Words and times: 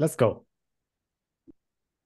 Let's 0.00 0.16
go 0.18 0.30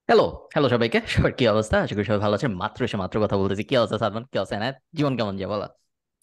hello 0.09 0.27
hello 0.53 0.69
সবাইকে 0.73 0.99
সবার 1.07 1.33
কি 1.33 1.45
অবস্থা 1.49 1.77
আশা 1.79 1.95
করি 1.97 2.07
সবাই 2.09 2.23
ভালো 2.25 2.35
আছে 2.39 2.49
মাত্র 2.63 2.81
এসে 2.85 2.97
মাত্র 3.03 3.17
কথা 3.23 3.37
বলতেছি 3.41 3.65
কি 3.69 3.75
অবস্থা 3.79 3.97
সালমান 4.03 4.25
কি 4.31 4.37
অবস্থা 4.39 4.57
এনায়েত 4.59 4.77
জীবন 4.97 5.13
কেমন 5.19 5.35
যায় 5.39 5.51
বলা 5.53 5.67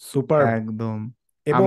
সুপার 0.01 0.41
একদম 0.57 0.97
এবং 1.47 1.65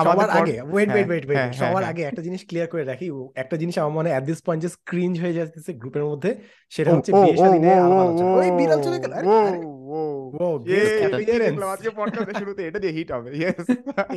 সবার 0.00 0.30
আগে 0.32 0.54
ওয়েট 0.64 0.88
হ্যাঁ, 0.88 1.04
ওয়েট 1.04 1.24
ওয়েট 1.24 1.24
হ্যাঁ, 1.24 1.28
ওয়েট 1.28 1.38
হ্যাঁ, 1.38 1.50
সবার 1.60 1.74
হ্যাঁ। 1.76 1.92
আগে 1.92 2.02
একটা 2.04 2.22
জিনিস 2.26 2.40
ক্লিয়ার 2.48 2.68
করে 2.72 2.84
রাখি 2.84 3.06
একটা 3.36 3.56
জিনিস 3.56 3.74
আমার 3.78 3.94
মনে 3.98 4.10
at 4.12 4.24
this 4.28 4.40
point 4.46 4.60
just 4.64 4.78
cringe 4.86 5.14
হয়ে 5.22 5.34
যাচ্ছে 5.38 5.72
গ্রুপের 5.80 6.04
মধ্যে 6.10 6.30
সেটা 6.72 6.90
হচ্ছে 6.94 7.10
বিয়ে 7.18 7.34
শাদী 7.36 7.58
নিয়ে 7.58 7.76
ও, 7.82 7.92
আলোচনা 8.02 8.30
ওই 8.36 8.48
বিড়াল 8.58 8.80
চলে 8.86 8.98
গেল 9.02 9.12
আরে 9.14 9.26
ও, 9.28 9.34
আরে 9.42 9.58
ও, 9.90 10.00
ও 10.38 10.46
এ, 10.68 10.78
গেস্ট 11.22 11.42
এটা 11.48 11.66
আজকে 11.68 11.90
পডকাস্টের 11.98 12.36
শুরুতে 12.40 12.62
এটা 12.68 12.78
দিয়ে 12.82 12.94
হিট 12.96 13.08
হবে 13.14 13.28
ইয়েস 13.34 13.66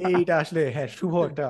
এইটা 0.10 0.34
আসলে 0.44 0.62
হ্যাঁ 0.76 0.90
শুভ 0.98 1.14
একটা 1.24 1.48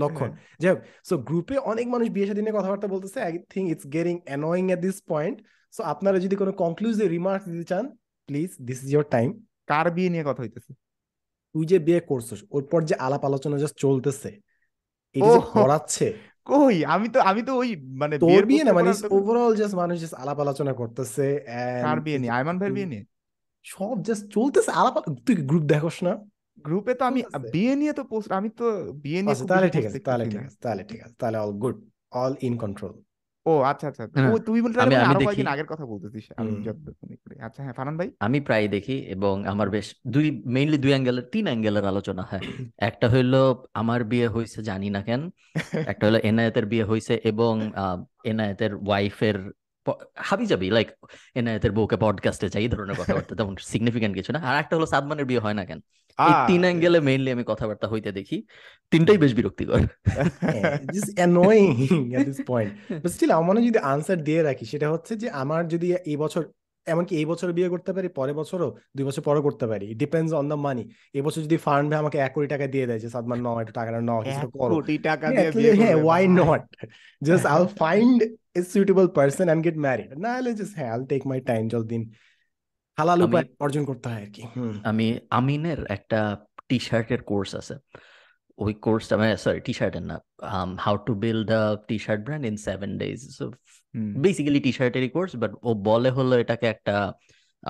লক্ষণ। 0.00 0.30
যাই 0.60 0.70
হোক 0.72 0.80
সো 1.08 1.14
গ্রুপে 1.28 1.56
অনেক 1.72 1.86
মানুষ 1.94 2.06
বিয়ে 2.14 2.26
শাদী 2.28 2.40
নিয়ে 2.44 2.56
কথাবার্তা 2.58 2.88
বলতেছে 2.94 3.18
I 3.26 3.32
think 3.52 3.66
it's 3.72 3.86
getting 3.94 4.14
annoying 4.28 4.64
at 4.74 4.80
this 4.86 4.96
point 5.12 5.36
so 5.74 5.80
আপনারা 5.92 6.18
যদি 6.24 6.36
কোনো 6.42 6.52
কনক্লুসিভ 6.62 7.06
রিমার্ক 7.16 7.42
দিতে 7.52 7.66
চান 7.72 7.84
please 8.28 8.50
this 8.68 8.78
is 8.84 8.88
your 8.94 9.06
time 9.14 9.28
কার 9.70 9.86
বিয়ে 9.96 10.10
নিয়ে 10.12 10.24
কথা 10.28 10.40
হইতেছে? 10.44 10.72
তুই 11.54 11.64
যে 11.70 11.78
বিয়ে 11.86 12.00
করছিস 12.10 12.40
ওর 12.54 12.62
পর 12.70 12.80
যে 12.88 12.94
আলাপ 13.06 13.22
আলোচনা 13.28 13.56
জাস্ট 13.62 13.76
চলতেছে 13.84 14.30
এটা 15.14 15.30
যে। 15.34 15.40
করাচ্ছে 15.58 16.06
কই? 16.50 16.76
আমি 16.94 17.06
তো 17.14 17.18
আমি 17.30 17.42
তো 17.48 17.52
ওই 17.60 17.70
মানে 18.00 18.14
তোর 18.24 18.42
বিয়ে 18.50 18.64
না 18.66 18.72
মানে 18.78 18.90
ওভারঅল 19.16 19.52
জাস্ট 19.60 19.74
মানুষ 19.82 19.96
জাস্ট 20.02 20.16
আলাপ 20.22 20.38
আলোচনা 20.44 20.72
করতেছে 20.80 21.26
কার 21.86 21.98
বিয়ে 22.06 22.18
নিয়ে? 22.20 22.32
আয়মান 22.36 22.56
ভাইয়ের 22.60 22.74
বিয়ে 22.76 22.88
নিয়ে? 22.92 23.04
সব 23.74 23.96
জাস্ট 24.06 24.24
চলতেছে 24.34 24.70
আলাপ 24.80 24.94
তুই 25.26 25.34
গ্রুপ 25.50 25.64
দেখোস 25.74 25.96
না। 26.06 26.12
গ্রুপে 26.58 26.92
তো 26.94 27.04
আমি 27.04 27.20
বিয়ে 27.48 27.74
নিয়ে 27.76 27.92
তো 27.92 28.02
পোস্ট 28.06 28.30
আমি 28.32 28.48
তো 28.52 28.66
বিয়ে 29.04 29.20
নিয়ে 29.22 29.34
আচ্ছা 29.34 29.46
তাহলে 29.46 29.68
ঠিক 29.70 29.84
আছে 29.86 30.00
তাহলে 30.00 30.24
ঠিক 30.26 30.42
আছে 30.42 30.56
তাহলে 30.60 30.82
ঠিক 30.84 31.00
আছে 31.02 31.14
তাহলে 31.20 31.36
all 31.38 31.52
good 31.62 31.76
all 32.14 32.32
in 32.42 32.54
control 32.58 32.94
ও 33.46 33.62
আচ্ছা 33.62 33.86
আচ্ছা 33.90 34.04
হ্যাঁ। 34.14 34.30
ও 34.30 34.38
তুই 34.46 34.58
বলতে 34.60 34.76
আমি- 34.78 34.98
আরও 35.02 35.20
কয়েকদিন 35.20 35.48
আগের 35.48 35.68
কথা 35.72 35.84
বলতেছিস 35.86 36.24
আমি 36.36 36.50
হুম। 36.50 36.62
যত 36.66 36.76
মনে 37.00 37.16
করি 37.22 37.34
আচ্ছা 37.40 37.60
হ্যাঁ 37.62 37.74
ফারহান 37.78 37.96
ভাই? 38.00 38.08
আমি 38.20 38.38
প্রায় 38.40 38.66
দেখি 38.68 38.96
এবং 39.14 39.34
আমার 39.52 39.68
বেশ 39.70 39.86
দুই 40.14 40.26
মেইনলি 40.54 40.78
দুই 40.78 40.92
অ্যাঙ্গেলের 40.92 41.26
তিন 41.32 41.44
অ্যাঙ্গেলের 41.46 41.84
আলোচনা 41.86 42.22
হয়। 42.22 42.42
একটা 42.88 43.06
হইল 43.08 43.34
আমার 43.74 44.00
বিয়ে 44.04 44.28
হইছে 44.28 44.58
জানি 44.62 44.88
না 44.90 45.00
কেন। 45.02 45.20
একটা 45.86 46.04
হলো 46.08 46.18
এনায়েতের 46.28 46.66
বিয়ে 46.66 46.84
হইছে 46.84 47.14
এবং 47.30 47.52
আহ, 47.76 47.98
এনায়েতের 48.24 48.72
ওয়াইফের 48.80 49.36
হাবি 50.20 50.46
যাবি 50.46 50.66
লাইক 50.70 50.88
এনায়েতের 51.36 51.72
বউকে 51.72 51.96
পডকাস্টে 51.96 52.46
চাই 52.48 52.62
এই 52.62 52.70
ধরনের 52.72 52.96
কথাবার্তা 53.00 53.32
তেমন 53.34 53.54
সিগনিফিকেন্ট 53.64 54.14
কিছু 54.18 54.30
না। 54.32 54.40
আর 54.48 54.56
একটা 54.62 54.74
হলো 54.76 54.86
সাদমানের 54.86 55.26
বিয়ে 55.26 55.40
হয় 55.40 55.54
না 55.54 55.64
কেন? 55.64 55.80
এই 56.18 56.32
তিন 56.48 56.60
অ্যাঙ্গেলে 56.64 56.98
মেইনলি 57.00 57.30
আমি 57.30 57.44
কথাবার্তা 57.44 57.86
হইতে 57.92 58.10
দেখি। 58.12 58.36
তিনটাই 58.92 59.18
বেশ 59.18 59.32
বিরক্তিকর। 59.38 59.80
Just 60.94 61.10
annoying 61.18 61.68
at 62.16 62.24
this 62.26 62.38
point 62.50 62.70
but 63.02 63.10
still 63.14 63.30
আমার 63.30 63.46
মনে 63.48 63.60
যদি 63.68 63.78
আনসার 63.92 64.18
দিয়ে 64.28 64.40
রাখি 64.42 64.64
সেটা 64.72 64.86
হচ্ছে 64.90 65.12
যে 65.22 65.28
আমার 65.42 65.62
যদি 65.68 65.86
এই 66.12 66.16
বছর 66.16 66.42
এমনকি 66.86 67.12
এই 67.20 67.26
বছর 67.26 67.48
বিয়ে 67.52 67.68
করতে 67.68 67.90
পারি 67.92 68.08
পরের 68.08 68.34
বছরও 68.34 68.68
দুই 68.96 69.04
বছর 69.04 69.22
পরে 69.22 69.40
করতে 69.40 69.66
পারি। 69.66 69.86
ডিপেন্ডস 69.94 70.30
অন 70.32 70.44
দ্য 70.48 70.56
মানি 70.56 70.82
এই 71.14 71.22
বছর 71.22 71.40
যদি 71.42 71.56
ফান্ড 71.56 71.86
ভাই 71.90 71.98
আমাকে 71.98 72.18
এক 72.18 72.32
কোটি 72.34 72.48
টাকা 72.54 72.66
দিয়ে 72.66 72.86
দেয় 72.86 72.98
যে 72.98 73.08
সাদমান 73.10 73.38
ন 73.46 73.48
একটু 73.62 73.72
টাকাটা 73.72 74.00
ন 74.00 74.12
কিছু 74.26 74.46
এক 74.46 74.52
করো। 74.60 74.72
কোটি 74.74 74.94
টাকা 74.98 75.26
দিয়ে 75.30 75.72
হ্যাঁ 75.80 75.96
why 76.08 76.22
ভাই। 76.22 76.24
not? 76.40 76.62
Just 77.22 77.44
I'll 77.52 77.70
find 77.84 78.18
a 78.60 78.62
suitable 78.72 79.08
person 79.08 79.44
and 79.48 79.60
get 79.66 79.76
married. 79.86 80.10
না 80.24 80.30
হলে 80.36 80.50
just 80.60 80.72
হ্যাঁ 80.78 80.90
I'll 80.94 81.06
take 81.12 81.24
my 81.32 81.40
time 81.50 81.64
যতদিন 81.74 82.02
হালাল 82.98 83.18
আমি- 83.18 83.28
উপায় 83.28 83.46
অর্জন 83.60 83.84
করতে 83.84 84.08
হয় 84.08 84.22
আর 84.22 84.30
কি 84.30 84.42
আমি 84.84 85.06
আমিনের 85.30 85.80
একটা 85.88 86.18
টি 86.68 86.78
শার্টের 86.78 87.22
কোর্স 87.22 87.50
আছে। 87.54 87.74
ওই 88.58 88.74
কোর্সটা 88.76 89.16
মানে 89.16 89.36
সরি 89.36 89.60
টি 89.60 89.72
শার্টের 89.72 90.02
না 90.02 90.16
how 90.78 90.96
to 90.96 91.12
build 91.14 91.50
a 91.50 91.76
T 91.88 91.98
shirt 91.98 92.24
brand 92.24 92.46
in 92.46 92.56
seven 92.56 92.98
days 92.98 93.20
so. 93.38 93.44
Basically 94.20 94.60
T 94.60 94.72
শার্টেরই 94.72 95.08
course 95.08 95.36
but 95.36 95.52
ও 95.62 95.74
বলে 95.82 96.10
হলো 96.10 96.34
এটাকে 96.38 96.66
একটা 96.66 96.94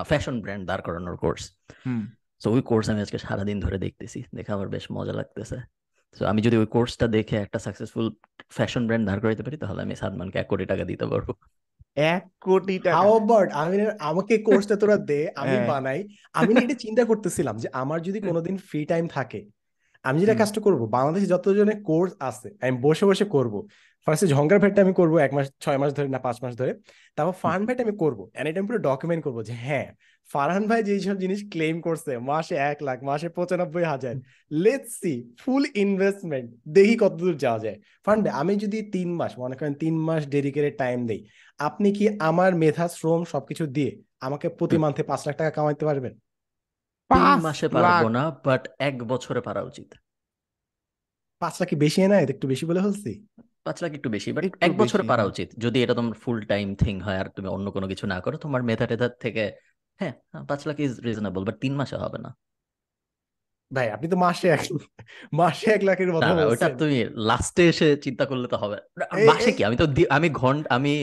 ফ্যাশন 0.05 0.41
ব্র্যান্ড 0.41 0.67
দাঁড় 0.67 0.83
করানোর 0.83 1.17
কোর্স 1.17 1.43
হুম। 1.87 2.03
সো 2.41 2.51
ওই 2.51 2.63
কোর্স 2.63 2.91
আমি 2.91 3.01
আজকে 3.01 3.19
সারাদিন 3.19 3.61
ধরে 3.61 3.79
দেখতেছি। 3.79 4.23
দেখে 4.35 4.53
আমার 4.53 4.69
বেশ 4.69 4.85
মজা 4.93 5.13
লাগতেছে। 5.13 5.57
তো 6.17 6.27
আমি 6.27 6.43
যদি 6.43 6.57
ওই 6.57 6.67
কোর্সটা 6.67 7.07
দেখে 7.09 7.37
একটা 7.37 7.59
সাকসেসফুল 7.59 8.07
ফ্যাশন 8.51 8.83
ব্র্যান্ড 8.87 9.07
দাঁড় 9.07 9.21
করাইতে 9.21 9.43
পারি 9.43 9.57
তাহলে 9.57 9.83
আমি 9.83 9.95
সাদমানকে 9.97 10.39
এক 10.39 10.47
কোটি 10.47 10.65
টাকা 10.67 10.85
দিতে 10.85 11.07
পারব। 11.07 11.29
এক 11.97 12.23
কোটি 12.41 12.77
টাকা। 12.79 12.97
হাউ 12.97 13.09
অ্যাবাউট 13.11 13.49
আমি 13.63 13.77
আমাকে 14.11 14.35
কোর্সটা 14.39 14.77
তোরা 14.77 14.97
দে 15.11 15.21
আমি 15.41 15.57
হ্যাঁ। 15.57 15.69
বানাই। 15.69 16.01
আমি 16.39 16.51
না 16.55 16.61
এটা 16.61 16.77
চিন্তা 16.85 17.03
করতেছিলাম 17.05 17.55
যে 17.63 17.69
আমার 17.73 17.99
যদি 18.03 18.19
কোনোদিন 18.21 18.57
ফ্রি 18.69 18.81
টাইম 18.85 19.05
থাকে 19.09 19.41
আমি 20.05 20.17
যেটা। 20.21 20.35
কাজটা 20.35 20.61
করব 20.61 20.81
বাংলাদেশে 20.97 21.27
যতজনের 21.27 21.79
কোর্স 21.83 22.13
আছে 22.29 22.49
আমি 22.63 22.75
বসে 22.81 23.05
বসে 23.11 23.25
করব। 23.25 23.55
ফার্স্টে 24.07 24.27
ঝঙ্কার 24.27 24.59
ভেটটা 24.63 24.81
আমি 24.83 24.95
করব 25.01 25.15
এক 25.27 25.33
মাস 25.35 25.47
ছয় 25.61 25.79
মাস 25.79 25.91
ধরে 25.97 26.09
না 26.09 26.19
পাঁচ 26.19 26.37
মাস 26.45 26.55
ধরে। 26.57 26.73
তারপর 27.17 27.35
ফান 27.43 27.61
আমি 27.85 27.95
করব। 28.03 28.19
এন্ড 28.37 28.47
এটা 28.49 28.59
আমি 28.61 28.69
পুরো 28.71 28.81
ডকুমেন্ট 28.89 29.21
করব 29.25 29.39
যে 29.43 29.55
হ্যাঁ 29.67 29.89
ফারহান 30.31 30.65
ভাই 30.71 30.81
যেই 30.83 31.01
সব 31.01 31.17
জিনিস 31.25 31.41
ক্লেম 31.53 31.77
করছে 31.81 32.13
মাসে 32.31 32.55
এক 32.71 32.79
লাখ 32.83 32.99
মাসে 33.03 33.29
পঁচানব্বই 33.29 33.85
হাজার। 33.93 34.15
লেটস 34.65 34.93
সি 35.03 35.13
ফুল 35.41 35.63
ইনভেস্টমেন্ট 35.85 36.47
দেখি 36.69 36.95
কতদূর 36.97 37.35
যাওয়া 37.45 37.61
যায়। 37.65 37.79
ফান 38.07 38.19
ভাই 38.25 38.33
আমি 38.41 38.55
যদি 38.65 38.79
তিন 38.95 39.09
মাস 39.21 39.33
মনে 39.43 39.55
করেন 39.59 39.75
তিন 39.75 39.95
মাস 40.09 40.23
ডেডিকেটেড 40.35 40.75
টাইম 40.83 40.99
দেই 41.11 41.21
আপনি 41.61 41.89
কি 41.93 42.05
আমার 42.29 42.51
মেধা 42.63 42.87
শ্রম 42.89 43.21
সবকিছু 43.33 43.65
দিয়ে 43.77 43.91
আমাকে 44.27 44.47
প্রতি। 44.59 44.77
মান্থে 44.83 45.03
পাঁচ 45.11 45.21
লাখ 45.27 45.35
টাকা 45.37 45.51
কামাইতে 45.51 45.85
পারবেন? 45.85 46.15
তিন 47.11 47.39
মাসে 47.47 47.67
পারব 47.69 48.05
না 48.17 48.23
বাট 48.47 48.63
এক 48.89 48.97
বছরে 49.13 49.41
পারা 49.41 49.63
উচিত। 49.71 49.89
পাঁচ 51.43 51.55
লাখ 51.61 51.69
কি 51.69 51.77
বেশি 51.85 51.99
না 52.13 52.17
একটু 52.35 52.47
বেশি 52.53 52.65
বলে 52.69 52.81
ফেলছি। 52.85 53.13
পাঁচ 53.67 53.77
লাখ 53.83 53.93
একটু 53.99 54.09
বেশি 54.17 54.29
বাট 54.33 54.45
এক 54.67 54.73
বছরে 54.81 55.05
পারা। 55.11 55.25
উচিত। 55.33 55.49
যদি 55.65 55.79
এটা 55.85 55.95
তোমার 55.99 56.15
ফুল 56.23 56.39
টাইম 56.53 56.67
থিং 56.83 56.95
হয় 57.07 57.19
আর 57.23 57.29
তুমি 57.37 57.49
অন্য 57.49 57.67
কোনো 57.77 57.87
কিছু 57.93 58.05
না 58.13 58.19
করো 58.25 58.37
তোমার 58.45 58.61
মেধা 58.69 58.87
টেধার 58.91 59.13
থেকে 59.25 59.45
হ্যাঁ 60.01 60.15
পাঁচ 60.49 60.61
লাখ 60.69 60.77
ইজ 60.87 60.93
রিজনেবল 61.07 61.43
বাট 61.49 61.57
তিন 61.63 61.73
মাসে 61.81 61.97
হবে 61.97 62.19
না। 62.25 62.31
ভাই 63.71 63.87
আপনি 63.91 64.07
তো 64.13 64.17
মাসে 64.17 64.47
এক 64.49 64.63
মাসে 65.33 65.67
এক 65.77 65.83
লাখের 65.89 66.11
কথা 66.15 66.31
ওটা 66.53 66.69
তুমি 66.83 66.99
লাস্টে 67.29 67.63
এসে 67.73 67.89
চিন্তা 68.05 68.25
করলে 68.31 68.47
তো 68.53 68.57
হবে। 68.63 68.79
মাসে 69.31 69.51
কি? 69.57 69.63
আমি 69.69 69.77
তো 69.81 69.85
আমি 70.17 70.29
ঘণ্টা 70.41 70.69
আমি 70.77 70.95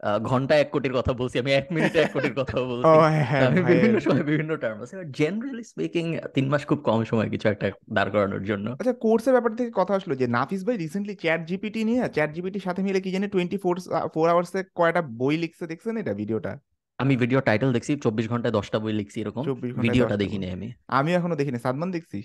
আহ, 0.00 0.18
ঘন্টায় 0.30 0.60
এক 0.60 0.68
কোটির 0.74 0.94
কথা 0.98 1.12
বলছি 1.12 1.36
আমি 1.38 1.50
এক 1.52 1.66
মিনিটে 1.74 1.98
এক 2.00 2.10
কোটির 2.14 2.34
কথা 2.40 2.56
বলছি। 2.70 2.94
হ্যাঁ 3.22 3.42
আমি 3.48 3.60
বিভিন্ন 3.70 3.96
সময় 4.00 4.24
বিভিন্ন 4.24 4.52
টার্ম 4.62 4.78
আছে। 4.84 4.94
জেনারেলি 5.18 5.64
স্পিকিং 5.64 6.04
তিন 6.36 6.46
মাস 6.48 6.62
খুব 6.70 6.80
কম 6.88 6.98
সময় 7.10 7.28
কিছু 7.34 7.46
একটা 7.48 7.66
দাঁড় 7.96 8.10
করানোর 8.14 8.42
জন্য। 8.50 8.66
আচ্ছা 8.74 8.94
কোর্সের 9.04 9.32
ব্যাপার 9.32 9.52
থেকে 9.58 9.70
কথা 9.80 9.92
আসলো 9.98 10.14
যে 10.20 10.26
নাফিস 10.36 10.60
ভাই 10.66 10.76
রিসেন্টলি 10.76 11.14
চ্যাট 11.22 11.40
জিপিটি 11.50 11.80
নিয়ে 11.88 12.02
চ্যাট 12.16 12.30
জিপিটির 12.36 12.64
সাথে 12.66 12.80
মিলে 12.82 13.00
কি 13.04 13.10
জানি 13.14 13.26
টোয়েন্টি 13.28 13.58
ফোর 13.58 13.74
ফোর 14.14 14.26
আওয়ার্সে 14.28 14.60
কয়টা 14.78 15.00
বই 15.20 15.34
লিখছে 15.36 15.64
দেখছেন 15.66 15.94
এটা 16.02 16.12
ভিডিওটা 16.14 16.52
আমি 16.98 17.14
ভিডিও 17.22 17.40
টাইটেল 17.40 17.70
দেখছি 17.72 17.92
চব্বিশ 18.04 18.26
ঘন্টায় 18.28 18.54
দশটা 18.58 18.78
বই 18.78 18.94
লিখছি 19.00 19.18
এরকম। 19.22 19.42
ভিডিওটা 19.84 20.16
দেখিনি 20.22 20.46
আমি। 20.50 20.68
আমি 20.90 21.10
এখনও 21.12 21.36
দেখিনি। 21.40 21.58
সাদমান 21.58 21.88
দেখছিস? 21.92 22.24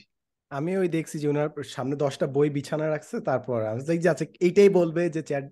আমি 0.51 0.71
ওই 0.77 0.87
দেখছি 0.87 1.15
যে 1.21 1.27
ওনার 1.27 1.47
সামনে 1.75 1.95
দশটা 1.95 2.25
বই 2.35 2.49
বিছানা 2.49 2.85
রাখছে 2.87 3.15
তারপর 3.21 3.59
আমি 3.63 3.81
দেখছি 3.89 4.07
আচ্ছা 4.13 4.25
এইটাই 4.39 4.69
বলবে 4.79 5.03
যে 5.15 5.21
চ্যাট 5.21 5.45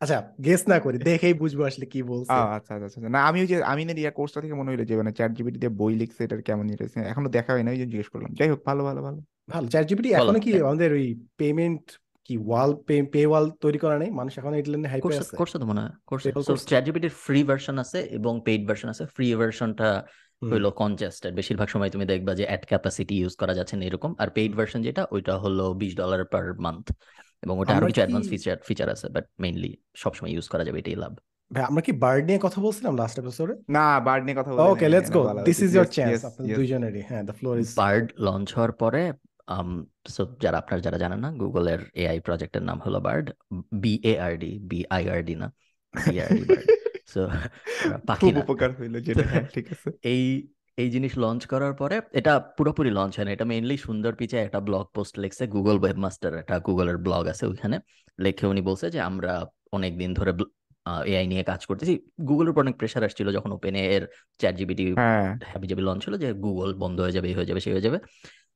আচ্ছা 0.00 0.18
গেস 0.44 0.62
না 0.68 0.76
করি 0.80 0.96
দেখেই 0.98 1.34
বুঝব 1.34 1.60
আসলে 1.62 1.86
কি 1.86 2.00
বলছে। 2.02 2.32
আচ্ছা 2.32 2.72
আচ্ছা 2.74 2.86
আচ্ছা 2.86 3.08
না 3.08 3.20
আমি 3.24 3.38
ওই 3.40 3.46
যে 3.46 3.56
আমিনের 3.62 3.98
ইয়া 3.98 4.10
কোর্সটা 4.10 4.40
থেকে 4.40 4.54
মনে 4.54 4.68
হইল 4.70 4.82
যে 4.84 4.94
মানে 4.96 5.12
চ্যাট 5.12 5.30
জিপিটি 5.32 5.58
দিয়ে 5.58 5.72
বই 5.80 5.92
লিখছে 5.94 6.20
এটার 6.24 6.40
কেমন 6.42 6.64
ইয়েছে 6.68 6.98
এখনও 7.12 7.28
দেখা 7.28 7.50
হয় 7.52 7.62
না 7.62 7.70
ওই 7.70 7.78
যে 7.78 7.86
জিজ্ঞেস 7.86 8.08
করলাম। 8.08 8.30
যাই 8.34 8.48
হোক 8.50 8.60
ভালো 8.66 8.82
ভালো 8.84 9.00
ভালো। 9.02 9.18
ভালো 9.48 9.66
চ্যাট 9.68 9.84
জিপিটি। 9.88 10.08
এখনও 10.12 10.40
কি 10.40 10.50
আমাদের 10.60 10.90
ওই 10.92 11.06
পেমেন্ট 11.36 11.84
কি 12.28 12.34
ওয়াল 12.48 12.70
পে 13.12 13.20
ওয়াল 13.26 13.46
তৈরি 13.64 13.78
করা 13.78 13.96
নেই? 13.98 14.10
মানুষ 14.10 14.32
এখন 14.38 14.52
এটা 14.54 14.70
নিয়ে 14.72 14.90
হাইপে 14.92 15.14
আছে? 15.16 15.36
কোর্সে 15.36 15.56
তো 15.58 15.66
মনে 15.66 15.80
হয় 15.80 15.92
কোর্সে 16.06 16.28
সো 16.32 16.40
course? 16.40 16.64
তো। 17.02 17.08
ফ্রি 17.24 17.40
ভার্সন 17.44 17.76
আছে 17.78 17.98
এবং 18.18 18.32
পেইড 18.46 18.62
ভার্সন 18.68 18.88
আছে। 18.88 19.04
ফ্রি 19.14 19.26
ভার্সনটা। 19.34 19.90
হইল 20.42 20.66
কনজেস্টেড 20.70 21.32
বেশিরভাগ 21.34 21.68
সময় 21.68 21.90
তুমি 21.90 22.04
দেখবা 22.04 22.32
যে 22.34 22.44
অ্যাড 22.46 22.62
ক্যাপাসিটি 22.66 23.14
ইউজ 23.18 23.34
করা 23.36 23.54
যাচ্ছে 23.54 23.74
না 23.76 23.84
এরকম। 23.84 24.10
আর 24.18 24.28
পেইড 24.36 24.52
ভার্সন 24.56 24.80
যেটা 24.82 25.02
ওইটা 25.10 25.34
হলো 25.38 25.64
বিশ 25.74 25.92
ডলার 25.96 26.22
পার 26.24 26.44
মান্থ 26.58 26.86
এবং 27.42 27.54
ওটা 27.60 27.72
আরও 27.72 27.86
কিছু 27.88 28.00
অ্যাডভান্স 28.02 28.26
ফিচার 28.32 28.56
ফিচার 28.68 28.88
আছে 28.94 29.06
বাট 29.14 29.24
মেইনলি 29.38 29.70
সবসময় 29.94 30.30
ইউজ 30.34 30.46
করা 30.52 30.64
যাবে 30.66 30.78
এটাই 30.78 30.98
লাভ 31.04 31.12
ভাই 31.50 31.64
আমরা 31.70 31.82
কি 31.86 31.92
বার্ড 32.02 32.22
নিয়ে 32.28 32.40
কথা 32.46 32.58
বলছিলাম 32.60 32.92
লাস্ট 32.96 33.16
এপিসোডে 33.18 33.54
না 33.76 33.86
বার্ড 34.06 34.22
নিয়ে 34.26 34.36
কথা 34.38 34.50
বলে 34.50 34.62
okay 34.66 34.86
let's 34.92 35.10
go 35.10 35.22
this 35.48 35.58
is 35.66 35.70
your 35.74 35.88
Yes, 35.88 35.94
chance 35.96 36.20
আপনাদের 36.28 36.56
দুইজনেরই। 36.58 37.02
হ্যাঁ 37.08 37.22
the 37.28 37.34
floor 37.38 37.54
is 37.62 37.68
Bard 37.80 38.06
launch 38.26 38.48
হওয়ার 38.56 38.72
পরে 38.82 39.02
সো 40.14 40.22
যারা 40.44 40.56
আপনারা 40.62 40.80
যারা 40.86 40.98
জানেন 41.04 41.20
না 41.24 41.30
গুগলের 41.42 41.80
এআই 42.02 42.18
প্রজেক্টের 42.20 42.64
নাম 42.68 42.78
হলো 42.84 42.98
Bard 43.06 43.26
B 43.82 43.94
A 44.04 44.14
R 44.26 44.32
D 44.42 44.52
B 44.70 44.80
I 44.96 45.04
R 45.14 45.20
D 45.28 45.34
না 45.42 45.48
B 45.94 46.16
R 46.22 46.28
D 46.30 46.42
Bard 46.50 46.66
so 47.12 47.20
পাখি 48.08 48.28
উপকার 48.42 48.70
হইল 48.78 48.94
যেটা 49.06 49.24
হ্যাঁ, 49.30 49.46
ঠিক 49.54 49.66
আছে। 49.74 49.88
এই 50.12 50.24
এই 50.78 50.88
জিনিস 50.94 51.12
লঞ্চ 51.24 51.42
করার 51.52 51.74
পরে 51.80 51.96
এটা 52.12 52.32
পুরোপুরি 52.56 52.90
লঞ্চ 52.98 53.12
হয় 53.18 53.26
না। 53.26 53.32
এটা 53.36 53.46
মেইনলি 53.52 53.76
সুন্দর 53.86 54.12
পিচে 54.20 54.36
একটা 54.46 54.58
ব্লগ 54.68 54.84
পোস্ট 54.96 55.14
লিখছে 55.22 55.44
গুগল 55.54 55.76
ওয়েবমাস্টার 55.82 56.32
একটা 56.42 56.56
গুগলের 56.66 56.98
ব্লগ 57.06 57.22
আছে 57.32 57.44
ওইখানে। 57.46 57.76
লেখে 58.18 58.44
উনি 58.46 58.62
বলছে 58.68 58.86
যে 58.94 59.00
আমরা 59.10 59.32
অনেক 59.76 59.92
দিন 60.00 60.10
ধরে 60.18 60.32
এআই 61.12 61.26
নিয়ে 61.32 61.42
কাজ 61.50 61.60
করতেছি। 61.66 61.94
গুগলের 62.28 62.50
উপর 62.52 62.60
অনেক 62.62 62.76
প্রেশার 62.80 63.02
আসছিল 63.08 63.26
যখন 63.36 63.50
ওপেন 63.52 63.74
এর 63.86 64.02
চ্যাট 64.40 64.54
জিবিটি 64.60 64.84
হ্যাঁ 64.98 65.28
হ্যাবিজাবি 65.50 65.82
লঞ্চ 65.88 66.02
হলো 66.08 66.16
যে 66.24 66.28
গুগল 66.44 66.70
বন্ধ 66.82 66.96
হয়ে 67.04 67.14
যাবে 67.16 67.26
এই 67.30 67.34
হয়ে 67.38 67.48
যাবে 67.50 67.60
সেই 67.64 67.72
হয়ে 67.74 67.84
যাবে। 67.86 67.98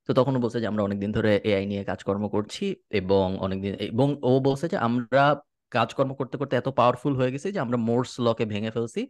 তো 0.08 0.10
তখন 0.18 0.34
বলছে 0.44 0.58
যে 0.62 0.66
আমরা 0.72 0.82
অনেকদিন 0.88 1.10
ধরে 1.12 1.32
এআই 1.50 1.64
নিয়ে 1.70 1.82
কাজকর্ম 1.90 2.24
করছি 2.34 2.64
এবং 3.00 3.26
অনেকদিন 3.44 3.72
এবং 3.88 4.08
ও 4.22 4.32
বলছে 4.46 4.66
যে 4.72 4.76
আমরা 4.88 5.22
কাজকর্ম 5.72 6.10
করতে 6.20 6.36
করতে 6.40 6.54
এত 6.56 6.68
পাওয়ারফুল 6.78 7.12
হয়ে 7.20 7.30
গেছে 7.34 7.48
যে 7.54 7.58
আমরা 7.60 7.78
মোর্স 7.88 8.12
লকে 8.26 8.44
ভেঙে 8.52 8.70
ফেলছি। 8.70 9.00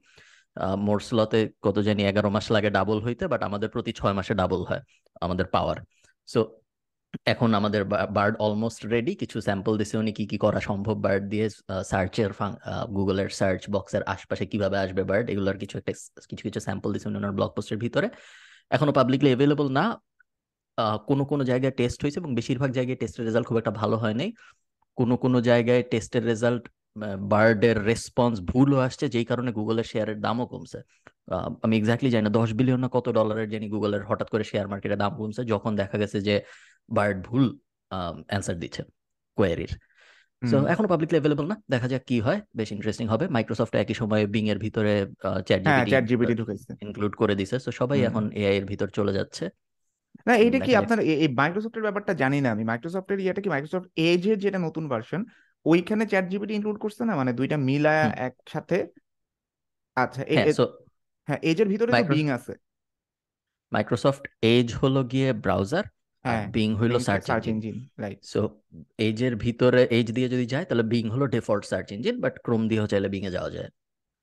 মোর্স 0.87 1.07
লতে 1.13 1.41
কত 1.63 1.77
জানি 1.79 2.03
এগারো 2.05 2.29
মাস 2.31 2.47
লাগে 2.51 2.71
ডাবল 2.71 2.99
হইতে 3.03 3.25
বাট 3.29 3.41
আমাদের 3.43 3.69
প্রতি 3.71 3.91
ছয় 3.93 4.15
মাসে 4.15 4.33
ডাবল 4.35 4.61
হয় 4.65 4.83
আমাদের 5.21 5.47
পাওয়ার 5.47 5.79
সো 6.29 6.41
এখন 7.27 7.51
আমাদের 7.55 7.83
বার্ড 8.19 8.35
অলমোস্ট 8.39 8.81
রেডি 8.87 9.13
কিছু 9.15 9.37
স্যাম্পল 9.41 9.73
দিছে 9.79 9.95
উনি 9.99 10.13
কি 10.13 10.25
কি 10.27 10.37
করা 10.39 10.61
সম্ভব 10.61 10.97
বার্ড 11.07 11.23
দিয়ে 11.31 11.47
সার্চের 11.85 12.31
গুগলের 12.97 13.31
সার্চ 13.31 13.63
বক্সের 13.71 14.03
আশপাশে 14.05 14.45
কীভাবে 14.47 14.77
আসবে 14.79 15.03
বার্ড 15.11 15.27
এগুলোর 15.31 15.57
কিছু 15.63 15.75
একটা, 15.79 15.93
কিছু 16.31 16.43
কিছু 16.49 16.61
স্যাম্পল 16.61 16.91
দিছে 16.95 17.07
উনি 17.09 17.17
ওনার 17.19 17.35
ব্লগ 17.39 17.51
পোস্টের 17.57 17.79
ভিতরে। 17.79 18.09
এখনও 18.71 18.93
পাবলিকলি 18.93 19.29
অ্যাভেলেবল 19.31 19.69
না 19.79 19.85
কোনো 21.09 21.23
কোনো 21.25 21.43
জায়গায় 21.45 21.75
টেস্ট 21.77 21.99
হয়েছে 22.03 22.19
এবং 22.19 22.31
বেশিরভাগ 22.35 22.71
জায়গায় 22.71 22.99
টেস্টের 23.01 23.25
রেজাল্ট 23.25 23.47
খুব 23.49 23.59
একটা 23.59 23.73
ভালো 23.81 23.97
হয় 23.97 24.15
নাই 24.15 24.31
কোনো 24.99 25.15
কোনো 25.17 25.39
জায়গায় 25.41 25.83
টেস্টের 25.93 26.23
রেজাল্ট 26.25 26.63
বার্ডের 27.33 27.79
রেসপন্স 27.91 28.35
ভুলও 28.51 28.79
আসছে 28.87 29.05
যেই 29.15 29.27
কারণে 29.31 29.51
গুগলের 29.59 29.87
শেয়ারের 29.93 30.19
দামও 30.25 30.47
কমছে। 30.53 30.79
আমি 31.65 31.75
এক্স্যাক্টলি 31.81 32.11
জানি 32.15 32.25
না 32.27 32.33
দশ 32.41 32.49
বিলিয়ন 32.59 32.81
না 32.85 32.89
কত 32.97 33.07
ডলারের 33.19 33.49
জানি 33.55 33.67
গুগলের 33.75 34.03
হঠাৎ 34.11 34.29
করে 34.33 34.45
শেয়ার 34.51 34.67
মার্কেটের 34.73 35.01
দাম 35.03 35.13
কমছে 35.19 35.43
যখন 35.53 35.73
দেখা 35.81 35.97
গেছে 36.03 36.19
যে 36.29 36.35
বার্ড 36.97 37.19
ভুল 37.29 37.45
অ্যান্সার 38.31 38.57
দিচ্ছে 38.63 38.83
কোয়ারির 39.39 39.73
সো 40.43 40.57
এখনও 40.73 40.89
পাবলিকলি 40.93 41.17
অ্যাভেলেবল 41.19 41.47
না 41.53 41.57
দেখা 41.73 41.89
যাক 41.93 42.03
কি 42.11 42.17
হয় 42.27 42.41
বেশ 42.59 42.69
ইন্টারেস্টিং 42.77 43.07
হবে। 43.13 43.25
মাইক্রোসফট 43.37 43.75
একই 43.83 43.95
সময় 44.01 44.23
বিং 44.35 44.45
এর 44.53 44.59
ভিতরে 44.65 44.93
চ্যাট 45.47 46.05
জিপিটি 46.11 46.35
ইনক্লুড 46.87 47.13
করে 47.21 47.35
দিছে। 47.41 47.57
সো 47.65 47.71
সবাই 47.81 47.99
এখন 48.09 48.25
এআই 48.41 48.55
এর 48.61 48.67
ভিতর 48.71 48.89
চলে 48.99 49.13
যাচ্ছে। 49.19 49.45
না 50.27 50.35
এটা 50.47 50.59
কি 50.67 50.73
আপনার 50.81 50.99
এই 51.25 51.29
মাইক্রোসফটের 51.41 51.85
ব্যাপারটা 51.87 52.13
জানি 52.23 52.39
না 52.45 52.49
আমি। 52.55 52.65
মাইক্রোসফটের 52.71 53.19
ইয়েটা 53.25 53.41
কি? 53.45 53.49
মাইক্রোসফট 53.55 53.87
এজ 54.09 54.23
এর 54.31 54.39
যেটা 54.45 54.59
নতুন 54.67 54.85
ভার্সন 54.93 55.21
ওইখানে 55.73 56.05
চ্যাট 56.11 56.27
জিপিটি 56.33 56.53
ইনক্লুড 56.59 56.79
করছে 56.85 57.03
না? 57.09 57.13
মানে 57.21 57.33
দুইটা 57.39 57.57
মিলা 57.69 57.95
একসাথে? 58.29 58.79
আচ্ছা 59.97 60.23
হ্যাঁ 61.29 61.41
এজ 61.51 61.59
এর 61.63 61.69
ভিতরে 61.73 61.91
তো 61.93 62.05
বিং 62.17 62.27
আছে। 62.37 62.55
মাইক্রোসফট 63.73 64.25
এজ 64.55 64.69
হলো 64.81 65.01
গিয়ে 65.13 65.29
ব্রাউজার 65.45 65.85
বিং 66.57 66.69
হলো 66.81 66.97
search 67.09 67.45
engine 67.53 67.77
right 68.03 68.19
so 68.33 68.41
Edge 69.09 69.19
এর 69.27 69.35
ভিতরে 69.45 69.83
এজ 69.99 70.07
দিয়ে 70.17 70.29
যদি 70.35 70.47
যায় 70.53 70.67
তাহলে 70.69 70.85
বিং 70.93 71.05
হলো 71.15 71.25
default 71.37 71.65
search 71.73 71.89
engine 71.97 72.17
but 72.25 72.35
Chrome 72.45 72.63
দিয়েও 72.71 72.87
চাইলে 72.93 73.09
বিং 73.15 73.23
এ 73.29 73.31
যাওয়া 73.37 73.51
যায়। 73.57 73.71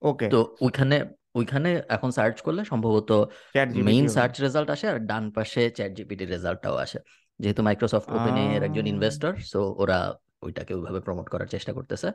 ওকে 0.01 0.27
তো 0.33 0.39
ওইখানে 0.65 0.97
ওইখানে 1.39 1.69
এখন 1.95 2.09
সার্চ 2.17 2.37
করলে 2.45 2.61
সম্ভবত 2.71 3.11
মেইন 3.89 4.05
সার্চ 4.15 4.35
রেজাল্ট 4.45 4.69
আসে 4.75 4.85
আর 4.91 4.97
ডান 5.09 5.23
পাশে 5.37 5.61
চ্যাট 5.77 5.91
জিপিটি 5.97 6.25
রেজাল্টটাও 6.25 6.75
আসে। 6.85 6.99
যেহেতু 7.39 7.61
মাইক্রোসফট 7.67 8.09
ওপেন 8.17 8.35
এর 8.43 8.61
একজন 8.67 8.85
ইনভেস্টর 8.93 9.33
সো 9.51 9.59
ওরা 9.83 9.99
ওইটাকে 10.45 10.71
ওইভাবে 10.77 10.99
প্রমোট 11.05 11.27
করার 11.33 11.49
চেষ্টা 11.55 11.71
করতেছে। 11.77 12.09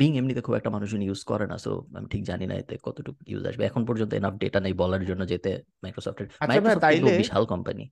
বিং 0.00 0.10
এমনিতে 0.20 0.40
খুব 0.46 0.54
একটা 0.58 0.70
মানুষজন 0.70 1.02
ইউজ 1.08 1.20
করে 1.30 1.46
না 1.52 1.56
সো 1.64 1.70
আমি 1.96 2.06
ঠিক 2.12 2.22
জানি 2.30 2.44
না 2.50 2.54
এতে 2.62 2.74
কতটুকু 2.86 3.20
ইউজ 3.32 3.44
আসবে। 3.50 3.62
এখন 3.70 3.82
পর্যন্ত 3.88 4.12
এনাফ 4.14 4.34
ডেটা 4.42 4.58
নেই 4.60 4.74
বলার 4.82 5.02
জন্য 5.10 5.22
যেতে 5.32 5.50
মাইক্রোসফটের 5.82 6.26
মাইক্রোসফট 6.50 6.82
বিশাল 7.22 7.44
কোম্পানি 7.52 7.84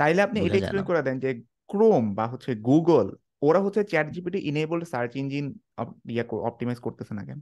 তাইলে 0.00 0.20
আপনি 0.26 0.38
এটা 0.40 0.56
এক্সপ্লেন 0.58 0.86
করে 0.90 1.00
দেন 1.06 1.16
যে 1.24 1.30
ক্রোম 1.72 2.04
বা 2.18 2.24
হচ্ছে 2.32 2.50
গুগল 2.70 3.06
ওরা 3.46 3.60
হচ্ছে 3.64 3.80
ChatGPT 4.14 4.38
enabled 4.50 4.84
search 4.92 5.12
engine 5.22 5.46
yeah 6.14 6.24
optimize 6.48 6.78
করতেছে 6.86 7.12
না 7.18 7.22
কেন? 7.28 7.40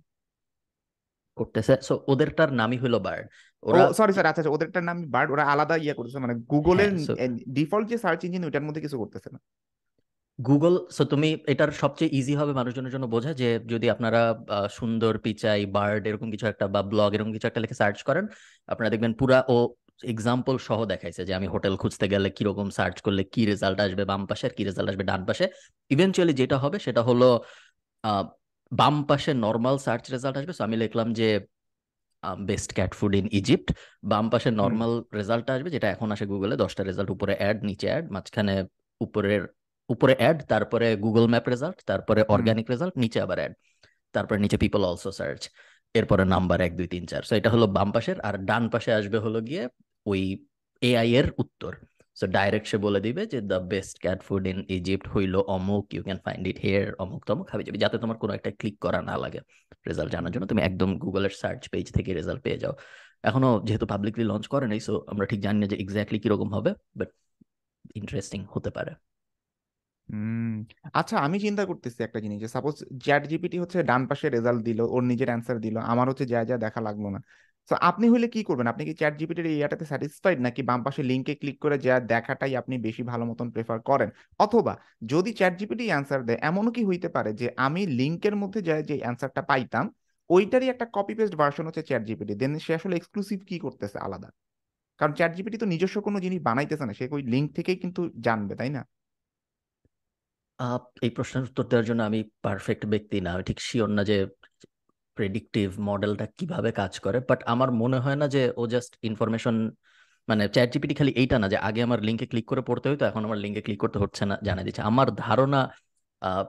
করতেছে। 1.36 1.74
সো 1.88 1.94
ওদেরটার 2.12 2.50
নামই 2.60 2.78
হলো 2.84 2.98
বার্ড 3.06 3.26
ওরা 3.62 3.82
সরি 3.98 4.12
স্যার 4.12 4.26
আচ্ছা 4.26 4.54
ওদেরটার 4.56 4.84
নাম 4.88 4.98
বার্ড 5.14 5.28
ওরা 5.30 5.44
আলাদা 5.52 5.74
ইয়া 5.84 5.94
করতেছে 5.98 6.18
মানে 6.24 6.34
গুগলের 6.52 6.90
ডিফল্ট 7.58 7.86
যে 7.92 7.96
সার্চ 8.04 8.20
ইঞ্জিন 8.26 8.42
ওটার 8.44 8.64
মধ্যে 8.66 8.82
কিছু 8.84 8.96
করতেছে 8.98 9.28
না। 9.34 9.38
গুগল 10.38 10.74
সো 10.96 11.02
তুমি 11.12 11.28
এটার 11.52 11.70
সবচেয়ে 11.82 12.10
ইজি 12.18 12.34
হবে 12.40 12.52
মানুষজনের 12.52 12.92
জন্য 12.94 13.06
বোঝা 13.14 13.32
যে 13.32 13.48
যদি 13.72 13.86
আপনারা 13.94 14.20
সুন্দর 14.78 15.12
পিচাই 15.24 15.62
বার্ড 15.76 16.02
এরকম 16.08 16.28
কিছু 16.34 16.46
একটা 16.46 16.66
বা 16.74 16.80
ব্লগ 16.92 17.10
এরকম 17.14 17.32
কিছু 17.32 17.46
একটা 17.48 17.60
লিখে 17.64 17.76
সার্চ 17.82 17.98
করেন 18.08 18.24
আপনারা 18.68 18.90
দেখবেন 18.92 19.12
পুরা 19.20 19.38
ও 19.54 19.56
এক্সাম্পল 20.12 20.54
সহ 20.68 20.78
দেখাইছে 20.92 21.22
যে 21.28 21.32
আমি 21.38 21.46
হোটেল 21.54 21.74
খুঁজতে 21.82 22.06
গেলে 22.12 22.28
কীরকম 22.36 22.68
সার্চ 22.78 22.96
করলে 23.06 23.22
কি 23.32 23.42
রেজাল্ট 23.52 23.78
আসবে 23.86 24.04
বাম 24.12 24.22
পাশে 24.30 24.44
আর 24.48 24.54
কি 24.56 24.62
রেজাল্ট 24.64 24.88
আসবে 24.92 25.04
ডান 25.10 25.22
পাশে। 25.28 25.44
ইভেনচুয়ালি 25.90 26.34
যেটা 26.40 26.56
হবে 26.64 26.78
সেটা 26.86 27.02
হলো 27.08 27.28
বাম 28.72 28.96
পাশে 29.08 29.30
নর্মাল 29.46 29.76
সার্চ 29.86 30.04
রেজাল্ট 30.14 30.36
আসবে। 30.40 30.52
সো 30.58 30.62
আমি 30.68 30.76
লিখলাম 30.84 31.08
যে 31.20 31.28
best 32.50 32.70
cat 32.76 32.92
food 32.98 33.14
in 33.20 33.26
Egypt 33.40 33.68
বাম 34.12 34.24
পাশে 34.32 34.48
নর্মাল 34.62 34.92
রেজাল্ট 35.18 35.46
আসবে 35.54 35.70
যেটা 35.74 35.88
এখন 35.94 36.08
আসে 36.14 36.24
গুগলে 36.32 36.54
দশটা 36.64 36.82
রেজাল্ট 36.84 37.10
উপরে 37.16 37.32
অ্যাড 37.40 37.58
নিচে 37.68 37.86
অ্যাড 37.92 38.04
মাঝখানে 38.16 38.54
উপরের 39.00 39.42
উপরে 39.94 40.14
অ্যাড 40.20 40.38
তারপরে 40.52 40.86
গুগল 41.04 41.24
ম্যাপ 41.32 41.46
রেজাল্ট 41.52 41.78
তারপরে 41.90 42.20
অর্গানিক 42.34 42.66
রেজাল্ট 42.72 42.94
নিচে 43.02 43.18
আবার 43.24 43.38
অ্যাড 43.42 43.52
তারপরে 44.14 44.38
নিচে 44.44 44.56
পিপল 44.64 44.82
অলসো 44.90 45.10
সার্চ 45.18 45.42
এরপরে 45.98 46.22
নাম্বার 46.34 46.58
এক 46.66 46.72
দুই 46.78 46.88
তিন 46.94 47.04
চার। 47.10 47.22
সো 47.28 47.32
এটা 47.38 47.50
হলো 47.54 47.66
বাম 47.76 47.88
পাশের 47.94 48.18
আর 48.28 48.34
ডান 48.48 48.64
পাশে 48.74 48.90
আসবে 48.98 49.18
হলো 49.18 49.38
গিয়ে 49.48 49.62
ওই 50.06 50.20
এআই 50.82 51.08
এর 51.18 51.26
উত্তর। 51.42 51.72
সো 52.16 52.24
ডাইরেক্ট 52.36 52.66
সে 52.70 52.76
বলে 52.86 53.00
দিবে 53.06 53.22
যে 53.32 53.38
the 53.50 53.58
best 53.72 53.94
cat 54.04 54.20
food 54.26 54.44
in 54.52 54.58
Egypt 54.76 55.06
হইল 55.14 55.34
অমুক 55.56 55.84
you 55.94 56.02
can 56.08 56.18
find 56.24 56.42
it 56.50 56.58
here 56.64 56.86
অমুক 57.04 57.20
তমুক 57.28 57.46
খাবি 57.50 57.62
যাবে। 57.66 57.78
যাতে 57.84 57.96
তোমার 58.02 58.16
কোনো 58.22 58.32
একটা 58.38 58.50
ক্লিক 58.60 58.76
করা 58.84 59.00
না 59.10 59.14
লাগে 59.24 59.40
রেজাল্ট 59.88 60.10
জানার 60.14 60.30
জন্য। 60.34 60.44
তুমি 60.52 60.62
একদম 60.68 60.90
গুগলের 61.04 61.34
সার্চ 61.42 61.62
পেজ 61.72 61.86
থেকে 61.96 62.10
রেজাল্ট 62.20 62.40
পেয়ে 62.46 62.58
যাও। 62.62 62.74
এখনও 63.28 63.50
যেহেতু 63.66 63.86
পাবলিকলি 63.92 64.24
লঞ্চ 64.30 64.44
করে 64.54 64.66
নাই 64.72 64.80
সো 64.86 64.92
আমরা 65.12 65.24
ঠিক 65.30 65.40
জানি 65.46 65.58
না 65.62 65.66
যে 65.72 65.76
এক্স্যাক্টলি 65.84 66.18
কীরকম 66.24 66.48
হবে 66.56 66.70
বাট 66.98 67.10
ইন্টারেস্টিং 68.00 68.40
হতে 68.54 68.70
পারে। 68.76 68.92
আচ্ছা 70.98 71.16
আমি 71.26 71.36
চিন্তা 71.44 71.62
করতেছি 71.70 71.98
একটা 72.06 72.18
জিনিস 72.24 72.38
যে 72.44 72.48
সাপোজ 72.56 72.74
চ্যাট 73.04 73.22
জিপিটি 73.30 73.56
হচ্ছে 73.62 73.78
ডান 73.90 74.02
পাশে 74.10 74.26
রেজাল্ট 74.36 74.60
দিল, 74.68 74.80
ওর 74.94 75.02
নিজের 75.10 75.28
অ্যান্সার 75.32 75.58
দিল, 75.64 75.76
আমার 75.92 76.06
হচ্ছে 76.10 76.24
যা 76.32 76.40
যা 76.50 76.56
দেখা 76.64 76.80
লাগল 76.88 77.04
না। 77.14 77.20
তো 77.70 77.74
আপনি 77.90 78.06
হলে 78.14 78.26
কি 78.34 78.40
করবেন? 78.48 78.66
আপনি 78.72 78.82
কি 78.88 78.94
চ্যাট 79.00 79.14
জিপিটির 79.20 79.46
ইয়াটাতে 79.60 79.84
স্যাটিসফাইড 79.90 80.38
নাকি 80.46 80.60
বাম 80.68 80.80
পাশে 80.86 81.00
লিঙ্কে 81.10 81.34
ক্লিক 81.40 81.56
করে 81.64 81.76
যা 81.86 81.94
দেখাটাই 82.12 82.52
আপনি 82.60 82.74
বেশি 82.86 83.02
ভালো 83.10 83.24
মতন 83.30 83.46
প্রেফার 83.54 83.78
করেন? 83.90 84.10
অথবা 84.44 84.72
যদি 85.12 85.30
চ্যাট 85.38 85.54
জিপিটি 85.60 85.84
অ্যান্সার 85.92 86.20
দেয়, 86.28 86.38
এমনও 86.48 86.70
কি 86.76 86.82
হইতে 86.90 87.08
পারে 87.16 87.30
যে 87.40 87.46
আমি 87.66 87.80
লিঙ্কের 87.98 88.34
মধ্যে 88.42 88.60
যা 88.68 88.74
যে 88.90 88.96
অ্যান্সারটা 89.04 89.42
পাইতাম, 89.50 89.84
ওইটারই 90.30 90.68
একটা 90.74 90.86
কপি 90.96 91.14
পেস্ট 91.18 91.34
ভার্সন 91.40 91.64
হচ্ছে 91.68 91.82
চ্যাট 91.88 92.02
জিপিটি 92.08 92.34
দেন 92.40 92.52
সে 92.66 92.72
আসলে 92.78 92.94
এক্সক্লুসিভ 93.00 93.38
কি 93.50 93.56
করতেছে 93.64 93.98
আলাদা? 94.06 94.28
কারণ 95.00 95.12
চ্যাট 95.18 95.32
জিপিটি 95.36 95.56
তো 95.62 95.66
নিজস্ব 95.72 95.96
কোনো 96.06 96.18
জিনিস 96.24 96.40
বানাইতেছে 96.48 96.84
না, 96.88 96.92
সে 96.98 97.04
ওই 97.16 97.22
লিঙ্ক 97.32 97.48
থেকেই 97.56 97.78
কিন্তু 97.82 98.00
জানবে, 98.26 98.54
তাই 98.60 98.70
না? 98.76 98.82
এই 101.04 101.10
প্রশ্নের 101.16 101.44
উত্তর 101.48 101.64
দেওয়ার 101.70 101.86
জন্য 101.90 102.00
আমি 102.02 102.20
পারফেক্ট 102.44 102.82
ব্যক্তি 102.92 103.16
না। 103.24 103.28
আমি 103.34 103.44
ঠিক 103.50 103.58
শিওর 103.68 103.88
না 103.96 104.02
যে 104.10 104.16
প্রেডিক্টিভ 105.16 105.66
মডেলটা 105.88 106.26
কীভাবে 106.38 106.70
কাজ 106.72 106.92
করে 107.00 107.18
বাট 107.28 107.40
আমার 107.52 107.68
মনে 107.82 107.98
হয় 108.04 108.18
না 108.20 108.26
যে 108.34 108.42
ও 108.60 108.62
জাস্ট 108.74 108.92
ইনফরমেশন 109.08 109.56
মানে 110.28 110.44
চ্যাট 110.48 110.68
জিপিটি 110.72 110.94
খালি 110.94 111.12
এইটা 111.22 111.36
না 111.38 111.46
যে 111.52 111.58
আগে 111.68 111.80
আমার 111.82 112.00
লিঙ্কে 112.06 112.26
ক্লিক 112.26 112.46
করে 112.50 112.62
পড়তে 112.68 112.86
হইতো 112.90 113.04
এখন 113.10 113.22
আমার 113.24 113.38
লিঙ্কে 113.44 113.62
ক্লিক 113.66 113.80
করতে 113.84 113.98
হচ্ছে 114.02 114.22
না 114.30 114.34
জানা 114.46 114.62
দিচ্ছে। 114.66 114.82
আমার 114.90 115.08
ধারণা 115.26 115.60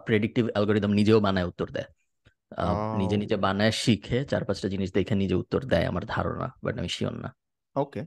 প্রেডিক্টিভ 0.08 0.44
অ্যালগোরিদম 0.54 0.92
নিজেও 1.00 1.20
বানায় 1.26 1.48
উত্তর 1.52 1.68
দেয়। 1.76 1.88
নিজে 3.02 3.16
নিজে 3.24 3.36
বানায় 3.46 3.74
শিখে 3.84 4.18
চার 4.32 4.44
পাঁচটা 4.48 4.68
জিনিস 4.74 4.90
দেখে 4.98 5.14
নিজে 5.24 5.36
উত্তর 5.44 5.62
দেয় 5.72 5.86
আমার 5.92 6.04
ধারণা 6.16 6.48
বাট 6.64 6.74
আমি 6.82 6.90
শিওর 6.90 7.16
না। 7.24 7.30
ওকে 7.76 8.02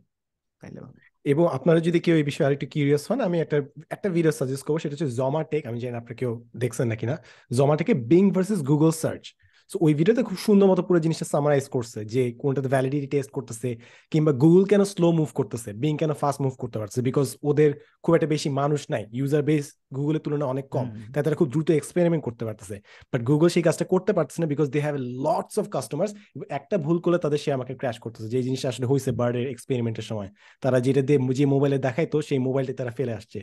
এবং 1.24 1.44
আপনারা 1.56 1.80
যদি 1.88 1.98
কেউ 2.04 2.14
এই 2.20 2.26
বিষয়ে 2.30 2.46
আরেকটু 2.48 2.66
কিউরিয়াস 2.72 3.04
হন, 3.10 3.18
আমি 3.28 3.36
একটা 3.44 3.56
একটা 3.94 4.08
ভিডিও 4.16 4.32
সাজেস্ট 4.40 4.62
করব, 4.66 4.76
সেটা 4.82 4.94
হচ্ছে 4.94 5.08
জমাটেক 5.18 5.62
আমি 5.70 5.78
জানি 5.82 5.96
আপনারা 6.02 6.16
কেউ 6.22 6.32
দেখছেন 6.62 6.86
নাকি 6.92 7.06
না। 7.10 7.16
জমাটেকে 7.58 7.94
Bing 8.10 8.24
versus 8.34 8.60
Google 8.70 8.90
search 9.02 9.24
so 9.70 9.76
ওই 9.86 9.92
ভিডিওতে 9.94 10.22
খুব 10.28 10.38
সুন্দর 10.46 10.66
মতো 10.70 10.82
পুরো 10.88 10.98
জিনিসটা 11.04 11.26
সামারাইজ 11.34 11.66
করছে 11.68 11.98
যে 12.14 12.22
কোনটাতে 12.42 12.68
ভ্যালিডিটি 12.74 13.08
টেস্ট 13.14 13.30
করতেছে 13.36 13.68
কিংবা 14.12 14.32
গুগল 14.42 14.62
কেন 14.70 14.82
স্লো 14.92 15.08
মুভ 15.18 15.30
করতেছে 15.38 15.70
বিং 15.82 15.92
কেন 16.00 16.12
ফাস্ট 16.12 16.38
মুভ 16.44 16.54
করতে 16.62 16.78
পারছে 16.78 16.98
বিকজ 17.08 17.26
ওদের 17.50 17.70
খুব 18.04 18.12
একটা 18.16 18.28
বেশি 18.34 18.48
মানুষ 18.60 18.80
নাই 18.92 19.02
ইউজার 19.18 19.42
বেস 19.48 19.66
গুগলের 19.96 20.22
তুলনায় 20.24 20.50
অনেক 20.54 20.66
কম 20.76 20.86
তাই 21.12 21.22
তারা 21.24 21.36
খুব 21.40 21.48
দ্রুত 21.52 21.68
এক্সপেরিমেন্ট 21.70 22.22
করতে 22.24 22.42
পারতেছে। 22.48 22.76
বাট 23.12 23.20
গুগল 23.30 23.48
সেই 23.54 23.64
কাজটা 23.66 23.84
করতে 23.92 24.12
পারতেছে 24.16 24.38
না 24.42 24.46
because 24.52 24.66
they 24.74 24.78
have 24.86 24.96
lots 25.24 25.54
of 25.60 25.66
customers 25.76 26.12
একটা 26.58 26.76
ভুল 26.84 26.96
করলে 27.04 27.18
তাদের 27.24 27.40
সে 27.44 27.50
আমাকে 27.58 27.72
ক্র্যাশ 27.80 27.96
করতেছে 28.04 28.28
যে 28.34 28.38
জিনিসটা 28.46 28.68
আসলে 28.72 28.86
হয়েছে 28.90 29.10
বার্ডের 29.20 29.46
এক্সপেরিমেন্টের 29.54 30.06
সময়। 30.10 30.28
তারা 30.62 30.78
যেটা 30.86 31.02
দিয়ে 31.08 31.18
যে 31.38 31.44
মোবাইলে 31.54 31.78
দেখাইতো 31.86 32.16
সেই 32.28 32.40
মোবাইলটা 32.46 32.74
তারা 32.80 32.92
ফেলে 32.98 33.12
আসছে। 33.18 33.38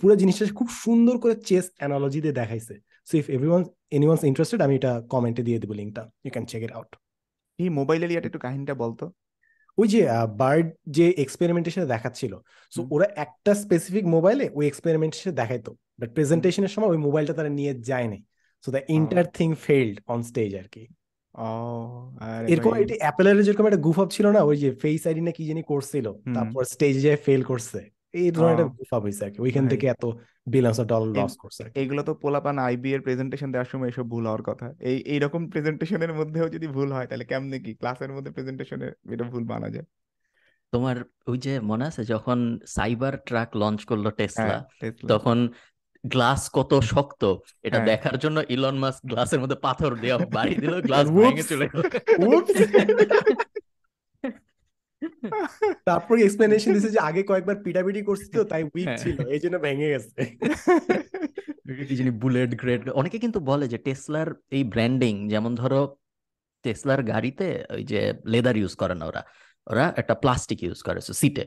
পুরো 0.00 0.14
জিনিসটা 0.22 0.44
খুব 0.58 0.68
সুন্দর 0.84 1.14
করে 1.22 1.34
চেস 1.48 1.64
অ্যানালজি 1.78 2.20
দিয়ে 2.24 2.36
দেখাইছে। 2.42 2.74
So 3.10 3.14
if 3.20 3.26
everyone 3.36 3.62
anyone's 3.96 4.22
interested 4.24 4.60
আমি 4.66 4.74
এটা 4.74 4.92
কমেন্টে 5.12 5.42
দিয়ে 5.42 5.58
দেবো 5.62 5.74
লিঙ্কটা 5.80 6.02
you 6.24 6.30
can 6.30 6.46
check 6.52 6.62
it 6.62 6.72
out 6.72 6.90
এই 7.58 7.68
মোবাইলের 7.68 8.10
ইয়াটা 8.12 8.28
একটু 8.30 8.38
কাহিনীটা 8.38 8.74
বলতো? 8.74 9.04
ওই 9.78 9.88
যে 9.88 10.00
বার্ড 10.40 10.66
যে 10.96 11.06
এক্সপেরিমেন্টেশনে 11.24 11.86
দেখাচ্ছিল। 11.86 12.32
সো 12.72 12.80
ওরা 12.90 13.06
একটা 13.24 13.52
স্পেসিফিক 13.54 14.04
মোবাইলে 14.06 14.44
ওই 14.58 14.64
এক্সপেরিমেন্টেশনে 14.66 15.32
দেখাইতো। 15.32 15.70
বাট 16.00 16.08
প্রেজেন্টেশনের 16.16 16.72
সময় 16.74 16.88
ওই 16.88 16.98
মোবাইলটা 17.06 17.34
তারা 17.34 17.48
নিয়ে 17.48 17.72
যায় 17.88 18.08
নাই। 18.08 18.22
So 18.64 18.68
the 18.70 18.82
entire 18.88 19.24
thing 19.38 19.48
failed 19.66 19.96
on 20.12 20.18
stage 20.22 20.50
আর 20.60 20.68
কি। 20.74 20.82
এরকম 22.52 22.72
এটি 22.74 22.94
অ্যাপেলের 22.98 23.44
যেরকম 23.46 23.66
একটা 23.66 23.82
গুফ 23.86 23.98
ছিল 24.14 24.26
না 24.36 24.40
ওই 24.42 24.56
যে 24.56 24.68
ফেস 24.82 25.02
আইডি 25.06 25.20
না 25.20 25.32
কি 25.36 25.42
জানি 25.48 25.62
করছিল। 25.62 26.06
তারপর 26.34 26.62
স্টেজে 26.64 27.12
ফেল 27.26 27.42
করছে। 27.42 27.80
এই 28.20 28.30
ধরনের 28.36 28.52
একটা 28.54 28.66
গুফ 28.78 28.90
হয়েছে 29.04 29.22
আর 29.24 29.30
কি। 29.30 29.38
ওইখান 29.46 29.64
থেকে 29.72 29.86
এত 29.94 30.04
বিলিয়ন্স 30.50 30.78
অফ 30.80 30.86
ডলার 30.86 31.08
লস 31.16 31.34
করছে। 31.36 31.62
এগুলো 31.74 32.00
তো 32.02 32.12
পোলাপান 32.14 32.56
আইবি 32.58 32.90
এর 32.92 33.00
প্রেজেন্টেশন 33.00 33.48
দেওয়ার 33.50 33.68
সময় 33.68 33.88
এসব 33.88 34.06
ভুল 34.08 34.24
হওয়ার 34.26 34.42
কথা। 34.42 34.66
এই 34.80 34.98
এইরকম 35.04 35.42
প্রেজেন্টেশনের 35.48 36.12
মধ্যেও 36.14 36.46
যদি 36.48 36.66
ভুল 36.66 36.88
হয় 36.92 37.06
তাহলে 37.06 37.24
কেমনে 37.24 37.58
কি? 37.58 37.72
ক্লাসের 37.74 38.10
মধ্যে 38.12 38.30
প্রেজেন্টেশনে 38.30 38.88
এটা 39.10 39.24
ভুল 39.24 39.44
মানা 39.44 39.68
যায়। 39.68 39.86
তোমার 40.72 40.96
ওই 41.26 41.38
যে 41.38 41.52
মনে 41.60 41.84
আছে 41.86 42.02
যখন 42.04 42.38
সাইবার 42.66 43.14
ট্রাক 43.26 43.48
লঞ্চ 43.56 43.80
করল 43.84 44.06
টেসলা 44.10 44.56
হ্যাঁ 44.80 44.92
তখন 45.08 45.38
গ্লাস 46.04 46.42
কত 46.52 46.72
শক্ত 46.82 47.22
এটা 47.62 47.78
হ্যাঁ। 47.78 47.86
দেখার 47.86 48.16
জন্য 48.18 48.38
ইলন 48.48 48.76
মাস্ক 48.78 49.00
গ্লাসের 49.06 49.40
মধ্যে 49.40 49.58
পাথর 49.60 49.90
দেওয়া 49.94 50.18
বাড়ি 50.30 50.54
দিল 50.54 50.74
গ্লাস 50.80 51.06
ভেঙে! 51.10 51.42
চলে 51.42 51.66
গেল! 51.68 51.82
তারপর 55.88 56.14
এক্সপ্লেনেশন 56.18 56.70
দিছে 56.76 56.90
যে 56.90 57.00
আগে 57.08 57.22
কয়েকবার 57.22 57.56
পিটাপিটি 57.64 58.00
করছি 58.02 58.28
তো 58.36 58.42
তাই 58.44 58.62
উইক 58.74 58.88
হ্যাঁ। 58.88 59.00
ছিল 59.02 59.16
এই 59.34 59.40
জন্য 59.44 59.56
ভেঙে 59.58 59.88
গেছে। 59.94 60.20
কি 61.88 61.94
জানি 61.96 62.12
বুলেট 62.22 62.52
গ্রেড 62.60 62.82
অনেকে 63.00 63.18
কিন্তু 63.18 63.38
বলে 63.40 63.64
যে 63.68 63.78
টেসলার 63.78 64.28
এই 64.50 64.62
ব্র্যান্ডিং 64.64 65.14
যেমন 65.28 65.52
ধরো 65.54 65.80
টেসলার 66.64 67.00
গাড়িতে 67.02 67.46
ওই 67.74 67.82
যে 67.84 68.00
লেদার 68.26 68.56
ইউজ 68.56 68.72
করে 68.74 68.94
না 68.94 69.04
ওরা। 69.06 69.22
ওরা 69.66 69.84
একটা 69.96 70.14
প্লাস্টিক 70.14 70.58
ইউজ 70.62 70.78
করে 70.82 71.00
সিটে 71.20 71.44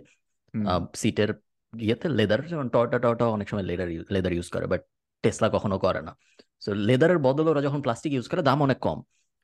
সিটের 1.01 1.29
ইয়েতে 1.73 2.07
লেদার 2.19 2.39
যেমন 2.51 2.67
টয়টা 2.69 2.97
টয়টা 2.99 3.25
অনেক 3.27 3.47
সময় 3.49 3.65
লেদার 3.69 3.89
লেদার 4.15 4.33
ইউজ 4.33 4.47
করে 4.49 4.65
বাট 4.71 4.81
টেসলা 5.23 5.47
কখনো 5.55 5.75
করে 5.79 6.01
না। 6.07 6.13
সো 6.63 6.69
লেদারের 6.87 7.19
বদলে 7.27 7.49
ওরা 7.49 7.61
যখন 7.61 7.79
প্লাস্টিক 7.81 8.11
ইউজ 8.13 8.27
করে 8.31 8.41
দাম 8.41 8.59
অনেক 8.61 8.79
কম। 8.87 8.99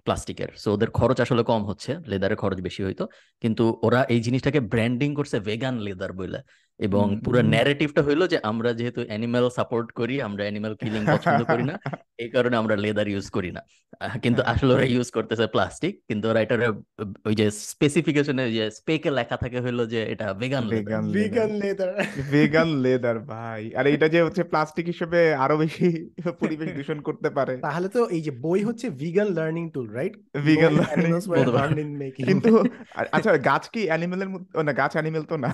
প্লাস্টিকের। 0.09 0.51
সো 0.57 0.67
ওদের 0.73 0.89
খরচ 0.89 1.17
আসলে 1.21 1.43
কম 1.43 1.61
হচ্ছে 1.65 1.91
লেদারের 2.11 2.37
খরচ 2.37 2.59
বেশি 2.67 2.81
হইতো। 2.83 3.03
কিন্তু 3.41 3.63
ওরা 3.83 3.99
এই 4.13 4.19
জিনিসটাকে 4.21 4.59
ব্র্যান্ডিং 4.71 5.09
করছে 5.15 5.37
ভেগান 5.39 5.75
লেদার 5.79 6.11
বলে 6.13 6.39
এবং 6.79 7.05
পুরো 7.25 7.39
ন্যারেটিভটা 7.53 8.01
হইল 8.07 8.21
যে 8.33 8.38
আমরা 8.51 8.69
যেহেতু 8.79 9.00
অ্যানিমেল 9.09 9.45
সাপোর্ট 9.57 9.88
করি 10.00 10.15
আমরা 10.27 10.43
অ্যানিমেল 10.45 10.74
কিলিং 10.81 11.01
পছন্দ 11.13 11.41
করি 11.51 11.63
না 11.69 11.75
এই 12.24 12.29
কারণে 12.36 12.55
আমরা 12.62 12.75
লেদার 12.83 13.07
ইউজ 13.13 13.27
করি 13.36 13.51
না। 13.57 13.62
কিন্তু 14.24 14.41
হ্যাঁ। 14.41 14.53
আসলে 14.53 14.71
ওরা 14.74 14.86
ইউজ 14.93 15.07
করতেছে 15.17 15.45
প্লাস্টিক 15.55 15.93
কিন্তু 16.09 16.25
ওরা 16.31 16.39
এটার 16.45 16.62
ওই 17.27 17.33
যে 17.36 17.45
স্পেসিফিকেশনে 17.71 18.43
যে 18.57 18.63
স্পেকে 18.79 19.09
লেখা 19.19 19.38
থাকে 19.43 19.59
হইল 19.65 19.79
যে 19.93 20.00
এটা 20.13 20.27
vegan 20.41 20.63
leather 20.71 20.79
vegan 20.79 21.05
leather 21.13 21.15
vegan 21.15 21.51
leather 21.62 21.91
vegan 22.33 22.69
leather 22.86 23.17
ভাই। 23.31 23.62
আর 23.79 23.86
এটা 23.95 24.07
যে 24.13 24.19
হচ্ছে 24.25 24.43
প্লাস্টিক 24.51 24.86
হিসেবে 24.93 25.19
আরও 25.43 25.55
বেশি 25.63 25.88
পরিবেশ 26.41 26.69
দূষণ 26.77 27.00
করতে 27.07 27.29
পারে। 27.38 27.53
তাহলে 27.67 27.88
তো 27.95 28.01
এই 28.15 28.21
যে 28.21 28.31
বই 28.45 28.62
হচ্ছে 28.63 28.86
vegan 29.01 29.29
learning 29.38 29.63
tool 29.75 29.88
right 29.98 30.13
vegan 30.48 30.74
learning 30.79 31.98
কিন্তু 32.29 32.51
আচ্ছা 33.15 33.31
গাছ 33.50 33.63
কি 33.74 33.81
অ্যানিমেলের 33.89 34.29
মধ্যে 34.33 34.50
না 34.67 34.74
গাছ 34.81 34.91
অ্যানিমেল 34.98 35.24
তো 35.31 35.36
না। 35.45 35.51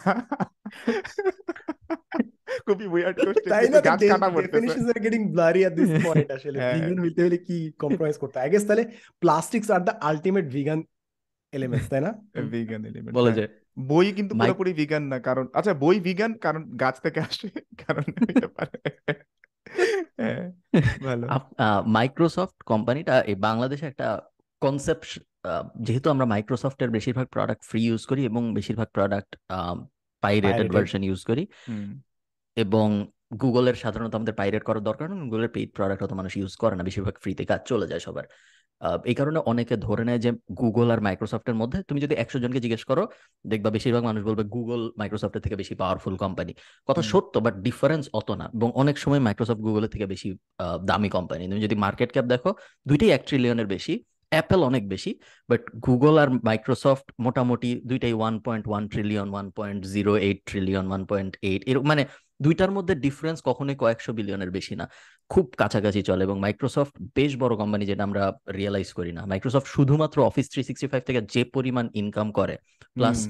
খুবই 2.68 2.86
উইয়ার্ড 2.94 3.18
কোশ্চেন 3.18 3.52
তাই 3.54 3.62
কিন্তু 3.64 3.78
না 3.78 3.82
তো 3.82 3.88
গাছ 3.90 4.00
কাটা 4.12 4.28
পড়তেছে 4.36 4.52
definitions 4.54 4.88
R 4.94 5.00
getting 5.06 5.22
blurry 5.36 5.62
at 5.68 5.74
this 5.80 5.92
point 6.06 6.30
আসলে 6.38 6.58
হ্যাঁ 6.62 6.76
ভিগান 6.76 6.98
হইতে 7.04 7.20
হলে 7.26 7.38
কি 7.48 7.58
কম্প্রোমাইজ 7.84 8.16
করতে 8.22 8.38
আই 8.40 8.50
গেস 8.54 8.64
তাহলে 8.70 8.84
plastics 9.22 9.68
are 9.76 9.82
the 9.88 9.94
ultimate 10.10 10.46
vegan 10.56 10.80
elements 11.54 11.88
তাই 11.92 12.02
না? 12.02 12.12
ভিগান 12.54 12.82
এলিমেন্ট 12.90 13.14
বলে 13.18 13.32
হ্যাঁ। 13.32 13.50
বই 13.90 14.08
কিন্তু 14.18 14.34
পুরোপুরি 14.42 14.72
ভিগান 14.74 15.04
না 15.12 15.18
কারণ 15.20 15.46
আচ্ছা 15.54 15.74
বই 15.84 15.98
ভিগান 16.00 16.32
কারণ 16.46 16.62
গাছ 16.82 16.96
থেকে 17.06 17.20
আসে 17.28 17.48
কারণ 17.84 18.06
হইতে 18.20 18.48
পারে। 18.58 18.78
হ্যাঁ 20.20 20.44
ভালো। 21.08 21.26
মাইক্রোসফট 21.98 22.58
কোম্পানিটা 22.72 23.16
এই 23.32 23.38
বাংলাদেশে 23.48 23.86
একটা 23.88 24.08
কনসেপ্ট 24.62 25.10
যেহেতু 25.78 26.08
আমরা 26.10 26.26
মাইক্রোসফটের 26.26 26.90
বেশিরভাগ 26.90 27.28
প্রোডাক্ট 27.28 27.62
ফ্রি 27.70 27.82
ইউজ 27.86 28.02
করি 28.06 28.22
এবং 28.26 28.42
বেশিরভাগ 28.54 28.88
প্রোডাক্ট 28.94 29.32
পাইরেটেড 30.26 30.68
ভার্সন 30.76 31.02
ইউজ 31.08 31.22
করি। 31.30 31.44
এবং 32.58 32.88
গুগলের 33.42 33.76
সাধারণত 33.84 34.14
আমাদের 34.16 34.36
পাইরেট 34.40 34.64
করার 34.64 34.84
দরকার 34.90 35.06
নেই। 35.10 35.20
গুগলের 35.30 35.52
পেইড 35.56 35.70
প্রোডাক্ট 35.78 36.02
অত 36.04 36.12
মানুষ 36.20 36.32
ইউজ 36.38 36.54
করে 36.56 36.76
না। 36.76 36.84
বেশিরভাগ 36.84 37.16
ফ্রিতে 37.24 37.44
কাজ 37.46 37.62
চলে 37.66 37.86
যায় 37.92 38.04
সবার। 38.06 38.26
এই 39.06 39.16
কারণে 39.20 39.40
অনেকে 39.52 39.76
ধরে 39.78 40.04
নেয় 40.08 40.20
যে 40.20 40.32
গুগল 40.62 40.88
আর 40.92 41.00
মাইক্রোসফটের 41.02 41.56
মধ্যে 41.56 41.78
তুমি 41.84 42.00
যদি 42.02 42.16
একশো 42.16 42.38
জনকে 42.40 42.60
জিজ্ঞেস 42.60 42.84
করো 42.84 43.04
দেখবা 43.48 43.70
বেশিরভাগ 43.70 44.04
মানুষ 44.04 44.22
বলবে 44.24 44.44
গুগল 44.56 44.82
মাইক্রোসফটের 44.98 45.42
থেকে 45.42 45.56
বেশি 45.56 45.74
পাওয়ারফুল 45.76 46.16
কোম্পানি 46.24 46.54
কথা 46.88 47.02
সত্য 47.12 47.34
বাট 47.40 47.56
ডিফারেন্স 47.68 48.04
অত 48.14 48.30
না। 48.32 48.46
এবং 48.54 48.70
অনেক 48.82 48.96
সময় 48.98 49.22
মাইক্রোসফট 49.28 49.62
গুগলের 49.68 49.92
থেকে 49.94 50.06
বেশি 50.14 50.30
দামি 50.86 51.10
কোম্পানি 51.10 51.44
তুমি 51.52 51.62
যদি 51.68 51.76
মার্কেট 51.76 52.10
ক্যাপ 52.12 52.26
দেখো 52.26 52.50
দুইটাই 52.88 53.10
এক 53.10 53.22
ট্রিলিয়নের 53.28 53.68
বেশি। 53.68 53.94
অ্যাপেল 54.30 54.62
অনেক 54.64 54.84
বেশি 54.90 55.12
বাট 55.50 55.62
গুগল 55.88 56.18
আর 56.18 56.30
মাইক্রোসফট 56.30 57.12
মোটামুটি 57.20 57.82
দুইটাই 57.86 58.14
one 58.14 58.40
point 58.40 58.68
one 58.68 58.84
trillion 58.88 59.28
one 59.30 59.48
point 59.52 59.86
zero 59.86 60.18
eight 60.18 60.40
trillion 60.46 60.88
one 60.88 61.06
point 61.06 61.38
eight 61.42 61.62
এরকম 61.68 61.88
মানে 61.88 62.06
দুইটার 62.42 62.72
মধ্যে 62.72 62.96
ডিফারেন্স 62.96 63.42
কখনোই 63.46 63.76
কয়েকশো 63.76 64.14
বিলিয়নের 64.14 64.52
বেশি 64.52 64.76
না। 64.76 64.90
খুব 65.30 65.54
কাছাকাছি 65.58 66.02
চলে 66.02 66.24
এবং 66.24 66.40
মাইক্রোসফট 66.40 66.94
বেশ 67.16 67.32
বড় 67.38 67.54
কোম্পানি 67.56 67.86
যেটা 67.86 68.04
আমরা 68.04 68.34
রিয়েলাইজ 68.54 68.90
করি 68.94 69.12
না। 69.12 69.26
মাইক্রোসফট 69.26 69.68
শুধুমাত্র 69.68 70.18
অফিস 70.22 70.50
থ্রি 70.50 70.64
সিক্সটি 70.64 70.88
ফাইভ 70.88 71.04
থেকে 71.04 71.22
যে 71.34 71.44
পরিমাণ 71.46 71.90
ইনকাম 71.94 72.32
করে 72.32 72.56
প্লাস 72.94 73.30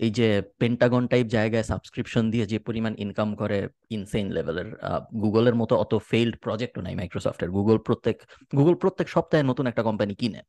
এই 0.00 0.10
যে 0.10 0.42
পেন্টাগন 0.58 1.06
টাইপ 1.06 1.26
জায়গায় 1.26 1.62
সাবস্ক্রিপশন 1.62 2.24
দিয়ে 2.30 2.46
যে 2.46 2.58
পরিমাণ 2.58 2.92
ইনকাম 2.98 3.34
করে 3.34 3.58
ইনসেইন 3.90 4.26
লেভেলের 4.30 4.68
গুগলের 5.14 5.54
মতো 5.54 5.74
অত 5.76 5.92
ফেইল্ড 6.10 6.34
প্রজেক্টও 6.36 6.80
নাই 6.80 6.94
মাইক্রোসফটের 6.94 7.50
গুগল 7.50 7.78
প্রত্যেক 7.78 8.16
গুগল 8.56 8.74
প্রত্যেক 8.74 9.08
সপ্তাহে 9.08 9.42
নতুন 9.42 9.66
একটা 9.66 9.82
কোম্পানি 9.82 10.14
কিনে 10.14 10.40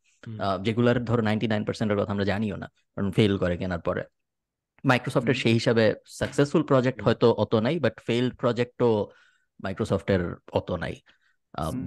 যেগুলার 0.62 1.06
ধরো 1.06 1.22
নাইনটি 1.22 1.48
নাইন 1.48 1.64
পার্সেন্টের 1.66 1.98
কথা 1.98 2.12
আমরা 2.12 2.26
জানিও 2.26 2.56
না 2.56 2.68
কারণ 2.96 3.12
ফেল 3.12 3.34
করে 3.38 3.56
কেনার 3.58 3.80
পরে। 3.80 4.04
মাইক্রোসফটের 4.84 5.34
সেই 5.34 5.54
হিসাবে 5.54 5.94
সাকসেসফুল 6.20 6.64
প্রজেক্ট 6.64 7.00
হয়তো 7.02 7.28
অত 7.34 7.54
নাই 7.56 7.80
বাট 7.80 7.96
ফেইল্ড 8.08 8.34
প্রজেক্টও 8.36 8.92
মাইক্রোসফটের 9.64 10.22
অত 10.52 10.72
নাই। 10.72 10.96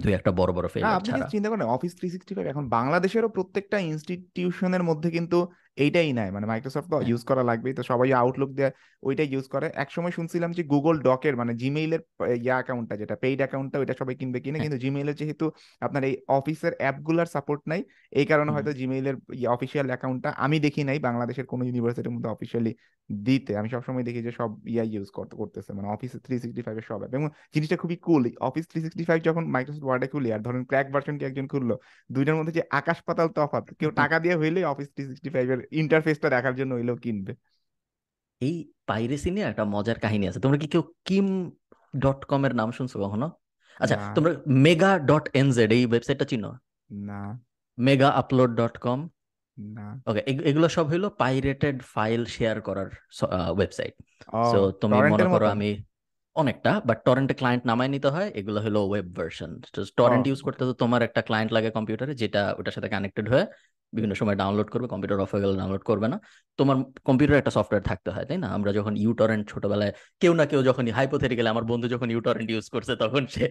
দুই 0.03 0.13
একটা 0.13 0.31
বড় 0.31 0.51
বড় 0.53 0.67
ফেলিয়ার 0.67 0.95
আপনি 0.95 1.11
চিন্তা 1.29 1.49
করেন 1.49 1.65
অফিস 1.67 1.93
থ্রি 1.97 2.09
সিক্সটি 2.09 2.33
ফাইভ 2.35 2.47
এখন 2.47 2.69
বাংলাদেশেরও 2.69 3.29
প্রত্যেকটা 3.29 3.77
ইনস্টিটিউশনের 3.91 4.83
মধ্যে 4.83 5.11
কিন্তু 5.11 5.39
এইটাই 5.77 6.09
নেয় 6.13 6.31
মানে 6.31 6.45
মাইক্রোসফট 6.51 6.89
তো 6.91 6.95
হ্যাঁ। 6.95 7.07
ইউজ 7.09 7.21
করা 7.29 7.43
লাগবেই 7.43 7.73
তো 7.73 7.83
সবাই 7.83 8.09
আউটলুক 8.21 8.51
দেয় 8.59 8.71
ওইটাই 9.03 9.27
ইউজ 9.33 9.45
করে 9.53 9.67
একসময় 9.75 10.13
শুনছিলাম 10.17 10.51
যে 10.57 10.63
গুগল 10.73 10.95
ডকের 10.99 11.35
মানে 11.35 11.51
জিমেইলের 11.61 12.01
ইয়া 12.37 12.55
অ্যাকাউন্টটা 12.59 12.95
যেটা 13.01 13.15
পেইড 13.23 13.39
অ্যাকাউন্টটা 13.41 13.77
ওইটা 13.79 13.93
সবাই 14.01 14.15
কিনবে 14.19 14.39
কিনে 14.39 14.51
হ্যাঁ। 14.51 14.63
কিন্তু 14.65 14.77
জিমেইলের 14.83 15.15
যেহেতু 15.15 15.45
আপনার 15.81 16.03
এই 16.03 16.15
অফিসের 16.29 16.73
অ্যাপগুলোর 16.79 17.27
সাপোর্ট 17.27 17.61
নাই 17.67 17.81
এই 18.11 18.25
কারণে। 18.25 18.49
হয়তো 18.55 18.71
জিমেইলের 18.79 19.15
অফিসিয়াল 19.47 19.87
অ্যাকাউন্টটা 19.91 20.29
আমি 20.45 20.57
দেখি 20.59 20.81
নাই 20.83 20.97
বাংলাদেশের 20.99 21.45
কোনো 21.45 21.63
ইউনিভার্সিটির 21.67 22.13
মধ্যে 22.15 22.29
অফিসিয়ালি 22.29 22.71
দিতে 23.09 23.51
আমি 23.57 23.69
সবসময় 23.69 24.03
দেখি 24.03 24.21
যে 24.21 24.31
সব 24.31 24.49
ইয়া 24.73 24.83
ইউজ 24.85 25.09
করতে 25.17 25.35
করতেছে 25.35 25.71
মানে 25.73 25.87
অফিস 25.87 26.11
থ্রি 26.25 26.35
সিক্সটি 26.39 26.61
ফাইভের 26.61 26.85
সব 26.89 26.99
app। 26.99 27.11
এবং 27.13 27.27
জিনিসটা 27.55 27.77
খুবই 27.77 27.97
cool 27.97 28.23
Office 28.41 28.65
three 28.71 28.79
sixty 28.81 29.03
five 29.03 29.19
যখন 29.23 29.43
মাইক্রোসফট 29.55 29.85
ওয়ার্ডে 29.87 30.07
খুলি 30.07 30.29
আর 30.35 30.41
ধরেন 30.41 30.61
ক্র্যাক 30.63 30.87
ভার্সন 30.93 31.15
কি 31.19 31.23
একজন 31.25 31.45
খুললো 31.47 31.75
দুইটার 32.09 32.35
মধ্যে 32.35 32.53
যে 32.53 32.63
আকাশ 32.71 32.97
পাতাল 33.07 33.27
তফাৎ 33.29 33.65
কেউ 33.79 33.91
টাকা 33.91 34.15
দিয়ে 34.23 34.35
হইলেই 34.35 34.65
অফিস 34.65 34.87
থ্রি 34.93 35.03
সিক্সটি 35.09 35.29
ফাইভের 35.29 35.59
ইন্টারফেসটা 35.81 36.27
দেখার 36.35 36.55
জন্য 36.59 36.71
হইলেও 36.77 36.97
কিনবে। 37.05 37.33
এই 38.41 38.55
পাইরেসি 38.89 39.29
নিয়ে 39.35 39.47
একটা 39.51 39.63
মজার 39.75 39.97
কাহিনী 40.03 40.25
আছে। 40.29 40.39
তোমরা 40.43 40.57
কি 40.61 40.67
কেউ 40.73 40.83
কিম 41.07 41.27
ডট 42.03 42.19
কম 42.31 42.41
এর 42.47 42.53
নাম 42.59 42.69
শুনছো 42.77 42.97
কখনো? 43.05 43.27
আচ্ছা 43.79 43.95
তোমরা 44.15 44.31
মেগা 44.65 44.91
ডট 45.09 45.25
এনজেড 45.39 45.69
এই 45.77 45.83
ওয়েবসাইটটা 45.91 46.25
চিনো? 46.31 46.49
না। 46.89 47.21
Megaupload 48.21 48.51
dot 48.59 48.75
com. 48.85 48.99
না। 49.57 49.87
ওকে 50.09 50.21
এগুলো 50.49 50.67
সব 50.75 50.85
হইল 50.91 51.05
পাইরেটেড 51.23 51.77
ফাইল 51.93 52.21
শেয়ার 52.35 52.57
করার 52.67 52.89
ওয়েবসাইট 53.57 53.93
সো 54.51 54.59
তুমি 54.81 54.97
মনে 55.13 55.25
করো 55.33 55.45
আমি 55.55 55.69
অনেকটা 56.35 56.71
বাট 56.87 56.97
টরেন্টে 57.07 57.35
ক্লায়েন্ট 57.39 57.63
নামায় 57.69 57.91
নিতে 57.95 58.09
হয় 58.15 58.29
এগুলো 58.39 58.59
হলো 58.65 58.79
ওয়েব 58.89 59.07
ভার্সন 59.17 59.51
টরেন্ট 59.99 60.25
ইউজ 60.27 60.39
করতে 60.47 60.61
তো 60.69 60.73
তোমার 60.83 61.01
একটা 61.07 61.21
ক্লায়েন্ট 61.27 61.51
লাগে 61.55 61.69
কম্পিউটারে 61.77 62.13
যেটা 62.21 62.41
ওটার 62.59 62.73
সাথে 62.75 62.89
কানেক্টেড 62.95 63.25
হয়ে 63.31 63.45
বিভিন্ন 63.95 64.13
সময় 64.21 64.37
ডাউনলোড 64.41 64.69
করবে 64.73 64.87
কম্পিউটার 64.93 65.19
অফ 65.25 65.29
হয়ে 65.33 65.43
গেলে 65.43 65.55
ডাউনলোড 65.61 65.83
করবে 65.89 66.07
না। 66.13 66.17
তোমার 66.59 66.77
কম্পিউটার 67.07 67.37
একটা 67.41 67.53
সফটওয়্যার 67.57 67.85
থাকতে 67.89 68.09
হয়, 68.15 68.25
তাই 68.29 68.39
না? 68.43 68.47
আমরা 68.57 68.71
যখন 68.77 68.93
ইউটরেন্ট 69.03 69.43
ছোটবেলায়, 69.51 69.93
কেউ 70.21 70.33
না 70.39 70.43
কেউ 70.51 70.61
যখন 70.69 70.83
হাইপোথেটিক্যালি 70.99 71.49
আমার 71.53 71.65
বন্ধু 71.71 71.87
যখন 71.95 72.07
ইউটরেন্ট 72.15 72.49
ইউজ 72.53 72.65
করছে, 72.75 72.93
তখন 73.03 73.21
সে 73.35 73.45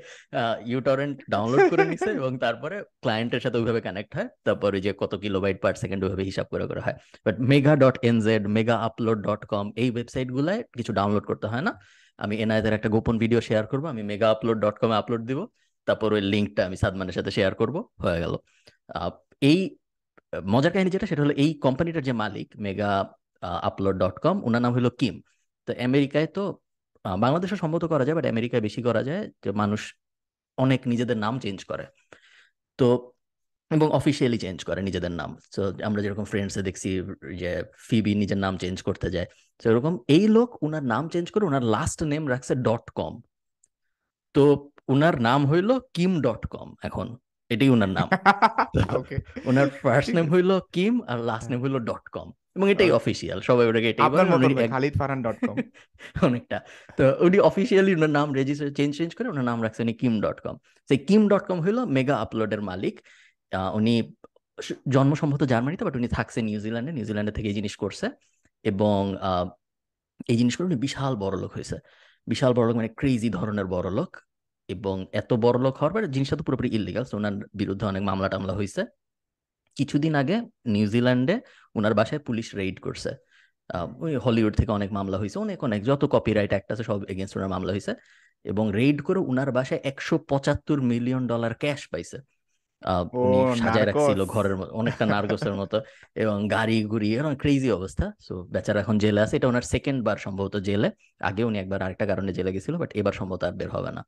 ইউটরেন্ট 0.73 1.17
ডাউনলোড 1.35 1.65
করে 1.73 1.85
নিছে 1.91 2.11
এবং 2.21 2.33
তারপরে 2.45 2.77
ক্লায়েন্টের 3.03 3.43
সাথে 3.45 3.57
ওইভাবে 3.61 3.81
কানেক্ট 3.87 4.13
হয়। 4.17 4.29
তারপরে 4.47 4.77
যে 4.87 4.91
কত 5.03 5.13
কিলোবাইট 5.25 5.57
পার 5.65 5.75
সেকেন্ড 5.83 6.01
ওইভাবে 6.05 6.25
হিসাব 6.31 6.47
করে 6.53 6.65
করে 6.71 6.81
হয়। 6.87 6.97
But 7.27 7.37
Mega 7.53 7.75
dot 7.83 7.97
NZ 8.11 8.43
Megaupload 8.89 9.21
dot 9.29 9.43
com 9.53 9.67
এই 9.83 9.89
ওয়েবসাইট 9.95 10.29
গুলায় 10.37 10.61
কিছু 10.79 10.91
ডাউনলোড 10.99 11.25
করতে 11.31 11.47
হয় 11.53 11.65
না। 11.69 11.73
আমি 12.25 12.35
এনআইদের 12.45 12.73
একটা 12.79 12.89
গোপন 12.95 13.15
ভিডিও 13.23 13.41
শেয়ার 13.49 13.65
করব, 13.73 13.85
আমি 13.93 14.03
মেগা 14.11 14.29
আপলোড 14.35 14.59
ডট 14.65 14.77
কমে 14.83 14.97
আপলোড 15.01 15.23
দিব। 15.31 15.41
তারপর 15.89 16.09
ওই 16.17 16.23
লিঙ্কটা 16.33 16.63
আমি 16.69 16.77
সাদমানের 16.83 17.15
সাথে 17.19 17.31
শেয়ার 17.37 17.53
করব, 17.61 17.77
হয়ে 18.05 18.19
গেল। 18.25 18.35
এই 19.51 19.61
মজার 20.55 20.73
কাহিনী 20.75 20.91
যেটা, 20.95 21.07
সেটা 21.11 21.23
হলো 21.25 21.35
এই 21.45 21.51
কোম্পানিটার 21.65 22.03
যে 22.09 22.15
মালিক 22.23 22.49
মেগা 22.65 22.91
আপলোড 23.69 23.97
ডট 24.03 24.17
কম 24.25 24.37
ওনার 24.47 24.63
নাম 24.65 24.73
হলো 24.79 24.91
কিম 25.01 25.15
তো 25.69 25.71
আমেরিকায় 25.89 26.29
তো 26.37 26.43
বাংলাদেশে 27.25 27.57
সম্ভবত 27.63 27.85
করা 27.93 28.05
যায় 28.07 28.17
বাট 28.19 28.27
আমেরিকায় 28.35 28.63
বেশি 28.67 28.81
করা 28.89 29.03
যায়, 29.09 29.23
যে 29.43 29.51
মানুষ 29.63 29.81
অনেক 30.59 30.81
নিজেদের 30.93 31.19
নাম 31.25 31.35
চেঞ্জ 31.45 31.59
করে। 31.71 31.85
তো, 32.79 32.89
এবং 33.71 33.89
অফিসিয়ালি 33.99 34.39
চেঞ্জ 34.45 34.59
করে 34.69 34.81
নিজেদের 34.89 35.13
নাম। 35.21 35.31
তো 35.55 35.63
আমরা 35.89 36.01
যেরকম 36.05 36.27
ফ্রেন্ডসে 36.33 36.61
দেখছি, 36.69 36.91
যে 37.43 37.51
ফিবি 37.89 38.13
নিজের 38.23 38.39
নাম 38.45 38.55
চেঞ্জ 38.63 38.77
করতে 38.89 39.09
যায়। 39.15 39.29
তো 39.61 39.65
এরকম 39.71 39.95
এই 40.17 40.25
লোক 40.37 40.49
ওনার 40.67 40.85
নাম 40.93 41.05
চেঞ্জ 41.13 41.27
করে 41.35 41.45
ওনার 41.51 41.65
লাস্ট 41.75 41.99
নেম 42.13 42.23
রাখছে 42.33 42.53
ডট 42.67 42.87
কম 42.99 43.13
তো 44.35 44.43
ওনার 44.93 45.15
নাম 45.29 45.41
হইল 45.51 45.71
কিম 45.97 46.13
ডট 46.27 46.43
কম 46.55 46.69
এখন। 46.89 47.09
এটাই 47.51 47.69
উনার 47.69 47.89
নাম। 47.89 48.09
ওকে 48.97 49.17
ওনার 49.45 49.69
ফার্স্ট 49.83 50.11
নেম 50.15 50.27
হইল 50.33 50.59
কিম 50.73 51.01
আর 51.07 51.19
লাস্ট 51.21 51.51
নেম 51.51 51.61
হইল 51.63 51.79
ডট 51.79 52.05
কম 52.11 52.33
এবং 52.57 52.71
এটাই 52.71 52.91
অফিসিয়াল 52.91 53.41
সবাই 53.41 53.67
ওটাকে 53.67 53.89
এটাই 53.91 54.05
উনি 54.37 54.55
খালিদ 54.69 54.95
ফারহান 54.99 55.23
ডট 55.23 55.39
কম 55.47 55.57
অনেকটা। 56.27 56.59
তো 56.97 57.05
উনি 57.21 57.39
অফিসিয়ালি 57.39 57.95
ওনার 57.95 58.11
নাম 58.11 58.33
রেজিস্টার 58.33 58.73
চেঞ্জ 58.75 58.97
চেঞ্জ 58.97 59.15
করে 59.15 59.29
ওনার 59.29 59.45
নাম 59.45 59.63
রাখছেন 59.63 59.93
কিম 59.93 60.21
ডট 60.21 60.41
কম 60.41 60.57
সেই 60.89 60.99
কিম 60.99 61.29
ডট 61.29 61.45
কম 61.47 61.61
হইল 61.61 61.85
মেগা 61.85 62.17
আপলোডের 62.17 62.63
মালিক। 62.63 62.95
আহ, 63.53 63.77
উনি 63.77 63.95
জন্ম 64.89 65.15
সম্ভবত 65.15 65.43
জার্মানিতে 65.43 65.85
বাট 65.85 65.97
উনি 65.97 66.09
থাকছে 66.09 66.43
নিউজিল্যান্ডে 66.43 66.93
নিউজিল্যান্ডে 66.93 67.33
থেকে 67.33 67.49
এই 67.49 67.55
জিনিস 67.55 67.77
করছে। 67.77 68.07
এবং 68.65 69.17
আহ, 69.21 69.47
এই 70.29 70.37
জিনিস 70.37 70.57
করে 70.57 70.67
উনি 70.67 70.77
বিশাল 70.77 71.17
বড় 71.17 71.37
লোক 71.39 71.51
হয়েছে। 71.53 71.77
বিশাল 72.27 72.53
বড় 72.53 72.67
লোক 72.67 72.77
মানে 72.77 72.89
ক্রেজি 72.89 73.31
ধরনের 73.31 73.67
বড় 73.67 73.91
লোক 73.91 74.11
এবং 74.71 74.97
এত 75.13 75.31
বড় 75.35 75.59
লোক 75.61 75.75
হওয়ার 75.77 75.93
পরে 75.93 76.07
জিনিসটা 76.09 76.37
তো 76.37 76.45
পুরোপুরি 76.45 76.69
ইলিগাল 76.75 77.05
ওনার 77.15 77.33
বিরুদ্ধে 77.55 77.85
অনেক 77.87 78.03
মামলা 78.03 78.29
টামলা 78.29 78.53
হয়েছে 78.53 78.83
কিছুদিন 79.77 80.15
আগে 80.15 80.37
নিউজিল্যান্ডে 80.67 81.35
ওনার 81.75 81.95
বাসায় 81.95 82.21
পুলিশ 82.21 82.55
রেইড 82.55 82.81
করছে। 82.81 83.11
ওই 83.99 84.17
হলিউড 84.17 84.55
থেকে 84.57 84.71
অনেক 84.73 84.91
মামলা 84.93 85.17
হয়েছে 85.19 85.39
অনেক 85.39 85.65
অনেক 85.65 85.81
যত 85.85 86.03
কপিরাইট 86.05 86.51
অ্যাক্ট 86.51 86.73
আছে 86.73 86.83
সব 86.83 87.05
এগেনস্ট 87.05 87.37
ওনার 87.37 87.49
মামলা 87.49 87.73
হয়েছে 87.73 87.93
এবং 88.45 88.65
রেইড 88.73 88.99
করে 89.03 89.19
উনার 89.21 89.51
বাসায় 89.53 89.81
একশো 89.85 90.19
পঁচাত্তর 90.19 90.79
মিলিয়ন 90.83 91.23
ডলার 91.27 91.55
ক্যাশ 91.55 91.89
পাইছে। 91.89 92.19
আহ, 92.83 93.05
সাজায় 93.55 93.87
রাখছিল 93.87 94.25
ঘরের 94.25 94.57
মতো 94.57 94.71
অনেকটা 94.73 95.05
নার্গসের 95.07 95.55
মতো। 95.55 95.77
এবং 96.23 96.37
গাড়ি 96.49 96.85
গুড়ি 96.85 97.09
এরকম 97.15 97.35
ক্রেজি 97.37 97.71
অবস্থা। 97.73 98.07
সো 98.21 98.35
বেচারা 98.45 98.81
এখন 98.81 98.99
জেলে 98.99 99.21
আছে। 99.21 99.35
এটা 99.37 99.49
ওনার 99.49 99.63
সেকেন্ড 99.63 100.05
বার 100.05 100.17
সম্ভবত 100.17 100.57
জেলে। 100.57 100.89
আগে 101.21 101.43
উনি 101.45 101.59
একবার 101.59 101.83
আরেকটা 101.83 102.07
কারণে 102.07 102.33
জেলে 102.33 102.51
গেছিল 102.53 102.75
বাট 102.77 102.91
এবার 102.95 103.13
সম্ভবত 103.13 103.43
আর 103.45 103.53
বের 103.53 103.71
হবে 103.71 103.91
না। 103.93 104.03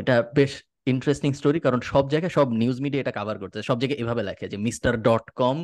এটা 0.00 0.14
বেশ 0.38 0.52
ইন্টারেস্টিং 0.92 1.30
স্টোরি 1.40 1.58
কারণ 1.66 1.80
সব 1.92 2.04
জায়গায় 2.12 2.32
সব 2.38 2.46
নিউজ 2.62 2.76
মিডিয়া 2.84 3.02
এটা 3.02 3.14
কভার 3.18 3.36
করছে। 3.42 3.58
সব 3.68 3.76
জায়গায় 3.80 3.98
এভাবে 4.02 4.22
লেখে 4.28 4.46
যে 4.52 4.58
mister 4.66 4.92
dot 5.08 5.26
com 5.40 5.56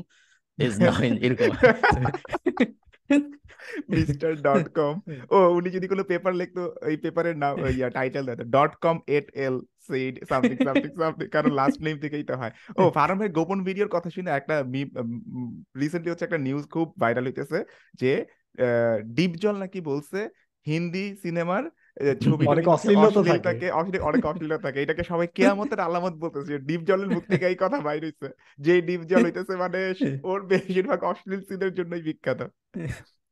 is 0.58 0.74
now 0.84 0.96
এরকম। 1.26 1.52
মিস্টার 3.94 4.30
ডট 4.46 4.66
কম 4.78 4.94
ও 5.34 5.38
উনি 5.58 5.68
যদি 5.76 5.86
কোনো 5.92 6.02
পেপার 6.10 6.32
লিখতো 6.40 6.62
এই 6.90 6.96
পেপারের 7.04 7.36
নাম 7.42 7.54
ইয়া 7.78 7.88
টাইটেল 7.98 8.22
দিত 8.28 8.40
dot 8.56 8.72
com 8.84 8.96
et 9.16 9.26
al 9.44 9.56
said 9.88 10.14
something 10.30 10.56
something 10.66 10.90
something 11.02 11.26
কারণ 11.36 11.50
লাস্ট 11.60 11.78
নেম 11.86 11.96
থেকেই 12.04 12.24
তো 12.30 12.34
হয়। 12.40 12.52
ও 12.80 12.82
ফারাম 12.96 13.16
ভাই 13.20 13.30
গোপন 13.38 13.58
ভিডিওর 13.68 13.90
কথা 13.96 14.08
শুনে 14.16 14.30
একটা 14.38 14.54
রিসেন্টলি 15.82 16.10
হচ্ছে 16.10 16.26
একটা 16.26 16.40
নিউজ 16.46 16.64
খুব 16.74 16.86
ভাইরাল 17.02 17.24
হইতেছে 17.28 17.58
যে 18.00 18.12
ডিপ 19.16 19.32
জল 19.42 19.56
নাকি 19.64 19.80
বলছে 19.90 20.20
হিন্দি 20.66 21.06
সিনেমার 21.22 21.62
অনেক 22.46 22.68
অশ্লীলতা 22.68 23.22
থাকে। 23.22 23.38
থাকে 23.38 23.70
অশ্লীল- 23.70 24.02
অনেক 24.02 24.26
অশ্লীলতা 24.26 24.62
থাকে। 24.62 24.82
এটাকে 24.82 25.04
সবাই 25.04 25.28
কেয়ামতের 25.34 25.80
আলামত 25.80 26.12
বলতেছে। 26.12 26.58
ডিপ 26.58 26.80
জলের 26.80 27.10
মুখ 27.10 27.24
থেকে 27.24 27.46
এই 27.46 27.54
কথা 27.54 27.80
বাইর 27.80 28.04
হইছে। 28.04 28.28
যে 28.58 28.82
ডিপ 28.82 29.00
জল 29.00 29.24
হইতেছে 29.24 29.56
মানে 29.56 29.94
ওর 30.22 30.46
বেশিরভাগ 30.46 31.04
অশ্লীল 31.04 31.40
সিনের 31.40 31.74
জন্যই 31.74 32.02
বিখ্যাত। 32.02 32.42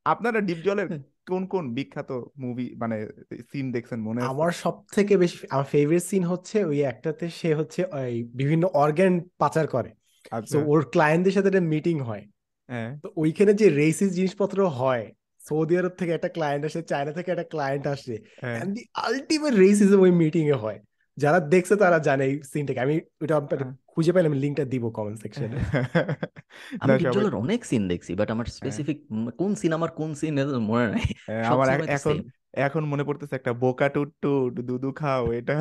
আপনারা 0.04 0.40
ডিপ 0.40 0.56
জলের 0.64 1.00
কোন 1.28 1.46
কোন 1.46 1.74
বিখ্যাত 1.74 2.12
মুভি 2.38 2.74
মানে 2.76 3.08
সিন 3.52 3.72
দেখছেন 3.72 4.00
মনে 4.00 4.22
আমার 4.22 4.50
সব 4.50 4.84
থেকে 4.94 5.16
বেশি 5.16 5.38
আমার 5.50 5.64
ফেভারিট 5.64 6.02
সিন 6.02 6.24
হচ্ছে 6.24 6.64
ওই 6.64 6.82
একটাতে 6.82 7.28
সে 7.28 7.54
হচ্ছে 7.54 7.84
ওই 7.84 8.30
বিভিন্ন 8.34 8.66
অর্গান 8.66 9.20
পাচার 9.38 9.66
করে। 9.66 9.88
তো 9.88 10.36
আচ্ছা 10.36 10.58
ওর 10.58 10.84
ক্লায়েন্টদের 10.90 11.32
সাথে 11.32 11.48
একটা 11.48 11.60
মিটিং 11.60 12.00
হয়। 12.00 12.26
হ্যাঁ। 12.68 12.98
তো 13.02 13.12
ওইখানে 13.16 13.54
যে 13.54 13.68
রেসিস 13.68 14.12
জিনিসপত্র 14.12 14.68
হয় 14.68 15.12
সৌদি 15.46 15.74
আরব 15.78 15.94
থেকে 15.96 16.12
একটা 16.12 16.28
ক্লায়েন্ট 16.28 16.62
আসে 16.64 16.80
চায়না 16.82 17.12
থেকে 17.12 17.28
একটা 17.30 17.46
ক্লায়েন্ট 17.50 17.84
আসে 17.86 18.16
হ্যাঁ। 18.42 18.58
এন্ড 18.60 18.70
দি 18.74 18.82
আলটিমেট 19.04 19.54
রেসিজম 19.56 20.00
ওই 20.00 20.12
মিটিং 20.12 20.44
এ 20.48 20.56
হয়। 20.56 20.78
যারা 21.18 21.38
দেখছে 21.40 21.74
তারা 21.76 21.98
জানে 21.98 22.24
এই 22.24 22.34
সিনটাকে 22.52 22.80
আমি 22.80 22.94
ওটা 23.22 23.34
আপনাকে 23.36 23.64
হ্যাঁ। 23.64 23.76
খুঁজে 23.86 24.12
পেলে 24.12 24.26
আমি 24.26 24.38
লিঙ্কটা 24.38 24.64
দিব 24.64 24.84
কমেন্ট 24.90 25.18
সেকশনে 25.22 25.46
আমি 26.82 26.92
জলের 27.06 27.34
অনেক 27.34 27.60
সিন 27.64 27.82
দেখছি 27.88 28.12
বাট 28.14 28.28
আমার 28.30 28.46
স্পেসিফিক 28.48 28.98
কোন 29.38 29.50
সিন 29.54 29.72
আমার 29.72 29.90
কোন 29.90 30.10
সিন 30.14 30.32
মনে 30.62 30.86
নাই। 30.88 31.06
হ্যাঁ, 31.28 31.44
সব 31.44 31.52
আমার 31.52 31.66
এখন 31.68 31.88
সেম 32.04 32.18
এখন 32.56 32.82
মনে 32.92 33.04
পড়তেছে 33.04 33.34
একটা 33.36 33.52
বোকা 33.62 33.86
টুট্টু 33.88 34.32
দুধু 34.68 34.90
খাও 34.92 35.24
এটা। 35.38 35.54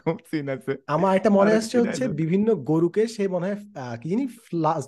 খুব 0.00 0.16
সিন 0.30 0.46
আছে। 0.54 0.72
আমার 0.94 1.12
একটা 1.18 1.30
মনে 1.38 1.52
আসছে 1.58 1.76
হচ্ছে। 1.80 2.04
বিভিন্ন 2.20 2.48
গরুকে 2.70 3.02
সে 3.14 3.22
মনে 3.28 3.46
হয় 3.48 3.58
কি 4.02 4.06
জানি 4.12 4.24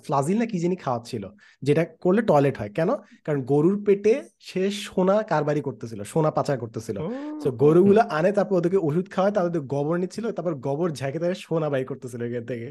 ফ্লাজিল 0.05 0.37
না 0.41 0.45
কি 0.51 0.57
জানি 0.59 0.75
খাওয়াচ্ছিল 0.75 1.23
যেটা 1.63 1.83
করলে 2.03 2.21
টয়লেট 2.21 2.55
হয়। 2.61 2.71
কেন? 2.77 2.89
কারণ 3.25 3.39
গরুর 3.51 3.77
পেটে 3.85 4.13
সে 4.39 4.63
সোনা 4.85 5.15
কারবারি 5.31 5.61
করতেছিল 5.61 5.99
সোনা 6.03 6.31
পাচার 6.31 6.57
করতেছিল। 6.63 6.97
তো 7.43 7.47
গরুগুলো 7.63 8.01
আনে 8.17 8.31
তারপর 8.31 8.55
ওদেরকে 8.59 8.79
ওষুধ 8.87 9.05
খাওয়ায় 9.13 9.33
তাদের 9.37 9.61
গোবর 9.73 9.95
নিচ্ছিল 10.03 10.25
তারপর 10.37 10.53
গোবর 10.67 10.89
ঝাঁকে 10.99 11.19
তাদের 11.19 11.39
সোনা 11.47 11.67
বাই 11.73 11.83
করতেছিল 11.91 12.21
এখান 12.23 12.45
থেকে। 12.51 12.67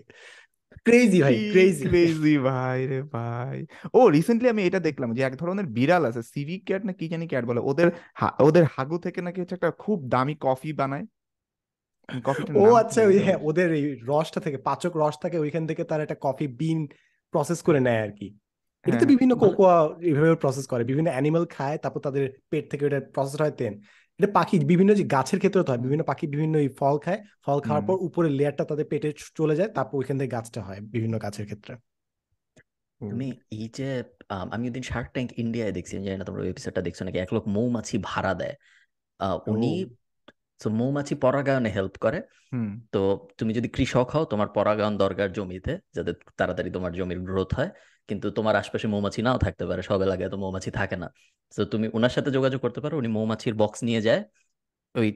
ক্রেজি 0.86 1.18
ভাই 1.24 1.36
ক্রেজি 1.52 1.84
ক্রেজি 1.84 2.34
ভাই 2.48 2.78
রে 2.90 3.00
ভাই। 3.14 3.58
ও 3.94 4.00
রিসেন্টলি 4.16 4.48
আমি 4.48 4.62
এটা 4.62 4.80
দেখলাম 4.88 5.10
যে 5.16 5.22
এক 5.22 5.34
ধরনের 5.36 5.66
বিড়াল 5.76 6.02
আছে 6.04 6.22
সিভিক 6.32 6.60
ক্যাট 6.64 6.82
না 6.84 6.92
কি 6.92 7.06
জানি 7.08 7.24
ক্যাট 7.26 7.44
বলে। 7.50 7.60
ওদের 7.70 7.88
ওদের 8.40 8.64
হাগু 8.74 8.96
থেকে 8.98 9.20
নাকি 9.22 9.38
হচ্ছে 9.40 9.54
একটা 9.54 9.70
খুব 9.78 9.98
দামি 10.08 10.34
কফি 10.40 10.70
বানায়। 10.72 11.06
ও 12.62 12.66
আচ্ছা 12.82 13.00
ওই 13.10 13.18
হ্যাঁ 13.26 13.38
ওদের 13.48 13.68
এই 13.72 13.84
রসটা 14.10 14.40
থেকে 14.40 14.58
পাচক 14.58 14.92
রস 14.96 15.16
থাকে 15.24 15.36
ওইখান 15.38 15.64
থেকে 15.70 15.82
তার 15.90 16.00
একটা 16.00 16.16
কফি 16.26 16.46
বিন 16.60 16.78
প্রসেস 17.34 17.58
করে 17.62 17.80
নেয় 17.80 18.00
আর 18.06 18.12
কি। 18.18 18.28
এটা 18.84 18.96
তো 18.96 18.98
হ্যাঁ, 18.98 19.12
বিভিন্ন 19.14 19.32
কোকোয়া 19.42 19.74
এইভাবে 20.08 20.36
প্রসেস 20.44 20.66
করে 20.72 20.82
বিভিন্ন 20.84 21.08
অ্যানিমাল 21.14 21.44
খায় 21.46 21.76
তারপর 21.82 22.00
তাদের 22.06 22.24
পেট 22.50 22.64
থেকে 22.70 22.82
ওটা 22.86 23.00
প্রসেস 23.14 23.36
হয় 23.42 23.54
তেন 23.60 23.72
এটা 24.20 24.32
পাখি 24.32 24.58
বিভিন্ন 24.64 24.94
যে 24.94 25.04
গাছের 25.04 25.38
ক্ষেত্রে 25.38 25.62
তো 25.62 25.72
হয় 25.72 25.78
বিভিন্ন 25.78 26.02
পাখি 26.02 26.26
বিভিন্ন 26.26 26.54
ফল 26.78 26.96
খায় 26.98 27.20
ফল 27.44 27.58
খাওয়ার 27.60 27.84
পর 27.86 27.96
উপরের 28.00 28.32
লেয়ারটা 28.32 28.64
তাদের 28.64 28.86
পেটে 28.86 29.12
চলে 29.34 29.54
যায় 29.56 29.68
তারপর 29.68 29.94
ওইখান 29.98 30.18
থেকে 30.18 30.30
গাছটা 30.30 30.62
হয় 30.62 30.80
বিভিন্ন 30.80 31.18
গাছের 31.18 31.44
ক্ষেত্রে। 31.44 31.72
তুমি 33.00 33.32
এই 33.52 33.68
যে 33.76 33.88
আম, 34.28 34.46
ওদিন 34.66 34.82
শার্ক 34.82 35.08
ট্যাঙ্ক 35.12 35.30
ইন্ডিয়ায় 35.38 35.72
দেখছি 35.72 35.92
জানি 35.96 36.16
না 36.18 36.24
তোমরা 36.24 36.42
এপিসোডটা 36.44 36.80
দেখছ 36.80 37.02
নাকি 37.02 37.18
এক 37.18 37.34
লোক 37.34 37.44
মৌমাছি 37.48 37.98
ভাড়া 38.02 38.34
দেয়। 38.34 38.54
আহ, 39.20 39.38
উনি 39.46 39.86
তো 40.62 40.70
মৌমাছি 40.70 41.14
পরাগায়নে 41.14 41.70
হেল্প 41.70 41.94
করে। 41.98 42.18
হুম। 42.52 42.68
তো 42.92 43.28
তুমি 43.38 43.54
যদি 43.54 43.68
কৃষক 43.68 44.10
হও 44.10 44.24
তোমার 44.24 44.48
পরাগায়ন 44.48 44.96
দরকার 44.96 45.32
জমিতে 45.32 45.78
যাতে 45.94 46.12
তাড়াতাড়ি 46.36 46.70
তোমার 46.70 46.92
জমির 46.92 47.20
গ্রোথ 47.20 47.54
হয়। 47.54 47.70
কিন্তু 48.08 48.26
তোমার 48.30 48.54
আশপাশে 48.56 48.86
মৌমাছি 48.86 49.20
নাও 49.22 49.38
থাকতে 49.38 49.64
পারে 49.66 49.82
সব 49.82 49.98
এলাকায় 50.02 50.30
তো 50.30 50.36
মৌমাছি 50.36 50.70
থাকে 50.70 50.96
না। 50.96 51.08
তো 51.52 51.62
তুমি 51.72 51.86
ওনার 51.94 52.12
সাথে 52.16 52.30
যোগাযোগ 52.30 52.60
করতে 52.60 52.80
পারো 52.80 52.94
উনি 52.96 53.08
মৌমাছির 53.08 53.54
বক্স 53.54 53.78
নিয়ে 53.82 54.00
যায় 54.00 54.20
ওই 54.94 55.08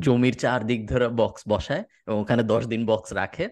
জমির 0.00 0.34
চারদিক 0.34 0.80
ধরে 0.88 1.06
বক্স 1.16 1.42
বসায় 1.48 1.82
এবং 2.06 2.16
ওখানে 2.20 2.42
দশ 2.42 2.62
দিন 2.66 2.82
বক্স 2.86 3.08
রাখে। 3.12 3.46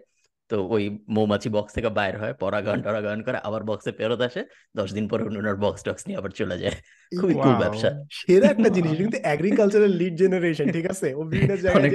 তো 0.51 0.57
ওই 0.69 0.85
মৌমাছি 1.09 1.49
বক্স 1.49 1.71
থেকে 1.73 1.89
বাইর 1.89 2.15
হয় 2.19 2.35
পরাগায়ন 2.35 2.81
টরাগায়ন 2.83 3.21
করে 3.23 3.39
আবার 3.39 3.63
বক্সে 3.63 3.91
ফেরত 3.93 4.21
আসে 4.21 4.41
দশ 4.75 4.89
দিন 4.93 5.05
পরে 5.09 5.23
উনি 5.25 5.37
ওনার 5.39 5.57
বক্স 5.57 5.81
টক্স 5.83 6.03
নিয়ে 6.07 6.19
আবার 6.19 6.31
চলে 6.31 6.57
যায়। 6.59 6.77
খুবই 7.13 7.35
কুল 7.35 7.55
ব্যবসা। 7.55 7.89
সেরা 8.11 8.47
একটা 8.47 8.69
জিনিস 8.69 8.93
কিন্তু 8.97 9.19
এগ্রিকালচারাল 9.25 9.93
লিড 9.93 10.15
জেনারেশন 10.17 10.67
ঠিক 10.73 10.87
আছে? 10.91 11.09
ও 11.15 11.21
বিভিন্ন 11.25 11.53
জায়গায় 11.65 11.91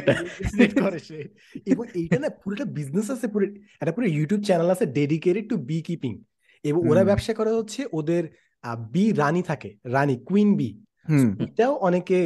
করে 0.84 1.00
সে। 1.00 1.20
এবং 1.66 1.86
এইটা 1.96 2.18
না 2.20 2.30
পুরোটা 2.42 2.66
বিজনেস 2.78 3.08
আছে 3.12 3.28
পুরো 3.28 3.46
একটা 3.82 3.94
পুরো 3.96 4.08
ইউটিউব 4.08 4.42
চ্যানেল 4.44 4.70
আছে 4.70 4.86
ডেডিকেটেড 4.92 5.46
টু 5.50 5.56
বি 5.70 5.78
কিপিং 5.82 6.14
এবং 6.64 6.82
ওরা 6.90 7.04
ব্যবসা 7.04 7.34
করে 7.34 7.52
হচ্ছে 7.52 7.82
ওদের 7.92 8.24
বি 8.92 9.06
রানী 9.14 9.42
থাকে 9.42 9.70
রানী 9.86 10.16
কুইন 10.26 10.50
বি 10.56 10.70
এটাও 11.40 11.74
অনেকে 11.80 12.18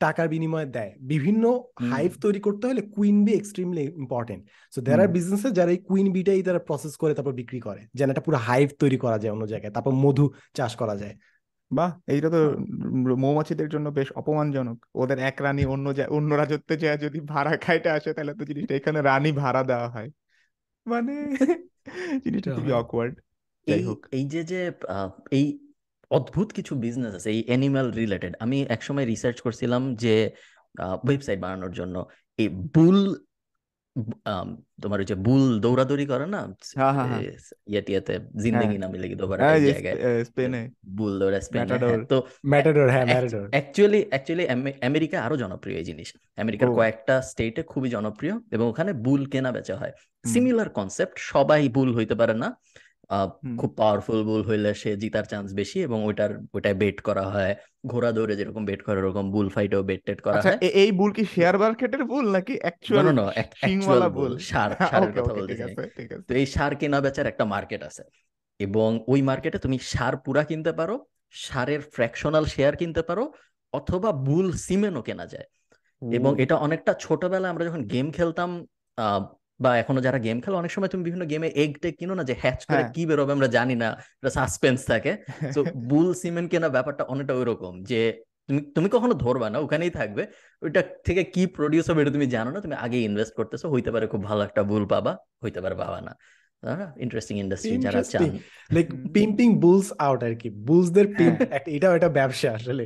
টাকার 0.00 0.28
বিনিময়ে 0.28 0.66
দেয়। 0.66 0.92
বিভিন্ন। 1.02 1.44
হাইভ 1.82 2.12
তৈরি 2.20 2.40
করতে 2.40 2.64
হলে 2.66 2.82
queen 2.94 3.16
bee 3.24 3.32
extremely 3.34 3.84
important 3.96 4.42
so 4.72 4.78
there 4.80 5.00
are. 5.00 5.08
বিজনেসে 5.08 5.48
যারা 5.50 5.70
এই 5.70 5.80
কুইন 5.88 6.06
বিটাই 6.12 6.40
তারা 6.42 6.58
প্রসেস 6.58 6.94
করে 6.96 7.12
তারপর 7.14 7.32
বিক্রি 7.32 7.60
করে। 7.60 7.80
যেন 7.94 8.08
একটা 8.10 8.20
পুরো 8.20 8.38
হাইভ 8.38 8.68
তৈরি 8.78 8.98
করা 8.98 9.18
যায় 9.18 9.32
অন্য 9.32 9.44
জায়গায় 9.46 9.72
তারপর 9.72 9.92
মধু 10.04 10.24
চাষ 10.54 10.72
করা 10.76 10.94
যায়। 10.96 11.14
বাহ! 11.70 11.90
এইটা 12.06 12.28
তো 12.30 12.40
মৌমাছিদের 13.16 13.68
জন্য 13.68 13.86
বেশ 13.90 14.08
অপমানজনক। 14.12 14.78
ওদের 14.94 15.18
এক 15.20 15.36
রানী 15.40 15.62
অন্য 15.64 15.86
অন্য 16.10 16.30
রাজত্বে 16.34 16.74
যায় 16.76 16.98
যদি 16.98 17.18
ভাড়া 17.32 17.52
খাইতে 17.56 17.88
আসে 17.90 18.10
তাহলে 18.12 18.32
তো 18.34 18.42
জিনিসটা 18.44 18.74
এখানে 18.74 18.98
রানী 19.02 19.30
ভাড়া 19.42 19.62
দেওয়া 19.62 19.88
হয়। 19.88 20.08
মানে 20.86 21.12
জিনিসটা 22.24 22.50
খুবই 22.56 22.72
অকওয়ার্ড 22.72 23.14
যাই 23.66 23.78
এই 23.78 23.82
হোক। 23.84 24.00
এই 24.12 24.24
যে 24.24 24.42
যে 24.44 24.60
এই 25.30 25.46
অদ্ভুত 26.10 26.48
কিছু 26.52 26.72
বিজনেস 26.76 27.12
আছে 27.14 27.28
এই 27.30 27.40
অ্যানিমাল 27.46 27.86
রিলেটেড 27.90 28.32
আমি 28.40 28.58
একসময় 28.68 29.06
রিসার্চ 29.06 29.36
করছিলাম 29.40 29.82
যে 29.94 30.14
ওয়েবসাইট 31.06 31.38
বানানোর 31.40 31.72
জন্য। 31.72 31.96
এই 32.38 32.48
বুল 32.74 32.98
তোমার 34.82 34.98
ওই 35.00 35.06
যে 35.06 35.16
বুল 35.26 35.44
দৌড়াদৌড়ি 35.60 36.06
করে 36.06 36.26
না? 36.26 36.40
হ্যাঁ, 36.78 36.92
হ্যাঁ, 36.92 37.08
হ্যাঁ। 37.08 37.22
ইয়েতে 37.72 37.90
ইয়েতে 37.92 38.14
জিন্দেগি 38.42 38.76
না 38.78 38.86
মিলেগি 38.88 39.14
দোবারা 39.14 39.42
জায়গায়। 39.66 40.24
স্পেনে। 40.24 40.62
বুল 40.96 41.12
দৌড়া 41.20 41.40
স্পেনে। 41.40 42.06
তো 42.12 42.16
ম্যাটাডোর 42.46 42.88
হ্যাঁ 42.90 43.06
ম্যাটাডোর 43.06 43.44
অ্যাকচুয়ালি 43.50 44.00
অ্যাকচুয়ালি 44.08 44.44
আমেরিকা 44.88 45.16
আরও 45.26 45.36
জনপ্রিয় 45.36 45.76
এই 45.78 45.84
জিনিস। 45.84 46.08
আমেরিকার 46.36 46.68
কয়েকটা 46.78 47.14
স্টেটে 47.30 47.62
খুবই 47.62 47.88
জনপ্রিয় 47.96 48.34
এবং 48.50 48.66
ওখানে 48.72 48.90
বুল 49.06 49.22
কেনা 49.26 49.50
বেচা 49.52 49.74
হয়। 49.76 49.92
সিমিলার 50.32 50.68
কনসেপ্ট 50.68 51.16
সবাই 51.32 51.68
বুল 51.68 51.90
হইতে 51.96 52.14
পারে 52.14 52.34
না। 52.34 52.48
খুব 53.60 53.70
পাওয়ারফুল 53.76 54.20
বুল 54.24 54.42
হইলে 54.48 54.70
সে 54.74 54.90
জিতার 54.96 55.26
চান্স 55.26 55.48
বেশি 55.52 55.78
এবং 55.82 55.98
ওইটার 56.04 56.30
ওইটায় 56.54 56.76
বেট 56.82 56.98
করা 57.00 57.24
হয়। 57.24 57.52
ঘোড়া 57.86 58.10
দৌড়ে 58.12 58.34
যেরকম 58.36 58.62
বেট 58.64 58.80
করে 58.82 58.98
ওরকম 59.02 59.26
বুল 59.30 59.48
ফাইটেও 59.48 59.82
বেট 59.82 60.00
টেট 60.06 60.20
করা 60.20 60.34
আচ্ছা 60.36 60.50
হয়। 60.50 60.58
এই 60.82 60.90
বুল 60.92 61.10
কি 61.12 61.24
শেয়ার 61.34 61.56
মার্কেটের 61.58 62.02
বুল 62.04 62.26
নাকি 62.30 62.54
actual 62.58 63.04
no 63.06 63.12
no 63.12 63.24
actual 63.36 64.00
bull 64.00 64.12
bull 64.18 64.32
সার 64.50 64.70
সারের 64.90 65.10
ওকে 65.10 65.20
কথা 65.20 65.42
ঠিক 65.48 65.60
আছে 65.66 65.82
তো 66.28 66.32
এই 66.34 66.46
সার 66.46 66.72
কেনা 66.76 66.98
বেচার 67.00 67.26
একটা 67.26 67.44
মার্কেট 67.44 67.82
আছে 67.82 68.02
এবং 68.60 68.88
ওই 69.08 69.20
মার্কেটে 69.22 69.58
তুমি 69.58 69.76
সার 69.92 70.14
পুরা 70.16 70.42
কিনতে 70.44 70.72
পারো 70.72 70.94
সারের 71.34 71.80
ফ্র্যাকশনাল 71.94 72.44
শেয়ার 72.46 72.74
কিনতে 72.76 73.02
পারো 73.02 73.24
অথবা 73.72 74.10
বুল 74.26 74.46
সিমেনও 74.66 75.02
কেনা 75.02 75.26
যায়। 75.26 75.48
এবং 76.02 76.32
এটা 76.38 76.54
অনেকটা 76.56 76.92
ছোটবেলায় 76.94 77.52
আমরা 77.52 77.64
যখন 77.64 77.82
গেম 77.84 78.06
খেলতাম 78.10 78.50
আহ, 78.98 79.22
বা 79.60 79.76
এখনও 79.78 80.00
যারা 80.00 80.18
গেম 80.18 80.40
খেলো 80.40 80.56
অনেক 80.56 80.70
সময় 80.70 80.88
তুমি 80.88 81.04
বিভিন্ন 81.04 81.24
গেমে 81.26 81.48
এগ 81.48 81.78
টেক 81.82 81.96
কিনো 81.98 82.14
না 82.14 82.24
যে 82.24 82.34
হ্যাচ 82.38 82.64
করে 82.66 82.76
হ্যাঁ। 82.76 82.92
কি 82.92 83.06
বেরোবে 83.06 83.32
আমরা 83.32 83.48
জানি 83.48 83.74
না 83.74 83.88
এটা 84.20 84.30
সাসপেন্স 84.30 84.86
থাকে। 84.86 85.16
তো 85.54 85.64
বুল 85.64 86.14
সিমেন্ট 86.14 86.50
কেনা 86.50 86.68
ব্যাপারটা 86.68 87.04
অনেকটা 87.04 87.34
ওইরকম 87.34 87.82
যে 87.84 88.00
তুমি 88.48 88.60
তুমি 88.74 88.88
কখনো 88.88 89.14
ধরবা 89.14 89.50
না 89.50 89.58
ওখানেই 89.58 89.90
থাকবে। 89.90 90.26
ওইটা 90.62 90.82
থেকে 91.04 91.24
কি 91.24 91.46
প্রডিউস 91.46 91.90
হবে 91.90 92.02
এটা 92.02 92.10
তুমি 92.10 92.26
জানো 92.26 92.50
না 92.50 92.60
তুমি 92.60 92.74
আগে 92.74 92.98
ইনভেস্ট 93.00 93.34
করতেছো 93.34 93.66
হইতে 93.70 93.90
পারে 93.90 94.06
খুব 94.06 94.22
ভালো 94.24 94.40
একটা 94.44 94.62
বুল 94.62 94.86
পাবা 94.86 95.16
হইতে 95.44 95.60
পারে 95.60 95.74
পাবা 95.74 96.00
না। 96.00 96.12
ইন্টারেস্টিং 96.96 97.38
ইন্ডাস্ট্রি 97.38 97.76
যারা 97.78 98.02
চান। 98.02 98.38
লাইক 98.72 98.86
পিম্পিং 99.12 99.48
বুলস 99.58 99.92
আউট 99.98 100.24
আর 100.24 100.34
কি। 100.34 100.50
বুলসদের 100.50 101.06
পিম্প 101.14 101.38
এটাও 101.66 101.94
একটা 101.94 102.08
ব্যবসা 102.08 102.48
আসলে। 102.52 102.84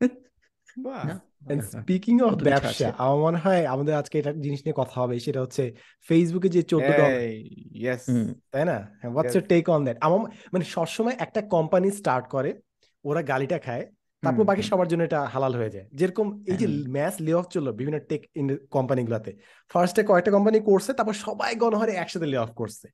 বাহ! 0.84 1.27
স্পিকিং 1.42 2.20
অফ 2.20 2.32
ব্যবসা 2.42 2.88
আমার 2.98 3.18
মনে 3.18 3.38
হয় 3.38 3.66
আমাদের 3.66 3.94
আজকে 3.94 4.18
এটা 4.18 4.32
জিনিস 4.32 4.60
নিয়ে 4.64 4.76
কথা 4.76 5.00
হবে 5.00 5.14
সেটা 5.18 5.40
হচ্ছে 5.40 5.74
ফেসবুকে 6.08 6.48
যে 6.48 6.62
চোদ্দ 6.62 6.88
ডলার 6.90 7.20
ইয়েস 7.80 8.04
তাই 8.50 8.64
না? 8.64 8.76
What's 9.04 9.34
your 9.34 9.46
take 9.46 9.70
on 9.70 9.84
that 9.84 9.96
আমার 10.00 10.18
মানে 10.52 10.64
সবসময় 10.64 11.16
একটা 11.18 11.40
কোম্পানি 11.42 11.90
স্টার্ট 11.90 12.26
করে 12.28 12.50
ওরা 13.04 13.22
গালিটা 13.22 13.58
খায় 13.58 13.84
তারপর 14.22 14.44
বাকি 14.44 14.62
সবার 14.62 14.88
জন্য 14.88 15.02
এটা 15.02 15.20
হালাল 15.24 15.52
হয়ে 15.54 15.70
যায়। 15.70 15.86
যেরকম 15.92 16.26
এই 16.46 16.56
যে 16.56 16.66
ম্যাচ 16.88 17.14
লে 17.20 17.32
অফ 17.34 17.46
চলল 17.46 17.72
বিভিন্ন 17.72 17.98
টেক 18.08 18.22
কোম্পানিগুলোতে 18.70 19.32
ফার্স্টে 19.70 20.02
কয়েকটা 20.02 20.30
কোম্পানি 20.30 20.60
করছে 20.60 20.92
তারপর 20.92 21.12
সবাই 21.12 21.54
গণহারে 21.54 21.92
একসাথে 21.92 22.26
লে 22.26 22.38
অফ 22.38 22.50
করছে। 22.50 22.86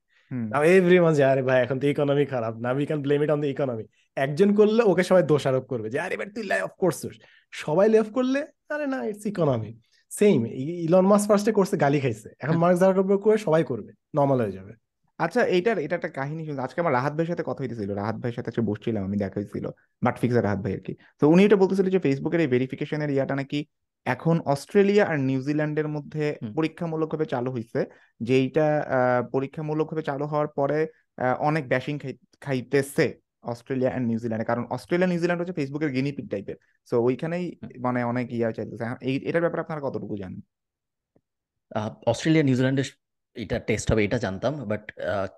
নাও 0.51 0.63
এভরিওয়ান 0.63 1.13
যে 1.17 1.23
আরে 1.31 1.41
ভাই 1.49 1.59
এখন 1.65 1.77
তো 1.81 1.85
ইকোনমি 1.93 2.25
খারাপ 2.33 2.53
না 2.63 2.69
we 2.77 2.85
can 2.89 2.99
blame 3.05 3.19
it 3.23 3.29
on 3.35 3.39
the 3.43 3.49
economy 3.53 3.85
একজন 4.17 4.49
করলে 4.59 4.81
ওকে 4.91 5.03
সবাই 5.09 5.23
দোষারোপ 5.31 5.65
করবে 5.71 5.87
যে 5.93 5.97
আরে 6.05 6.15
তুই 6.35 6.43
লে 6.51 6.57
অফ 6.67 6.73
করছিস 6.83 7.15
সবাই 7.53 7.87
লে 7.93 7.97
করলে 8.17 8.39
আরে 8.73 8.85
না 8.93 8.99
it's 9.09 9.25
economy 9.31 9.71
same 10.11 10.39
Elon 10.85 11.05
Musk 11.11 11.23
ফার্স্টে 11.29 11.51
করছে 11.51 11.75
গালি 11.83 11.99
খাইছে। 12.03 12.29
এখন 12.43 12.55
মার্ক 12.63 12.77
জাকারবার্গ 12.81 13.21
করে 13.25 13.37
সবাই 13.45 13.63
করবে 13.71 13.91
নর্মাল 14.17 14.39
হয়ে 14.43 14.55
যাবে। 14.59 14.73
আচ্ছা 15.19 15.41
এইটার 15.55 15.77
এটা 15.85 15.95
একটা 15.95 16.11
কাহিনী 16.19 16.41
শুনছি 16.47 16.61
আজকে 16.61 16.79
আমার 16.83 16.93
রাহাত 16.93 17.13
ভাইয়ের 17.15 17.31
সাথে 17.31 17.43
কথা 17.49 17.61
হইতেছিল 17.63 17.89
রাহাত 18.01 18.15
ভাইয়ের 18.21 18.35
সাথে 18.37 18.49
আজকে 18.51 18.63
বসছিলাম 18.69 19.03
আমি 19.07 19.17
দেখা 19.23 19.37
হয়েছিল 19.39 19.65
বাট 20.01 20.15
ফিক্সার 20.21 20.43
রাহাত 20.47 20.59
ভাই 20.65 20.73
আর 20.77 20.81
কি। 20.87 20.93
তো 21.19 21.23
উনি 21.33 21.41
এটা 21.47 21.57
বলতেছিল 21.61 21.87
যে 21.95 21.99
ফেসবুকের 22.05 22.39
এই 22.43 22.49
ভেরিফিকেশনের 22.55 23.09
ইয়াটা 23.15 23.35
নাকি 23.41 23.59
এখন 24.05 24.35
অস্ট্রেলিয়া 24.45 25.03
আর 25.05 25.17
নিউজিল্যান্ডের 25.19 25.87
মধ্যে 25.87 26.23
পরীক্ষামূলকভাবে 26.55 27.25
চালু 27.25 27.49
হয়েছে 27.51 27.79
যে 28.21 28.33
এইটা 28.35 28.65
আহ, 28.97 29.21
পরীক্ষামূলকভাবে 29.33 30.03
চালু 30.03 30.25
হওয়ার 30.25 30.49
পরে 30.57 30.79
অনেক 31.39 31.63
ব্যাশিং 31.67 31.95
খাইতেছে 32.41 33.05
অস্ট্রেলিয়া 33.43 33.91
এন্ড 33.91 34.05
নিউজিল্যান্ডে 34.07 34.45
কারণ 34.45 34.63
অস্ট্রেলিয়া 34.69 35.09
নিউজিল্যান্ড 35.11 35.41
হচ্ছে 35.41 35.57
ফেসবুকের 35.59 35.91
গিনিপিগ 35.91 36.25
টাইপের। 36.29 36.57
সো 36.89 36.95
ওইখানেই 36.99 37.45
মানে 37.79 37.99
অনেক 38.03 38.25
ইয়া 38.33 38.49
চাইতেছে। 38.51 38.85
এটার 39.29 39.43
ব্যাপারে 39.43 39.61
আপনারা 39.61 39.81
কতটুকু 39.81 40.15
জানেন? 40.17 40.41
অস্ট্রেলিয়া 42.11 42.43
নিউজিল্যান্ডের 42.43 42.87
এটা 43.35 43.57
টেস্ট 43.59 43.87
হবে 43.91 44.01
এটা 44.03 44.17
জানতাম। 44.17 44.53
বাট 44.71 44.83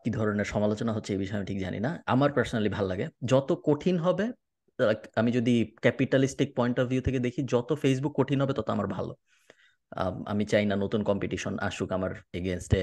কি 0.04 0.10
ধরনের 0.10 0.48
সমালোচনা 0.54 0.92
হচ্ছে 0.94 1.12
এই 1.14 1.20
বিষয়ে 1.24 1.40
আমি 1.40 1.48
ঠিক 1.52 1.60
জানি 1.66 1.80
না। 1.80 1.92
আমার 2.14 2.30
পার্সোনালি 2.36 2.70
ভালো 2.70 2.88
লাগে। 2.88 3.06
যত 3.32 3.50
কঠিন 3.68 3.96
হবে 3.98 4.26
আমি 5.16 5.30
যদি 5.32 5.52
ক্যাপিটালিস্টিক 5.82 6.50
পয়েন্ট 6.56 6.76
অফ 6.80 6.86
ভিউ 6.88 7.02
থেকে 7.02 7.20
দেখি 7.20 7.42
যত 7.44 7.70
ফেসবুক 7.74 8.14
কঠিন 8.16 8.42
হবে 8.42 8.54
তত 8.54 8.70
আমার 8.70 8.88
ভালো। 8.88 9.12
আম, 9.92 10.40
চাই 10.44 10.66
না 10.66 10.76
নতুন 10.76 11.02
কম্পিটিশন 11.04 11.54
আসুক 11.60 11.90
আমার 11.92 12.12
এগেনস্টে 12.34 12.82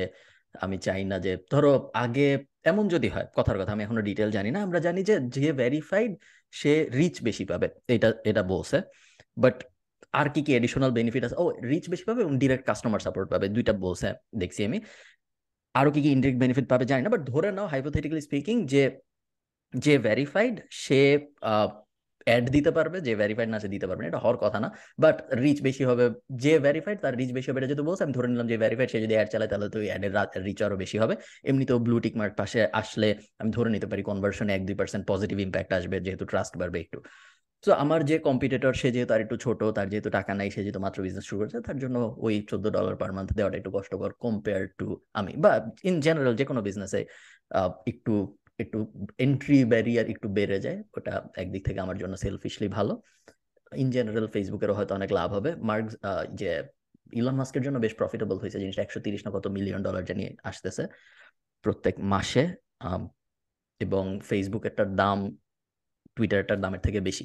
আমি 0.54 0.76
চাই 0.78 1.04
না 1.04 1.16
যে 1.18 1.36
ধরো 1.52 1.90
আগে 1.94 2.26
এমন 2.64 2.88
যদি 2.88 3.08
হয় 3.08 3.26
কথার 3.36 3.56
কথা 3.58 3.72
আমি 3.72 3.82
এখনও 3.84 4.02
ডিটেল 4.02 4.30
জানি 4.30 4.50
না 4.50 4.62
আমরা 4.62 4.78
জানি 4.78 5.00
যে 5.02 5.14
যে 5.36 5.52
ভেরিফাইড 5.52 6.10
সে 6.52 6.72
রিচ 6.94 7.22
বেশি 7.22 7.44
পাবে 7.44 7.66
এটা 7.88 8.08
এটা 8.24 8.42
বলছে। 8.42 8.76
বাট 9.36 9.56
আর 10.12 10.28
কি 10.28 10.42
কি 10.42 10.50
এডিশনাল 10.56 10.90
বেনিফিট 10.90 11.22
আছে? 11.24 11.36
ও 11.38 11.50
রিচ 11.62 11.84
বেশি 11.90 12.04
পাবে 12.04 12.20
এবং 12.22 12.38
ডিরেক্ট 12.38 12.64
কাস্টমার 12.66 13.00
সাপোর্ট 13.00 13.30
পাবে 13.30 13.48
দুইটা 13.48 13.72
বলছে 13.72 14.08
দেখছি 14.38 14.60
আমি। 14.64 14.78
আরও 15.74 15.90
কি 15.90 16.00
কি 16.02 16.08
ইনডিরেক্ট 16.12 16.40
বেনিফিট 16.40 16.66
পাবে 16.68 16.84
জানি 16.84 17.02
না 17.02 17.08
বাট 17.08 17.22
ধরে 17.26 17.52
নাও 17.52 17.66
হাইপোথেটিক্যালি 17.66 18.20
স্পিকিং 18.20 18.56
যে 18.66 18.82
যে 19.74 19.98
ভেরিফাইড 19.98 20.60
সে 20.70 21.00
অ্যাড 22.28 22.44
দিতে 22.56 22.70
পারবে, 22.76 22.98
যে 23.06 23.12
ভেরিফাইড 23.22 23.48
না 23.54 23.58
সে 23.62 23.68
দিতে 23.74 23.86
পারবে 23.88 24.00
না, 24.02 24.08
এটা 24.10 24.20
হওয়ার 24.24 24.38
কথা 24.44 24.58
না। 24.64 24.68
বাট 25.04 25.16
রিচ 25.44 25.58
বেশি 25.68 25.82
হবে, 25.90 26.04
যে 26.44 26.52
ভেরিফাইড 26.66 26.98
তার 27.04 27.14
রিচ 27.20 27.30
বেশি 27.36 27.48
হবে, 27.50 27.58
এটা 27.60 27.70
যদি 27.74 27.82
বলছে, 27.88 28.02
আমি 28.06 28.14
ধরে 28.18 28.28
নিলাম 28.32 28.46
যে 28.52 28.56
ভেরিফাইড 28.64 28.88
সে 28.92 28.98
যদি 29.04 29.14
অ্যাড 29.16 29.28
চালায়, 29.32 29.50
তাহলে 29.52 29.66
তো 29.74 29.78
অ্যাডের 29.90 30.12
রিচ 30.46 30.58
আরও 30.66 30.76
বেশি 30.84 30.96
হবে। 31.02 31.14
এমনিতেও 31.50 31.78
ব্লু 31.86 31.96
টিক 32.04 32.14
মার্ক 32.20 32.32
পাশে 32.40 32.60
আসলে 32.80 33.08
আমি 33.40 33.50
ধরে 33.56 33.70
নিতে 33.74 33.86
পারি 33.90 34.02
কনভার্সনে 34.10 34.52
এক 34.58 34.62
দুই 34.68 34.76
পার্সেন্ট 34.80 35.04
পজিটিভ 35.10 35.36
ইম্প্যাক্ট 35.46 35.70
আসবে, 35.78 35.96
যেহেতু 36.06 36.24
ট্রাস্ট 36.32 36.52
বাড়বে 36.60 36.78
একটু। 36.84 37.00
তো 37.64 37.70
আমার 37.84 38.00
যে 38.10 38.16
কম্পিটিটর 38.28 38.72
সে 38.80 38.88
যেহেতু 38.94 39.12
আর 39.16 39.20
একটু 39.24 39.36
ছোট, 39.44 39.60
তার 39.76 39.86
যেহেতু 39.92 40.10
টাকা 40.18 40.32
নাই, 40.40 40.48
সে 40.54 40.60
যেহেতু 40.64 40.80
মাত্র 40.86 40.98
বিজনেস 41.06 41.24
শুরু 41.28 41.38
করেছে, 41.40 41.58
তার 41.66 41.76
জন্য 41.82 41.96
ওই 42.26 42.34
চোদ্দ 42.50 42.66
ডলার 42.76 42.94
পার 43.00 43.10
মান্থ 43.16 43.30
দেওয়াটা 43.38 43.56
একটু 43.60 43.70
কষ্টকর 43.76 44.10
কম্পেয়ার 44.24 44.62
টু 44.78 44.86
আমি। 45.20 45.32
বা 45.44 45.52
ইন 45.88 45.94
জেনারেল 46.06 46.34
যে 46.40 46.44
কোনো 46.50 46.60
বিজনেসে 46.68 47.00
একটু 47.92 48.14
একটু 48.58 48.78
এন্ট্রি 49.26 49.58
ব্যারিয়ার 49.72 50.06
একটু 50.14 50.26
বেড়ে 50.36 50.58
যায় 50.66 50.78
ওটা 50.96 51.12
একদিক 51.42 51.62
থেকে 51.68 51.78
আমার 51.84 51.96
জন্য 52.02 52.14
সেলফিশলি 52.24 52.68
ভালো। 52.68 52.94
ইন 53.82 53.88
জেনারেল 53.94 54.26
ফেসবুকেরও 54.34 54.74
হয়তো 54.78 54.92
অনেক 54.98 55.10
লাভ 55.18 55.28
হবে। 55.36 55.50
মার্ক 55.68 55.86
যে 56.40 56.50
ইলন 57.18 57.36
মাস্কের 57.40 57.62
জন্য 57.66 57.76
বেশ 57.84 57.94
প্রফিটেবল 58.00 58.36
হয়েছে 58.42 58.58
জিনিসটা 58.62 58.82
একশো 58.84 59.00
তিরিশ 59.06 59.20
না 59.26 59.30
কত 59.36 59.46
মিলিয়ন 59.56 59.80
ডলার 59.86 60.04
জানিয়ে 60.10 60.30
আসতেছে 60.50 60.82
প্রত্যেক 61.64 61.94
মাসে 62.12 62.44
এবং 63.80 64.04
ফেসবুকেরটার 64.28 64.88
দাম 65.00 65.18
টুইটারটার 66.16 66.58
দামের 66.64 66.82
থেকে 66.86 67.00
বেশি। 67.08 67.24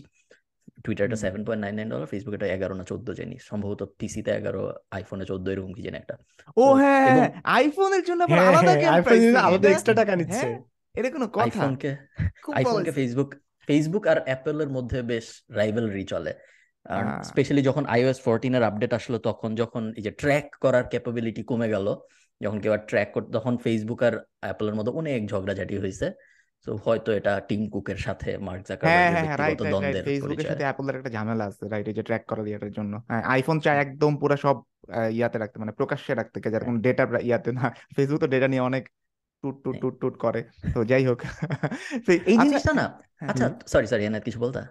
টুইটারটা 0.85 1.17
seven 1.23 1.41
point 1.45 1.61
nine 1.65 1.75
nine 1.79 1.89
dollar 1.93 2.07
ফেসবুকেটা 2.13 2.45
এগারো 2.55 2.73
না 2.79 2.83
চোদ্দ 2.91 3.07
জানি 3.19 3.35
সম্ভবত 3.49 3.81
পিসিতে 3.99 4.31
এগারো 4.39 4.61
আইফোনে 4.97 5.25
চোদ্দ 5.31 5.45
এরকম 5.53 5.71
কি 5.77 5.81
জানি 5.85 5.97
একটা। 6.01 6.15
ও 6.61 6.65
হ্যাঁ 6.81 7.03
এবং 7.09 7.21
হ্যাঁ 7.21 7.31
আইফোনের 7.57 8.03
জন্য 8.09 8.21
হ্যাঁ 8.29 8.45
আলাদা 8.49 8.73
হ্যাঁ 8.79 8.91
আইফোন 8.95 9.35
আলাদা 9.47 9.67
এক্সট্রা 9.73 9.95
টাকা 10.01 10.13
নিচ্ছে। 10.19 10.47
হ্যাঁ 10.47 10.59
এটা 10.95 11.09
কোনো 11.09 11.27
কথা। 11.27 11.43
আইফোনকে 11.45 11.91
আইফোনকে 12.59 12.91
ফেসবুক 12.91 13.29
ফেসবুক 13.67 14.03
আর 14.07 14.19
অ্যাপেলের 14.27 14.69
মধ্যে 14.69 14.99
বেশ 15.03 15.25
রাইভালরি 15.49 16.03
চলে। 16.13 16.31
স্পেশালি 17.23 17.61
যখন 17.61 17.83
আইওএস 17.85 18.19
ফোরটিনের 18.25 18.63
আপডেট 18.63 18.91
আসলো 18.93 19.17
তখন 19.19 19.49
যখন 19.61 19.83
এই 19.99 20.03
যে 20.05 20.11
ট্র্যাক 20.11 20.47
করার 20.63 20.85
ক্যাপাবিলিটি 20.93 21.41
কমে 21.43 21.67
গেল 21.69 21.87
যখন 22.41 22.57
কেউ 22.63 22.73
ট্র্যাক 22.89 23.09
করতে 23.11 23.29
তখন 23.37 23.53
ফেসবুক 23.57 23.99
আর 24.03 24.15
অ্যাপেলের 24.43 24.75
মধ্যে 24.75 24.91
অনেক 24.91 25.19
ঝগড়াঝাটি 25.31 25.75
হয়েছে। 25.83 26.07
তো 26.67 26.71
হয়তো 26.85 27.09
এটা 27.11 27.33
টিম 27.49 27.61
কুকের 27.69 27.99
সাথে 28.05 28.29
মার্ক 28.37 28.61
হ্যাঁ 28.61 28.67
জাকারবার্গের 28.69 29.13
হ্যাঁ 29.15 29.37
হ্যাঁ 29.39 29.55
দ্বন্দ্বের 29.71 30.03
ফেসবুকের 30.03 30.47
সাথে 30.51 30.63
অ্যাপলের 30.63 30.95
একটা 30.95 31.09
ঝামেলা 31.09 31.43
আছে 31.45 31.63
রাইট 31.73 31.87
এই 31.87 31.93
যে 31.93 32.03
ট্র্যাক 32.03 32.23
করার 32.25 32.47
ইয়াটার 32.47 32.71
জন্য। 32.71 32.93
হ্যাঁ 33.09 33.23
আইফোন 33.25 33.57
চায় 33.59 33.79
একদম 33.79 34.11
পুরো 34.17 34.35
সব 34.37 34.55
ইয়াতে 35.17 35.37
রাখতে 35.37 35.57
মানে 35.59 35.71
প্রকাশ্যে 35.71 36.11
রাখতে 36.15 36.37
হ্যাঁ। 36.39 36.65
কোনো 36.67 36.79
ডেটা 36.79 37.03
ইয়াতে 37.29 37.49
না। 37.51 37.65
ফেসবুক 37.95 38.19
তো 38.19 38.27
ডেটা 38.27 38.47
নিয়ে 38.47 38.63
অনেক 38.69 38.83
টুট 39.43 39.55
টুট। 39.63 39.75
টুট 39.81 39.95
টুট 40.01 40.15
করে। 40.17 40.39
তো 40.73 40.79
যাই 40.91 41.03
হোক। 41.05 41.19
এই 42.31 42.35
আচ্ছা 42.35 42.43
জিনিসটা 42.43 42.73
না 42.73 42.85
হ্যাঁ 43.19 43.29
আচ্ছা 43.31 43.45
সরি 43.71 43.87
সরি 43.91 44.03
এনায়েত 44.05 44.25
কিছু 44.27 44.39
বলতা? 44.45 44.61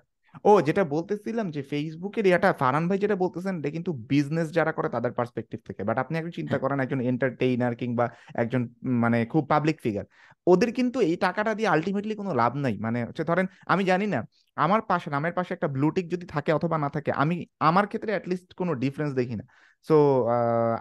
ও 0.45 0.53
যেটা 0.69 0.83
বলতেছিলাম 0.95 1.47
যে 1.51 1.61
ফেসবুকের 1.71 2.25
ইয়াটা 2.27 2.49
ফারহান 2.61 2.85
ভাই 2.89 2.99
যেটা 2.99 3.17
বলতেছেন 3.25 3.55
এটা 3.59 3.71
কিন্তু 3.77 3.91
বিজনেস 4.13 4.49
যারা 4.53 4.73
করে 4.73 4.89
তাদের 4.89 5.13
পার্সপেক্টিভ 5.19 5.61
থেকে। 5.69 5.83
বাট 5.85 5.97
আপনি 5.99 6.15
একজন 6.17 6.35
চিন্তা 6.39 6.51
হ্যাঁ। 6.51 6.63
করেন 6.65 6.79
একজন 6.81 7.01
এন্টারটেইনার 7.11 7.75
কিংবা 7.75 8.05
একজন 8.35 8.63
মানে 9.03 9.19
খুব 9.33 9.43
পাবলিক 9.51 9.77
ফিগার 9.85 10.07
ওদের 10.47 10.71
কিন্তু 10.73 10.99
এই 11.09 11.17
টাকাটা 11.17 11.53
দিয়ে 11.55 11.69
আলটিমেটলি 11.69 12.15
কোনো 12.15 12.33
লাভ 12.35 12.53
নাই। 12.65 12.75
মানে 12.87 12.99
হচ্ছে 13.09 13.25
ধরেন 13.25 13.47
আমি 13.67 13.83
জানি 13.85 14.07
না 14.07 14.21
আমার 14.57 14.81
পাশে 14.91 15.09
নামের 15.11 15.35
পাশে 15.35 15.51
একটা 15.55 15.69
ব্লুটিক 15.69 16.05
যদি 16.15 16.25
থাকে 16.35 16.51
অথবা 16.53 16.77
না 16.79 16.89
থাকে 16.89 17.11
আমি 17.23 17.35
আমার 17.61 17.85
ক্ষেত্রে 17.87 18.11
অ্যাটলিস্ট 18.15 18.49
কোনো 18.55 18.73
ডিফারেন্স 18.75 19.13
দেখি 19.21 19.37
না। 19.41 19.45
সো 19.87 19.97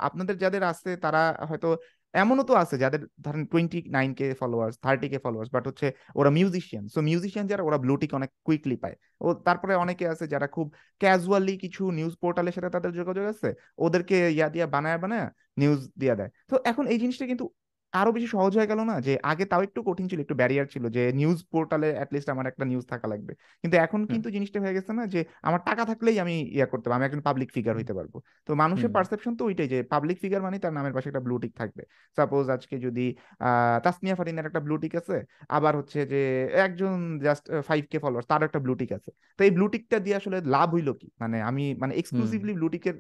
আপনাদের 0.08 0.36
যাদের 0.38 0.64
আছে 0.64 0.90
তারা 0.98 1.20
হয়তো 1.50 1.70
এমনও 2.14 2.44
তো 2.50 2.54
আছে 2.64 2.76
যাদের 2.84 3.02
ধরেন 3.26 3.44
twenty 3.52 3.78
nine 3.98 4.10
K 4.20 4.26
followers 4.42 4.76
thirty 4.86 5.08
K 5.12 5.18
followers 5.26 5.50
but 5.56 5.64
হচ্ছে 5.70 5.88
ওরা 6.20 6.30
মিউজিশিয়ান 6.38 6.84
সো 6.94 7.00
মিউজিশিয়ান 7.10 7.46
যারা, 7.52 7.64
ওরা 7.68 7.78
ব্লুটিক 7.86 8.12
অনেক 8.20 8.30
কুইকলি 8.48 8.76
পায়। 8.84 8.96
ও 9.26 9.28
তারপরে 9.48 9.74
অনেকে 9.84 10.06
আছে 10.14 10.26
যারা 10.34 10.48
খুব 10.56 10.68
ক্যাজুয়ালি 11.02 11.54
কিছু 11.64 11.84
নিউজ 11.98 12.14
পোর্টালের 12.22 12.54
সাথে 12.58 12.70
তাদের 12.76 12.92
যোগাযোগ 13.00 13.26
আছে, 13.34 13.50
ওদেরকে 13.86 14.16
ইয়া 14.38 14.48
দিয়া 14.54 14.66
বানায় 14.76 14.98
বানায় 15.04 15.26
নিউজ 15.62 15.80
দিয়া 16.02 16.16
দেয়। 16.20 16.30
তো 16.50 16.56
এখন 16.70 16.84
এই 16.92 16.98
জিনিসটা 17.04 17.26
কিন্তু 17.32 17.46
আরও 17.94 18.12
বেশি 18.12 18.28
সহজ 18.28 18.52
হয়ে 18.58 18.70
গেল 18.72 18.80
না? 18.82 18.96
যে 19.02 19.14
আগে 19.24 19.46
তাও 19.46 19.62
একটু 19.64 19.80
কঠিন 19.84 20.06
ছিল 20.08 20.20
একটু 20.20 20.36
ব্যারিয়ার 20.36 20.68
ছিল 20.74 20.84
যে 20.90 21.04
নিউজ 21.14 21.40
পোর্টালে 21.52 21.90
অ্যাটলিস্ট 21.98 22.30
আমার 22.30 22.46
একটা 22.48 22.64
নিউজ 22.66 22.86
থাকা 22.90 23.08
লাগবে। 23.08 23.32
কিন্তু 23.64 23.76
এখন 23.78 24.02
কিন্তু 24.14 24.28
জিনিসটা 24.36 24.60
হয়ে 24.64 24.76
গেছে 24.78 24.92
না 24.94 25.04
যে 25.14 25.20
আমার 25.42 25.62
টাকা 25.66 25.84
থাকলেই 25.86 26.18
আমি 26.20 26.36
ইয়া 26.52 26.68
করতে 26.68 26.86
পারব 26.88 26.98
আমি 26.98 27.06
একজন 27.06 27.22
পাবলিক 27.22 27.50
ফিগার 27.56 27.76
হইতে 27.76 27.94
পারব। 27.94 28.14
তো 28.48 28.52
মানুষের 28.56 28.92
পারসেপশন 28.92 29.34
তো 29.40 29.44
ওইটাই 29.46 29.68
যে 29.68 29.80
পাবলিক 29.94 30.18
ফিগার 30.22 30.42
মানে 30.42 30.58
তার 30.60 30.74
নামের 30.74 30.94
পাশে 30.94 31.08
একটা 31.10 31.24
ব্লু 31.28 31.36
টিক 31.40 31.54
থাকবে। 31.56 31.84
সাপোজ 32.18 32.46
আজকে 32.50 32.76
যদি 32.80 33.06
আহ 33.40 33.78
তাসনিয়া 33.80 34.16
ফারিনের 34.16 34.46
একটা 34.46 34.60
ব্লু 34.60 34.76
টিক 34.78 34.94
আছে 34.96 35.16
আবার 35.50 35.74
হচ্ছে 35.76 36.00
যে 36.06 36.22
একজন 36.60 36.96
জাস্ট 37.20 37.46
ফাইভ 37.68 37.84
কে 37.92 37.98
ফলোয়ার্স 38.00 38.28
তার 38.28 38.42
একটা 38.44 38.60
ব্লু 38.60 38.74
টিক 38.76 38.92
আছে। 38.92 39.10
তো 39.40 39.42
এই 39.44 39.52
ব্লু 39.52 39.66
টিকটা 39.68 39.98
দিয়ে 40.00 40.16
আসলে 40.16 40.38
লাভ 40.48 40.68
হইল 40.74 40.90
কি? 40.94 41.08
মানে 41.20 41.38
আমি 41.42 41.64
মানে 41.82 41.94
এক্সক্লুসিভলি 41.96 42.54
ব্লু 42.54 42.68
টিকের 42.70 42.96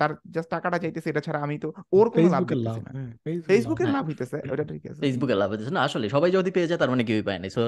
তার 0.00 0.10
জাস্ট 0.34 0.48
টাকাটা 0.50 0.78
চাইতেছে 0.78 1.08
এটা 1.10 1.22
ছাড়া 1.26 1.40
আমি 1.46 1.56
তো 1.58 1.68
ওর 1.92 2.06
কোনো 2.14 2.26
লাভ 2.28 2.42
ফেসবুকের 3.48 3.88
লাভ 3.88 4.04
দেখতেছি 4.04 4.31
না 4.32 4.38
হ্যাঁ 4.38 4.44
হ্যাঁ 4.44 4.50
হইতেছে 4.50 4.54
ওটা 4.54 4.64
ঠিক 4.70 4.82
আছে। 4.86 5.00
ফেসবুকে 5.02 5.34
লাভ 5.34 5.48
হচ্ছে 5.52 5.74
না 5.76 5.80
আসলে 5.88 6.06
সবাই 6.08 6.30
যদি 6.30 6.50
পেয়ে 6.50 6.68
যায় 6.70 6.78
তার 6.78 6.90
মানে 6.90 7.02
কেউই 7.04 7.24
পায় 7.28 7.38
নাই। 7.38 7.50
সো 7.50 7.62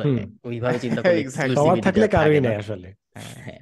ওইভাবে 0.44 0.79
চিন্তা 0.79 1.00
Exactly. 1.22 1.57
সবার 1.59 1.77
থাকলে 1.87 2.07
কারোই 2.09 2.40
নাই 2.40 2.57
আসলে। 2.57 2.88
হ্যাঁ। 3.14 3.35
হ্যাঁ। 3.46 3.61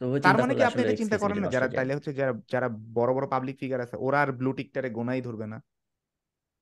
তো 0.00 0.04
ওই 0.08 0.18
তার 0.20 0.34
চিন্তা 0.34 0.42
মানে 0.42 0.52
করলে 0.52 0.60
কি 0.60 0.68
আপনি 0.70 0.80
এটা 0.82 0.94
চিন্তা 1.02 1.16
করেন 1.18 1.36
না 1.38 1.48
যারা 1.48 1.68
তাইলে 1.68 1.92
হচ্ছে 1.94 2.12
যারা 2.12 2.32
যারা 2.52 2.68
বড় 2.94 3.10
বড় 3.14 3.26
পাবলিক 3.26 3.56
ফিগার 3.60 3.80
আছে 3.80 3.96
ওরা 4.06 4.18
আর 4.20 4.30
ব্লু 4.32 4.50
টিকটারে 4.52 4.88
গোনাই 4.90 5.20
ধরবে 5.22 5.46
না। 5.46 5.58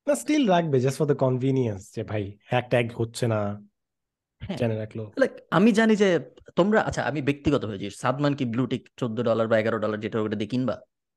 না 0.07 0.13
স্টিল 0.15 0.43
রাখবে 0.47 0.77
জাস্ট 0.79 0.97
ফর 0.97 1.07
দ্য 1.07 1.15
কনভিনিয়েন্স 1.15 1.81
যে 1.95 2.01
ভাই 2.03 2.23
হ্যাক 2.45 2.65
ট্যাগ 2.69 2.85
হচ্ছে 2.97 3.25
না 3.27 3.39
হ্যাঁ। 4.41 4.57
জেনে 4.57 4.75
রাখল 4.75 4.99
লাইক 5.17 5.33
আমি 5.49 5.69
জানি 5.71 5.93
যে 5.95 6.09
তোমরা 6.55 6.79
আচ্ছা 6.81 7.01
আমি 7.01 7.21
ব্যক্তিগত 7.21 7.63
হয়েছি 7.65 7.87
সাদমান 7.97 8.33
কি 8.35 8.45
ব্লু 8.45 8.63
টিক 8.67 8.83
চোদ্দ 8.97 9.17
ডলার 9.21 9.45
বা 9.47 9.55
এগারো 9.57 9.77
ডলার 9.79 9.99
যেটা 9.99 10.17
ওটা 10.21 10.35
দিয়ে 10.35 10.47
কিনবা? 10.47 10.75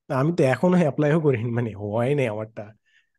আমি 0.08 0.32
তো 0.32 0.42
এখনও 0.44 0.76
অ্যাপ্লাইও 0.76 1.18
করিনি 1.20 1.50
মানে 1.50 1.70
হয় 1.74 2.12
নাই 2.14 2.28
আমারটা। 2.28 2.64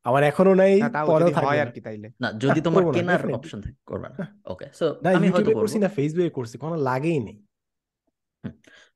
আমার 0.05 0.21
এখনও 0.23 0.53
নাই 0.55 0.73
পরেও 1.09 1.19
যদি 1.21 1.35
থাকবে 1.35 1.47
হয় 1.47 1.59
আর 1.59 1.69
কি 1.75 1.81
তাইলে। 1.81 2.07
না 2.21 2.27
যদি 2.43 2.59
তোমার 2.61 2.83
কেনার 2.95 3.21
অপশন 3.37 3.59
থাকে 3.61 3.79
করবা 3.85 4.07
না। 4.09 4.17
ওকে 4.45 4.67
সো 4.73 4.85
আমি 5.09 5.27
হয়তো 5.29 5.51
করছি 5.59 5.77
না 5.79 5.89
ফেসবুকে 5.97 6.31
করছি 6.37 6.55
কোনো 6.57 6.75
লাগেই 6.87 7.19
নেই। 7.19 7.37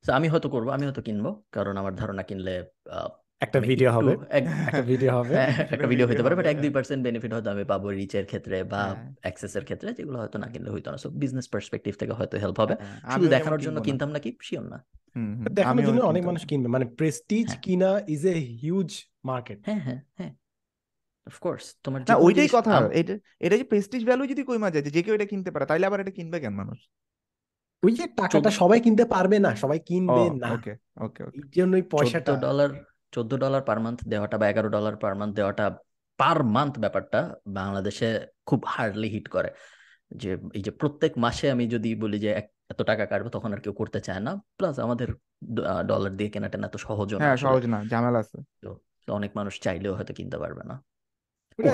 সো 0.06 0.10
আমি 0.14 0.28
হয়তো 0.28 0.48
করব 0.50 0.68
আমি 0.70 0.84
হয়তো 0.86 1.02
কিনবো 1.02 1.30
কারণ 1.52 1.76
আমার 1.78 1.94
ধারণা 1.96 2.24
কিনলে 2.24 2.54
আহ, 2.90 3.10
একটা 3.42 3.60
ভিডিও 3.60 3.90
হবে। 3.92 4.14
একটা 4.70 4.82
ভিডিও 4.84 5.12
হবে। 5.12 5.34
হ্যাঁ, 5.36 5.52
একটা 5.74 5.88
ভিডিও 5.88 6.06
হতে 6.10 6.22
পারে 6.26 6.36
বাট 6.36 6.46
এক 6.46 6.58
দুই 6.58 6.62
হ্যাঁ। 6.62 6.76
পার্সেন্ট 6.78 7.02
বেনিফিট 7.04 7.32
হয়তো 7.34 7.50
আমি 7.52 7.64
পাবো 7.64 7.88
রিচের 7.92 8.26
ক্ষেত্রে 8.26 8.58
বা 8.64 8.82
হ্যাঁ। 8.88 8.96
অ্যাক্সেসের 9.22 9.64
ক্ষেত্রে 9.64 9.90
যেগুলো 9.94 10.18
হয়তো 10.20 10.38
না 10.38 10.48
কিনলে 10.54 10.70
হইতো 10.72 10.88
না। 10.92 10.98
সো 10.98 11.08
বিজনেস 11.22 11.48
পার্সপেক্টিভ 11.48 11.94
থেকে 11.96 12.14
হয়তো 12.14 12.36
হেল্প 12.38 12.58
হবে। 12.60 12.76
হ্যাঁ, 12.76 12.98
শুধু 13.14 13.28
দেখানোর 13.28 13.62
জন্য 13.62 13.78
কিনতাম 13.82 14.10
নাকি? 14.10 14.30
শিওর 14.42 14.66
না। 14.74 14.78
দেখানোর 15.52 15.84
জন্য 15.86 16.00
অনেক 16.04 16.24
মানুষ 16.26 16.42
না। 16.44 16.48
কিনবে। 16.48 16.68
মানে 16.68 16.86
প্রেস্টিজ 17.00 17.48
হ্যাঁ। 17.48 17.62
কিনা 17.62 17.90
ইজ 18.08 18.22
এ 18.26 18.36
হিউজ 18.62 18.90
মার্কেট 19.26 19.60
হ্যাঁ 19.66 19.82
হ্যাঁ 19.88 20.00
হ্যাঁ। 20.20 20.32
অফকোর্স 21.30 21.76
তোমার 21.84 22.02
না 22.10 22.16
ওইটাই 22.16 22.48
কথা। 22.52 22.78
আম- 22.78 22.90
এটা 22.90 23.18
এটা 23.40 23.58
যে 23.58 23.64
প্রেস্টিজ 23.64 24.06
ভ্যালু 24.06 24.28
যদি 24.28 24.44
কইমা 24.44 24.72
যায় 24.72 24.84
যে 24.84 24.92
যে 24.92 25.04
কেউ 25.04 25.16
এটা 25.16 25.26
কিনতে 25.26 25.52
পারে 25.52 25.66
তাইলে 25.66 25.86
আবার 25.88 26.00
এটা 26.00 26.12
কিনবে 26.12 26.40
কেন 26.40 26.54
মানুষ? 26.54 26.78
ওই 27.84 27.92
যে 27.92 28.08
টাকাটা 28.08 28.50
সবাই 28.50 28.82
কিনতে 28.82 29.06
পারবে 29.06 29.40
না 29.40 29.56
সবাই 29.56 29.78
ও 29.78 29.82
কিনবে 29.82 30.30
না। 30.40 30.54
ওকে 30.54 30.76
ওকে 30.98 31.24
ওকে। 31.24 31.40
এই 31.40 31.50
জন্যই 31.56 31.82
চোদ্দ 31.82 31.92
পয়সাটা 31.92 32.36
ডলার 32.36 32.70
চোদ্দ 33.12 33.38
ডলার 33.38 33.62
পার 33.62 33.80
মান্থ 33.80 34.08
দেওয়াটা 34.08 34.38
বা 34.38 34.50
এগারো 34.50 34.70
ডলার 34.70 34.96
পার 34.96 35.16
মান্থ 35.16 35.36
দেওয়াটা 35.36 35.78
পার 36.18 36.44
মান্থ 36.44 36.80
ব্যাপারটা 36.80 37.36
বাংলাদেশে 37.48 38.28
খুব 38.46 38.64
হার্ডলি 38.68 39.10
হিট 39.10 39.28
করে। 39.28 39.50
যে 40.12 40.38
এই 40.54 40.64
যে 40.64 40.72
প্রত্যেক 40.72 41.18
মাসে 41.18 41.52
আমি 41.52 41.68
যদি 41.68 41.96
বলি 41.96 42.20
যে 42.20 42.30
এত 42.70 42.82
টাকা 42.82 43.06
কাটবো 43.06 43.30
তখন 43.30 43.54
আর 43.54 43.58
কেউ 43.58 43.74
করতে 43.74 44.02
চায় 44.02 44.20
না। 44.20 44.36
প্লাস 44.58 44.80
আমাদের 44.80 45.08
ডলার 45.88 46.18
দিয়ে 46.18 46.30
কেনাটা 46.30 46.58
না 46.58 46.68
এত 46.68 46.78
সহজও 46.78 47.18
না 47.18 47.24
হ্যাঁ 47.24 47.34
আসলে। 47.34 47.50
সহজ 47.50 47.66
না 47.66 47.86
ঝামেলা 47.86 48.20
আছে। 48.20 48.42
তো 48.62 48.80
অনেক 49.08 49.32
মানুষ 49.36 49.62
চাইলেও 49.62 49.94
হয়তো 49.94 50.14
কিনতে 50.14 50.38
পারবে 50.38 50.62
না। 50.66 50.84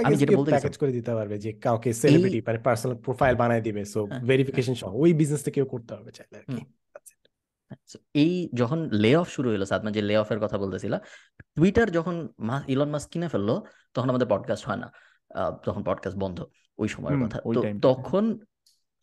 আমি 0.03 0.15
যেটা 0.15 0.37
বলতে 0.37 0.51
প্যাকেজ 0.51 0.77
করে 0.77 0.91
দিতে 0.91 1.11
পারবে 1.13 1.35
যে 1.37 1.51
কাউকে 1.53 1.89
সেলিব্রিটি 1.93 2.39
মানে 2.41 2.59
পার্সোনাল 2.59 2.97
প্রোফাইল 2.97 3.35
বানায় 3.35 3.61
দিবে 3.61 3.85
সো 3.85 4.05
হ্যাঁ, 4.05 4.23
ভেরিফিকেশন 4.23 4.73
সহ। 4.73 4.91
ওই 4.95 5.13
বিজনেসটা 5.13 5.51
কেউ 5.51 5.65
করতে 5.65 5.91
পারবে 5.95 6.11
চাইলে 6.11 6.35
আর 6.37 6.45
কি। 6.45 6.61
এই 8.13 8.49
যখন 8.53 8.79
লে 8.93 9.15
অফ 9.15 9.27
শুরু 9.29 9.47
হলো 9.49 9.65
সাদমা 9.65 9.91
যে 9.91 10.01
লে 10.01 10.15
অফের 10.17 10.39
কথা 10.39 10.57
বলতেছিল 10.57 10.93
টুইটার 11.55 11.91
যখন 11.91 12.15
ইলন 12.67 12.89
মাস্ক 12.89 13.07
কিনে 13.09 13.27
ফেলল 13.27 13.49
তখন 13.93 14.09
আমাদের 14.09 14.27
পডকাস্ট 14.27 14.63
হয় 14.67 14.77
না। 14.77 14.87
তখন 15.65 15.83
পডকাস্ট 15.83 16.17
বন্ধ 16.17 16.37
ওই 16.77 16.87
সময়ের 16.87 17.19
কথা। 17.25 17.37
তো 17.53 17.61
তখন 17.81 18.23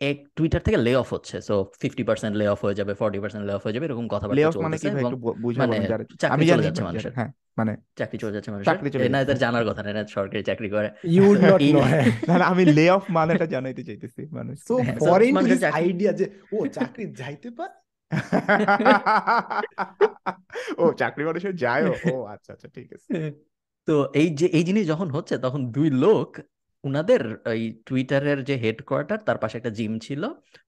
এক 0.03 0.29
টুইটার 0.37 0.61
থেকে 0.61 0.77
লে 0.77 0.97
অফ 0.97 1.13
হচ্ছে 1.13 1.41
so 1.41 1.71
fifty 1.81 2.03
percent 2.03 2.37
lay 2.37 2.49
off 2.49 2.65
হয়ে 2.65 2.75
যাবে 2.75 2.95
ফর্টি 2.95 3.19
পার্সেন্ট 3.19 3.47
লে 3.47 3.53
অফ 3.53 3.65
হয়ে 3.65 3.73
যাবে 3.73 3.87
এরকম 3.87 4.09
কথাবার্তা 4.09 4.49
অফ 4.49 4.57
মানে 4.57 4.77
একটু 4.77 5.17
বু- 5.17 5.33
বুঝা 5.33 5.67
মানে 5.67 5.89
চাকরি 6.21 6.47
চলে 6.47 6.63
যাচ্ছে 6.63 6.83
মানুষের। 6.83 7.13
হ্যাঁ 7.15 7.33
মানে 7.57 7.77
চাকরি 7.97 8.19
চলে 8.19 8.33
যাচ্ছে 8.33 8.51
মানুষের। 8.51 9.37
জানার 9.37 9.69
কথা 9.69 9.83
না 9.83 10.07
সরকারি 10.07 10.43
চাকরি 10.43 10.69
করে। 10.69 10.91
ইউ 11.05 11.31
উড 11.31 11.39
নট 11.39 11.73
নো 11.73 11.81
হ্যাঁ। 11.81 12.05
না 12.29 12.39
না, 12.39 12.45
আমি 12.45 12.65
লে 12.65 12.91
অফ 12.91 13.11
মানেটা 13.11 13.47
জানাইতে 13.47 13.85
চাইতেছি 13.85 14.27
মানুষ। 14.31 14.59
সো 14.69 14.77
হ্যাঁ, 14.77 14.99
ফরেন 14.99 15.37
টু 15.37 15.45
দিস 15.45 15.63
আইডিয়া 15.63 16.13
যে 16.13 16.31
ও 16.53 16.67
চাকরি 16.67 17.13
যাইতে 17.13 17.51
পারে? 17.51 17.83
ও 20.79 20.93
চাকরি 20.93 21.25
মানুষের 21.25 21.57
যায় 21.57 22.13
ও 22.13 22.25
আচ্ছা 22.25 22.53
আচ্ছা 22.53 22.69
ঠিক 22.69 22.93
আছে। 22.93 23.09
তো 23.89 24.11
এই 24.15 24.31
যে 24.31 24.47
এই 24.47 24.65
জিনিস 24.65 24.87
যখন 24.87 25.11
হচ্ছে 25.11 25.39
তখন 25.39 25.73
দুই 25.73 25.91
লোক 25.91 26.41
উনাদের 26.85 27.23
ওই 27.47 27.61
টুইটারের 27.87 28.39
যে 28.45 28.55
হেডকোয়ার্টার 28.57 29.19
তার 29.19 29.39
পাশে 29.39 29.57
একটা 29.57 29.71
জিম 29.71 29.93
ছিল। 29.99 30.23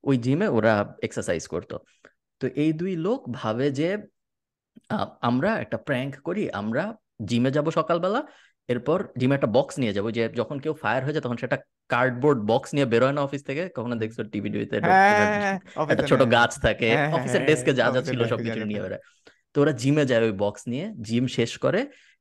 ওই 0.05 0.16
জিমে 0.18 0.46
ওরা 0.48 0.74
এক্সারসাইজ 1.03 1.42
করতো। 1.46 1.77
তো 2.40 2.44
এই 2.57 2.70
দুই 2.72 2.92
লোক 2.96 3.20
ভাবে 3.31 3.66
যে 3.70 3.88
আমরা 5.20 5.50
একটা 5.59 5.79
প্র্যাঙ্ক 5.79 6.14
করি 6.20 6.42
আমরা 6.53 6.83
জিমে 7.29 7.50
যাব 7.50 7.66
সকালবেলা 7.70 8.20
এরপর 8.68 8.98
জিমে 9.16 9.35
একটা 9.35 9.50
বক্স 9.53 9.74
নিয়ে 9.79 9.92
যাব 9.92 10.07
যে 10.11 10.22
যখন 10.35 10.57
কেউ 10.59 10.74
ফায়ার 10.74 11.03
হয়ে 11.05 11.14
যায় 11.14 11.24
তখন 11.24 11.37
সেটা 11.37 11.57
কার্ডবোর্ড 11.90 12.38
বক্স 12.46 12.68
নিয়ে 12.74 12.87
বেরোয় 12.87 13.14
না 13.16 13.20
অফিস 13.22 13.42
থেকে 13.42 13.62
কখনো 13.68 13.94
দেখছ 13.94 14.16
টিভি 14.33 14.48
টিভিতে 14.50 14.77
হ্যাঁ 14.81 15.55
একটা 15.88 16.05
ছোট 16.07 16.20
গাছ 16.27 16.53
থাকে 16.61 16.88
হ্যাঁ, 16.90 16.98
হ্যাঁ, 17.00 17.14
অফিসের 17.16 17.40
হ্যাঁ, 17.40 17.48
ডেস্কে 17.48 17.72
যা 17.72 17.87
যা 17.90 18.00
ছিল 18.03 18.20
সবকিছু 18.24 18.61
নিয়ে। 18.64 18.81
বেরোয় 18.81 19.03
তো 19.55 19.57
ওরা 19.61 19.72
জিমে 19.72 20.05
যায় 20.05 20.22
ওই 20.22 20.35
বক্স 20.35 20.62
নিয়ে 20.66 20.87
জিম 21.00 21.24
শেষ 21.29 21.53
করে 21.59 21.81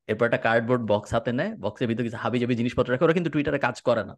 এরপর 0.10 0.26
একটা 0.26 0.42
কার্ডবোর্ড 0.48 0.84
বক্স 0.92 1.10
হাতে 1.16 1.32
নেয় 1.40 1.52
বক্সের 1.60 1.88
ভিতরে 1.90 2.06
কিছু 2.08 2.20
হাবি 2.24 2.38
জাবি 2.42 2.54
জিনিসপত্র 2.56 2.90
রাখে 2.92 3.06
ওরা 3.06 3.16
কিন্তু 3.18 3.32
টুইটারে 3.34 3.60
কাজ 3.60 3.78
করে 3.82 4.04
না 4.04 4.14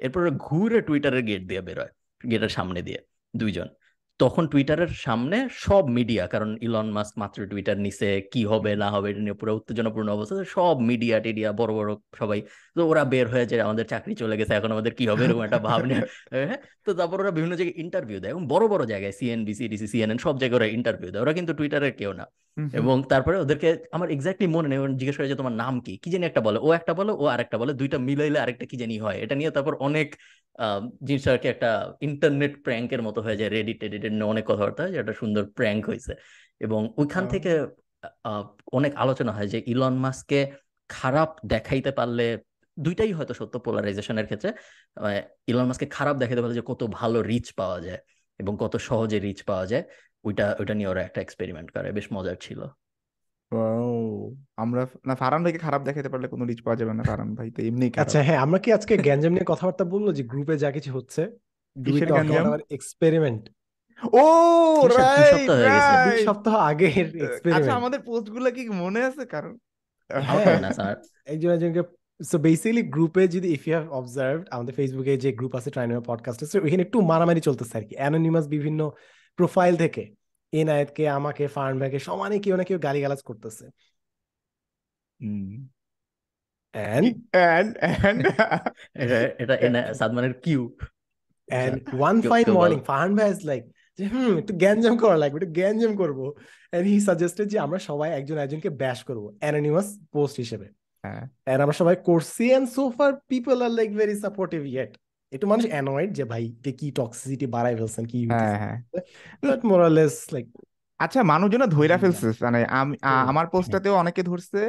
এরপর 0.00 0.20
ওরা 0.20 0.32
ঘুরে 0.40 0.78
টুইটারের 0.88 1.22
গেট 1.22 1.42
দিয়ে 1.46 1.62
বেরোয় 1.68 1.90
গেটের 2.20 2.52
সামনে 2.58 2.80
দিয়ে 2.82 3.00
দুইজন 3.34 3.68
তখন 4.20 4.44
টুইটারের 4.52 4.92
সামনে 4.98 5.36
সব 5.60 5.84
মিডিয়া 5.88 6.24
কারণ 6.26 6.50
ইলন 6.60 6.88
মাস্ক 6.96 7.14
মাত্র 7.22 7.38
টুইটার 7.46 7.76
নিছে 7.78 8.08
কি 8.32 8.42
হবে 8.52 8.70
না 8.76 8.88
হবে 8.94 9.06
এটা 9.10 9.20
নিয়ে 9.20 9.36
পুরো 9.40 9.52
উত্তেজনাপূর্ণ 9.58 10.08
অবস্থা 10.10 10.34
সব 10.56 10.74
মিডিয়া 10.90 11.16
টিডিয়া 11.24 11.50
বড় 11.60 11.72
বড় 11.74 11.90
সবাই 12.20 12.40
তো 12.76 12.80
ওরা 12.90 13.02
বের 13.04 13.26
হয়ে 13.32 13.46
যায় 13.50 13.62
আমাদের 13.66 13.86
চাকরি 13.92 14.12
চলে 14.14 14.34
গেছে 14.40 14.52
এখন 14.54 14.70
আমাদের 14.72 14.92
কি 14.98 15.04
হবে 15.10 15.22
এরকম 15.26 15.42
একটা 15.44 15.60
ভাব 15.68 15.80
নিয়ে 15.88 16.02
হ্যাঁ, 16.32 16.58
তো 16.86 16.90
তারপর 16.98 17.16
ওরা 17.22 17.32
বিভিন্ন 17.36 17.54
জায়গায় 17.58 17.76
ইন্টারভিউ 17.84 18.18
দেয় 18.22 18.32
এবং 18.34 18.42
বড় 18.52 18.64
বড় 18.72 18.82
জায়গায় 18.92 19.14
সিএনবিসি 19.18 19.64
ডিসি 19.72 19.86
সিএনএন 19.92 20.18
সব 20.18 20.34
জায়গায় 20.40 20.58
ওরা 20.60 20.68
ইন্টারভিউ 20.78 21.08
দেয় 21.12 21.22
ওরা 21.24 21.32
কিন্তু 21.38 21.52
টুইটারের 21.58 21.92
কেউ 22.00 22.12
না। 22.20 22.24
এবং 22.80 22.96
তারপরে 23.12 23.36
ওদেরকে 23.44 23.68
আমার 23.96 24.08
এক্স্যাক্টলি 24.14 24.46
মনে 24.56 24.68
নেই 24.70 24.78
জিজ্ঞেস 25.00 25.16
করে 25.16 25.28
যে 25.32 25.38
তোমার 25.40 25.54
নাম 25.62 25.74
কি? 25.86 25.92
কি 26.02 26.08
জানি 26.12 26.24
একটা 26.26 26.40
বলে 26.46 26.58
ও 26.66 26.68
একটা 26.78 26.92
বলে 26.94 27.12
ও 27.22 27.24
আরেকটা 27.34 27.56
বলে 27.58 27.72
দুইটা 27.80 27.98
মিলাইলে 28.08 28.38
আরেকটা 28.44 28.64
কি 28.70 28.76
জানি 28.82 28.96
হয়। 29.04 29.16
এটা 29.24 29.34
নিয়ে 29.34 29.50
তারপর 29.56 29.74
অনেক 29.88 30.08
জিনিসটা 31.06 31.30
আর 31.32 31.38
কি 31.42 31.48
একটা 31.54 31.70
ইন্টারনেট 32.00 32.52
প্র্যাঙ্কের 32.64 33.00
মতো 33.02 33.18
হয়ে 33.22 33.36
যায় 33.36 33.50
রেডিট 33.56 33.76
টেডিট 33.80 34.02
নিয়ে 34.12 34.28
অনেক 34.34 34.44
কথাবার্তা 34.50 34.80
হয় 34.82 34.92
একটা 35.02 35.14
সুন্দর 35.20 35.42
প্র্যাঙ্ক 35.56 35.82
হয়েছে। 35.90 36.12
এবং 36.60 36.80
ওইখান 36.96 37.24
থেকে 37.26 37.52
অনেক 38.72 38.92
আলোচনা 38.94 39.32
হয় 39.32 39.48
যে 39.48 39.58
ইলন 39.66 39.94
মাস্ককে 39.94 40.40
খারাপ 40.90 41.30
দেখাইতে 41.46 41.90
পারলে 41.90 42.26
দুইটাই 42.76 43.12
হয়তো 43.12 43.32
সত্য 43.34 43.54
পোলারাইজেশনের 43.58 44.26
ক্ষেত্রে 44.26 44.50
ইলন 45.48 45.66
মাস্ককে 45.66 45.88
খারাপ 45.96 46.14
দেখাইতে 46.16 46.40
পারলে 46.42 46.56
যে 46.60 46.64
কত 46.66 46.80
ভালো 46.98 47.18
রিচ 47.22 47.46
পাওয়া 47.52 47.78
যায় 47.80 48.00
এবং 48.40 48.52
কত 48.60 48.74
সহজে 48.88 49.18
রিচ 49.20 49.40
পাওয়া 49.42 49.66
যায়। 49.66 49.84
ওইটা 50.24 50.46
ওইটা 50.60 50.74
নিয়ে 50.74 50.88
ওরা 50.88 51.02
একটা 51.02 51.20
এক্সপেরিমেন্ট 51.20 51.68
করে 51.70 51.88
বেশ 51.92 52.06
মজার 52.12 52.36
ছিল। 52.40 52.60
ও 53.52 53.60
আমরা 54.56 54.82
না 55.06 55.14
ফারান 55.14 55.40
ভাইকে 55.44 55.60
খারাপ 55.66 55.82
দেখাতে 55.84 56.08
পারলে 56.08 56.26
কোনো 56.28 56.44
রিচ 56.44 56.60
পাওয়া 56.64 56.78
যাবে 56.80 56.92
না 56.94 57.02
ফারান 57.02 57.30
ভাই 57.34 57.48
তো 57.50 57.60
এমনি 57.62 57.86
আচ্ছা 58.04 58.18
হ্যাঁ 58.22 58.38
আমরা 58.38 58.58
কি 58.64 58.68
আজকে 58.72 58.94
গ্যাঞ্জাম 59.06 59.32
নিয়ে 59.32 59.50
কথাবার্তা 59.52 59.84
বলল 59.94 60.06
যে 60.12 60.22
গ্রুপে 60.22 60.54
যা 60.56 60.68
কিছু 60.70 60.90
হচ্ছে? 60.92 61.22
এক্সপেরিমেন্ট 62.76 63.42
ও 64.18 64.24
রাইট 64.90 65.26
সপ্তাহ 65.32 65.56
হয়ে 65.56 65.70
গেছে। 65.76 65.94
দুই 66.06 66.18
সপ্তাহ 66.28 66.54
আগের 66.70 67.06
আচ্ছা 67.06 67.24
এক্সপেরিমেন্ট 67.26 67.72
আমাদের 67.80 68.00
পোস্টগুলা 68.08 68.50
কি 68.50 68.62
মনে 68.82 69.00
আছে 69.02 69.22
কারণ 69.34 69.52
আমার 70.10 70.44
হ্যাঁ। 70.78 70.94
একজন 71.26 71.50
একজনকে 71.50 71.82
সো 72.20 72.36
বেসিক্যালি 72.38 72.82
গ্রুপে 72.94 73.22
যদি 73.28 73.48
ইফ 73.56 73.62
ইউ 73.66 73.72
হ্যাভ 73.76 73.86
অবজার্ভড 73.92 74.44
আমাদের 74.50 74.72
ফেসবুকে 74.74 75.12
যে 75.16 75.30
গ্রুপ 75.32 75.52
আছে 75.56 75.70
ট্রাইনোমা 75.70 76.02
পডকাস্ট 76.06 76.40
আছে 76.44 76.56
ওইখানে 76.64 76.82
একটু 76.82 76.98
মারামারি 77.10 77.40
চলতেছে 77.48 77.74
আর 77.78 77.84
কি। 77.84 77.94
অ্যানোনিমাস 77.96 78.44
বিভিন্ন 78.48 78.80
প্রোফাইল 79.40 79.74
থেকে 79.76 80.02
এনায়েতকে 80.52 81.04
আমাকে 81.08 81.44
ফার্ন 81.46 81.74
ভাইকে 81.78 81.98
সমানে 81.98 82.36
কেউ 82.38 82.54
না 82.56 82.64
কেউ 82.64 82.78
গালিগালাজ 82.78 83.20
করতেছে। 83.22 83.64
And 86.74 87.08
and? 87.34 87.68
And 88.00 88.18
এটা 89.42 89.54
এটা 89.66 89.80
সাদমানের 89.94 90.34
Q 90.40 90.60
and 91.48 91.76
one 91.94 92.16
fine 92.22 92.46
morning 92.50 92.80
fern 92.80 93.10
ভাই 93.16 93.28
ইজ 93.30 93.40
লাইক 93.44 93.62
যে 93.98 94.04
হুম 94.06 94.32
একটু 94.38 94.52
গ্যাঞ্জাম 94.54 94.94
করা 94.96 95.16
লাগবে 95.16 95.36
একটু 95.36 95.50
গ্যাঞ্জাম 95.52 95.92
করব। 95.96 96.18
এন্ড 96.72 96.84
হি 96.86 96.96
সাজেস্টেড 97.00 97.46
যে 97.48 97.58
আমরা 97.58 97.78
সবাই 97.78 98.08
একজন 98.10 98.36
একজনকে 98.38 98.70
ব্যাশ 98.82 98.98
করব 99.04 99.24
অ্যানোনিমাস 99.40 99.88
পোস্ট 100.12 100.36
হিসেবে। 100.36 100.66
হ্যাঁ। 101.04 101.24
এন্ড 101.46 101.60
আমরা 101.62 101.76
সবাই 101.80 101.96
করছি 102.04 102.44
and 102.50 102.66
so 102.68 102.82
far 102.90 103.10
people 103.28 103.56
are 103.62 103.70
like 103.70 103.90
very 103.96 104.14
supportive 104.20 104.60
yet 104.66 104.92
একটু 105.32 105.46
মানুষ 105.46 105.64
অ্যানয়েড 105.66 106.10
যে 106.14 106.24
ভাই 106.24 106.42
কি 106.78 106.86
টক্সিসিটি 106.90 107.46
বাড়াই 107.46 107.74
ফেলছেন 107.76 108.04
কি 108.06 108.18
হ্যাঁ 108.32 108.56
হ্যাঁ। 108.58 108.76
বাট 109.42 109.60
মোরালেস 109.64 110.14
লাইক 110.32 110.46
আচ্ছা 111.00 111.20
মানুষজন 111.22 111.62
ধইরা। 111.68 111.96
ফেলছে 111.98 112.26
মানে 112.46 112.60
আমি 112.80 112.94
আমার 113.30 113.46
পোস্টটাতেও 113.46 113.94
অনেকে 113.94 114.22
ধরছে। 114.22 114.60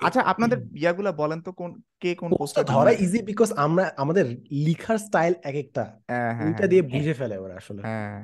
আচ্ছা 0.00 0.20
আপনাদের 0.22 0.58
ইয়াগুলা 0.76 1.10
বলেন 1.12 1.38
তো 1.40 1.50
কোন 1.52 1.70
কে 2.00 2.10
কোন 2.14 2.30
পোস্টটা 2.32 2.62
ধরা 2.62 2.92
ইজি 3.04 3.18
বিকজ 3.22 3.48
আমরা 3.56 3.84
আমাদের 3.96 4.26
লিখার 4.66 4.98
স্টাইল 4.98 5.32
এক 5.42 5.56
একটা 5.64 5.82
ওইটা 6.40 6.58
হ্যাঁ। 6.58 6.68
দিয়ে 6.68 6.82
বুঝে 6.82 7.14
ফেলে 7.14 7.36
ওরা 7.38 7.54
আসলে। 7.56 7.80
হ্যাঁ। 7.82 8.18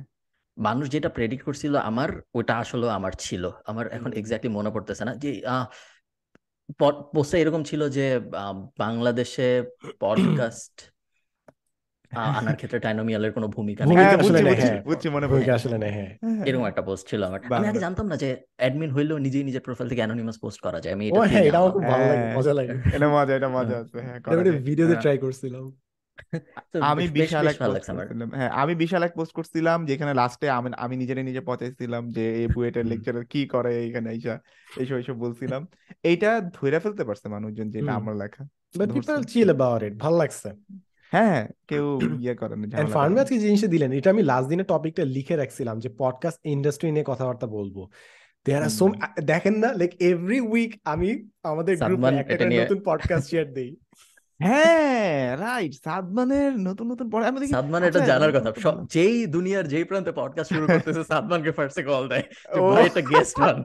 মানুষ 0.56 0.84
যেটা 0.88 1.08
প্রেডিক্ট 1.08 1.42
করছিল 1.44 1.74
আমার 1.90 2.10
ওটা 2.34 2.54
আসলে 2.56 2.86
আমার 2.90 3.12
ছিল। 3.18 3.44
আমার 3.66 3.84
এখন। 3.86 4.10
এক্স্যাক্টলি 4.12 4.50
মনে 4.50 4.70
পড়তেছে 4.70 5.02
না 5.04 5.12
যে 5.16 5.30
পোস্টে 7.14 7.36
এরকম 7.38 7.62
ছিল 7.62 7.82
যে 7.88 8.06
বাংলাদেশে 8.78 9.48
পডকাস্ট 10.02 10.76
আনার 12.10 12.56
ক্ষেত্রে 12.56 12.78
টাইনোমিয়ালের 12.78 13.32
কোনো 13.32 13.48
ভূমিকা 13.48 13.86
নেই। 13.86 13.96
হ্যাঁ 13.96 14.08
আসলে 14.08 14.28
বুঝছি 14.28 14.44
নেই, 14.44 14.54
হ্যাঁ। 14.54 14.82
বুঝছি 14.82 15.08
মনে 15.08 15.26
ভূমিকা 15.26 15.54
আসলে 15.54 15.78
নেই 15.78 15.90
হ্যাঁ। 15.90 16.44
এরকম 16.44 16.64
একটা 16.64 16.82
পোস্ট 16.82 17.08
ছিল 17.08 17.22
আমার। 17.22 17.52
আমি 17.52 17.68
আগে 17.68 17.78
জানতাম 17.78 18.06
না 18.06 18.16
যে 18.16 18.36
অ্যাডমিন 18.56 18.90
হইলেও 18.90 19.18
নিজেই 19.18 19.44
নিজের 19.44 19.60
প্রোফাইল 19.60 19.88
থেকে 19.88 20.00
অ্যানোনিমাস 20.00 20.38
পোস্ট 20.38 20.60
করা 20.60 20.80
যায়। 20.80 20.94
আমি 20.94 21.08
এটা 21.08 21.20
হ্যাঁ 21.20 21.44
এটা 21.44 21.70
খুব 21.70 21.82
ভালো 21.82 22.06
লাগে 22.06 22.36
মজা 22.36 22.54
লাগে। 22.54 22.72
এটা 22.94 23.08
মজা 23.08 23.36
এটা 23.36 23.48
মজা 23.48 23.78
আছে 23.78 24.00
হ্যাঁ। 24.00 24.42
ভিডিওতে। 24.52 24.94
ট্রাই 24.94 25.18
করছিলাম। 25.18 25.72
আমি 26.80 27.02
বেশ- 27.02 27.12
বেশ 27.12 27.22
বিশাল 27.22 27.46
বেশ 27.46 27.54
এক 27.54 27.60
ভালো 27.60 27.72
লাগছে 27.72 27.92
আমার। 27.92 28.06
করছিলাম 28.06 28.30
হ্যাঁ 28.34 28.48
আমি 28.48 28.74
বিশাল 28.74 29.02
এক 29.02 29.14
পোস্ট 29.14 29.32
করছিলাম 29.32 29.86
যেখানে 29.86 30.14
লাস্টে 30.14 30.50
আমি 30.50 30.70
আমি 30.76 30.96
নিজেরে 30.96 31.22
নিজে 31.22 31.40
পচাইছিলাম 31.40 32.10
যে 32.10 32.34
এই 32.34 32.46
বুয়েটের। 32.46 32.86
লেকচারার 32.86 33.24
কি 33.24 33.46
করে 33.46 33.78
এইখানে 33.78 34.10
এইসা 34.10 34.38
এইসব 34.76 34.94
এইসব 34.94 35.14
বলছিলাম। 35.14 35.66
এইটা 36.02 36.40
ধইরা 36.40 36.80
ফেলতে 36.80 37.04
পারছে 37.04 37.28
মানুষজন 37.28 37.70
যেটা 37.70 37.92
আমার 37.92 38.16
লেখা। 38.16 38.44
বাট 38.76 38.92
পিপল 38.92 39.16
ধরছে। 39.16 39.32
চিল 39.32 39.44
অ্যাবাউট 39.44 39.82
ইট 39.82 39.98
ভালো 39.98 40.16
লাগছে। 40.16 40.76
হ্যাঁ 41.12 41.26
হ্যাঁ, 41.26 41.46
কেউ 41.68 41.98
ইয়ে 42.22 42.34
করেন 42.34 42.64
এন্ড 42.64 42.90
ফার্মি 42.90 43.20
আজকে 43.20 43.38
জিনিসটা 43.38 43.66
দিলেন 43.66 43.92
এটা 43.92 44.10
আমি 44.10 44.22
লাস্ট 44.22 44.48
দিনে 44.48 44.64
টপিকটা 44.64 45.04
লিখে 45.04 45.36
রাখছিলাম 45.36 45.78
যে 45.78 45.88
পডকাস্ট 45.98 46.38
ইন্ডাস্ট্রি 46.44 46.92
নিয়ে 46.92 47.04
কথাবার্তা 47.06 47.46
বলব। 47.46 47.76
দেয়ার 48.46 48.62
আর 48.62 48.68
সো 48.68 48.84
দেখেন 49.24 49.54
না 49.58 49.72
লাইক 49.72 49.92
এভরি 50.00 50.40
উইক 50.40 50.80
আমি 50.84 51.08
আমাদের 51.42 51.76
গ্রুপে 51.76 52.06
একটা 52.06 52.44
নতুন 52.44 52.78
পডকাস্ট 52.84 53.30
শেয়ার 53.30 53.46
দেই। 53.52 53.76
হ্যাঁ 54.40 55.12
রাইট 55.36 55.72
সাদমানের 55.84 56.52
নতুন 56.60 56.86
নতুন 56.92 57.06
পড়ে 57.10 57.24
আমি 57.26 57.38
দেখি 57.40 57.52
সাদমান 57.52 57.82
এটা 57.82 57.90
আচ্ছা, 57.92 58.10
জানার 58.10 58.32
কথা। 58.36 58.50
যেই 58.94 59.16
দুনিয়ার 59.26 59.64
যেই 59.66 59.84
প্রান্তে 59.84 60.12
পডকাস্ট 60.12 60.50
শুরু 60.52 60.66
করতেছে 60.66 61.02
সাদমানকে 61.12 61.50
ফার্স্টে 61.52 61.82
কল 61.82 62.04
দেয় 62.08 62.24
যে 62.54 62.60
ভাই 62.68 62.84
একটা 62.86 63.02
গেস্ট 63.10 63.34
বান 63.40 63.56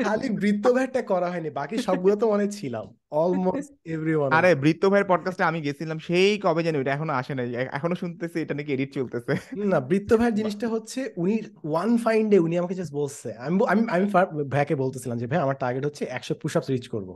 খালি 0.00 0.28
বৃত্ত 0.40 0.64
ভাইটা 0.74 1.00
করা 1.02 1.28
হয়নি 1.30 1.50
বাকি 1.50 1.74
সবগুলো 1.86 2.14
তো 2.16 2.26
মনে 2.30 2.46
ছিলাম। 2.50 2.86
অলমোস্ট 3.14 3.70
এভরিওয়ান 3.86 4.30
আরে 4.32 4.50
বৃত্ত 4.54 4.82
ভাইয়ের 4.90 5.08
পডকাস্টে 5.08 5.44
আমি 5.44 5.58
গেছিলাম 5.60 5.98
সেই 5.98 6.30
কবে 6.38 6.62
জানি 6.62 6.76
ওটা 6.78 6.92
এখনও 6.92 7.14
আসে 7.14 7.32
নাই। 7.34 7.46
এখনও 7.72 7.94
শুনতেছি 7.94 8.36
এটা 8.40 8.54
নাকি 8.54 8.70
এডিট 8.72 8.90
চলতেছে। 8.94 9.32
না 9.64 9.78
বৃত্ত 9.80 10.10
ভাইয়ের 10.16 10.34
জিনিসটা 10.34 10.66
হচ্ছে 10.68 11.00
উনি 11.16 11.34
ওয়ান 11.64 11.90
ফাইন 11.96 12.22
ডে 12.30 12.38
উনি 12.38 12.54
আমাকে 12.58 12.74
জাস্ট 12.74 12.92
বলছে। 12.92 13.28
আমি 13.38 13.54
আমি 13.68 13.82
আমি 13.90 14.04
ভাইকে 14.48 14.74
বলতেছিলাম 14.76 15.16
যে 15.18 15.26
ভাই 15.26 15.40
আমার 15.40 15.56
টার্গেট 15.56 15.84
হচ্ছে 15.84 16.04
একশো 16.08 16.32
পুশ 16.34 16.52
আপস 16.56 16.68
রিচ 16.70 16.86
করব। 16.88 17.10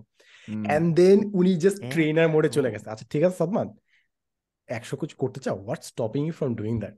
এন্ড 0.49 0.95
দেন 0.95 1.31
উনি 1.35 1.57
জাস্ট 1.57 1.91
ট্রেনার 1.91 2.29
মোডে 2.29 2.49
চলে 2.49 2.71
গেছে 2.71 2.91
আচ্ছা 2.91 3.07
ঠিক 3.11 3.23
আছে 3.25 3.37
সাদমান 3.37 3.69
একশো 4.69 4.97
কিছু 4.97 5.17
করতে 5.17 5.41
চাও 5.41 5.57
what 5.57 5.85
stopping 5.85 6.27
you 6.27 6.33
from 6.33 6.55
doing 6.55 6.79
that. 6.79 6.97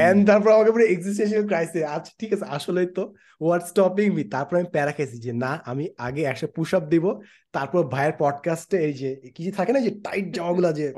And 0.00 0.26
তারপর 0.26 0.50
আমাকে 0.52 0.70
পুরো 0.72 0.84
এক্সিস্টেন্সিয়াল 0.84 1.46
ক্রাইসিস 1.46 1.82
আচ্ছা 1.82 2.12
ঠিক 2.18 2.32
আছে 2.32 2.44
আসলেই 2.44 2.86
তো 2.86 3.14
হোয়াট 3.40 3.62
স্টপিং 3.62 4.10
মি 4.10 4.24
তারপর 4.24 4.56
আমি 4.56 4.68
প্যারা 4.70 4.92
খাইছি 4.92 5.18
যে 5.18 5.32
না 5.32 5.60
আমি 5.64 5.88
আগে 5.98 6.22
একশো 6.22 6.46
পুশ 6.46 6.74
আপ 6.74 6.84
দিব 6.88 7.20
তারপর 7.52 7.86
ভাইয়ের 7.86 8.14
পডকাস্টে 8.18 8.76
এই 8.78 8.92
যে 8.92 9.16
কিছু 9.34 9.50
থাকে 9.52 9.72
না 9.72 9.80
যে 9.80 9.90
টাইট 9.90 10.34
জামাগুলা 10.34 10.72
যে 10.72 10.92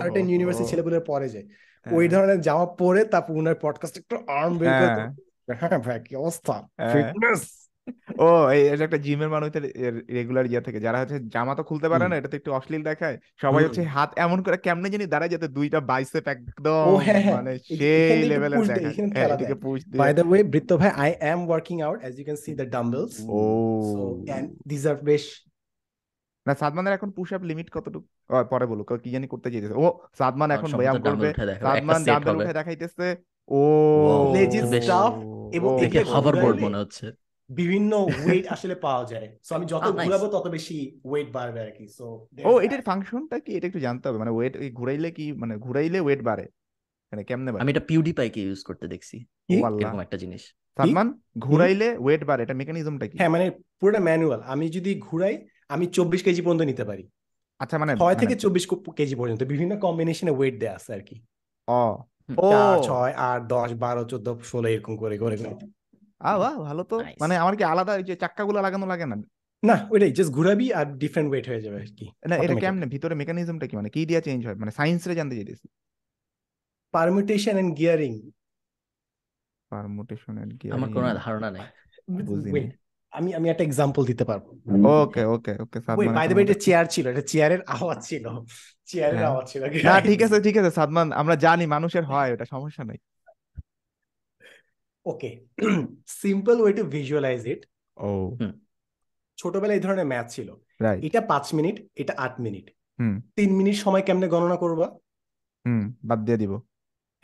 সার্টেন 0.00 0.26
ইউনিভার্সিটি। 0.28 0.68
ছেলেপুলের 0.70 1.00
পরে 1.00 1.28
যায় 1.28 1.46
হ্যাঁ। 1.86 1.96
ওই 1.96 2.08
ধরনের 2.08 2.40
জামা 2.40 2.66
পরে 2.66 3.04
তারপর 3.04 3.32
উনার 3.32 3.54
পডকাস্ট 3.60 3.96
একটু 3.96 4.16
আর্ম 4.16 4.58
বের 4.58 4.72
করে 4.72 4.88
হ্যাঁ। 4.88 5.10
হ্যাঁ 5.60 5.78
ভাই 5.78 6.00
কি 6.00 6.16
অবস্থা 6.16 6.54
হ্যাঁ। 6.78 6.92
ফিটনেস 6.92 7.59
ও 8.20 8.28
এই 8.54 8.62
এটা 8.72 8.84
একটা 8.88 9.00
জিমের 9.06 9.30
মানুষ 9.34 9.48
রেগুলার 10.16 10.46
ইয়ে 10.46 10.62
থেকে। 10.66 10.78
যারা 10.86 10.98
হচ্ছে 11.02 11.18
জামা 11.34 11.52
তো 11.58 11.62
খুলতে 11.62 11.86
পারে 11.92 12.04
না 12.10 12.14
এটা 12.16 12.28
তো 12.32 12.36
একটু 12.36 12.50
অশ্লীল 12.58 12.82
দেখায়। 12.90 13.16
সবাই 13.42 13.62
হচ্ছে 13.66 13.82
হাত 13.94 14.10
এমন 14.24 14.38
করে 14.44 14.56
কেমনে 14.66 14.88
জানি 14.92 15.06
দাঁড়ায় 15.06 15.32
যাতে 15.34 15.48
দুইটা 15.58 15.78
বাইসেপ 15.90 16.24
একদম 16.34 16.84
হ্যাঁ 17.06 17.20
হ্যাঁ। 17.24 17.34
মানে 17.36 17.52
সেই 17.78 18.22
লেভেলের 18.30 18.60
দেখায়। 18.68 18.94
হ্যাঁ 19.16 19.28
দেয় 19.40 19.56
পুশ 19.64 19.80
দিয়ে। 19.90 20.00
By 20.02 20.10
the. 20.16 20.22
ওয়ে 20.30 20.40
বৃত্ত 20.52 20.70
ভাই 20.80 20.90
I 21.04 21.10
am 21.32 21.40
working 21.48 21.76
out 21.86 21.98
as 22.02 22.12
you 22.18 22.24
can 22.24 22.38
see 22.44 22.50
the 22.60 22.66
dumbbells 22.74 23.12
O. 23.38 23.40
So 23.92 24.02
and 24.36 24.46
this 24.70 24.82
আর 24.90 24.96
বেশ 25.10 25.24
না 26.46 26.52
সাদমানের 26.60 26.92
এখন 26.92 27.10
পুশ 27.16 27.28
আপ 27.36 27.42
লিমিট 27.42 27.68
কতটুকু 27.76 28.06
পরে 28.50 28.66
বলুক 28.66 28.88
ও 28.92 28.94
কি 29.04 29.08
জানি 29.14 29.26
করতে 29.26 29.48
চাইতেছে 29.52 29.76
ও 29.82 29.86
সাদমান 30.18 30.48
এখন 30.56 30.70
ব্যায়াম 30.78 30.96
করবে 31.06 31.28
সাদমান 31.64 32.00
ডাম্বেল 32.08 32.36
উঠে 32.38 32.54
দেখাইতেছে। 32.58 33.06
ও। 33.48 33.62
বেশ। 34.72 34.84
stuff 34.86 35.14
এবং 35.56 35.70
হভারবোর্ড 36.14 36.56
মনে 36.66 36.78
হচ্ছে। 36.82 37.06
বিভিন্ন 37.50 37.92
ওয়েট 38.22 38.44
আসলে 38.46 38.74
পাওয়া 38.76 39.04
যায়। 39.04 39.28
সো 39.42 39.50
আমি 39.54 39.66
যত 39.66 39.82
Ah, 39.82 39.92
ঘুরাবো 40.04 40.26
তত 40.28 40.46
বেশি 40.48 40.76
ওয়েট 41.04 41.28
বাড়বে 41.32 41.60
আর 41.60 41.70
কি 41.70 41.84
সো 41.88 42.06
ও 42.44 42.52
এটার 42.60 42.82
ফাংশনটা 42.82 43.36
কি? 43.38 43.50
এটা 43.56 43.66
একটু 43.66 43.80
জানতে 43.80 44.04
হবে। 44.08 44.18
মানে 44.18 44.30
ওয়েট 44.30 44.54
ঘুরাইলে 44.72 45.08
কি 45.10 45.26
মানে 45.32 45.54
ঘুরাইলে 45.56 45.98
ওয়েট 46.00 46.22
বাড়ে? 46.22 46.44
মানে 47.12 47.22
কেমনে 47.24 47.50
বাড়ে? 47.50 47.62
আমি 47.62 47.70
এটা 47.70 47.84
পিউডিপাইকে 47.86 48.40
ইউজ 48.42 48.60
করতে 48.62 48.86
দেখছি। 48.86 49.16
এরকম 49.48 50.00
একটা 50.00 50.16
জিনিস। 50.16 50.42
সালমান 50.78 51.08
ঘুরাইলে 51.38 51.88
ওয়েট 51.96 52.22
বাড়ে। 52.24 52.42
এটা 52.42 52.54
মেকানিজমটা 52.54 53.06
কি? 53.06 53.16
হ্যাঁ 53.18 53.28
মানে 53.28 53.46
পুরোটা 53.80 54.00
ম্যানুয়াল 54.00 54.40
আমি 54.46 54.66
যদি 54.68 54.90
ঘুরাই 55.00 55.34
আমি 55.68 55.84
চব্বিশ 55.86 56.20
কেজি 56.22 56.40
পর্যন্ত 56.42 56.62
নিতে 56.62 56.84
পারি। 56.84 57.04
আচ্ছা 57.60 57.76
মানে 57.78 57.92
ছয় 57.92 58.06
মানে 58.06 58.20
থেকে 58.22 58.34
চব্বিশ 58.34 58.64
কেজি 58.96 59.14
পর্যন্ত। 59.14 59.40
বিভিন্ন 59.44 59.72
কম্বিনেশনে 59.76 60.30
ওয়েট 60.30 60.54
দেয়া 60.58 60.74
আছে 60.74 60.90
আর 60.94 61.00
কি 61.00 61.16
ও। 61.68 61.82
ছয় 62.82 63.12
আট 63.28 63.40
দশ 63.46 63.72
বারো 63.74 64.02
চোদ্দ 64.04 64.26
ষোলো 64.42 64.68
এরকম 64.68 64.94
করে 64.96 65.16
করে 65.18 65.36
করে। 65.36 65.54
আ 66.20 66.32
বাহ 66.38 66.54
ভালো 66.68 66.82
তো। 66.84 66.96
মানে 67.20 67.34
আমার 67.36 67.54
কি 67.56 67.64
আলাদা 67.64 67.92
ওই 67.92 68.02
যে 68.02 68.14
চাক্কাগুলো 68.16 68.58
লাগানো 68.66 68.86
লাগে 68.86 69.06
না? 69.06 69.16
না 69.62 69.76
ওইটাই 69.92 70.12
জাস্ট 70.12 70.30
ঘুরাবি 70.32 70.66
আর 70.72 70.86
ডিফারেন্ট 71.02 71.28
ওয়েট 71.32 71.46
হয়ে 71.48 71.62
যাবে 71.64 71.76
আর 71.76 71.88
কি 71.98 72.06
না 72.30 72.34
এটা. 72.36 72.54
কেমনে? 72.54 72.86
ভিতরে 72.86 73.14
মেকানিজমটা 73.14 73.66
কি? 73.66 73.74
মানে 73.76 73.90
কি 73.90 74.00
দিয়া 74.06 74.20
চেঞ্জ 74.20 74.40
হয়? 74.46 74.54
মানে 74.54 74.72
সায়েন্স 74.78 75.02
রে 75.08 75.14
জানতে 75.14 75.34
চাইতেছি। 75.36 75.66
Permutation 76.94 77.54
and 77.56 77.72
gearing 77.76 78.12
permutation 79.70 80.34
and 80.42 80.52
আমার 80.76 80.88
কোনো 80.94 81.06
ধারণা 81.24 81.48
নেই। 81.50 81.66
বুঝিনি। 82.28 82.62
আমি 83.12 83.34
আমি 83.34 83.46
একটা 83.48 83.64
এক্সাম্পল 83.64 84.02
দিতে 84.04 84.24
পারব। 84.24 84.44
ওকে 85.02 85.22
ওকে 85.34 85.52
ওকে 85.64 85.78
ওই 85.78 85.82
সাদমান 85.86 86.14
বাই 86.16 86.26
দ্য 86.28 86.34
ওয়ে 86.36 86.44
এটা 86.44 86.56
চেয়ার 86.66 86.86
ছিল 86.86 87.04
এটা 87.08 87.24
চেয়ারের 87.32 87.62
আওয়াজ 87.76 87.98
ছিল। 88.06 88.24
চেয়ারের 88.86 89.18
হ্যাঁ। 89.18 89.30
আওয়াজ 89.30 89.46
ছিল। 89.52 89.62
না 89.88 89.94
ঠিক 90.00 90.20
আছে 90.22 90.36
ঠিক 90.40 90.56
আছে 90.56 90.70
সাদমান 90.70 91.06
আমরা 91.12 91.34
জানি 91.36 91.64
মানুষের 91.66 92.04
হয় 92.04 92.30
ওটা 92.34 92.46
সমস্যা 92.54 92.82
নাই। 92.84 92.98
Okay 95.10 95.30
simple 96.22 96.56
way 96.62 96.72
to 96.78 96.82
visualize 96.96 97.40
it 97.52 97.60
ও 97.96 98.10
ছোটবেলায় 99.38 99.78
এই 99.78 99.84
ধরনের 99.86 100.08
ম্যাথ 100.12 100.26
ছিল। 100.34 100.48
এটা 101.08 101.20
পাঁচ 101.30 101.46
মিনিট 101.56 101.76
এটা 102.02 102.12
আট 102.24 102.34
মিনিট। 102.46 102.66
তিন 103.38 103.50
মিনিট 103.58 103.76
সময় 103.84 104.04
কেমনে 104.06 104.26
গণনা 104.34 104.56
করবা? 104.64 104.86
হুম 105.64 105.84
বাদ 106.08 106.20
দিয়ে 106.26 106.38
দিব। 106.42 106.52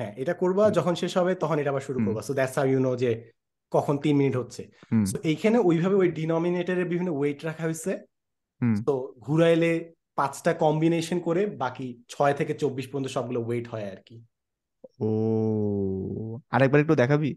হ্যাঁ 0.01 0.13
এটা 0.23 0.35
করবা। 0.43 0.65
যখন 0.79 0.95
শেষ 1.03 1.13
হবে 1.21 1.33
তখন 1.43 1.57
এটা 1.63 1.71
আবার 1.73 1.85
শুরু। 1.89 1.99
করবা। 2.07 2.21
So 2.27 2.33
that's 2.39 2.55
how 2.59 2.67
you 2.73 2.81
know 2.87 2.93
যে 3.03 3.11
কখন 3.73 3.95
তিন 4.05 4.15
মিনিট 4.21 4.35
হচ্ছে। 4.41 4.63
এইখানে 5.31 5.59
ওইভাবে 5.69 5.97
ওই 6.03 6.09
ডিনোমিনেটরের 6.19 6.87
বিভিন্ন 6.93 7.11
ওয়েট 7.19 7.39
রাখা 7.49 7.65
হয়েছে। 7.69 7.93
তো 8.87 8.95
ঘুরাইলে 9.27 9.71
পাঁচটা 10.19 10.53
কম্বিনেশন 10.65 11.19
করে 11.27 11.43
বাকি 11.63 11.87
ছয় 12.09 12.35
থেকে 12.39 12.53
চব্বিশ 12.63 12.87
পর্যন্ত 12.91 13.09
সবগুলো 13.17 13.41
ওয়েট 13.47 13.67
হয় 13.73 13.87
আর 13.95 14.01
কি। 14.07 14.17
ও 15.07 15.11
আরেকবার 16.55 16.83
একটু 16.85 16.95
দেখাবি? 17.03 17.31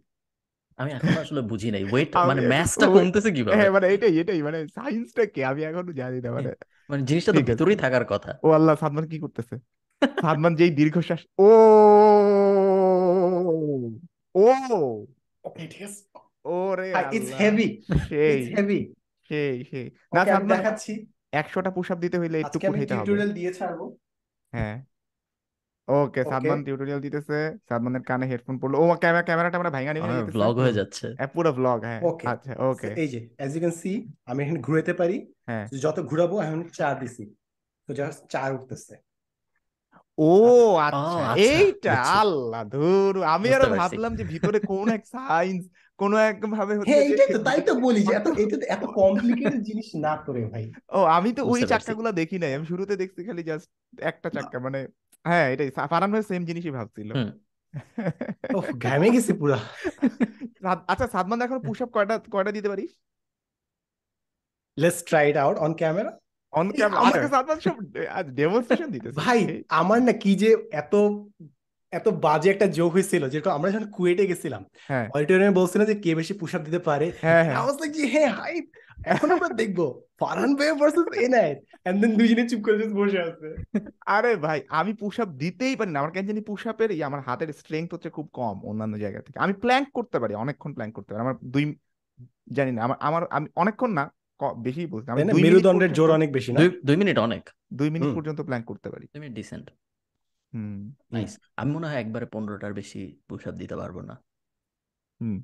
আমি 0.79 0.89
এখন 0.91 1.13
আসলে 1.17 1.41
বুঝি 1.41 1.69
নাই। 1.71 1.83
ওয়েট 1.83 2.11
মানে 2.29 2.41
কমতেছে 2.95 3.29
কীভাবে? 3.31 3.55
হ্যাঁ 3.55 3.71
মানে 3.71 3.87
এটাই 3.93 4.13
এটাই 4.19 4.41
মানে 4.43 4.59
সায়েন্সটা 4.67 5.23
কি? 5.25 5.39
আমি 5.43 5.61
এখনও 5.63 5.93
জানি 5.93 6.19
না 6.21 6.29
মানে 6.31 6.51
মানে 6.89 7.01
জিনিসটা 7.03 7.31
তো 7.31 7.41
ভিতরেই 7.41 7.75
থাকার 7.75 8.05
কথা। 8.05 8.31
ও 8.43 8.47
আল্লাহ 8.51 8.73
সাদমান 8.75 9.05
কি 9.07 9.17
করতেছে? 9.19 9.55
সাদমান 10.25 10.53
যেই 10.55 10.71
দীর্ঘশ্বাস 10.71 11.21
ও 11.39 11.49
ও 14.35 14.45
আছে। 15.43 15.87
ওরে 16.45 16.87
ইটস 17.11 17.31
হেভি 17.41 17.67
সেই 18.09 18.31
ইটস 18.33 18.49
হেভি 18.57 18.79
সেই 19.31 19.55
সেই। 19.71 19.85
না 20.15 20.21
সাদমান 20.25 20.57
দেখাচ্ছি। 20.57 20.93
একশোটা 21.31 21.71
পুশ 21.71 21.87
আপ 21.91 21.99
দিতে 21.99 22.17
হইলে 22.19 22.37
একটু 22.39 22.57
উঠাইতে 22.59 22.93
হবে। 22.93 23.05
টিউটোরিয়াল 23.05 23.31
দিয়ে 23.33 23.51
ছাড়বো। 23.53 23.85
হ্যাঁ। 24.53 24.75
ওকে 25.89 26.21
সাদমান 26.31 26.59
টিউটোরিয়াল 26.65 26.99
দিতেছে 27.05 27.37
সাদমানের 27.69 28.03
কানে 28.09 28.25
হেডফোন 28.31 28.55
পড়ল। 28.61 28.73
ও 28.81 28.83
ক্যামেরা 29.03 29.23
ক্যামেরাটা 29.23 29.57
আমরা 29.59 29.71
ভাঙা 29.75 29.91
নিয়ে 29.93 30.03
আমার 30.05 30.33
ব্লগ 30.37 30.53
হয়ে 30.63 30.73
যাচ্ছে। 30.73 31.07
পুরো 31.35 31.51
ব্লগ 31.53 31.79
হ্যাঁ। 31.83 32.01
আচ্ছা 32.33 32.51
ওকে। 32.69 32.89
এই 33.03 33.07
যে 33.07 33.19
অ্যাজ 33.39 33.51
ইউ 33.55 33.59
ক্যান 33.59 33.75
সি 33.81 33.91
আমি 34.25 34.39
এখানে 34.43 34.59
ঘুরাতে 34.59 34.93
পারি। 34.93 35.17
হ্যাঁ। 35.49 35.65
যত 35.85 35.97
ঘুরাবো 36.01 36.35
এখন 36.41 36.59
চার 36.79 36.93
দিছি। 37.01 37.23
তো 37.89 37.91
জাস্ট 37.93 38.19
চার 38.33 38.49
উঠতেছে। 38.57 38.95
ও 40.17 40.33
ও 40.53 40.77
আচ্ছা 40.87 41.19
আচ্ছা। 41.23 41.43
এইটা 41.49 41.93
আল্লাহ 42.21 42.61
ধুর। 42.75 43.13
আমি 43.35 43.47
আরও 43.55 43.67
ভাবলাম 43.81 44.11
যে 44.15 44.23
ভিতরে 44.23 44.59
কোন 44.71 44.87
এক 44.89 45.03
সাইন্স 45.15 45.63
কোন 45.99 46.11
এক 46.29 46.37
ভাবে 46.55 46.73
হচ্ছে 46.77 46.91
হ্যাঁ 46.91 47.05
যে 47.19 47.25
তো 47.35 47.39
তাই 47.39 47.59
তো 47.61 47.73
বলি 47.85 48.01
যে 48.07 48.13
এত 48.15 48.27
এটা 48.43 48.55
তো 48.61 48.65
এত 48.75 48.83
কমপ্লিকেটেড 48.99 49.61
জিনিস 49.69 49.87
না 50.05 50.13
করে 50.25 50.41
ভাই। 50.45 50.65
ও 50.97 50.99
আমি 51.17 51.29
তো 51.37 51.41
ওই 51.43 51.61
পারছি। 51.63 51.91
দেখি 52.21 52.37
নাই। 52.43 52.51
আমি 52.57 52.65
শুরুতে 52.65 52.93
দেখছি 53.01 53.21
খালি 53.27 53.43
জাস্ট 53.43 53.67
একটা 54.01 54.27
চাকা 54.29 54.57
মানে 54.59 54.79
হ্যাঁ 55.25 55.45
এটাই। 55.53 55.69
ফারহান 55.91 56.09
ভাই 56.13 56.23
সেম 56.29 56.41
জিনিসই 56.49 56.73
ভাবছিল। 56.77 57.09
ঘামে 58.85 59.07
গেছে 59.15 59.33
পুরা। 59.39 59.57
আচ্ছা 60.91 61.05
সাদমান 61.13 61.39
এখন 61.45 61.59
পুশ 61.67 61.77
আপ 61.83 61.89
কয়টা 61.95 62.15
কয়টা 62.33 62.51
দিতে 62.57 62.69
পারিস? 62.71 62.91
Let's 64.77 64.99
try 65.09 65.23
it 65.29 65.37
out 65.43 65.57
on 65.65 65.71
camera 65.81 66.11
on 66.53 66.67
camera 66.77 66.99
আমাকে 67.01 67.27
সাদমান 67.35 67.57
সব 67.65 67.75
ডেমনস্ট্রেশন 68.39 68.89
দিতেছে। 68.95 69.17
ভাই 69.23 69.39
আমার 69.79 69.99
না 70.07 70.13
কি 70.23 70.31
যে 70.41 70.49
এত 70.81 70.93
এত 71.93 72.07
বাজে 72.25 72.47
একটা 72.51 72.67
জোক 72.77 72.91
হয়েছিল 72.95 73.23
যেটা 73.33 73.49
আমরা 73.57 73.67
যখন 73.73 73.87
কুয়েটে 73.95 74.23
গেছিলাম 74.31 74.61
হ্যাঁ। 74.89 75.05
অডিটোরিয়ামে 75.15 75.57
বলছিল 75.59 75.81
যে 75.89 75.95
কে 76.03 76.11
বেশি 76.19 76.33
পুশ 76.41 76.51
আপ 76.55 76.61
দিতে 76.67 76.79
পারে? 76.89 77.07
হ্যাঁ 77.23 77.43
হ্যাঁ। 77.45 77.55
আই 77.57 77.63
ওয়াজ 77.65 77.77
লাইক 77.81 77.91
যে 77.97 78.03
হ্যাঁ 78.13 78.29
হাই 78.39 78.55
এখন 79.05 79.31
আমরা 79.31 79.49
দেখব 79.49 80.01
ফারহান 80.19 80.55
ভাই 80.55 80.71
ভার্সেস 80.71 81.17
এনআইট 81.17 81.57
এন্ড 81.85 82.01
দেন 82.01 82.17
দুইজনে 82.17 82.49
চুপ 82.49 82.61
করে 82.63 82.77
just 82.77 82.95
বসে 82.95 83.19
আছে। 83.19 83.55
আরে 84.05 84.35
ভাই 84.35 84.63
আমি 84.69 84.93
পুশ 84.93 85.19
আপ 85.19 85.27
দিতেই 85.27 85.75
পারি 85.75 85.91
না। 85.91 85.99
আমার 85.99 86.11
কেন 86.11 86.27
জানি 86.27 86.41
পুশ 86.41 86.67
আপের 86.67 87.03
আমার 87.03 87.21
হাতের 87.21 87.53
স্ট্রেংথ 87.53 87.93
হচ্ছে 87.93 88.09
খুব 88.09 88.29
কম 88.33 88.61
অন্যান্য 88.65 88.97
জায়গা 88.97 89.21
থেকে। 89.21 89.39
আমি 89.39 89.53
প্ল্যাঙ্ক 89.53 89.87
করতে 89.93 90.19
পারি 90.19 90.33
অনেকক্ষণ 90.35 90.73
প্ল্যাঙ্ক 90.73 90.95
করতে 90.95 91.13
পারি। 91.13 91.21
আমার 91.21 91.35
দুই 91.45 91.75
জানি 92.51 92.71
না 92.71 92.83
আমার 92.83 92.97
আমার 92.99 93.27
আমি 93.29 93.47
অনেকক্ষণ 93.55 93.91
না 93.91 94.13
বেশি 94.57 94.85
বলছি। 94.85 95.11
আমি 95.11 95.23
মেরুদণ্ডের 95.23 95.93
জোর 95.93 96.11
অনেক 96.11 96.31
বেশি 96.31 96.53
না? 96.53 96.59
দুই 96.59 96.81
দুই 96.85 96.95
মিনিট 96.95 97.17
অনেক। 97.17 97.49
দুই 97.73 97.89
মিনিট 97.89 98.15
পর্যন্ত 98.15 98.41
প্ল্যাঙ্ক 98.41 98.65
করতে 98.65 98.89
পারি। 98.89 99.05
দুই 99.05 99.19
মিনিট 99.19 99.35
ডিসেন্ট 99.35 99.69
হুম। 100.53 100.93
নাইস 101.11 101.39
আমি 101.57 101.71
মনে 101.71 101.87
হয় 101.87 101.95
একবারে 101.95 102.25
পনেরোটার 102.25 102.73
বেশি 102.73 103.19
পুশ 103.29 103.47
আপ 103.47 103.53
দিতে 103.53 103.75
পারব 103.75 104.01
না। 104.01 104.23
হুম। 105.21 105.43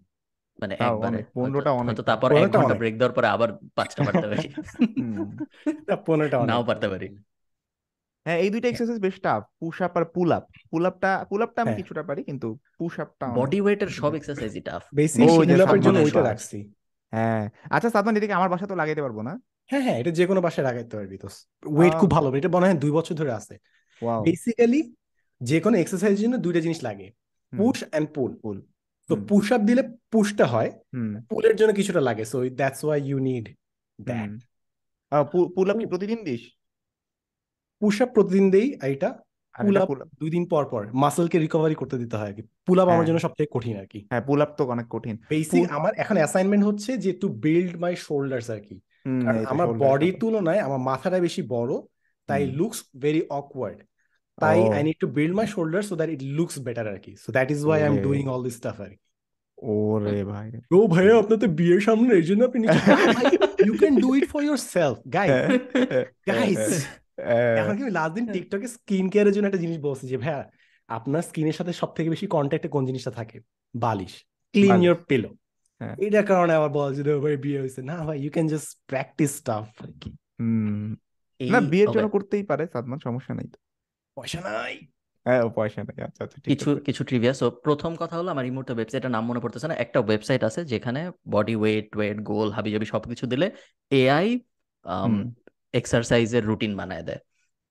মানে 0.59 0.73
একবারে 0.79 1.23
পনেরোটা 1.33 1.71
অনেক 1.71 1.95
তারপর 2.01 2.29
এক 2.31 2.49
ঘণ্টা 2.51 2.75
ব্রেক 2.75 2.97
দেওয়ার 2.97 3.13
পরে 3.13 3.27
আবার 3.27 3.49
পাঁচটা 3.75 4.03
পারতে 4.03 4.27
পারি। 4.27 4.47
পনেরোটা 6.07 6.37
নাও 6.45 6.63
পারতে 6.63 6.89
পারি। 6.89 7.07
হ্যাঁ 8.25 8.37
এই 8.37 8.49
দুইটা 8.49 8.67
এক্সারসাইজ 8.69 8.99
বেশ 8.99 9.19
টাফ 9.21 9.41
পুশ 9.59 9.81
আপ 9.81 9.97
আর 9.97 10.05
পুল 10.05 10.31
আপ 10.31 10.43
পুল 10.69 10.85
আপটা 10.85 11.25
পুল 11.29 11.41
আপটা 11.41 11.61
আমি 11.61 11.69
হ্যাঁ। 11.69 11.77
কিছুটা 11.77 12.03
পারি 12.03 12.23
কিন্তু 12.23 12.57
পুশ 12.77 12.99
আপটা 12.99 13.25
বডি 13.27 13.61
ওয়েটের 13.61 13.87
সব। 13.87 14.15
এক্সারসাইজই 14.15 14.61
টাফ 14.61 14.81
বেসিক 14.95 15.29
ওই 15.29 15.47
পুল 15.47 15.61
আপের 15.61 15.81
জন্য 15.81 15.97
ওইটা 15.99 16.21
রাখছি। 16.21 16.57
হ্যাঁ। 17.13 17.49
আচ্ছা 17.69 17.89
সাদমান 17.89 18.15
এদিকে 18.15 18.33
আমার 18.33 18.49
বাসা 18.49 18.67
তো 18.67 18.75
লাগাইতে 18.75 19.01
পারব 19.01 19.21
না? 19.21 19.39
হ্যাঁ 19.69 19.81
হ্যাঁ 19.81 19.97
এটা 19.99 20.11
যে 20.11 20.25
কোনো 20.27 20.41
বাসায় 20.41 20.65
লাগাইতে 20.65 20.97
পারবি 20.97 21.17
তো। 21.17 21.27
ওয়েট 21.65 21.93
খুব 21.93 22.11
ভালো 22.11 22.35
এটা 22.35 22.49
মনে 22.49 22.65
হয় 22.65 22.77
দুই 22.77 22.91
বছর 22.91 23.15
ধরে 23.15 23.31
আছে। 23.31 23.55
ওয়াও 24.01 24.23
বেসিক্যালি 24.23 24.93
যে 25.41 25.61
কোনো 25.61 25.77
এক্সারসাইজের 25.77 26.21
জন্য 26.23 26.37
দুইটা 26.37 26.59
জিনিস 26.59 26.83
লাগে। 26.83 27.11
পুশ 27.53 27.83
এন্ড 27.91 28.07
পুল 28.13 28.31
পুল 28.35 28.57
তো 29.09 29.13
পুশ 29.29 29.45
আপ 29.51 29.61
দিলে 29.61 29.81
পুশটা 30.11 30.45
হয়। 30.45 30.69
পুলের 31.29 31.55
জন্য 31.55 31.71
কিছুটা 31.73 32.01
লাগে। 32.01 32.23
So 32.25 32.37
that's 32.59 32.81
why 32.85 32.99
you 33.09 33.17
need 33.19 33.45
that 33.99 34.31
pull 35.55 35.67
up 35.71 35.77
কি 35.77 35.85
প্রতিদিন 35.85 36.19
দিস? 36.23 36.41
পুশ 37.81 37.95
আপ 38.01 38.09
প্রতিদিন 38.13 38.45
দেই 38.51 38.67
আর 38.81 38.91
পুল 39.55 39.75
আপ 39.77 39.89
দুই 40.21 40.29
দিন 40.29 40.43
পর 40.45 40.63
পর। 40.65 40.81
মাসেলকে 40.93 41.37
রিকভারি 41.39 41.75
করতে 41.75 41.95
দিতে 41.97 42.15
হয় 42.17 42.29
আর 42.29 42.33
কি 42.33 42.43
পুল 42.67 42.77
আপ 42.79 42.87
আমার 42.87 42.95
হ্যাঁ। 42.95 43.07
জন্য 43.07 43.19
সবথেকে 43.19 43.49
কঠিন 43.53 43.75
আর 43.77 43.87
কি 43.87 43.99
হ্যাঁ 44.11 44.23
পুল 44.27 44.39
আপ 44.41 44.51
তো 44.57 44.63
অনেক 44.65 44.87
কঠিন। 44.89 45.15
বেসিক 45.29 45.63
আমার 45.71 45.93
এখন 45.93 46.15
অ্যাসাইনমেন্ট 46.17 46.63
হচ্ছে 46.65 46.91
যে 46.97 47.11
টু 47.13 47.27
বিল্ড 47.45 47.73
মাই 47.79 47.93
শোল্ডার্স 47.97 48.47
আর 48.49 48.61
কি 48.67 48.75
আমার 49.45 49.67
বডির 49.73 50.15
তুলনায় 50.19 50.59
আমার 50.59 50.79
মাথাটা 50.79 51.17
বেশি 51.19 51.41
বড় 51.47 51.73
তাই 52.29 52.41
লুকস 52.51 52.79
ভেরি 52.97 53.21
অকওয়ার্ড 53.29 53.79
তাই 54.37 54.57
I 54.75 54.81
need 54.87 54.97
to 55.03 55.07
build 55.17 55.33
my 55.39 55.47
shoulder 55.55 55.81
so 55.89 55.93
that 55.99 56.09
it 56.15 56.21
looks 56.37 56.55
better 56.67 56.85
আর 56.93 56.99
কি 57.05 57.11
so 57.23 57.29
that 57.37 57.47
is 57.55 57.59
why 57.67 57.79
I 57.83 57.89
am 57.91 57.97
doing 58.07 58.23
all 58.33 58.41
this 58.47 58.55
stuff 58.61 58.77
আর 58.85 58.91
কি 58.93 58.99
ওরে 59.57 60.21
ভাই। 60.31 60.47
ও 60.77 60.79
ভাইয়া 60.93 61.13
আপনার 61.21 61.37
তো 61.43 61.47
বিয়ের 61.59 61.81
সামনে 61.87 62.11
এই 62.19 62.25
জন্য 62.29 62.41
আপনি 62.47 62.59
নিচে 62.63 62.79
you 63.67 63.73
can 63.81 63.93
do 64.03 64.09
it 64.19 64.25
for 64.33 64.41
yourself 64.75 64.95
guys 65.15 65.33
guys 66.29 66.63
এখন 67.59 67.73
কি 67.77 67.83
লাস্ট 67.97 68.13
দিন 68.17 68.25
টিকটকে 68.33 68.67
স্কিন 68.75 69.05
কেয়ারের 69.13 69.33
জন্য 69.35 69.45
একটা 69.49 69.61
জিনিস 69.63 69.77
বলছি 69.87 70.05
যে 70.11 70.17
ভাইয়া 70.23 70.39
আপনার 70.89 71.21
স্কিনের 71.29 71.55
সাথে 71.59 71.71
সব 71.81 71.89
থেকে 71.97 72.09
বেশি 72.09 72.25
কন্ট্যাক্টে 72.35 72.69
কোন 72.75 72.83
জিনিসটা 72.89 73.11
থাকে? 73.19 73.37
বালিশ। 73.75 74.13
ক্লিন। 74.53 74.77
ইয়োর 74.83 74.97
পিলো 75.09 75.29
হ্যাঁ। 75.81 75.95
এটার 76.05 76.25
কারণে 76.31 76.53
আবার 76.59 76.71
বলা 76.77 76.89
যে 76.97 77.01
ভাই 77.23 77.35
বিয়ে 77.45 77.59
হয়েছে। 77.61 77.81
না 77.89 77.95
ভাই 78.07 78.17
you 78.23 78.29
can 78.35 78.47
just 78.53 78.69
practice 78.89 79.31
stuff 79.39 79.65
আর 79.83 79.91
কি 80.01 80.09
হুম 80.39 80.87
না 81.39 81.59
বিয়ের 81.71 81.89
জন্য 81.95 82.07
করতেই 82.15 82.43
পারে 82.49 82.63
সাদমান 82.73 82.99
সমস্যা 83.07 83.33
নাই 83.39 83.47
তো। 83.53 83.57
পয়সা 84.17 84.39
নাই। 84.49 84.73
হ্যাঁ 85.25 85.41
পয়সা 85.57 85.79
নাই। 85.87 85.97
আচ্ছা 86.07 86.21
আচ্ছা 86.25 86.37
কিছু 86.51 86.69
আছে। 86.71 86.81
কিছু 86.87 87.01
ট্রিভিয়া 87.09 87.33
সো 87.39 87.45
প্রথম 87.65 87.91
কথা 88.01 88.15
হলো 88.19 88.29
আমার 88.31 88.45
এই 88.45 88.53
মুহূর্তে 88.55 88.73
ওয়েবসাইটের 88.73 89.11
নাম 89.15 89.23
মনে 89.29 89.39
পড়তেছে 89.43 89.67
না। 89.67 89.75
একটা 89.83 89.99
ওয়েবসাইট 89.99 90.41
আছে 90.49 90.61
যেখানে 90.73 91.01
বডি 91.33 91.55
ওয়েট 91.61 91.87
ওয়েট 91.97 92.17
গোল 92.31 92.47
হাবিজাবি 92.51 92.87
সবকিছু 92.93 93.25
দিলে 93.31 93.47
এআই 94.01 94.27
এক্সারসাইজের 95.79 96.43
রুটিন 96.45 96.73
বানায় 96.77 97.05
দেয়। 97.09 97.21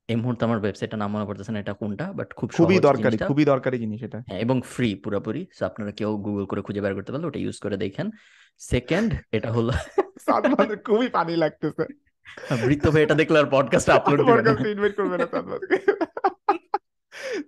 এই 0.09 0.17
মুহূর্তে 0.23 0.43
আমার 0.45 0.59
ওয়েবসাইটের 0.59 0.99
নাম 1.03 1.11
মনে 1.15 1.27
পড়তেছে 1.29 1.53
না 1.53 1.59
এটা 1.65 1.75
কোনটা? 1.81 2.07
বাট 2.19 2.29
খুব 2.39 2.49
খুবই 2.59 2.77
দরকারি 2.89 3.17
খুবই 3.31 3.45
দরকারি 3.53 3.77
জিনিস 3.79 4.01
এটা। 4.03 4.19
হ্যাঁ 4.29 4.41
এবং 4.41 4.57
ফ্রি 4.75 4.89
পুরোপুরি। 5.05 5.43
সো 5.57 5.63
আপনারা 5.67 5.93
কেউ 5.99 6.11
গুগল 6.27 6.45
করে 6.51 6.61
খুঁজে 6.67 6.81
বের 6.85 6.95
করতে 6.95 7.11
পারলে 7.13 7.27
ওটা 7.27 7.41
ইউজ 7.45 7.57
করে 7.65 7.77
দেখেন। 7.85 8.07
সেকেন্ড 8.71 9.09
এটা 9.37 9.49
হলো 9.57 9.73
খুবই 10.89 11.09
পানি 11.09 11.33
লাগতেছে। 11.37 11.85
বৃত্ত 12.65 12.87
ভাই 12.89 13.03
এটা 13.03 13.15
দেখলে 13.15 13.39
আর 13.39 13.49
পডকাস্ট 13.51 13.89
আপলোড 13.91 14.21
পডকাস্ট 14.29 14.67
ইনভাইট 14.67 14.95
করবে 14.97 15.17
না 15.19 15.27
সাদমানকে 15.27 15.77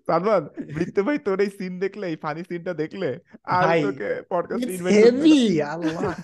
সাদমান 0.07 0.43
বৃত্ত 0.75 1.01
ভাই 1.01 1.19
তোর 1.19 1.41
এই 1.41 1.51
সিন 1.59 1.79
দেখলে 1.79 2.05
এই 2.07 2.17
ফানি 2.17 2.43
সিনটা 2.49 2.75
দেখলে 2.75 3.19
আর 3.45 3.65
তোকে 3.83 4.23
পডকাস্ট 4.31 4.69
ইনভাইট 4.71 4.95
হেভি 4.97 5.63
আল্লাহ। 5.63 6.15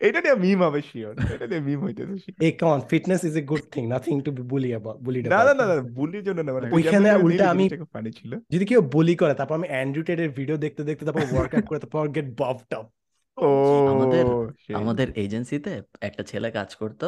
এটা 0.00 0.20
নিয়ে 0.20 0.34
মিম 0.34 0.62
হবে 0.62 0.80
শিওর 0.92 1.14
এটা 1.34 1.46
নিয়ে 1.46 1.60
মিম 1.60 1.80
হইতেছে। 1.84 2.32
এই 2.40 2.52
come 2.52 2.68
on 2.68 2.80
fitness 2.80 3.24
is 3.24 3.36
a 3.36 3.42
good 3.42 3.64
thing 3.72 3.88
nothing 3.88 4.20
to 4.20 4.30
be 4.30 4.42
bully 4.42 4.68
about 4.68 4.98
bullied 4.98 5.28
না 5.28 5.44
না 5.44 5.54
না 5.54 5.64
না 5.66 5.74
বুলির 5.82 6.22
জন্য 6.24 6.40
না 6.40 6.52
মানে 6.52 6.66
ওইখানে 6.76 7.08
উল্টা 7.14 7.50
আমি 7.50 7.64
ফানি 7.92 8.10
ছিল। 8.12 8.32
যদি 8.52 8.64
কেউ 8.64 8.80
বুলি 8.94 9.14
করে 9.16 9.34
তারপর 9.34 9.54
আমি 9.54 9.68
অ্যান্ড্রু 9.68 10.02
টেডের 10.02 10.30
ভিডিও 10.30 10.56
দেখতে 10.56 10.82
দেখতে 10.84 11.02
তারপর 11.04 11.22
ওয়ার্কআউট 11.32 11.66
করে 11.66 11.78
তারপর 11.78 12.08
গেট 12.08 12.28
বফড 12.40 12.74
আপ 12.74 12.86
ও 12.86 12.97
আমাদের 13.92 14.24
আমাদের 14.74 15.08
এজেন্সিতে 15.18 15.72
একটা 16.00 16.22
ছেলে 16.22 16.48
কাজ 16.50 16.70
করতো 16.74 17.06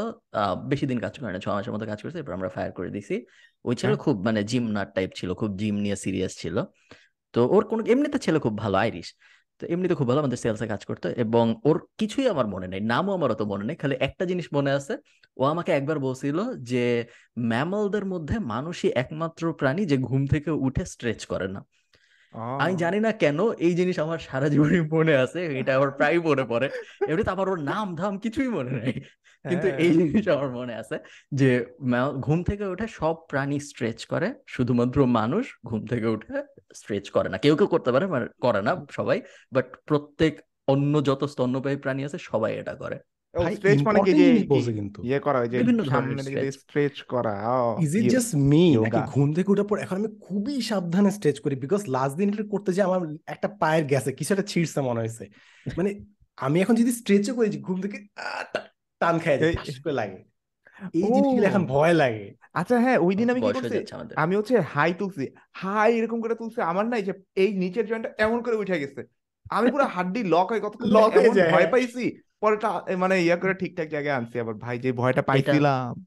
বেশি 0.69 0.85
দিন 0.87 0.99
কাজ 0.99 1.15
করে 1.19 1.31
না 1.33 1.41
ছ 1.45 1.49
মাসের 1.49 1.73
মতো 1.73 1.85
কাজ 1.87 1.99
করছে 2.03 2.19
এরপর 2.19 2.33
আমরা 2.33 2.49
ফায়ার 2.49 2.73
করে 2.73 2.91
দিছি। 2.91 3.17
ওই 3.65 3.75
ছেলে 3.75 3.93
হ্যাঁ। 3.93 4.03
খুব 4.05 4.17
মানে 4.27 4.41
জিম 4.43 4.65
নাট 4.71 4.89
টাইপ 4.95 5.11
ছিল 5.15 5.31
খুব 5.35 5.51
জিম 5.57 5.77
নিয়ে 5.77 5.97
সিরিয়াস 5.97 6.33
ছিল। 6.39 6.57
তো 7.35 7.41
ওর 7.47 7.63
কোনো 7.65 7.83
এমনিতে 7.87 8.19
ছেলে 8.19 8.39
খুব 8.39 8.55
ভালো 8.59 8.77
আইরিশ 8.79 9.09
তো 9.61 9.67
এমনিতে 9.67 9.95
খুব 9.95 10.09
ভালো 10.09 10.21
আমাদের 10.21 10.39
সেলসে 10.39 10.67
কাজ 10.67 10.83
করতো 10.85 11.07
এবং 11.17 11.45
ওর 11.65 11.77
কিছুই 11.99 12.27
আমার 12.29 12.47
মনে 12.47 12.67
নেই 12.67 12.81
নামও 12.83 13.13
আমার 13.13 13.31
অত 13.31 13.43
মনে 13.43 13.65
নেই 13.65 13.77
খালি 13.77 13.95
একটা 14.01 14.25
জিনিস 14.27 14.47
মনে 14.53 14.71
আছে 14.71 14.95
ও 15.37 15.43
আমাকে 15.45 15.71
একবার 15.73 15.99
বলছিল 15.99 16.39
যে 16.63 16.85
ম্যামলদের 17.43 18.05
মধ্যে 18.05 18.37
মানুষই 18.47 18.89
একমাত্র 18.95 19.43
প্রাণী 19.53 19.83
যে 19.87 19.97
ঘুম 19.99 20.23
থেকে 20.27 20.51
উঠে 20.67 20.85
স্ট্রেচ 20.85 21.21
করে 21.27 21.49
না। 21.49 21.61
আমি। 22.35 22.75
জানি 22.83 22.99
না 23.01 23.11
কেন 23.23 23.39
এই 23.59 23.73
জিনিস 23.75 23.97
আমার 23.99 24.19
সারা 24.29 24.47
জীবনই 24.49 24.83
মনে 24.95 25.15
আছে 25.17 25.41
এটা 25.61 25.73
আমার 25.77 25.91
প্রায় 25.91 26.19
মনে 26.21 26.45
পড়ে 26.45 26.67
এমনিতে 27.09 27.31
আমার 27.31 27.47
ওর 27.49 27.61
নাম 27.63 27.87
ধাম 27.95 28.15
কিছুই 28.19 28.49
মনে 28.49 28.73
নেই 28.81 28.95
কিন্তু 29.45 29.67
হ্যাঁ। 29.69 29.79
এই 29.85 29.93
জিনিস 29.99 30.25
আমার 30.29 30.51
মনে 30.51 30.75
আছে 30.75 30.97
যে 31.33 31.51
ঘুম 32.21 32.39
থেকে 32.43 32.65
উঠে 32.65 32.87
সব 33.01 33.17
প্রাণী 33.31 33.59
স্ট্রেচ 33.61 34.01
করে 34.07 34.29
শুধুমাত্র 34.47 34.99
মানুষ 35.19 35.45
ঘুম 35.65 35.81
থেকে 35.87 36.07
উঠে 36.07 36.37
স্ট্রেচ 36.75 37.07
করে 37.11 37.29
না 37.29 37.39
কেউ 37.39 37.55
কেউ 37.57 37.69
করতে 37.75 37.91
পারে 37.95 38.07
মানে 38.07 38.27
করে 38.41 38.61
না 38.63 38.73
সবাই 38.91 39.19
বাট 39.53 39.67
প্রত্যেক 39.87 40.33
অন্য 40.69 40.95
যত 41.05 41.23
স্তন্যপায়ী 41.25 41.77
প্রাণী 41.77 42.01
আছে 42.05 42.19
সবাই 42.31 42.53
এটা 42.61 42.75
করে 42.75 42.97
স্ট্রেচ 43.35 43.83
মানে 43.83 44.01
কি 44.01 44.13
যে 44.13 44.27
ইয়ে 45.03 45.19
করা 45.19 45.47
যে 45.47 45.59
সামনে 45.85 46.23
দিকে 46.23 46.53
স্ট্রেচ 46.53 47.03
করা 47.03 47.35
ইজ 47.81 47.97
ইট 47.97 48.03
ইয়ে- 48.03 48.13
জাস্ট 48.13 48.35
মি 48.35 48.77
নাকি 48.77 49.01
ঘুম 49.13 49.33
থেকে 49.33 49.53
ওঠার 49.53 49.65
পর 49.65 49.79
এখন 49.79 49.97
আমি 49.97 50.09
খুবই 50.21 50.61
সাবধানে 50.61 51.11
স্ট্রেচ 51.11 51.41
করি 51.41 51.55
বিকজ 51.57 51.83
লাস্ট 51.89 52.17
দিন 52.17 52.29
এটা 52.29 52.43
করতে 52.43 52.73
যে 52.73 52.83
আমার 52.83 53.01
একটা 53.27 53.49
পায়ের 53.49 53.85
গেছে 53.85 54.13
কিছু 54.13 54.35
একটা 54.35 54.47
ছিঁড়ছে 54.47 54.81
মনে 54.81 55.01
হয়েছে। 55.01 55.25
মানে 55.77 55.91
আমি 56.37 56.61
এখন 56.61 56.75
যদি 56.75 56.93
স্ট্রেচও 56.93 57.35
করি 57.35 57.49
যে 57.49 57.59
ঘুম 57.59 57.81
থেকে 57.81 57.99
টান 59.01 59.19
খাই 59.19 59.37
লাগে। 59.93 60.25
এই 60.95 61.03
জিনিসগুলো 61.03 61.47
এখন 61.47 61.67
ভয় 61.67 61.95
লাগে। 61.95 62.35
আচ্ছা 62.53 62.81
হ্যাঁ 62.81 62.99
ওই 62.99 63.15
দিন 63.15 63.31
আমি 63.31 63.41
কি 63.41 63.53
করছি 63.53 63.77
আমি 64.17 64.37
হচ্ছে 64.37 64.61
হাই 64.61 64.95
তুলছি। 64.95 65.25
হাই 65.53 65.99
এরকম 65.99 66.21
করে 66.21 66.35
তুলছি 66.35 66.61
আমার 66.61 66.87
নাই 66.87 67.03
যে 67.03 67.13
এই 67.35 67.51
নিচের 67.53 67.87
জয়েন্টটা 67.87 68.11
এমন 68.19 68.43
করে 68.43 68.57
উঠে 68.57 68.79
গেছে। 68.79 69.03
আমি 69.51 69.71
পুরো 69.71 69.85
হাড্ডি 69.85 70.25
লক 70.25 70.47
হয়ে 70.51 70.61
কত 70.61 70.75
Lock 70.97 71.13
হয়ে 71.17 71.31
যায়, 71.31 71.51
ভয় 71.51 71.61
হ্যাঁ। 71.61 71.71
পাইছি 71.71 72.05
পরে 72.41 72.57
টা- 72.57 72.97
মানে 72.97 73.25
ইয়া 73.25 73.37
করে 73.37 73.55
ঠিকঠাক 73.55 73.89
জায়গায় 73.89 74.15
আনছি 74.15 74.41
আবার। 74.41 74.55
ভাই 74.55 74.79
যে 74.79 74.93
ভয়টা 74.93 75.23
পাইছিলাম। 75.23 76.05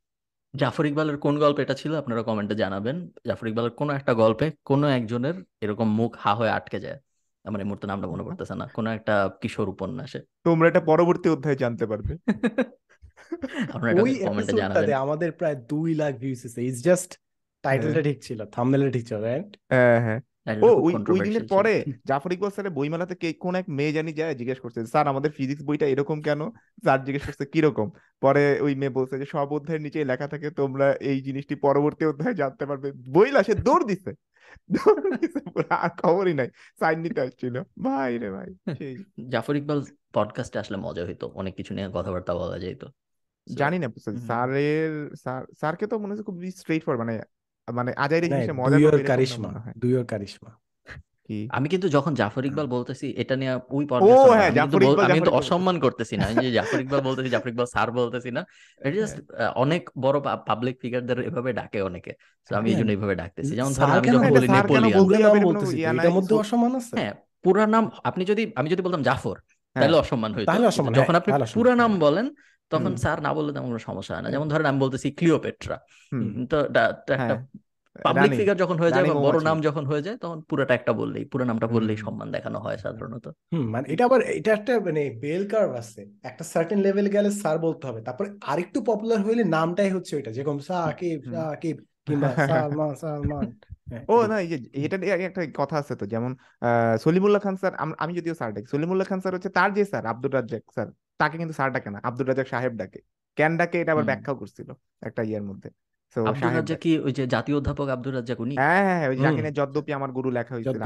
জাফর 0.56 0.86
ইকবালের 0.86 1.18
কোন 1.18 1.40
গল্প 1.40 1.60
এটা 1.60 1.74
ছিল? 1.74 1.96
আপনারা 1.96 2.24
কমেন্টে 2.24 2.56
জানাবেন। 2.56 3.10
জাফর 3.28 3.48
ইকবালের 3.48 3.72
কোনো 3.72 3.94
একটা 3.94 4.14
গল্পে 4.14 4.52
কোনো 4.66 4.88
একজনের 4.88 5.34
এরকম 5.62 5.90
মুখ 5.90 6.16
হা 6.20 6.36
হয়ে 6.36 6.50
আটকে 6.50 6.80
যায়। 6.80 7.00
আমার 7.44 7.62
এই 7.62 7.66
মুহূর্তে 7.66 7.88
নামটা 7.88 8.08
মনে 8.08 8.24
পড়তেছে 8.24 8.56
না। 8.56 8.68
কোনো 8.68 8.90
একটা 8.90 9.30
কিশোর 9.42 9.70
উপন্যাসে। 9.70 10.20
তোমরা 10.44 10.68
এটা 10.68 10.80
পরবর্তী 10.80 11.30
অধ্যায়ে 11.30 11.56
জানতে 11.56 11.86
পারবে। 11.86 12.18
আপনারা 13.74 13.92
এটা 13.92 14.02
ওই 14.02 14.10
কমেন্টে 14.10 14.26
এপিসোডটাতে 14.26 14.56
জানাবেন। 14.58 14.94
আমাদের 14.94 15.32
প্রায় 15.32 15.56
দুই 15.56 15.96
লাখ 15.96 16.16
ভিউজ 16.16 16.38
এসেছে। 16.38 16.64
ইটস 16.64 16.84
জাস্ট 16.84 17.20
টাইটেলটা 17.62 18.02
ঠিক 18.02 18.24
ছিল 18.24 18.46
থাম্বনেলটা 18.46 18.92
ঠিক 18.92 19.08
ছিল 19.08 19.22
রাইট 19.22 19.58
হ্যাঁ 19.70 20.02
হ্যাঁ। 20.02 20.22
ও 20.44 20.46
টাইটেলটা 20.46 20.74
খুব 20.76 20.84
ওই 20.84 21.20
ওই 21.20 21.20
দিনের 21.20 21.48
পরে 21.48 21.84
জাফর 22.06 22.34
ইকবাল 22.34 22.50
স্যারের 22.50 22.72
বইমেলাতে 22.72 23.16
কে 23.16 23.34
কোন 23.34 23.56
এক 23.56 23.66
মেয়ে 23.70 23.94
জানি 23.94 24.14
যায় 24.14 24.36
জিজ্ঞেস 24.36 24.60
করছে 24.60 24.86
স্যার 24.86 25.08
আমাদের 25.08 25.32
ফিজিক্স 25.32 25.64
বইটা 25.64 25.86
এরকম 25.86 26.22
কেন? 26.22 26.50
স্যার 26.50 27.04
জিজ্ঞেস 27.04 27.26
করছে 27.26 27.46
কীরকম? 27.46 27.90
পরে 28.22 28.62
ওই 28.62 28.76
মেয়ে 28.76 28.90
বলছে 28.90 29.20
যে 29.20 29.26
সব 29.26 29.54
অধ্যায়ের 29.54 29.82
নিচে 29.82 30.06
লেখা 30.06 30.28
থাকে 30.28 30.52
তোমরা 30.52 30.94
এই 30.94 31.22
জিনিসটি 31.22 31.56
পরবর্তী 31.56 32.06
অধ্যায়ে 32.06 32.36
জানতে 32.36 32.66
পারবে। 32.66 32.92
বইলা 32.92 33.44
সে 33.44 33.54
দৌড় 33.54 33.86
দিছে। 33.86 34.14
আর 35.70 35.90
খবরই 35.90 36.34
নাই। 36.34 36.50
সাইন 36.80 37.00
নিতে 37.00 37.22
আসছিল। 37.22 37.62
ভাই 37.84 38.18
রে 38.18 38.32
ভাই 38.32 38.56
জাফর 39.30 39.56
ইকবাল 39.56 39.84
পডকাস্টে 40.14 40.60
আসলে 40.60 40.78
মজা 40.78 41.06
হইতো 41.06 41.28
অনেক 41.28 41.56
কিছু 41.56 41.74
নিয়ে 41.74 41.90
কথাবার্তা 41.94 42.34
বলা 42.36 42.60
যেত 42.60 42.86
জানি 43.56 43.80
না 43.80 43.88
স্যারের 44.18 45.16
স্যার 45.16 45.44
স্যারকে 45.58 45.88
তো 45.88 46.00
মনে 46.00 46.10
হচ্ছে 46.10 46.24
খুব 46.24 46.42
স্ট্রেট 46.56 46.86
ফর 46.86 46.98
মানে 46.98 47.22
মানে 47.68 47.92
আজাইরে 47.98 48.28
জিনিসে 48.28 48.54
মজা 48.54 48.70
দুইয়ের 48.72 48.94
এরকম 48.94 49.02
না 49.02 49.10
কারিশমা 49.12 49.48
মনে 49.48 49.60
হয়? 49.60 49.76
দুইয়ের 49.82 50.06
কারিশমা। 50.06 50.52
কি? 51.28 51.38
আমি 51.58 51.68
কিন্তু 51.70 51.88
যখন 51.90 52.12
জাফর 52.16 52.44
ইকবাল 52.46 52.68
বলতেছি 52.68 53.08
এটা 53.18 53.36
নিয়ে 53.36 53.54
ওই 53.72 53.84
হ্যাঁ 54.32 54.50
আমি 54.50 54.58
কিন্তু 54.58 54.78
জাফর 54.78 54.82
ইকবাল 54.84 55.06
আমি 55.06 55.12
জাফর 55.12 55.14
কিন্তু 55.14 55.32
ইকবাল। 55.32 55.42
অসম্মান 55.42 55.76
করতেছি 55.86 56.14
না। 56.18 56.24
আমি 56.28 56.42
যে 56.46 56.52
জাফর 56.52 56.80
ইকবাল 56.84 57.02
বলতেছি 57.02 57.30
জাফর 57.30 57.50
ইকবাল 57.50 57.68
স্যার 57.74 57.90
বলতেছি 57.92 58.30
না 58.38 58.42
এটা 58.82 58.96
জাস্ট 59.04 59.18
অনেক 59.56 59.82
বড় 59.96 60.18
পাবলিক 60.50 60.76
ফিগারদের 60.82 61.18
এভাবে 61.30 61.50
ডাকে 61.60 61.80
অনেকে। 61.82 62.12
তো 62.50 62.52
আমি 62.60 62.68
এই 62.68 62.72
হ্যাঁ 62.72 62.80
জন্য 62.80 62.90
এইভাবে 62.96 63.16
ডাকতেছি। 63.16 63.54
যেমন 63.60 63.72
ধরেন 63.74 63.94
আমি 63.94 64.08
যখন 64.16 64.30
বলি 64.36 64.48
নেপোলিয়ান। 64.48 65.96
এটার 66.00 66.14
মধ্যে 66.18 66.34
অসম্মান 66.36 66.72
আছে? 66.80 66.94
হ্যাঁ 66.98 67.14
পুরা 67.46 67.64
নাম 67.66 67.84
আপনি 68.10 68.24
যদি 68.32 68.44
আমি 68.60 68.68
যদি 68.70 68.82
বলতাম 68.82 69.02
জাফর 69.04 69.38
হ্যাঁ। 69.76 69.82
তাহলে 69.82 69.98
অসম্মান 69.98 70.32
অসম্মান 70.72 70.92
যখন 70.94 71.14
হ্যাঁ 71.14 71.22
আপনি 71.22 71.32
পুরা 71.58 71.74
নাম 71.82 71.92
হ্যাঁ 71.92 72.02
বলেন 72.06 72.26
তখন 72.74 72.94
স্যার 72.96 73.18
না 73.22 73.32
বললে 73.34 73.52
তেমন 73.54 73.68
কোনো 73.68 73.82
সমস্যা 73.84 74.14
হয় 74.16 74.24
না। 74.26 74.30
যেমন 74.30 74.48
ধরেন 74.48 74.66
আমি 74.66 74.80
বলতেছি 74.80 75.08
ক্লিওপেট্রা। 75.12 75.78
তো 76.52 76.58
একটা 76.86 77.14
হ্যাঁ। 77.22 77.38
পাবলিক 77.96 78.32
ফিগার 78.40 78.58
যখন 78.58 78.78
হয়ে 78.80 78.94
যায় 78.94 79.06
বা 79.06 79.16
বড় 79.26 79.38
নাম 79.40 79.58
যখন 79.62 79.84
হয়ে 79.86 80.04
যায় 80.06 80.18
তখন 80.18 80.40
পুরোটা 80.50 80.74
একটা 80.74 80.92
বললেই 80.94 81.26
পুরো 81.26 81.44
নামটা 81.46 81.68
বললেই 81.68 81.98
সম্মান 81.98 82.28
দেখানো 82.32 82.58
হয় 82.60 82.78
সাধারণত। 82.78 83.26
মানে 83.74 83.86
এটা 83.94 84.04
আবার 84.06 84.22
এটা 84.32 84.52
একটা 84.54 84.74
মানে 84.80 85.04
বেল 85.22 85.44
কার্ভ 85.50 85.72
আছে। 85.74 86.02
একটা 86.24 86.44
সার্টেন 86.44 86.80
লেভেল 86.80 87.08
গেলে 87.08 87.30
স্যার 87.42 87.58
বলতে 87.58 87.84
হবে। 87.88 88.00
তারপরে 88.02 88.30
আরেকটু 88.44 88.80
পপুলার 88.82 89.20
হইলে 89.26 89.44
নামটাই 89.56 89.90
হচ্ছে 89.90 90.14
ওইটা 90.16 90.32
যেরকম 90.32 90.58
সাকিব 90.70 91.18
হুম। 91.24 91.34
সাকিব 91.34 91.76
কিংবা 92.08 92.30
সালমান 92.50 92.92
সালমান। 92.96 93.46
হ্যাঁ 93.88 94.04
ও 94.10 94.16
না 94.28 94.38
এই 94.40 94.48
যে 94.48 94.58
এটা 94.78 94.98
একটা 95.28 95.42
কথা 95.56 95.76
আছে 95.78 95.94
তো 95.96 96.06
যেমন 96.06 96.32
সলিমুল্লাহ 97.04 97.42
খান 97.42 97.56
স্যার 97.56 97.74
আমি 97.98 98.14
যদিও 98.14 98.36
স্যার 98.36 98.50
ডাকি 98.54 98.68
সলিমুল্লাহ 98.68 99.06
খান 99.08 99.20
স্যার 99.20 99.34
হচ্ছে 99.34 99.52
তার 99.58 99.70
যে 99.74 99.84
স্যার 99.86 100.04
আব্দুর 100.06 100.32
রাজ্জাক 100.34 100.64
স্যার 100.74 100.90
তাকে 101.20 101.36
কিন্তু 101.42 101.54
স্যার 101.58 101.70
ডাকে 101.76 101.90
না 101.94 102.00
আব্দুর 102.08 102.26
রাজ্জাক 102.30 102.48
সাহেব 102.54 102.74
ডাকে। 102.82 103.00
কেন 103.38 103.52
ডাকে 103.60 103.78
এটা 103.82 103.92
আবার 103.96 104.06
ব্যাখ্যাও 104.10 104.36
করছিল 104.42 104.70
একটা 105.08 105.22
ইয়ের 105.30 105.46
মধ্যে। 105.50 105.70
তো 106.16 106.20
সাহেব 106.40 106.56
রাজ্জাক 106.58 106.80
ডাকে। 106.80 106.82
কি 106.84 106.92
ওই 107.06 107.12
যে 107.18 107.24
জাতীয় 107.28 107.56
অধ্যাপক 107.60 107.88
আব্দুর 107.96 108.14
রাজ্জাক 108.18 108.40
উনি? 108.46 108.54
হ্যাঁ 108.62 108.84
হ্যাঁ 108.88 108.98
হ্যাঁ 109.00 109.10
ওই 109.12 109.18
যাকে 109.26 109.42
নিয়ে 109.46 109.58
যদ্যপি 109.60 109.92
আমার 110.00 110.12
গুরু 110.18 110.30
লেখা 110.38 110.54
হয়েছিল 110.56 110.78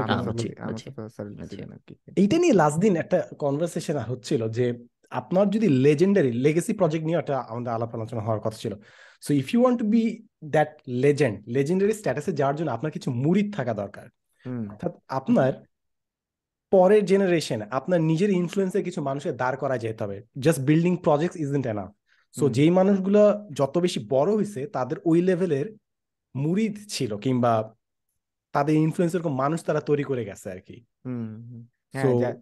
লিখছিলেন 1.38 1.70
আর 1.76 1.80
কি 1.86 1.94
এইটা 2.20 2.36
নিয়ে 2.42 2.54
লাস্ট 2.60 2.78
দিন 2.84 2.94
একটা 3.02 3.18
কনভারসেশন 3.42 3.96
হচ্ছিল 4.10 4.42
যে 4.58 4.66
আপনার 5.20 5.46
যদি 5.54 5.68
লেজেন্ডারি 5.84 6.30
লেগেসি 6.44 6.72
প্রজেক্ট 6.80 7.04
নিয়ে 7.06 7.18
একটা 7.18 7.34
আমাদের 7.50 7.70
আলাপ 7.76 7.90
আলোচনা 7.94 8.22
হওয়ার 8.26 8.40
কথা 8.44 8.58
ছিল। 8.64 8.72
So 9.24 9.30
if 9.40 9.46
you 9.52 9.60
want 9.62 9.78
to 9.82 9.86
be 9.94 10.02
that 10.54 10.70
legend 11.04 11.36
legendary 11.56 11.94
স্ট্যাটাসে 12.00 12.32
যাওয়ার 12.40 12.56
জন্য 12.58 12.70
আপনার 12.76 12.92
কিছু 12.96 13.08
মুরিদ 13.24 13.48
থাকা 13.56 13.72
দরকার। 13.82 14.06
অর্থাৎ 14.72 14.92
আপনার 15.18 15.52
পরের 16.72 17.04
জেনারেশন 17.04 17.60
আপনার 17.70 18.00
নিজের 18.00 18.30
ইনফ্লুয়েন্সে 18.30 18.80
কিছু 18.82 19.02
মানুষের 19.02 19.36
দাঁড় 19.36 19.56
করা 19.56 19.78
যেতে 19.78 20.04
হবে। 20.04 20.22
Just 20.38 20.60
building 20.60 20.96
projects 20.96 21.36
isn't 21.36 21.66
enough 21.66 21.90
so 22.34 22.48
যেই 22.48 22.70
মানুষগুলো 22.70 23.20
যত 23.52 23.78
বেশি 23.78 24.00
বড় 24.08 24.30
হয়েছে 24.34 24.60
তাদের 24.66 24.96
ওই 25.04 25.18
লেভেলের 25.22 25.66
মুরিদ 26.36 26.74
ছিল 26.88 27.10
কিংবা 27.16 27.52
তাদের 28.54 28.74
ইনফ্লুয়েন্স 28.76 29.14
এরকম 29.14 29.34
মানুষ 29.34 29.58
তারা 29.64 29.80
তৈরি 29.80 30.02
করে 30.02 30.22
গেছে 30.24 30.46
আর 30.50 30.60
কি 30.60 30.76
হ্যাঁ 31.94 32.34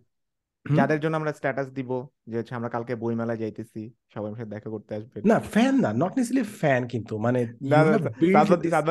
যাদের 0.66 1.00
জন্য 1.00 1.14
আমরা 1.16 1.32
স্ট্যাটাস 1.32 1.68
দিব 1.72 1.90
যে 2.26 2.36
হচ্ছে 2.38 2.54
আমরা 2.54 2.68
কালকে 2.68 2.94
বইমেলায় 2.96 3.36
যাইতেছি 3.36 3.82
সবাই 4.14 4.30
সাথে 4.30 4.50
দেখা 4.50 4.68
করতে 4.70 4.94
আসবেন 4.94 5.22
না 5.24 5.38
ফ্যান 5.40 5.74
না 5.80 5.90
নট 5.92 6.12
নেসেসলি 6.16 6.44
ফ্যান 6.60 6.82
কিন্তু 6.86 7.14
মানে 7.18 7.40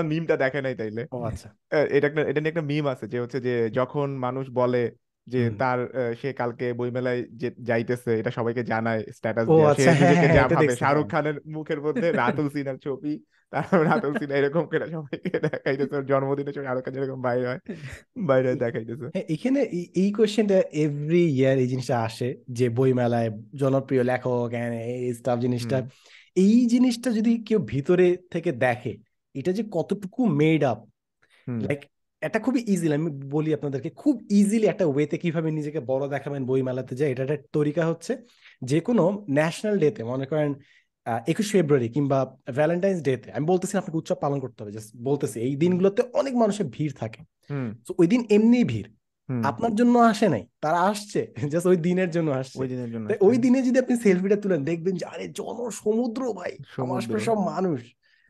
মিমটা 0.03 0.35
দেখে 0.37 0.59
নাই 0.61 0.75
তাইলে। 0.75 1.01
ও 1.11 1.17
আচ্ছা। 1.21 1.47
এটা 1.89 2.05
একটা 2.07 2.21
এটা 2.21 2.39
নিয়ে 2.39 2.49
একটা 2.49 2.61
মিম 2.61 2.85
আছে 2.87 3.05
যে 3.07 3.17
হচ্ছে 3.19 3.39
যে 3.41 3.53
যখন 3.69 4.07
মানুষ 4.17 4.45
বলে 4.53 4.83
যে 5.27 5.41
তার 5.59 5.79
সে 6.19 6.29
কালকে 6.33 6.65
বইমেলায় 6.73 7.21
যে 7.33 7.47
যাইতেছে 7.61 8.11
এটা 8.19 8.31
সবাইকে 8.31 8.63
জানায় 8.63 9.01
স্ট্যাটাস 9.11 9.45
দিয়ে। 9.47 9.63
সে 9.65 9.69
আচ্ছা 9.71 9.91
হ্যাঁ 9.91 9.99
নিজেকে 10.03 10.19
হ্যাঁ 10.21 10.35
যা 10.37 10.43
এটা 10.43 10.55
ভাবে 10.57 10.75
শাহরুখ 10.75 11.03
হ্যাঁ। 11.03 11.11
খানের 11.13 11.37
মুখের 11.47 11.79
মধ্যে 11.81 12.07
রাতুল 12.13 12.47
সিনহার 12.49 12.77
ছবি 12.77 13.13
তারপর 13.53 13.79
রাতুল 13.85 14.13
সিনহা 14.19 14.37
এরকম 14.37 14.63
করে 14.65 14.85
সবাইকে 14.91 15.29
দেখাইতেছে 15.45 15.95
জন্মদিনে 16.03 16.51
ছবি 16.51 16.65
শাহরুখ 16.65 16.83
খান 16.85 16.93
যেরকম 16.93 17.19
বাইরে 17.21 17.45
হয় 17.47 17.61
বাইরে 18.23 18.47
হয় 18.47 18.59
দেখাইতেছে। 18.59 19.05
হ্যাঁ, 19.05 19.25
এখানে 19.29 19.59
এই- 19.97 20.13
কোয়েশ্চেনটা 20.13 20.57
এভরি 20.83 21.23
ইয়ার 21.31 21.57
এই 21.57 21.67
জিনিসটা 21.67 21.95
আসে 21.99 22.27
যে 22.49 22.65
বই 22.69 22.91
মেলায় 22.93 23.29
জনপ্রিয় 23.55 24.03
লেখক 24.03 24.49
এই 24.93 25.13
স্টাফ 25.13 25.37
জিনিসটা। 25.39 25.77
এই 26.35 26.65
জিনিসটা 26.65 27.09
যদি 27.11 27.31
কেউ 27.43 27.59
ভিতরে 27.65 28.17
থেকে 28.31 28.51
দেখে 28.65 28.93
এটা 29.35 29.51
যে 29.51 29.63
কতটুকু 29.71 30.21
মেড 30.35 30.61
আপ 30.63 30.79
লাইক 31.47 31.81
এটা 32.25 32.37
খুবই 32.39 32.61
ইজিলি 32.73 32.95
আমি 32.95 33.09
বলি 33.29 33.49
আপনাদেরকে 33.53 33.89
খুব 34.01 34.15
ইজিলি 34.31 34.65
একটা 34.69 34.85
ওয়েতে 34.85 35.15
কীভাবে 35.17 35.49
নিজেকে 35.51 35.79
বড় 35.87 36.03
দেখাবেন 36.07 36.41
বই 36.45 36.61
মেলাতে 36.61 36.93
যায় 36.95 37.09
এটা 37.11 37.23
একটা 37.25 37.37
তরিকা 37.53 37.83
হচ্ছে 37.89 38.13
যে 38.61 38.79
কোনো 38.79 39.03
ন্যাশনাল 39.29 39.75
ডেতে 39.79 40.01
মনে 40.03 40.25
করেন 40.31 40.51
একুশ 41.27 41.47
ফেব্রুয়ারি 41.51 41.87
কিংবা 41.89 42.19
ভ্যালেন্টাইন্স 42.57 42.99
ডেতে 43.01 43.27
আমি 43.31 43.45
বলতেছি 43.45 43.73
আপনাকে 43.77 43.97
উৎসব 43.97 44.17
পালন 44.21 44.37
করতে 44.39 44.57
হবে 44.61 44.71
জাস্ট 44.71 44.89
বলতেছি 45.09 45.37
এই 45.39 45.53
দিনগুলোতে 45.55 46.01
অনেক 46.13 46.33
মানুষের 46.35 46.67
ভিড় 46.67 46.93
থাকে। 47.01 47.21
তো 47.87 47.91
ওই 47.99 48.07
দিন 48.07 48.21
এমনি 48.29 48.59
ভিড় 48.63 48.89
আপনার 49.43 49.73
জন্য 49.75 49.95
আসে 50.11 50.27
নাই 50.29 50.43
তারা 50.59 50.79
আসছে 50.91 51.21
জাস্ট 51.53 51.67
ওই 51.67 51.77
দিনের 51.77 52.09
জন্য 52.09 52.29
আসছে। 52.31 52.57
ওই 52.61 52.67
দিনের 52.67 52.89
জন্য 52.93 53.05
ওই 53.27 53.35
দিনে 53.37 53.59
যদি 53.67 53.77
আপনি 53.79 53.95
সেলফিটা 54.03 54.37
তুলেন 54.43 54.61
দেখবেন 54.63 54.93
যে 54.99 55.05
আরে 55.13 55.25
জন 55.39 55.57
সমুদ্র 55.81 56.21
ভাই 56.33 56.53
আমার 56.77 57.01
সব 57.27 57.37
মানুষ। 57.53 57.79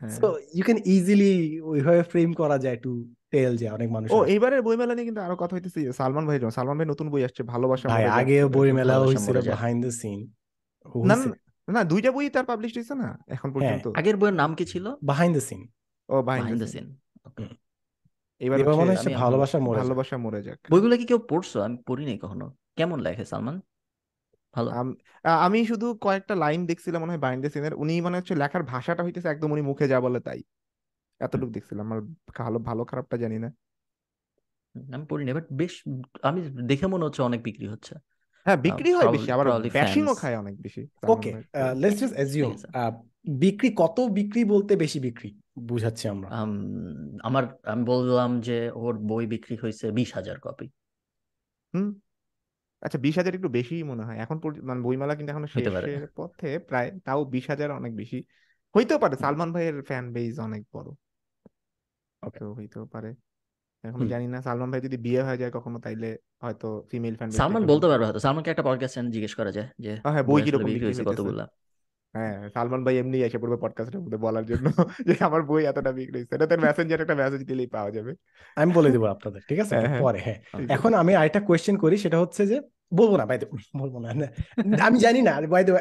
সো 0.02 0.28
ইউ 0.56 0.64
ক্যান 0.64 0.80
ইজিলি 0.96 1.34
ওইভাবে 1.72 2.02
ফ্রেম 2.04 2.30
করা 2.34 2.58
যায় 2.58 2.78
টু 2.78 2.92
টেল 3.34 3.52
যে 3.62 3.68
অনেক 3.70 3.90
মানুষ 3.96 4.08
ও 4.12 4.18
এইবারের 4.34 4.62
বইমেলা 4.62 4.94
নিয়ে 4.96 5.08
কিন্তু 5.10 5.22
আরও 5.22 5.36
কথা 5.42 5.54
হইতেছে 5.56 5.80
যে 5.86 5.92
সালমান 6.00 6.24
ভাই 6.28 6.38
সালমান 6.58 6.76
ভাই 6.80 6.88
নতুন 6.94 7.08
বই 7.14 7.22
আসছে 7.28 7.42
ভালোবাসা 7.54 7.86
ভাই 7.88 8.04
আগে 8.20 8.38
বই 8.56 8.70
মেলাও 8.72 8.96
ভালোবাসা 8.96 9.08
হয়েছিল 9.10 9.28
মরে 9.30 9.42
যাক। 9.42 9.54
বিহাইন্ড 9.54 9.80
দ্য 9.86 9.92
সিন 10.02 10.20
না 11.10 11.16
না, 11.68 11.82
দুইটা 11.84 12.10
বই 12.16 12.26
তার 12.36 12.46
পাবলিশ 12.52 12.72
হয়েছে 12.78 12.96
না 12.96 13.10
এখন 13.36 13.48
হ্যাঁ, 13.50 13.56
পর্যন্ত। 13.56 13.86
আগের 14.00 14.16
বইয়ের 14.20 14.38
নাম 14.42 14.52
কি 14.58 14.66
ছিল? 14.66 14.86
বিহাইন্ড 15.10 15.34
দ্য 15.38 15.44
সিন 15.50 15.62
ও 16.10 16.16
বিহাইন্ড 16.28 16.60
দ্য 16.62 16.70
সিন 16.74 16.86
এবার 18.42 18.58
মনে 18.80 18.92
হচ্ছে 18.94 19.12
ভালোবাসা 19.24 19.58
মরে 19.60 19.78
ভালোবাসা 19.84 20.16
মরে 20.18 20.40
যাক। 20.48 20.60
বইগুলো 20.72 20.94
কি 21.00 21.06
কেউ 21.06 21.20
পড়ছো? 21.32 21.58
আমি 21.62 21.78
পড়ি 21.88 22.04
নাই 22.06 22.18
কখনো। 22.18 22.46
কেমন 22.78 22.98
লেখে 23.00 23.26
সালমান? 23.26 23.56
ভালো। 24.56 24.70
আমি 25.46 25.60
শুধু 25.66 25.88
কয়েকটা 26.02 26.34
লাইন 26.36 26.62
দেখছিলাম 26.66 27.00
মনে 27.02 27.12
হয় 27.14 27.22
বাইন্ড 27.26 27.44
সিনের 27.54 27.74
উনি 27.74 27.94
মানে 28.02 28.16
হচ্ছে 28.18 28.34
লেখার 28.36 28.64
ভাষাটা 28.64 29.02
হইতেছে 29.04 29.28
একদম 29.30 29.50
উনি 29.52 29.64
মুখে 29.70 29.86
যা 29.88 29.98
বলে 30.00 30.20
তাই। 30.20 30.40
এতটুকু 31.22 31.52
দেখছিলাম 31.52 31.88
আর 31.92 32.00
ভালো 32.38 32.60
ভালো 32.60 32.82
খারাপটা 32.86 33.18
জানি 33.18 33.40
না। 33.40 33.50
আমি 34.76 35.06
পড়ি 35.10 35.24
নাই 35.26 35.34
বাট 35.34 35.48
বেশ 35.54 35.74
আমি 36.24 36.40
দেখে 36.68 36.88
মনে 36.88 37.04
হচ্ছে 37.06 37.22
অনেক 37.22 37.44
বিক্রি 37.44 37.68
হচ্ছে। 37.68 37.94
হ্যাঁ 38.46 38.58
বিক্রি 38.58 38.94
হয় 38.94 39.08
বেশি 39.08 39.32
আবার 39.32 39.46
ব্যাশিংও 39.74 40.14
খায় 40.16 40.38
অনেক 40.38 40.56
বেশি। 40.62 40.82
ওকে। 41.08 41.32
লেটস 41.76 42.00
জাস্ট 42.00 42.16
অ্যাজিউম 42.16 42.52
ঠিক 42.52 42.66
বিক্রি 43.40 43.70
কত 43.76 43.98
বিক্রি 44.02 44.42
বলতে 44.46 44.76
বেশি 44.76 45.00
বিক্রি? 45.00 45.30
বুঝাচ্ছি 45.60 46.08
আমরা। 46.08 46.28
আমার 47.24 47.44
আমি 47.64 47.84
বললাম 47.84 48.42
যে 48.42 48.72
ওর 48.76 48.94
বই 49.00 49.26
বিক্রি 49.26 49.56
হয়েছে 49.56 49.92
বিশ 49.92 50.10
হাজার 50.14 50.38
কপি 50.40 50.68
হুম। 51.74 51.90
আচ্ছা 52.82 52.98
বিশ 52.98 53.18
হাজার 53.18 53.36
একটু 53.36 53.50
বেশি 53.50 53.84
মনে 53.84 54.04
হয়। 54.04 54.18
এখন 54.18 54.38
মানে 54.64 54.82
বইমেলা 54.82 55.16
কিন্তু 55.16 55.32
এখনও 55.32 55.48
হইতে 55.56 55.70
পারে। 55.70 55.88
শেষের 55.88 56.10
পথে 56.16 56.60
প্রায় 56.60 57.00
তাও 57.06 57.26
বিশ 57.26 57.50
হাজার 57.50 57.72
অনেক 57.72 57.96
বেশি। 57.96 58.24
হইতেও 58.76 59.00
পারে 59.00 59.16
সালমান 59.16 59.54
ভাইয়ের 59.54 59.84
ফ্যান 59.84 60.14
বেজ 60.14 60.40
অনেক 60.40 60.64
বড়। 60.74 60.88
তো 62.34 62.54
হইতেও 62.54 62.86
পারে। 62.86 63.12
এখন 63.84 64.08
জানি 64.08 64.28
না 64.28 64.42
সালমান 64.42 64.72
ভাই 64.72 64.82
যদি 64.82 64.98
বিয়ে 64.98 65.22
হয়ে 65.24 65.38
যায় 65.38 65.52
কখনো 65.52 65.80
তাইলে 65.80 66.18
হয়তো 66.42 66.88
ফিমেল 66.92 67.16
ফ্যান 67.16 67.30
সালমান 67.32 67.66
বলতে 67.66 67.88
পারবে 67.88 68.06
হয়তো। 68.06 68.20
সালমানকে 68.20 68.50
একটা 68.52 68.64
পডকাস্ট 68.64 68.96
জিজ্ঞেস 69.00 69.36
করা 69.36 69.52
যায় 69.52 69.68
যে 69.80 69.92
হ্যাঁ 70.06 70.24
বই 70.24 70.42
কীরকম 70.42 70.66
বিক্রি 70.66 70.86
হয়েছে 70.86 71.04
কতগুলা? 71.04 71.46
হ্যাঁ 72.14 72.50
সালমান 72.50 72.84
ভাই 72.84 72.98
এমনি 72.98 73.18
এসে 73.22 73.38
পড়বে 73.38 73.58
পডকাস্টের 73.58 74.02
মধ্যে 74.02 74.18
বলার 74.18 74.46
জন্য 74.46 74.66
যে 75.08 75.16
আমার 75.20 75.42
বই 75.42 75.66
এতটা 75.66 75.92
বিক্রি 75.92 76.18
হয়েছে 76.20 76.36
এটা 76.36 76.46
তার 76.48 76.60
মেসেঞ্জার 76.60 77.02
একটা 77.02 77.16
মেসেজ 77.16 77.42
দিলেই 77.44 77.68
পাওয়া 77.68 77.92
যাবে। 77.92 78.12
আমি 78.56 78.74
বলে 78.74 78.90
দেবো 78.92 79.06
আপনাদের 79.06 79.42
ঠিক 79.50 79.60
আছে? 79.60 79.74
হ্যাঁ, 79.76 79.88
হ্যাঁ। 79.88 80.02
পরে 80.02 80.20
হ্যাঁ। 80.20 80.40
এখন 80.70 80.94
আমি 80.94 81.16
আরেকটা 81.16 81.40
কোয়েশ্চেন 81.40 81.78
করি 81.78 81.98
সেটা 81.98 82.20
হচ্ছে 82.20 82.46
যে 82.46 82.62
বলব 82.94 83.16
না 83.16 83.26
বাইতে 83.26 83.46
বলব 83.78 84.00
না 84.00 84.10
আমি 84.82 85.00
জানি 85.00 85.22
না 85.22 85.42
by 85.48 85.64
the 85.64 85.74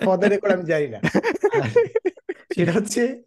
for 0.00 0.16
the 0.18 0.26
record 0.26 0.52
আমি 0.52 0.64
জানি 0.64 0.86
না। 0.86 0.98
সেটা 2.56 2.72
হচ্ছে 2.72 3.22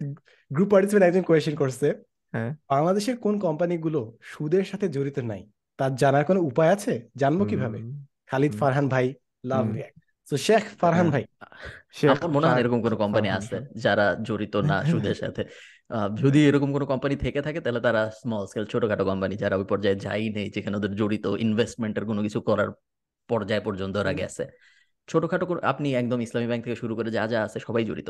গ্রুপ 0.51 0.69
পার্টিসিপেন্ট 0.69 1.05
একজন 1.05 1.21
কোয়েশ্চেন 1.21 1.55
করছে 1.55 1.87
হ্যাঁ। 2.35 2.51
বাংলাদেশের 2.69 3.15
কোন 3.17 3.39
কোম্পানিগুলো 3.39 3.99
সুদের 4.21 4.65
সাথে 4.65 4.85
জড়িত 4.89 5.17
নাই 5.21 5.41
তার 5.79 5.91
জানার 5.95 6.23
কোনো 6.25 6.39
উপায় 6.41 6.69
আছে? 6.69 6.93
জানব 7.15 7.39
কীভাবে? 7.47 7.79
খালিদ 8.27 8.53
ফারহান 8.55 8.85
ভাই 8.87 9.07
লাভ। 9.43 9.65
রিয়াক্ট 9.73 9.97
তো 10.27 10.35
শেখ 10.37 10.63
ফারহান 10.81 11.07
হ্যাঁ। 11.07 11.11
ভাই। 11.11 11.23
শেখ 11.91 12.09
আমার 12.11 12.31
মনে 12.31 12.47
হয় 12.47 12.59
এরকম 12.59 12.79
কোনো 12.81 12.95
কোম্পানি 12.95 13.27
আছে 13.29 13.55
যারা 13.75 14.05
জড়িত 14.23 14.55
না 14.61 14.77
সুদের 14.91 15.15
সাথে। 15.15 15.41
আহ, 15.89 16.09
যদি 16.23 16.39
এরকম 16.47 16.69
কোনো 16.73 16.85
কোম্পানি 16.85 17.15
থেকে 17.15 17.39
থাকে 17.41 17.59
তাহলে 17.61 17.79
তারা 17.79 18.01
স্মল 18.11 18.43
স্কেল 18.45 18.65
ছোটখাটো 18.65 19.03
কোম্পানি 19.05 19.35
যারা 19.35 19.55
ওই 19.57 19.65
পর্যায়ে 19.65 19.97
যাই 19.97 20.23
নেই 20.29 20.47
যেখানে 20.49 20.75
ওদের 20.77 20.93
জড়িত 20.95 21.25
ইনভেস্টমেন্টের 21.39 22.05
কোনো 22.05 22.21
কিছু 22.21 22.39
করার 22.41 22.69
পর্যায় 23.29 23.61
পর্যন্ত 23.61 23.95
ওরা 23.97 24.13
গেছে। 24.13 24.43
ছোটখাটো 25.07 25.45
আপনি 25.71 25.87
একদম 25.93 26.19
ইসলামী 26.21 26.47
ব্যাংক 26.47 26.61
থেকে 26.63 26.77
শুরু 26.81 26.93
করে 26.97 27.09
যা 27.17 27.23
যা 27.27 27.39
আছে 27.47 27.57
সবাই 27.59 27.83
জড়িত। 27.89 28.09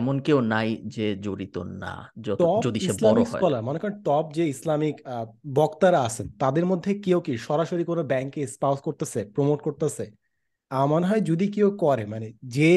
এমন 0.00 0.14
কেউ 0.26 0.38
নাই 0.54 0.68
যে 0.94 1.06
জড়িত 1.16 1.56
না 1.82 1.94
যত 2.26 2.40
যদি 2.64 2.78
সে 2.86 2.92
বড় 3.06 3.20
হয়। 3.30 3.42
মনে 3.68 3.78
করেন 3.78 3.96
টপ 4.02 4.24
যে 4.36 4.44
ইসলামিক 4.54 4.96
বক্তারা 5.58 6.00
আছেন 6.08 6.26
তাদের 6.42 6.64
মধ্যে 6.66 6.90
কেউ 7.06 7.18
কি 7.26 7.32
সরাসরি 7.46 7.84
কোনো 7.84 8.02
ব্যাংকে 8.12 8.40
স্পাউস 8.46 8.80
করতেছে 8.86 9.20
প্রমোট 9.34 9.60
করতেছে? 9.62 10.04
আমার 10.70 10.88
মনে 10.94 11.06
হয় 11.06 11.22
যদি 11.30 11.46
কেউ 11.56 11.68
করে 11.84 12.04
মানে 12.06 12.28
যে 12.56 12.70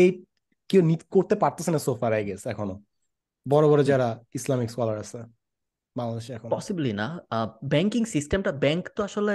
কেউ 0.70 0.82
করতে 1.16 1.36
পারতেছে 1.43 1.70
না 1.72 1.80
সোফার 1.88 2.12
আই 2.14 2.24
গেস 2.28 2.43
এখনও। 2.53 2.76
বড় 3.45 3.66
বড় 3.72 3.82
যারা 3.91 4.08
ইসলামিক 4.38 4.70
স্কলার 4.74 4.97
আছে 5.03 5.20
বাংলাদেশে 5.95 6.32
এখন। 6.38 6.47
পসিবলি 6.55 6.91
না। 7.01 7.08
ব্যাংকিং 7.74 8.01
সিস্টেমটা 8.16 8.51
ব্যাংক 8.64 8.84
তো 8.95 9.01
আসলে 9.03 9.34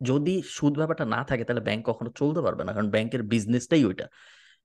যদি 0.00 0.42
সুদ 0.46 0.76
ব্যাপারটা 0.76 1.04
না 1.04 1.24
থাকে 1.24 1.44
তাহলে 1.44 1.60
ব্যাংক 1.60 1.84
কখনো 1.86 2.10
চলতে 2.10 2.40
পারবে 2.40 2.64
না। 2.64 2.72
কারণ 2.72 2.90
ব্যাংকের 2.90 3.22
বিজনেসটাই 3.22 3.84
ওইটা। 3.84 4.06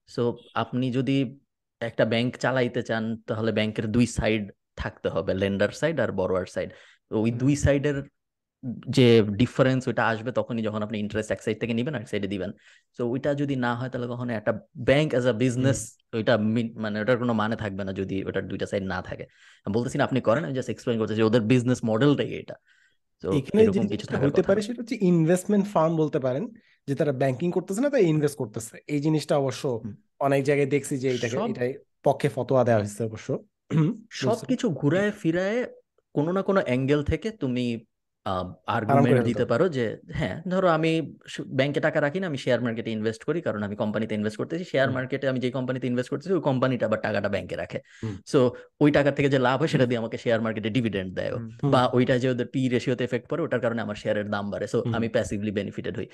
সো 0.08 0.36
আপনি 0.54 0.92
যদি 0.92 1.38
একটা 1.80 2.04
ব্যাংক 2.04 2.36
চালাইতে 2.36 2.82
চান 2.82 3.16
তাহলে 3.26 3.52
ব্যাংকের 3.52 3.86
দুই 3.86 4.06
সাইড 4.06 4.50
থাকতে 4.76 5.08
হবে। 5.08 5.34
লেন্ডার 5.34 5.70
সাইড 5.70 6.00
আর 6.00 6.12
বড়োয়ার 6.12 6.46
সাইড 6.46 6.70
ওই 7.10 7.30
দুই 7.30 7.56
সাইডের 7.56 8.02
যে 8.88 9.22
ডিফারেন্স 9.22 9.88
ওইটা 9.88 10.04
আসবে 10.06 10.32
তখনই 10.32 10.62
যখন 10.62 10.82
আপনি 10.82 10.98
ইন্টারেস্ট 10.98 11.30
এক 11.32 11.42
সাইড 11.42 11.60
থেকে 11.60 11.74
নেবেন 11.74 11.94
আর 11.94 12.04
সাইডে 12.04 12.26
দিবেন। 12.26 12.50
সো 12.98 13.06
ওইটা 13.08 13.34
যদি 13.34 13.56
না 13.56 13.74
হয় 13.74 13.88
তাহলে 13.88 14.06
কখনো 14.08 14.32
একটা 14.32 14.52
ব্যাংক 14.76 15.10
অ্যাজ 15.10 15.26
আ 15.26 15.32
বিজনেস 15.32 15.98
ওইটা 16.12 16.38
মানে 16.76 17.00
ওটার 17.00 17.18
কোনো 17.18 17.32
মানে 17.32 17.56
থাকবে 17.56 17.84
না 17.84 17.92
যদি 17.92 18.24
ওটার 18.24 18.48
দুইটা 18.48 18.66
সাইড 18.66 18.84
না 18.84 19.02
থাকে। 19.02 19.24
বলতেছি 19.66 19.98
না 19.98 20.04
আপনি 20.04 20.20
করেন 20.20 20.44
আমি 20.44 20.54
জাস্ট 20.54 20.70
এক্সপ্লেন 20.70 20.98
করতেছি 20.98 21.22
ওদের 21.22 21.40
বিজনেস 21.42 21.84
মডেলটাই 21.84 22.30
এটা। 22.34 22.54
তো 22.54 22.83
এখানে 23.22 23.66
কথা 23.66 24.42
পারে 24.42 24.62
সেটা 24.62 24.82
হচ্ছে 24.82 24.96
ইনভেস্টমেন্ট 25.00 25.64
ফার্ম 25.72 25.96
বলতে 25.96 26.18
পারেন 26.18 26.48
যে 26.88 26.94
তারা 26.94 27.12
ব্যাংকিং 27.12 27.50
করতেছে 27.50 27.80
না 27.80 27.90
তাই 27.90 28.04
ইনভেস্ট 28.04 28.38
করতেছে। 28.38 28.78
এই 28.86 29.00
জিনিসটা 29.00 29.38
অবশ্য 29.38 29.80
অনেক 30.20 30.44
জায়গায় 30.44 30.66
দেখছি 30.66 30.98
যে 30.98 31.08
এটাকে 31.14 31.36
এটাই 31.50 31.74
পক্ষে 32.02 32.28
ফতোয়া 32.28 32.64
দেওয়া 32.64 32.80
হয়েছে 32.80 33.04
অবশ্য। 33.04 33.38
সবকিছু 34.10 34.70
ঘুরায় 34.70 35.10
ফিরায় 35.10 35.66
কোনো 36.14 36.32
না 36.32 36.42
কোনো 36.42 36.60
অ্যাঙ্গেল 36.60 37.02
থেকে 37.02 37.30
তুমি 37.30 37.84
আর্গুমেন্ট 38.66 39.20
দিতে। 39.24 39.44
পারো 39.44 39.66
যে 39.68 39.84
হ্যাঁ 40.18 40.36
ধরো 40.48 40.68
আমি 40.68 40.90
ব্যাংকে 41.58 41.80
টাকা 41.80 41.98
রাখি 42.00 42.18
না 42.20 42.26
আমি 42.26 42.38
শেয়ার 42.38 42.60
মার্কেটে 42.60 42.90
ইনভেস্ট 42.90 43.22
করি 43.24 43.38
কারণ 43.40 43.60
আমি 43.62 43.76
কোম্পানিতে 43.76 44.12
ইনভেস্ট 44.14 44.38
করতেছি। 44.38 44.64
শেয়ার 44.64 44.88
মার্কেটে 44.90 45.26
আমি 45.28 45.40
যে 45.40 45.50
কোম্পানিতে 45.50 45.86
ইনভেস্ট 45.86 46.10
করতেছি 46.10 46.32
ওই 46.32 46.40
কোম্পানিটা 46.40 46.84
আবার 46.86 47.00
টাকাটা 47.00 47.28
ব্যাংকে 47.28 47.56
রাখে। 47.56 47.78
সো 48.26 48.38
ওই 48.80 48.90
টাকা 48.90 49.10
থেকে 49.10 49.28
যে 49.28 49.38
লাভ 49.38 49.56
হয় 49.60 49.68
সেটা 49.68 49.86
দিয়ে 49.86 49.98
আমাকে 49.98 50.16
শেয়ার 50.18 50.40
মার্কেটে 50.40 50.70
ডিভিডেন্ড 50.70 51.10
দেয় 51.14 51.32
বা 51.72 51.82
ওইটা 51.96 52.14
যে 52.18 52.28
ওদের 52.30 52.46
পি 52.46 52.62
রেশিওতে 52.68 53.02
এফেক্ট 53.04 53.26
পড়ে 53.30 53.42
ওটার 53.42 53.60
কারণে 53.60 53.80
আমার 53.82 53.96
শেয়ারের 53.96 54.28
দাম 54.30 54.44
বাড়ে। 54.50 54.66
সো 54.66 54.78
আমি 54.92 55.08
প্যাসিভলি 55.08 55.50
বেনিফিটেড 55.50 55.94
হই। 55.98 56.06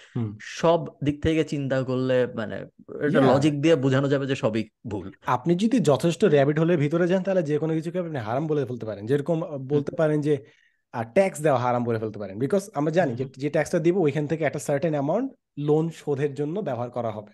সব 0.61 0.81
দিক 1.05 1.17
থেকে 1.23 1.43
চিন্তা 1.45 1.79
করলে 1.83 2.17
মানে 2.35 2.57
এটা 3.07 3.21
লজিক 3.21 3.55
দিয়ে 3.61 3.75
বোঝানো 3.77 4.09
যাবে 4.09 4.27
যে 4.27 4.35
সবই 4.35 4.63
ভুল। 4.87 5.07
আপনি 5.27 5.53
যদি 5.55 5.79
যথেষ্ট 5.81 6.25
র্যাবিট 6.25 6.57
হলে 6.59 6.73
ভিতরে 6.77 7.07
যান 7.07 7.23
তাহলে 7.23 7.43
যে 7.43 7.57
কোনো 7.59 7.73
কিছুকে 7.75 7.99
আপনি 7.99 8.19
হারাম 8.19 8.45
বলে 8.47 8.61
ফেলতে 8.67 8.87
পারেন। 8.87 9.03
যেরকম 9.07 9.39
বলতে 9.69 9.93
পারেন 9.97 10.21
যে 10.21 10.35
ট্যাক্স 10.93 11.41
দেওয়া 11.41 11.59
হারাম 11.59 11.85
বলে 11.85 11.99
ফেলতে 11.99 12.19
পারেন। 12.19 12.39
বিকজ 12.39 12.71
আমরা 12.75 12.93
জানি 12.93 13.15
যে 13.15 13.25
যে 13.37 13.51
ট্যাক্সটা 13.51 13.79
দিব 13.79 13.97
ওইখান 13.97 14.27
থেকে 14.27 14.45
একটা 14.45 14.59
সার্টেন 14.59 14.91
অ্যামাউন্ট 14.91 15.33
লোন 15.59 15.91
শোধের 15.91 16.35
জন্য 16.35 16.61
ব্যবহার 16.61 16.91
করা 16.91 17.11
হবে। 17.11 17.33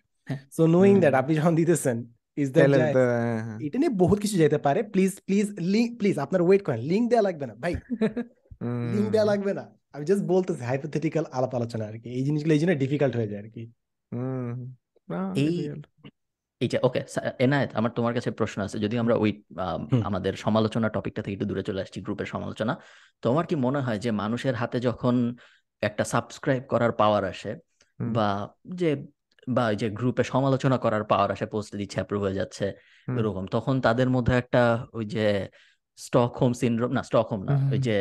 সো 0.53 0.67
নোয়িং 0.67 1.01
দ্যাট 1.01 1.15
আপনি 1.15 1.35
যখন 1.35 1.55
দিতেছেন 1.55 2.07
ইজ 2.37 2.53
দ্যাট 2.53 2.71
হ্যাঁ। 2.71 3.59
এটা 3.61 3.79
নিয়ে 3.79 3.89
বহুত 3.89 4.19
কিছু 4.19 4.37
যেতে 4.37 4.59
পারে। 4.59 4.83
প্লিজ 4.83 5.21
প্লিজ 5.27 5.47
লিঙ্ক 5.59 5.99
প্লিজ 5.99 6.19
আপনার 6.19 6.43
ওয়েট 6.43 6.63
করেন। 6.65 6.81
লিঙ্ক 6.81 7.11
দেওয়া 7.11 7.23
লাগবে 7.23 7.47
না 7.47 7.55
ভাই। 7.55 7.75
লিঙ্ক 8.95 9.11
দেওয়া 9.11 9.25
লাগবে 9.25 9.55
না। 9.55 9.65
আমি 9.93 10.05
জাস্ট 10.05 10.25
বলতেছি 10.25 10.61
হাইপোথেটিক্যাল 10.61 11.25
আলাপ 11.33 11.55
আলোচনা 11.55 11.85
আর 11.85 11.99
কি। 11.99 12.09
এই 12.11 12.25
জিনিসগুলো 12.25 12.55
এই 12.55 12.61
জন্য 12.61 12.75
ডিফিকাল্ট 12.75 13.17
হয়ে 13.17 13.29
যায় 13.29 13.43
আর 13.43 13.51
কি। 13.51 13.73
এই। 15.37 15.71
এই 16.61 16.69
যে 16.69 16.79
ওকে 16.83 17.01
এনায়েত 17.39 17.71
আমার 17.75 17.93
তোমার 17.93 18.13
কাছে 18.15 18.31
প্রশ্ন 18.31 18.59
আছে। 18.63 18.77
যদি 18.79 18.97
আমরা 18.99 19.15
ওই 19.15 19.31
আম, 19.59 19.81
আমাদের 20.03 20.33
সমালোচনা 20.37 20.89
টপিকটা 20.89 21.21
থেকে 21.23 21.35
একটু 21.35 21.47
দূরে 21.47 21.63
চলে 21.63 21.81
আসছি 21.81 21.99
গ্রুপের 22.01 22.27
সমালোচনা 22.27 22.73
তোমার 23.23 23.45
কি 23.47 23.55
মনে 23.57 23.81
হয় 23.81 23.99
যে 23.99 24.11
মানুষের 24.13 24.55
হাতে 24.55 24.79
যখন 24.81 25.15
একটা 25.83 26.05
সাবস্ক্রাইব 26.05 26.63
করার 26.69 26.93
পাওয়ার 26.93 27.23
আসে 27.25 27.51
বা 27.99 28.29
যে 28.75 28.91
বা 29.47 29.65
যে 29.73 29.87
গ্রুপে 29.91 30.23
সমালোচনা 30.25 30.77
করার 30.77 31.05
পাওয়ার 31.05 31.31
আসে 31.33 31.47
পোস্ট 31.47 31.71
দিচ্ছে 31.77 31.97
অ্যাপ্রুভ 31.97 32.21
হয়ে 32.23 32.35
যাচ্ছে 32.35 32.67
এরকম 33.17 33.45
তখন 33.47 33.75
তাদের 33.81 34.09
মধ্যে 34.11 34.35
একটা 34.37 34.63
ওই 34.93 35.05
যে 35.07 35.27
স্টকহোম 35.99 36.53
সিনড্রোম 36.53 36.91
না 36.93 37.03
স্টকহোম 37.03 37.41
না 37.45 37.55
ওই 37.73 37.79
যে 37.79 37.97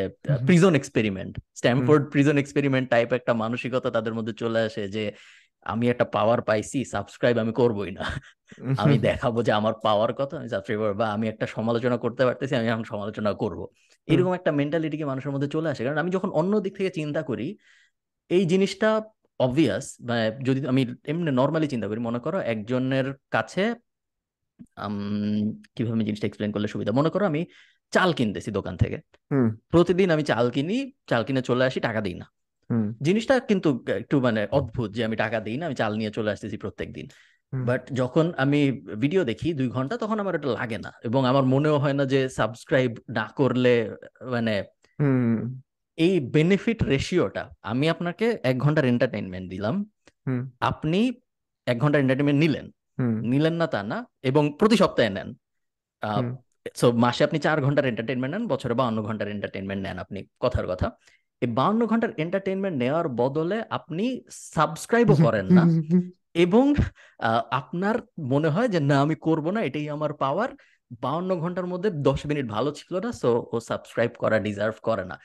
prison 0.46 0.72
experiment 0.74 1.32
Stamford 1.54 2.02
prison 2.10 2.36
experiment 2.38 2.86
type 2.90 3.08
একটা 3.12 3.32
মানসিকতা 3.34 3.88
তাদের 3.90 4.14
মধ্যে 4.14 4.32
চলে 4.32 4.60
আসে 4.60 4.82
যে 4.88 5.04
আমি 5.66 5.84
একটা 5.88 6.04
পাওয়ার 6.04 6.40
পাইছি 6.42 6.78
সাবস্ক্রাইব 6.84 7.36
আমি 7.38 7.52
করবোই 7.52 7.90
না। 7.90 8.04
আমি 8.82 8.96
দেখাবো 8.98 9.38
যে 9.42 9.52
আমার 9.52 9.74
পাওয়ার 9.82 10.10
কত 10.12 10.30
আমি 10.34 10.48
সাবস্ক্রাইব 10.48 10.82
বা 10.92 11.06
আমি 11.10 11.28
একটা 11.28 11.46
সমালোচনা 11.46 11.96
করতে 11.96 12.22
পারতেছি 12.24 12.54
আমি 12.56 12.68
এখন 12.68 12.84
সমালোচনা 12.84 13.30
করব। 13.32 13.60
এরকম 14.08 14.32
একটা 14.32 14.50
মেন্টালিটি 14.52 14.96
কি 14.96 15.04
মানুষের 15.04 15.32
মধ্যে 15.32 15.48
চলে 15.48 15.68
আসে। 15.70 15.82
কারণ 15.84 15.98
আমি 15.98 16.10
যখন 16.10 16.30
অন্য 16.30 16.52
দিক 16.60 16.72
থেকে 16.76 16.90
চিন্তা 16.90 17.22
করি 17.22 17.46
এই 18.30 18.46
জিনিসটা 18.46 18.88
অবভিয়াস 19.40 19.84
যদি 20.44 20.66
আমি 20.66 20.82
এমনি 21.04 21.30
নর্মালি 21.30 21.66
চিন্তা 21.68 21.86
করি 21.88 22.00
মনে 22.00 22.18
করো 22.18 22.38
একজনের 22.44 23.06
কাছে 23.30 23.64
কীভাবে 25.76 25.92
আমি 25.92 26.04
জিনিসটা 26.04 26.26
এক্সপ্লেন 26.26 26.52
করলে 26.52 26.68
সুবিধা? 26.68 26.92
মনে 26.92 27.10
করো 27.10 27.24
আমি 27.26 27.40
চাল 27.92 28.10
কিনতেছি 28.12 28.50
দোকান 28.50 28.76
থেকে। 28.76 28.98
প্রতিদিন 29.70 30.08
আমি 30.10 30.22
চাল 30.22 30.46
কিনি 30.50 30.76
চাল 31.06 31.22
কিনে 31.24 31.42
চলে 31.42 31.62
আসি 31.64 31.80
টাকা 31.80 32.00
দিই 32.00 32.14
না। 32.14 32.26
জিনিসটা 33.02 33.34
কিন্তু 33.40 33.68
একটু 34.00 34.20
মানে 34.20 34.40
অদ্ভুত 34.50 34.88
যে 34.92 35.04
আমি 35.04 35.16
টাকা 35.16 35.38
দিই 35.40 35.56
না 35.56 35.66
আমি 35.66 35.74
চাল 35.74 35.92
নিয়ে 35.96 36.10
চলে 36.10 36.30
আসতেছি 36.30 36.56
প্রত্যেক 36.56 36.88
দিন 36.92 37.06
বাট 37.52 37.82
যখন 37.92 38.32
আমি 38.36 38.60
ভিডিও 39.02 39.22
দেখি 39.24 39.48
দুই 39.54 39.68
ঘণ্টা 39.68 39.94
তখন 39.96 40.20
আমার 40.20 40.34
এটা 40.34 40.48
লাগে 40.48 40.78
না। 40.78 40.90
এবং 41.04 41.20
আমার 41.26 41.44
মনেও 41.44 41.76
হয় 41.78 41.92
না 41.92 42.04
যে 42.04 42.20
সাবস্ক্রাইব 42.28 42.92
না 43.10 43.26
করলে 43.36 43.72
মানে 44.30 44.54
এই 45.98 46.14
বেনিফিট 46.20 46.78
রেশিওটা 46.82 47.42
আমি 47.62 47.86
আপনাকে 47.88 48.26
এক 48.42 48.56
ঘণ্টার 48.58 48.84
এন্টারটেইনমেন্ট 48.84 49.46
দিলাম। 49.50 49.74
আপনি 50.60 51.00
এক 51.66 51.76
ঘণ্টার 51.78 52.00
এন্টারটেইনমেন্ট 52.00 52.40
নিলেন। 52.40 52.66
নিলেন 53.32 53.54
না 53.54 53.66
তা 53.66 53.80
না 53.82 53.98
এবং 54.22 54.44
প্রতি 54.58 54.76
সপ্তাহে 54.76 55.10
নেন। 55.10 55.28
সো 56.74 56.86
মাসে 57.04 57.24
আপনি 57.24 57.38
চার 57.38 57.56
ঘণ্টার 57.60 57.86
এন্টারটেনমেন্ট 57.86 58.32
নেন 58.34 58.44
বছরে 58.46 58.74
বাউন্ন 58.74 58.98
ঘণ্টার 59.02 59.28
এন্টারটেনমেন্ট 59.28 59.80
নেন 59.86 59.96
আপনি 59.98 60.20
কথার 60.40 60.66
কথা। 60.66 60.86
এই 61.42 61.48
বাউন্ন 61.58 61.82
ঘণ্টার 61.86 62.10
এন্টারটেনমেন্ট 62.18 62.76
নেওয়ার 62.82 63.06
বদলে 63.20 63.58
আপনি 63.70 64.04
সাবস্ক্রাইবও 64.54 65.16
করেন 65.26 65.46
না। 65.48 65.62
এবং 66.44 66.64
আপনার 67.52 67.96
মনে 68.32 68.48
হয় 68.48 68.68
যে 68.68 68.80
না 68.90 68.96
আমি 69.00 69.16
করব 69.26 69.46
না 69.50 69.60
এটাই 69.62 69.86
আমার 69.88 70.12
পাওয়ার 70.14 70.50
বাউন্ন 71.02 71.30
ঘণ্টার 71.42 71.66
মধ্যে 71.66 71.90
দশ 72.08 72.20
মিনিট 72.26 72.46
ভালো 72.50 72.70
ছিল 72.72 72.94
না 73.04 73.10
সো 73.12 73.30
ও 73.52 73.56
সাবস্ক্রাইব 73.70 74.12
করা 74.22 74.36
ডিজার্ভ 74.38 74.76
করে 74.88 75.04
না। 75.04 75.16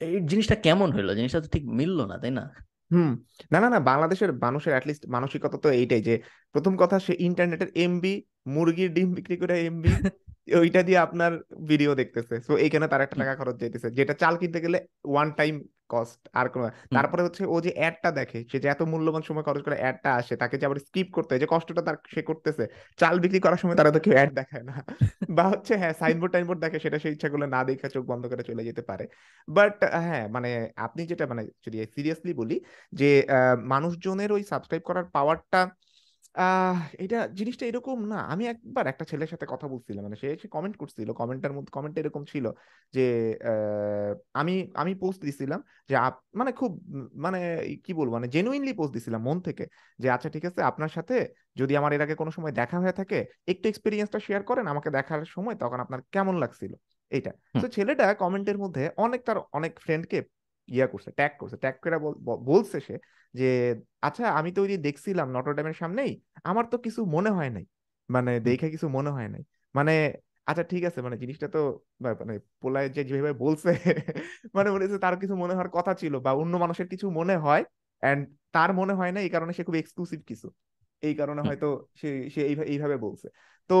এই 0.00 0.14
জিনিসটা 0.30 0.56
কেমন 0.66 0.88
হইল? 0.92 1.08
জিনিসটা 1.14 1.40
তো 1.44 1.48
ঠিক 1.48 1.64
মিললো 1.78 2.04
না 2.06 2.16
তাই 2.22 2.32
না? 2.38 2.44
হুম 2.90 3.10
না 3.52 3.58
না 3.60 3.68
না 3.68 3.78
বাংলাদেশের 3.90 4.30
মানুষের 4.44 4.72
অ্যাটলিস্ট 4.74 5.02
মানসিকতা 5.06 5.58
তো 5.64 5.68
এইটাই 5.70 6.02
যে 6.08 6.14
প্রথম 6.54 6.72
কথা 6.76 6.96
সে 7.06 7.12
ইন্টারনেটের 7.28 7.70
এমবি 7.84 8.14
মুরগির 8.54 8.90
ডিম 8.92 9.08
বিক্রি 9.16 9.36
করে 9.42 9.54
এমবি 9.68 9.90
ওইটা 10.56 10.80
দিয়ে 10.82 10.98
আপনার 11.06 11.32
ভিডিও 11.70 11.92
দেখতেছে। 12.00 12.34
সো 12.46 12.52
এইখানে 12.64 12.86
তার 12.92 13.00
একটা 13.02 13.16
টাকা 13.16 13.34
খরচ 13.36 13.56
যাইতেছে 13.62 13.88
যেটা 13.98 14.14
চাল 14.22 14.34
কিনতে 14.40 14.58
গেলে 14.64 14.78
ওয়ান 15.06 15.28
টাইম 15.38 15.54
কস্ট 15.90 16.20
আর 16.34 16.46
কোনো 16.54 16.64
তারপরে 16.94 17.20
হচ্ছে 17.26 17.42
ও 17.46 17.66
যে 17.66 17.70
অ্যাডটা 17.78 18.10
দেখে 18.18 18.38
সে 18.50 18.58
যে 18.62 18.68
এত 18.68 18.80
মূল্যবান 18.92 19.22
সময় 19.28 19.44
খরচ 19.46 19.62
করে 19.62 19.76
অ্যাডটা 19.80 20.10
আসে 20.20 20.34
তাকে 20.42 20.54
যে 20.56 20.66
আবার 20.66 20.78
স্কিপ 20.86 21.08
করতে 21.16 21.30
হয় 21.32 21.42
যে 21.42 21.50
কষ্টটা 21.52 21.82
তার 21.88 21.96
সে 22.14 22.20
করতেছে 22.28 22.64
চাল 22.98 23.14
বিক্রি 23.22 23.38
করার 23.44 23.60
সময় 23.62 23.76
তারা 23.78 23.90
তো 23.92 24.00
কেউ 24.04 24.14
অ্যাড 24.16 24.30
দেখায় 24.38 24.64
না। 24.68 24.74
বা 25.36 25.44
হচ্ছে 25.52 25.72
হ্যাঁ 25.80 25.94
সাইনবোর্ড 26.00 26.32
টাইনবোর্ড 26.34 26.60
দেখে 26.64 26.78
সেটা 26.84 26.98
সে 27.02 27.08
ইচ্ছা 27.14 27.28
করলে 27.32 27.46
না 27.48 27.60
দেখে 27.68 27.86
চোখ 27.94 28.04
বন্ধ 28.10 28.24
করে 28.30 28.42
চলে 28.48 28.62
যেতে 28.68 28.82
পারে। 28.90 29.04
বাট 29.48 29.74
হ্যাঁ 29.98 30.24
মানে 30.34 30.48
আপনি 30.84 31.00
যেটা 31.10 31.24
মানে 31.32 31.42
যদি 31.64 31.76
সিরিয়াসলি 31.96 32.32
বলি 32.40 32.56
যে 32.92 33.08
আহ, 33.30 33.38
মানুষজনের 33.72 34.30
ওই 34.32 34.42
সাবস্ক্রাইব 34.52 34.82
করার 34.88 35.06
পাওয়ারটা 35.14 35.60
এটা 36.98 37.26
জিনিসটা 37.34 37.66
এরকম 37.66 37.98
না। 38.04 38.16
আমি 38.24 38.44
একবার 38.46 38.84
একটা 38.86 39.04
ছেলের 39.04 39.28
সাথে 39.28 39.46
কথা 39.48 39.66
বলছিলাম 39.68 40.02
মানে 40.04 40.16
সে 40.16 40.28
এসে 40.28 40.48
কমেন্ট 40.48 40.76
করছিল 40.76 41.08
কমেন্টের 41.12 41.52
মধ্যে 41.52 41.70
কমেন্ট 41.70 41.94
এরকম 41.98 42.22
ছিল 42.24 42.44
যে 42.94 43.04
আমি 44.32 44.54
আমি 44.74 44.92
পোস্ট 44.94 45.20
দিছিলাম 45.22 45.60
যে 45.88 45.94
মানে 46.34 46.50
খুব 46.52 46.70
মানে 47.16 47.38
কি 47.84 47.92
বলব 47.94 48.10
মানে 48.12 48.28
জেনুইনলি 48.28 48.72
পোস্ট 48.72 48.92
দিছিলাম 48.94 49.20
মন 49.22 49.38
থেকে 49.40 49.64
যে 49.98 50.06
আচ্ছা 50.10 50.28
ঠিক 50.30 50.44
আছে 50.44 50.60
আপনার 50.62 50.88
সাথে 50.88 51.16
যদি 51.56 51.72
আমার 51.76 51.92
এর 51.92 52.02
আগে 52.02 52.14
কোনো 52.14 52.30
সময় 52.30 52.52
দেখা 52.52 52.76
হয়ে 52.78 52.92
থাকে 52.92 53.18
একটু 53.46 53.66
এক্সপিরিয়েন্সটা 53.68 54.18
শেয়ার 54.18 54.42
করেন 54.42 54.66
আমাকে 54.66 54.88
দেখার 54.90 55.20
সময় 55.26 55.54
তখন 55.54 55.78
আপনার 55.80 56.00
কেমন 56.12 56.34
লাগছিল? 56.38 56.72
এইটা। 57.12 57.30
হুম। 57.54 57.62
তো 57.62 57.68
ছেলেটা 57.68 58.14
কমেন্টের 58.14 58.58
মধ্যে 58.58 58.82
অনেক 58.96 59.20
তার 59.24 59.38
অনেক 59.52 59.72
ফ্রেন্ডকে 59.80 60.18
ইয়া 60.70 60.86
করছে 60.86 61.10
ট্যাগ 61.10 61.32
করছে। 61.40 61.56
ট্যাগ 61.56 61.76
করে 61.82 61.96
বলছে 62.48 62.76
সে 62.80 62.94
যে 63.34 63.44
আচ্ছা 64.00 64.24
আমি 64.30 64.50
তো 64.50 64.60
ওই 64.62 64.68
যে 64.72 64.78
দেখছিলাম 64.78 65.26
নটরডেমের 65.34 65.76
সামনেই 65.76 66.12
আমার 66.44 66.64
তো 66.72 66.76
কিছু 66.78 67.00
মনে 67.06 67.30
হয় 67.30 67.50
নাই। 67.50 67.64
মানে 68.08 68.30
দেখে 68.40 68.66
কিছু 68.70 68.86
মনে 68.88 69.10
হয় 69.10 69.28
নাই। 69.28 69.42
মানে 69.74 69.92
আচ্ছা 70.46 70.64
ঠিক 70.64 70.82
আছে 70.84 70.98
মানে 71.02 71.16
জিনিসটা 71.16 71.46
তো 71.48 71.60
মানে 72.20 72.32
পোলায় 72.62 72.86
যে 72.88 73.00
যেভাবে 73.04 73.34
বলছে 73.40 73.70
মানে 74.56 74.68
হচ্ছে 74.72 74.98
তার 74.98 75.14
কিছু 75.22 75.34
মনে 75.36 75.52
হওয়ার 75.52 75.70
কথা 75.76 75.92
ছিল 75.94 76.14
বা 76.18 76.30
অন্য 76.34 76.54
মানুষের 76.56 76.88
কিছু 76.88 77.06
মনে 77.10 77.34
হয় 77.36 77.62
এন্ড 78.02 78.20
তার 78.52 78.70
মনে 78.72 78.92
হয় 78.92 79.10
না 79.14 79.18
এই 79.20 79.30
কারণে 79.30 79.52
সে 79.52 79.62
খুব 79.64 79.76
এক্সক্লুসিভ 79.76 80.20
কিছু। 80.26 80.46
এই 81.02 81.14
কারণে 81.14 81.40
হয়তো 81.42 81.66
সে 82.00 82.08
সে 82.34 82.40
এইভাবে 82.42 82.68
এইভাবে 82.72 82.96
বলছে। 82.96 83.26
তো 83.70 83.74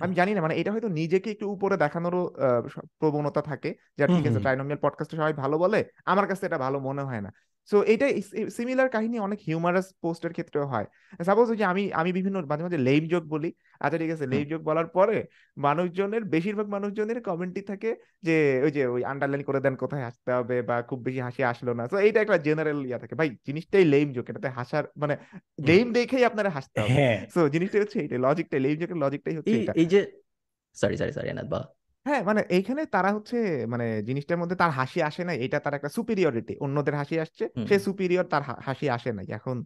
আমি 0.00 0.12
জানি 0.14 0.30
না 0.32 0.40
মানে 0.40 0.54
এটা 0.56 0.70
হয়তো 0.72 0.88
নিজেকে 0.92 1.28
একটু 1.30 1.46
উপরে 1.48 1.74
দেখানোরও 1.76 2.20
আহ, 2.38 2.60
প্রবণতা 3.00 3.40
থাকে। 3.42 3.68
যা 3.98 4.04
ঠিক 4.08 4.24
আছে 4.26 4.38
ট্রাইনোমিয়াল 4.40 4.78
পডকাস্টে 4.82 5.14
সবাই 5.16 5.34
ভালো 5.34 5.56
বলে। 5.58 5.78
আমার 6.04 6.26
কাছে 6.26 6.44
এটা 6.46 6.58
ভালো 6.58 6.78
মনে 6.80 7.02
হয় 7.02 7.20
না। 7.20 7.30
সো 7.68 7.82
এটাই 7.82 8.22
সিমিলার 8.50 8.88
কাহিনী 8.88 9.18
অনেক 9.18 9.38
হিউমারাস 9.46 9.94
পোস্টের 10.00 10.32
ক্ষেত্রেও 10.32 10.66
হয়। 10.66 10.86
সাপোজ 11.24 11.58
যে 11.58 11.64
আমি 11.64 11.92
আমি 11.92 12.12
বিভিন্ন 12.12 12.44
মাঝে 12.46 12.62
মাঝে 12.62 12.78
লেম 12.78 13.08
জোক 13.08 13.24
বলি। 13.24 13.52
আচ্ছা 13.80 13.98
ঠিক 13.98 14.10
আছে 14.10 14.26
লেম 14.26 14.44
জোক 14.48 14.62
বলার 14.62 14.86
পরে 14.86 15.24
মানুষজনের 15.56 16.24
বেশিরভাগ 16.24 16.66
মানুষজনের 16.68 17.22
কমেন্টই 17.22 17.62
থাকে 17.62 17.96
যে 18.22 18.60
ওই 18.64 18.70
যে 18.70 18.86
ওই 18.86 19.04
আন্ডারলাইন 19.04 19.42
করে 19.42 19.60
দেন 19.60 19.74
কোথায় 19.76 20.02
হাসতে 20.02 20.32
হবে 20.32 20.62
বা 20.62 20.82
খুব 20.82 20.98
বেশি 21.02 21.20
হাসি 21.20 21.44
আসলো 21.44 21.74
না। 21.74 21.86
তো 21.88 21.96
এইটা 21.96 22.20
একটা 22.20 22.38
জেনারেল 22.38 22.86
ইয়া 22.86 22.98
থাকে। 22.98 23.14
ভাই 23.14 23.28
জিনিসটাই 23.46 23.84
লেম 23.84 24.12
জোক 24.12 24.30
এটাতে 24.30 24.48
হাসার 24.48 24.84
মানে। 24.96 25.16
লেম 25.60 25.92
দেখেই 25.92 26.24
আপনারা 26.24 26.50
হাসতে 26.50 26.80
হবে। 26.80 26.92
হ্যাঁ। 26.92 27.18
সো 27.34 27.48
জিনিসটাই 27.48 27.80
হচ্ছে 27.80 28.00
এইটাই। 28.00 28.18
লজিকটাই 28.18 28.60
লেম 28.60 28.76
জোকের 28.78 28.96
লজিকটাই 28.96 29.36
হচ্ছে 29.36 29.56
এটা 29.58 29.72
এই 29.72 29.86
যে 29.86 30.00
সরি 30.74 30.96
সরি 30.96 31.12
সরি 31.12 31.28
এনাদ 31.28 31.48
বা 31.48 31.60
হ্যাঁ 32.06 32.20
মানে 32.28 32.40
এইখানে 32.48 32.82
তারা 32.94 33.10
হচ্ছে 33.12 33.36
মানে 33.72 33.86
জিনিসটার 34.08 34.38
মধ্যে 34.38 34.56
তার 34.56 34.70
হাসি 34.70 34.98
আসে 35.02 35.22
না 35.24 35.32
এটা 35.44 35.58
তার 35.58 35.74
একটা 35.74 35.90
সুপিরিয়রিটি 35.96 36.54
অন্যদের 36.60 36.94
হাসি 36.94 37.16
আসছে 37.18 37.44
সে 37.68 37.76
সুপিরিয়র 37.86 38.26
তার 38.32 38.42
হাসি 38.66 38.86
আসে 38.88 39.10
নাই। 39.12 39.26
এখন 39.30 39.56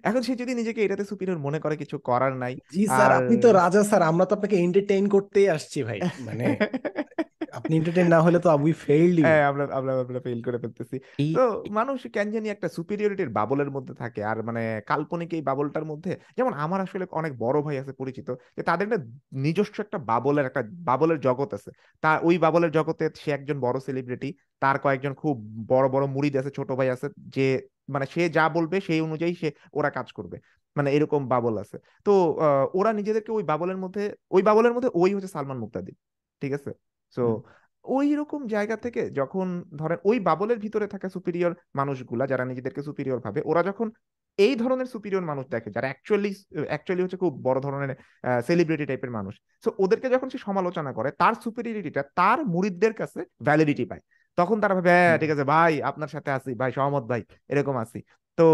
এখন 0.00 0.20
সে 0.22 0.32
যদি 0.34 0.52
নিজেকে 0.54 0.80
এটাতে 0.82 1.04
সুপিরিয়র 1.04 1.38
মনে 1.38 1.58
করে 1.58 1.74
কিছু 1.76 1.96
করার 2.08 2.34
নাই 2.36 2.54
জি 2.74 2.82
স্যার 2.88 3.10
আপনি 3.18 3.34
তো 3.44 3.48
রাজা 3.52 3.82
স্যার 3.82 4.02
আমরা 4.02 4.24
তো 4.24 4.32
আপনাকে 4.34 4.56
এন্টারটেইন 4.58 5.04
করতেই 5.14 5.46
আসছি 5.48 5.78
ভাই 5.88 5.98
মানে 6.20 6.44
আপনি 7.52 7.72
এন্টারটেইন 7.74 8.08
না 8.14 8.18
হলে 8.26 8.38
তো 8.40 8.48
উই 8.58 8.72
ফেইলড 8.84 9.16
হ্যাঁ 9.22 9.42
আমরা 9.50 9.64
আমরা 9.78 9.92
আমরা 10.02 10.20
ফেল 10.26 10.40
করে 10.46 10.58
ফেলতেছি। 10.62 10.96
তো 11.34 11.40
মানুষ 11.70 11.98
কেন 12.14 12.26
জানি 12.34 12.46
একটা 12.50 12.68
সুপিরিয়রিটির 12.76 13.30
বাবলের 13.38 13.70
মধ্যে 13.76 13.94
থাকে। 13.94 14.20
আর 14.24 14.38
মানে 14.48 14.60
কাল্পনিক 14.88 15.30
এই 15.32 15.42
বাবলটার 15.42 15.84
মধ্যে 15.84 16.12
যেমন 16.36 16.52
আমার 16.64 16.80
আসলে 16.80 17.04
অনেক 17.12 17.32
বড় 17.38 17.58
ভাই 17.62 17.76
আছে 17.78 17.92
পরিচিত 17.92 18.28
যে 18.56 18.62
তাদের 18.68 18.84
একটা 18.88 19.00
নিজস্ব 19.44 19.76
একটা 19.84 19.98
বাবলের 20.10 20.44
একটা 20.46 20.60
বাবলের 20.88 21.18
জগৎ 21.20 21.50
আছে। 21.54 21.70
তা 22.02 22.20
ওই 22.22 22.36
বাবলের 22.38 22.70
জগতে 22.70 23.04
সে 23.16 23.28
একজন 23.32 23.56
বড় 23.60 23.76
সেলিব্রিটি 23.80 24.28
তার 24.62 24.76
কয়েকজন 24.78 25.12
খুব 25.14 25.34
বড় 25.70 25.86
বড় 25.88 26.04
মুড়িদ 26.14 26.34
আছে 26.36 26.50
ছোট 26.50 26.68
ভাই 26.78 26.88
আছে 26.90 27.06
যে 27.34 27.46
মানে 27.88 28.06
সে 28.06 28.22
যা 28.30 28.44
বলবে 28.48 28.76
সেই 28.80 29.00
অনুযায়ী 29.00 29.32
সে 29.34 29.48
ওরা 29.74 29.90
কাজ 29.90 30.08
করবে। 30.12 30.36
মানে 30.76 30.88
এরকম 30.92 31.22
বাবল 31.28 31.54
আছে। 31.58 31.76
তো 32.06 32.12
আহ, 32.38 32.64
ওরা 32.74 32.90
নিজেদেরকে 32.92 33.30
ওই 33.32 33.44
বাবলের 33.44 33.78
মধ্যে 33.78 34.02
ওই 34.30 34.42
বাবলের 34.42 34.72
মধ্যে 34.74 34.90
ওই 34.94 35.10
হচ্ছে 35.14 35.30
সালমান 35.34 35.58
মুক্তাদি 35.58 35.92
ঠিক 36.42 36.52
আছে? 36.52 36.70
সো 37.16 37.24
ওই 37.84 38.08
রকম 38.14 38.40
জায়গা 38.46 38.76
থেকে 38.76 39.02
যখন 39.10 39.46
ধরেন 39.76 39.98
ওই 40.04 40.18
বাবলের 40.20 40.58
ভিতরে 40.58 40.86
থাকা 40.86 41.08
সুপিরিয়র 41.08 41.52
মানুষগুলা 41.74 42.24
যারা 42.26 42.44
নিজেদেরকে 42.44 42.82
সুপিরিয়র 42.82 43.20
ভাবে 43.26 43.40
ওরা 43.50 43.62
যখন 43.62 43.86
এই 44.38 44.54
ধরনের 44.56 44.88
সুপিরিয়র 44.94 45.28
মানুষ 45.30 45.44
দেখে 45.54 45.70
যারা 45.76 45.86
অ্যাকচুয়ালি 45.88 46.30
অ্যাকচুয়ালি 46.70 47.02
হচ্ছে 47.04 47.18
খুব 47.22 47.32
বড় 47.44 47.58
ধরনের 47.60 47.90
সেলিব্রিটি 48.46 48.84
টাইপের 48.86 49.12
মানুষ 49.18 49.34
সো 49.64 49.68
ওদেরকে 49.78 50.08
যখন 50.14 50.28
সে 50.32 50.38
সমালোচনা 50.38 50.90
করে 50.92 51.08
তার 51.20 51.34
সুপিরিয়রিটিটা 51.44 52.02
তার 52.16 52.38
মুরিদদের 52.46 52.92
কাছে 53.00 53.20
ভ্যালিডিটি 53.46 53.84
পায়। 53.84 54.02
তখন 54.38 54.56
তারা 54.62 54.74
ভাবে 54.74 54.90
হ্যাঁ 54.90 55.16
ঠিক 55.20 55.30
আছে 55.30 55.44
ভাই 55.52 55.72
আপনার 55.90 56.10
সাথে 56.14 56.30
আছি 56.32 56.50
ভাই 56.60 56.70
সহমত 56.72 57.04
ভাই 57.10 57.22
এরকম 57.50 57.74
আছি। 57.84 57.98
তো 58.38 58.44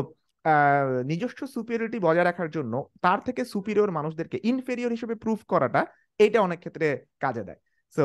আহ, 0.44 0.88
নিজস্ব 1.10 1.40
সুপিরিয়রিটি 1.56 1.98
বজায় 2.00 2.26
রাখার 2.26 2.48
জন্য 2.50 2.74
তার 3.04 3.18
থেকে 3.26 3.42
সুপিরিয়র 3.54 3.90
মানুষদেরকে 3.90 4.36
ইনফেরিয়র 4.44 4.94
হিসেবে 4.96 5.14
প্রুফ 5.14 5.40
করাটা 5.44 5.80
এটা 6.20 6.38
অনেক 6.42 6.58
ক্ষেত্রে 6.60 6.86
কাজে 7.20 7.42
দেয়। 7.44 7.60
So 7.96 8.04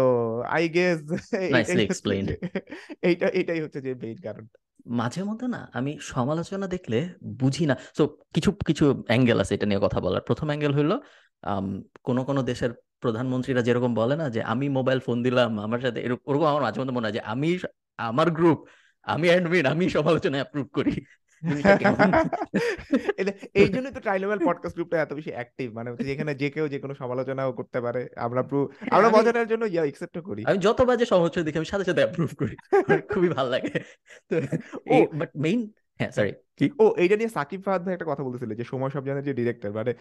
I 0.55 0.63
guess 0.69 0.97
nicely 1.55 1.83
explained 1.83 2.29
এইটা 3.07 3.27
এটাই 3.39 3.59
হচ্ছে 3.63 3.79
যে 3.85 3.91
মেইন 4.01 4.17
কারণ। 4.23 4.45
মাঝে 4.99 5.21
মধ্যে 5.23 5.47
না 5.47 5.61
আমি 5.73 5.91
সমালোচনা 6.13 6.65
দেখলে 6.67 6.97
বুঝি 7.41 7.65
না। 7.65 7.75
তো 7.97 8.03
কিছু 8.35 8.49
কিছু 8.67 8.85
অ্যাঙ্গেল 9.07 9.37
আছে 9.43 9.53
এটা 9.57 9.67
নিয়ে 9.69 9.81
কথা 9.83 9.99
বলার। 10.05 10.21
প্রথম 10.21 10.47
অ্যাঙ্গেল 10.47 10.73
হলো 10.79 10.95
কোন 12.07 12.17
কোন 12.23 12.37
দেশের 12.51 12.71
প্রধানমন্ত্রীরা 12.99 13.61
যেরকম 13.61 13.91
বলে 13.93 14.15
না 14.21 14.25
যে 14.29 14.41
আমি 14.43 14.65
মোবাইল 14.69 14.99
ফোন 14.99 15.17
দিলাম 15.23 15.51
আমার 15.59 15.79
সাথে 15.79 15.99
এরকম 16.05 16.45
আমার 16.51 16.63
মাঝে 16.65 16.77
মধ্যে 16.79 16.95
মনে 16.95 17.05
হয় 17.07 17.15
যে 17.17 17.23
আমি 17.33 17.49
আমার 18.09 18.27
গ্রুপ 18.31 18.59
আমি 19.07 19.27
অ্যাডমিন 19.29 19.65
আমি 19.65 19.85
সমালোচনা 19.89 20.37
অ্যাপ্রুভ 20.39 20.67
করি। 20.73 20.93
এই 23.53 23.67
জন্যই 23.69 23.91
তো 23.91 23.99
ট্রাইলেভেল 23.99 24.39
পডকাস্ট 24.45 24.75
গ্রুপটা 24.75 24.97
এত 25.01 25.13
বেশি 25.13 25.31
অ্যাক্টিভ 25.31 25.73
মানে 25.73 25.89
যেখানে 26.03 26.35
যে 26.35 26.49
কেউ 26.49 26.67
যে 26.67 26.79
কোনো 26.79 26.93
সমালোচনাও 26.93 27.51
করতে 27.53 27.81
পারে। 27.81 28.01
আমরা 28.15 28.41
হ্যাঁ 28.41 28.91
আমরা 28.91 29.07
আমি 29.07 29.17
মজার 29.17 29.47
জন্য 29.47 29.65
ইয়া 29.65 29.85
একসেপ্ট 29.85 30.17
করি। 30.19 30.41
আমি 30.45 30.57
যত 30.57 30.81
বাজে 30.81 31.05
সমালোচনা 31.05 31.43
দেখি 31.43 31.57
আমি 31.57 31.65
সাথে 31.65 31.85
সাথে 31.85 32.01
অ্যাপ্রুভ 32.01 32.29
করি। 32.37 32.55
খুবই 33.13 33.29
ভালো 33.29 33.49
লাগে। 33.49 33.79
তো 34.31 34.35
ও 34.91 34.95
বাট 35.13 35.31
মেইন 35.35 35.59
হ্যাঁ 35.99 36.11
সরি 36.11 36.31
কি? 36.57 36.65
ও 36.79 36.85
এইটা 36.97 37.15
নিয়ে 37.15 37.29
সাকিব 37.29 37.61
ফাহাদ 37.61 37.81
ভাই 37.85 37.93
একটা 37.93 38.05
কথা 38.05 38.23
বলতেছিল 38.23 38.51
যে 38.55 38.63
সময় 38.63 38.89
সব 38.89 39.05
জানের 39.05 39.23
যে 39.23 39.33
ডিরেক্টর 39.33 39.71
মানে 39.71 39.91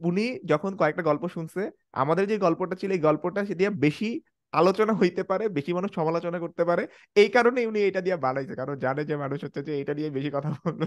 উনি 0.00 0.38
যখন 0.44 0.76
কয়েকটা 0.76 1.02
গল্প 1.02 1.28
শুনছে 1.28 1.70
আমাদের 1.92 2.26
যে 2.26 2.38
গল্পটা 2.38 2.74
ছিল 2.74 2.90
এই 2.90 2.98
গল্পটা 2.98 3.44
সে 3.44 3.54
দিয়ে 3.54 3.70
বেশি 3.70 4.10
আলোচনা 4.52 4.92
হইতে 4.92 5.22
পারে, 5.22 5.48
বেশি 5.48 5.72
মানুষ 5.72 5.90
সমালোচনা 5.94 6.38
করতে 6.38 6.64
পারে। 6.64 6.86
এই 7.14 7.28
কারণে 7.28 7.66
উনি 7.66 7.80
এটা 7.80 8.00
দিয়ে 8.00 8.16
বানাইছে, 8.16 8.54
কারণ 8.54 8.78
জানে 8.78 9.04
যে 9.04 9.16
মানুষ 9.16 9.44
হচ্ছে 9.44 9.62
যে 9.62 9.80
এটা 9.80 9.94
নিয়ে 9.94 10.10
বেশি 10.10 10.30
কথা 10.32 10.54
বলবে। 10.66 10.86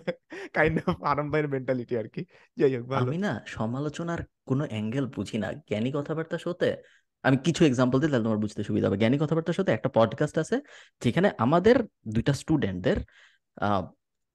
কাইন্ড 0.53 0.81
অফ 0.87 1.03
আনন্দ 1.03 1.31
ভাইয়ের 1.31 1.49
মেন্টালিটি 1.49 1.97
আর 1.97 2.07
কি। 2.09 2.25
যাই 2.57 2.77
হোক 2.77 2.91
আমি 2.91 3.17
না 3.17 3.43
সমালোচনার 3.47 4.17
কোনো 4.45 4.63
অ্যাঙ্গেল 4.69 5.05
বুঝি 5.05 5.37
না। 5.37 5.53
জ্ঞানী 5.53 5.91
কথাবার্তা 5.95 6.37
শোতে 6.37 6.75
আমি 7.23 7.37
কিছু 7.37 7.65
এক্সাম্পল 7.65 7.99
দিই 7.99 8.09
তাহলে 8.09 8.23
তোমার 8.23 8.37
বুঝতে 8.37 8.63
সুবিধা 8.63 8.87
হবে। 8.87 8.97
জ্ঞানী 8.97 9.17
কথাবার্তা 9.17 9.53
শোতে 9.53 9.71
একটা 9.71 9.89
পডকাস্ট 9.89 10.37
আছে, 10.37 10.59
যেখানে 11.01 11.31
আমাদের 11.37 11.75
দুইটা 12.07 12.33
স্টুডেন্টদের 12.33 12.97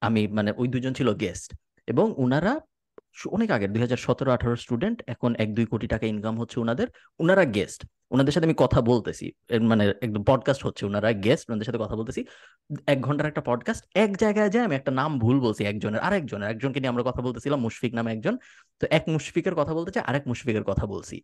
আমি 0.01 0.29
মানে 0.29 0.53
ওই 0.57 0.68
দুজন 0.68 0.93
ছিল 0.93 1.14
গেস্ট 1.14 1.57
এবং 1.87 2.14
উনারা 2.16 2.61
সু- 3.14 3.33
অনেক 3.33 3.51
আগের, 3.51 3.72
দুই 3.72 3.81
হাজার 3.81 3.97
সতেরো 3.97 4.31
আঠারো 4.31 4.57
স্টুডেন্ট 4.57 5.03
এখন 5.07 5.35
এক 5.39 5.55
দুই 5.55 5.66
কোটি 5.66 5.87
টাকা 5.87 6.07
ইনকাম 6.07 6.41
হচ্ছে 6.41 6.61
ওনাদের 6.61 6.89
ওনারা 7.18 7.45
গেস্ট 7.45 7.87
ওনাদের 8.11 8.33
সাথে 8.33 8.47
আমি 8.47 8.55
কথা 8.57 8.81
বলতেছি। 8.81 9.33
মানে 9.61 9.95
একদম 10.03 10.23
পডকাস্ট 10.25 10.67
হচ্ছে 10.67 10.87
ওনারা 10.87 11.13
গেস্ট 11.13 11.51
ওনাদের 11.51 11.65
সাথে 11.65 11.79
কথা 11.79 11.97
বলতেছি। 11.97 12.25
এক 12.87 13.01
ঘণ্টার 13.01 13.27
একটা 13.27 13.41
পডকাস্ট 13.41 13.85
এক 13.95 14.17
জায়গায় 14.17 14.51
যায় 14.51 14.65
আমি 14.65 14.75
একটা 14.75 14.91
নাম 14.91 15.19
ভুল 15.19 15.41
বলছি 15.41 15.65
একজনের 15.65 16.01
আরেকজনের 16.01 16.51
একজনকে 16.51 16.81
নিয়ে 16.81 16.89
আমরা 16.89 17.03
কথা 17.03 17.23
বলতেছিলাম 17.23 17.61
মুশফিক 17.61 17.95
নামে 17.95 18.13
একজন। 18.13 18.39
তো 18.81 18.87
এক 18.91 19.05
মুশফিকের 19.09 19.55
কথা 19.55 19.75
বলতে 19.75 19.91
চাই 19.91 20.03
আরেক 20.07 20.29
মুশফিকের 20.29 20.65
কথা 20.65 20.87
বলছি। 20.87 21.23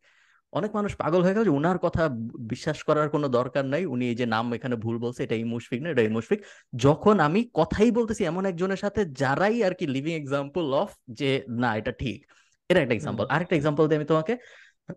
অনেক 0.52 0.74
মানুষ 0.74 0.96
পাগল 0.96 1.22
হয়ে 1.22 1.34
গেল 1.34 1.44
যে 1.44 1.50
উনার 1.50 1.78
কথা 1.78 2.08
বিশ্বাস 2.40 2.82
করার 2.82 3.08
কোনো 3.08 3.28
দরকার 3.28 3.64
নাই। 3.64 3.86
উনি 3.86 4.08
এই 4.08 4.14
যে 4.14 4.26
নাম 4.26 4.52
এখানে 4.52 4.76
ভুল 4.76 4.98
বলছে 4.98 5.24
এটা 5.24 5.34
এই 5.34 5.44
মুশফিক 5.44 5.82
না 5.82 5.88
এটা 5.90 6.02
এই 6.02 6.08
মুশফিক। 6.08 6.44
যখন 6.76 7.20
আমি 7.20 7.50
কথাই 7.54 7.90
বলতেছি 7.90 8.24
এমন 8.24 8.46
একজনের 8.46 8.76
সাথে 8.76 9.04
যারাই 9.04 9.64
আর 9.64 9.74
কি 9.74 9.86
লিভিং 9.86 10.14
এক্সাম্পল 10.14 10.74
অফ 10.74 10.90
যে 11.10 11.42
না 11.48 11.76
এটা 11.76 11.92
ঠিক। 11.92 12.26
এটা 12.68 12.80
একটা 12.80 12.94
এক্সাম্পল 12.94 13.26
আরেকটা 13.26 13.56
এক্সাম্পল 13.56 13.88
দিই 13.88 13.96
আমি 13.96 14.04
তোমাকে 14.06 14.36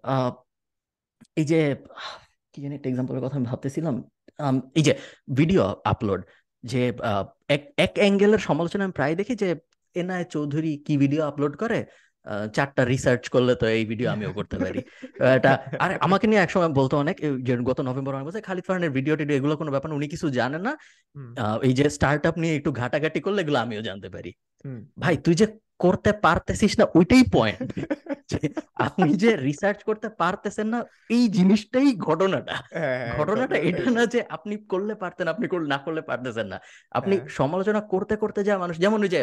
আহ, 0.04 0.32
এই 1.40 1.46
যে 1.52 1.60
কি 2.54 2.58
জানি 2.64 2.74
একটা 2.78 2.90
এক্সাম্পলের 2.92 3.24
কথা 3.26 3.36
আমি 3.40 3.48
ভাবতেছিলাম। 3.52 3.96
এই 4.80 4.84
যে 4.88 4.94
ভিডিও 5.40 5.62
আপলোড 5.92 6.22
যে 6.72 6.82
এক 7.56 7.64
এক 7.86 7.94
অ্যাঙ্গেলের 8.02 8.42
সমালোচনা 8.48 8.84
আমি 8.86 8.96
প্রায় 9.00 9.14
দেখি 9.20 9.34
যে 9.44 9.50
এনআই 9.96 10.24
চৌধুরী 10.36 10.72
কি 10.86 10.94
ভিডিও 11.04 11.22
আপলোড 11.30 11.56
করে? 11.64 11.80
চারটা 12.56 12.82
রিসার্চ 12.94 13.24
করলে 13.36 13.54
তো 13.62 13.66
এই 13.78 13.84
ভিডিও 13.92 14.08
আমিও 14.16 14.32
করতে 14.38 14.58
পারি। 14.64 14.80
এটা 15.38 15.52
আর 15.84 15.92
আমাকে 16.08 16.26
নিয়ে 16.30 16.42
একসময় 16.44 16.72
বলতো 16.80 16.96
অনেক 17.04 17.16
যে 17.48 17.54
গত 17.70 17.80
নভেম্বর 17.90 18.14
মাসে 18.16 18.28
বলছে 18.28 18.42
খালিদ 18.48 18.66
ফারহানের 18.68 18.92
ভিডিও 18.98 19.14
টিডিও 19.20 19.36
এগুলো 19.40 19.54
কোনো 19.62 19.72
ব্যাপার 19.76 19.90
উনি 19.98 20.08
কিছু 20.14 20.28
জানে 20.40 20.60
না। 20.68 20.72
এই 21.68 21.74
যে 21.80 21.86
স্টার্ট 21.98 22.24
আপ 22.30 22.36
নিয়ে 22.42 22.54
একটু 22.60 22.72
ঘাটাঘাটি 22.80 23.20
করলে 23.26 23.40
এগুলো 23.44 23.58
আমিও 23.66 23.82
জানতে 23.90 24.10
পারি। 24.16 24.32
ভাই 25.00 25.16
তুই 25.18 25.36
যে 25.36 25.48
করতে 25.80 26.12
পারতেছিস 26.14 26.80
না 26.80 26.86
ওইটাই 26.96 27.24
পয়েন্ট 27.32 27.70
আপনি 28.88 29.10
যে 29.14 29.30
রিসার্চ 29.38 29.80
করতে 29.84 30.08
পারতেছেন 30.10 30.68
না 30.68 30.80
এই 31.10 31.24
জিনিসটাই 31.28 31.90
ঘটনাটা। 32.00 32.56
হ্যাঁ 32.72 32.98
হ্যাঁ 32.98 33.18
ঘটনাটা 33.18 33.56
এটা 33.58 33.92
না 33.92 34.06
যে 34.06 34.20
আপনি 34.30 34.56
করলে 34.68 34.96
পারতেন 34.96 35.28
আপনি 35.28 35.46
করলে 35.48 35.68
না 35.68 35.78
করলে 35.78 36.02
পারতেছেন 36.02 36.48
না। 36.48 36.58
আপনি 36.92 37.16
হ্যাঁ। 37.18 37.28
সমালোচনা 37.30 37.82
করতে 37.82 38.16
করতে 38.16 38.40
যা 38.44 38.58
মানুষ 38.58 38.76
যেমন 38.78 39.00
ওই 39.04 39.10
যে 39.10 39.22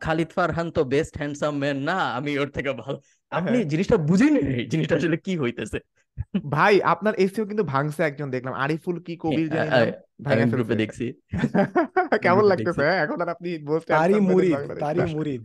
খালিদ 0.00 0.30
ফারহান 0.32 0.68
তো 0.70 0.84
বেস্ট 0.84 1.14
হ্যান্ডসাম 1.16 1.54
ম্যান 1.58 1.78
না 1.78 1.96
আমি 2.12 2.30
ওর 2.38 2.48
থেকে 2.48 2.70
ভালো। 2.72 2.98
আপনি 3.32 3.64
জিনিসটা 3.64 3.96
বুঝেই 3.96 4.30
নেই 4.30 4.66
জিনিসটা 4.66 4.94
আসলে 4.96 5.16
কি 5.16 5.32
হইতেছে। 5.36 5.78
ভাই 6.50 6.74
আপনার 6.92 7.14
এসিও 7.18 7.44
কিন্তু 7.46 7.64
ভাঙছে 7.64 8.00
একজন 8.02 8.28
দেখলাম। 8.30 8.54
আরিফুল 8.56 8.96
কি 9.00 9.14
কবির 9.16 9.48
হ্যাঁ, 9.48 9.66
জানি 9.68 9.70
নাম 9.72 10.26
ভাঙা 10.26 10.44
গ্রুপে 10.46 10.68
ফেলছে। 10.70 10.80
দেখছি। 10.82 11.06
কেমন 12.24 12.44
লাগতেছে 12.50 12.82
হ্যাঁ? 12.82 12.98
এখন 13.04 13.18
আর 13.20 13.28
আপনি 13.28 13.50
মোস্ট 13.64 13.86
তারই 13.88 14.00
হ্যান্ডসাম 14.02 14.24
মুরিদ 14.28 14.54
বাংলাদেশ 14.74 15.10
মুরিদ 15.14 15.42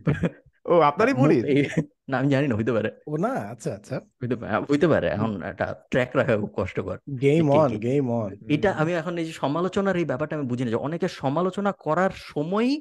ও 0.66 0.74
আপনারই 0.90 1.14
মুরিদ 1.14 1.44
এই- 1.50 1.70
না 2.10 2.14
আমি 2.20 2.28
জানি 2.30 2.46
না 2.46 2.54
হইতে 2.56 2.72
পারে। 2.72 2.88
ও 3.06 3.14
না 3.24 3.32
আচ্ছা 3.52 3.70
আচ্ছা। 3.72 3.96
হইতে 4.20 4.36
পারে 4.36 4.50
হইতে 4.70 4.86
পারে। 4.88 5.06
এখন 5.08 5.30
একটা 5.50 5.66
ট্র্যাক 5.90 6.10
রাখা 6.18 6.34
খুব 6.36 6.52
কষ্টকর। 6.56 6.96
গেম 7.20 7.44
অন 7.54 7.70
গেম 7.78 8.04
অন 8.14 8.30
এটা 8.54 8.70
আমি 8.80 8.92
এখন 9.00 9.14
এই 9.16 9.26
যে 9.28 9.34
সমালোচনার 9.42 9.96
এই 9.96 10.06
ব্যাপারটা 10.06 10.34
আমি 10.36 10.46
বুঝি 10.50 10.62
না 10.64 10.70
যে 10.70 10.80
অনেকে 10.86 11.06
সমালোচনা 11.20 11.70
করার 11.84 12.12
সময়ই 12.26 12.74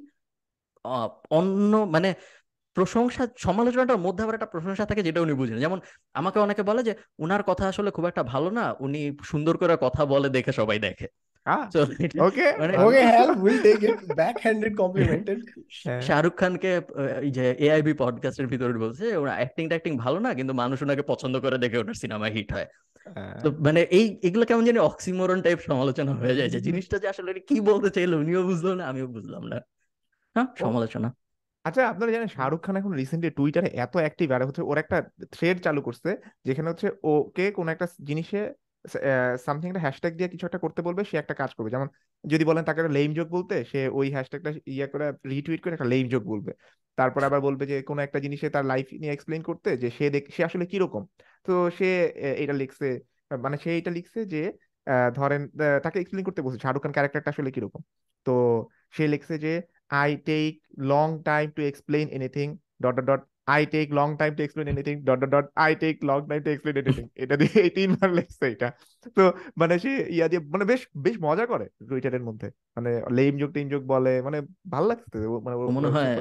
আহ, 0.85 1.07
অন্য 1.31 1.73
মানে 1.87 2.09
প্রশংসা 2.75 3.27
সমালোচনাটার 3.37 3.97
মধ্যে 3.97 4.23
আবার 4.23 4.35
একটা 4.35 4.45
প্রশংসা 4.45 4.85
থাকে 4.85 5.03
যেটা 5.03 5.21
উনি 5.21 5.33
বুঝেন। 5.33 5.59
যেমন 5.59 5.79
আমাকে 6.13 6.39
অনেকে 6.39 6.63
বলে 6.63 6.83
যে 6.83 6.93
উনার 7.19 7.43
কথা 7.43 7.67
আসলে 7.67 7.91
খুব 7.91 8.05
একটা 8.05 8.23
ভালো 8.23 8.49
না 8.49 8.75
উনি 8.79 9.17
সুন্দর 9.23 9.57
করে 9.57 9.77
কথা 9.81 10.05
বলে 10.05 10.29
দেখে 10.29 10.51
সবাই 10.51 10.79
দেখে। 10.79 11.07
শাহরুখ 16.01 16.35
খানকে 16.35 16.71
যে 17.29 17.51
এআইবি 17.59 17.93
পডকাস্টের 17.93 18.47
ভিতরে 18.47 18.73
বলছে 18.77 19.17
ওনার 19.17 19.35
অ্যাক্টিং 19.35 19.67
ট্যাক্টিং 19.67 19.97
ভালো 19.97 20.19
না 20.19 20.33
কিন্তু 20.33 20.53
মানুষ 20.53 20.77
ওনাকে 20.81 21.01
পছন্দ 21.01 21.39
করে 21.39 21.57
দেখে 21.57 21.77
ওনার 21.77 21.93
সিনেমা 21.93 22.27
হিট 22.27 22.53
হয়। 22.53 22.67
তো 23.43 23.51
মানে 23.59 23.81
এই 23.91 24.19
এগুলো 24.23 24.45
কেমন 24.45 24.65
জানি 24.65 24.79
অক্সিমোরন 24.79 25.41
টাইপ 25.41 25.59
সমালোচনা 25.59 26.13
হয়ে 26.13 26.35
যায় 26.35 26.49
যে 26.49 26.59
জিনিসটা 26.59 26.97
যে 26.97 27.07
আসলে 27.07 27.33
কি 27.49 27.61
বলতে 27.61 27.89
চাইলো 27.89 28.17
উনিও 28.17 28.43
বুঝলো 28.43 28.75
না 28.75 28.83
আমিও 28.85 29.07
বুঝলাম 29.07 29.43
না। 29.43 29.57
হ্যাঁ 30.35 30.47
সমালোচনা। 30.59 31.09
আচ্ছা 31.65 31.81
আপনারা 31.91 32.11
জানেন 32.15 32.29
শাহরুখ 32.35 32.59
খান 32.65 32.75
এখন 32.79 32.91
রিসেন্টলি 33.01 33.29
টুইটারে 33.37 33.69
এত 33.83 33.93
অ্যাক্টিভ 34.03 34.27
আর 34.35 34.41
হচ্ছে 34.49 34.63
ওর 34.69 34.77
একটা 34.83 34.97
থ্রেড 35.33 35.57
চালু 35.65 35.79
করছে, 35.87 36.09
যেখানে 36.47 36.67
হচ্ছে 36.71 36.87
ওকে 37.07 37.45
কোন 37.57 37.67
একটা 37.73 37.85
জিনিসে 38.09 38.39
সামথিং 39.45 39.67
একটা 39.71 39.83
হ্যাশট্যাগ 39.85 40.13
দিয়ে 40.17 40.29
কিছু 40.33 40.45
একটা 40.47 40.61
করতে 40.65 40.81
বলবে, 40.87 41.01
সে 41.09 41.15
একটা 41.17 41.35
কাজ 41.41 41.51
করবে। 41.55 41.69
যেমন 41.75 41.87
যদি 42.23 42.43
বলেন 42.49 42.63
তাকে 42.67 42.79
একটা 42.81 42.95
লেম 42.97 43.09
জোক 43.17 43.27
বলতে, 43.35 43.55
সে 43.71 43.79
ওই 43.99 44.07
হ্যাশট্যাগটা 44.15 44.51
ইয়ে 44.73 44.87
করে 44.93 45.05
রিটুইট 45.33 45.59
করে 45.63 45.73
একটা 45.75 45.89
লেম 45.93 46.05
জোক 46.13 46.23
বলবে। 46.33 46.51
তারপর 46.97 47.21
আবার 47.27 47.41
বলবে 47.47 47.63
যে 47.71 47.75
কোনো 47.89 47.99
একটা 48.05 48.19
জিনিসে 48.25 48.47
তার 48.55 48.65
লাইফ 48.71 48.85
নিয়ে 49.01 49.13
এক্সপ্লেইন 49.15 49.41
করতে 49.49 49.69
যে 49.83 49.87
সে 49.97 50.05
দেখ, 50.15 50.23
সে 50.35 50.41
আসলে 50.49 50.65
কীরকম? 50.71 51.03
তো 51.45 51.51
সে 51.77 51.87
এটা 52.43 52.53
লিখছে 52.61 52.87
মানে 53.45 53.57
সে 53.63 53.69
এটা 53.79 53.91
লিখছে 53.97 54.19
যে 54.33 54.41
ধরেন 55.17 55.41
তাকে 55.83 55.97
এক্সপ্লেন 55.99 56.25
করতে 56.27 56.41
বলছে 56.45 56.59
শাহরুখ 56.63 56.81
খান 56.83 56.93
ক্যারেক্টারটা 56.95 57.29
আসলে 57.33 57.49
কীরকম? 57.55 57.81
তো 58.25 58.31
সে 58.95 59.03
লিখছে 59.13 59.33
যে 59.45 59.51
I 59.89 60.15
take 60.15 60.61
long 60.77 61.23
time 61.23 61.53
to 61.53 61.65
explain 61.65 62.09
anything, 62.09 62.59
dot, 62.81 62.95
dot, 62.97 63.05
dot. 63.07 63.27
I 63.47 63.61
take 63.65 63.87
long 63.93 64.07
time 64.17 64.31
to 64.37 64.41
explain 64.43 64.67
anything 64.67 64.95
dot 65.07 65.17
dot 65.23 65.31
dot 65.35 65.45
I 65.55 65.71
take 65.75 65.95
long 66.03 66.19
time 66.29 66.39
to 66.45 66.49
explain 66.51 66.75
anything 66.77 67.05
এটা 67.15 67.35
দিয়ে 67.37 67.55
এই 67.61 67.69
তিনবার 67.69 68.09
লিখছে 68.17 68.45
এটা। 68.47 68.69
তো 69.17 69.23
মানে 69.57 69.73
সে 69.79 69.91
ইয়া 70.09 70.27
দিয়ে 70.27 70.41
মানে 70.53 70.65
বেশ 70.65 70.81
বেশ 70.97 71.15
মজা 71.19 71.45
করে 71.45 71.65
টুইটারের 71.89 72.23
মধ্যে। 72.23 72.47
মানে 72.77 72.91
লেম 73.17 73.33
জোক 73.37 73.51
টেম 73.53 73.67
জোক 73.69 73.83
বলে 73.83 74.13
মানে 74.21 74.37
ভালো 74.73 74.85
লাগছে। 74.87 75.17
মানে 75.45 75.55
মনে 75.77 75.89
হয় 75.95 76.11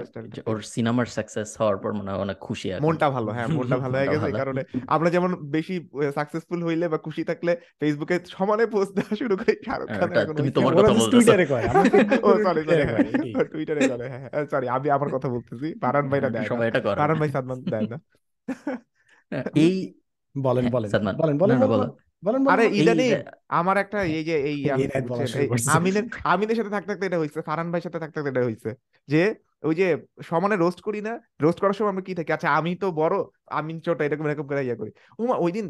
ওর 0.46 0.58
সিনেমার 0.72 1.06
সাকসেস 1.16 1.50
হওয়ার 1.60 1.76
পর 1.82 1.90
মনে 1.92 2.10
হয় 2.10 2.20
অনেক 2.20 2.38
খুশি 2.38 2.66
এখন। 2.70 2.82
মনটা 2.86 3.06
ভালো 3.10 3.30
হ্যাঁ 3.36 3.48
মনটা 3.58 3.76
ভালো 3.76 3.94
হয়ে 3.98 4.08
গেছে। 4.08 4.30
কারণে। 4.40 4.62
আমরা 4.86 5.08
যেমন 5.10 5.30
বেশি 5.56 5.74
সাকসেসফুল 6.14 6.60
হইলে 6.62 6.86
বা 6.88 6.98
খুশি 6.98 7.22
থাকলে 7.24 7.52
ফেসবুকে 7.80 8.16
সমানে 8.36 8.64
পোস্ট 8.74 8.92
দেওয়া 8.98 9.14
শুরু 9.20 9.34
করি 9.40 9.52
শাহরুখ 9.66 9.88
হ্যাঁ, 9.88 10.00
এখন 10.22 10.34
তুমি 10.34 10.50
তোমার 10.50 10.72
কথা 10.74 10.82
ওরা 10.82 10.92
বলতেছো। 10.92 11.12
টুইটারে 11.14 11.44
আমরা 11.44 11.82
ও 12.26 12.30
সরি 12.44 12.60
এটাই। 12.64 13.44
টুইটারে 13.52 13.80
করে। 13.92 14.04
হ্যাঁ 14.12 14.44
সরি 14.52 14.66
আমি 14.76 14.88
আমার 14.96 15.08
কথা 15.14 15.28
বলতেছি 15.28 15.68
ফারহান 15.82 16.06
ভাইরা 16.12 16.28
দেয় 16.30 16.44
না। 16.44 16.50
সবাই 16.52 16.66
এটা 16.70 16.80
করে। 16.80 16.98
ফারহান 17.14 17.22
ভাই 17.22 17.30
সাদমান 17.36 17.58
দেয় 17.72 17.86
না। 17.92 17.98
হ্যাঁ, 19.32 19.44
এই 19.56 19.74
বলেন 20.34 20.64
হ্যাঁ, 20.64 20.74
বলেন 20.76 20.90
সাদমান। 20.90 21.14
বলেন 21.16 21.36
বলেন 21.36 21.58
বলেন 22.22 22.40
আরে 22.52 22.64
ইদানিং 22.80 23.10
আমার 23.48 23.76
একটা 23.76 23.98
এই 24.02 24.24
যে 24.24 24.36
এই। 24.50 24.58
আমিনের 25.74 26.04
আমিনের 26.24 26.56
সাথে 26.56 26.70
থাকতে 26.70 26.90
থাকতে 26.90 27.06
এটা 27.06 27.18
হয়েছে 27.18 27.38
ভাইয়ের 27.40 27.84
সাথে 27.86 27.98
থাকতে 27.98 28.16
থাকতে 28.16 28.30
এটা 28.30 28.42
হয়েছে। 28.44 28.70
যে 29.08 29.34
ওই 29.62 29.74
যে 29.74 29.86
সমানে 30.22 30.56
রোস্ট 30.56 30.80
করি 30.80 31.00
না 31.00 31.12
রোস্ট 31.40 31.60
করার 31.60 31.72
সময় 31.72 31.88
আমরা 31.88 32.02
কি 32.02 32.14
থাকি? 32.14 32.30
আচ্ছা 32.32 32.48
আমি 32.58 32.74
তো 32.74 32.86
বড় 32.92 33.14
আমিন 33.50 33.80
ছোট 33.80 33.98
এরকম 34.02 34.26
এরকম 34.26 34.46
করে 34.46 34.62
ইয়া 34.64 34.76
করি। 34.76 34.90
ওমা 35.18 35.36
ওই 35.36 35.52
দিন 35.52 35.66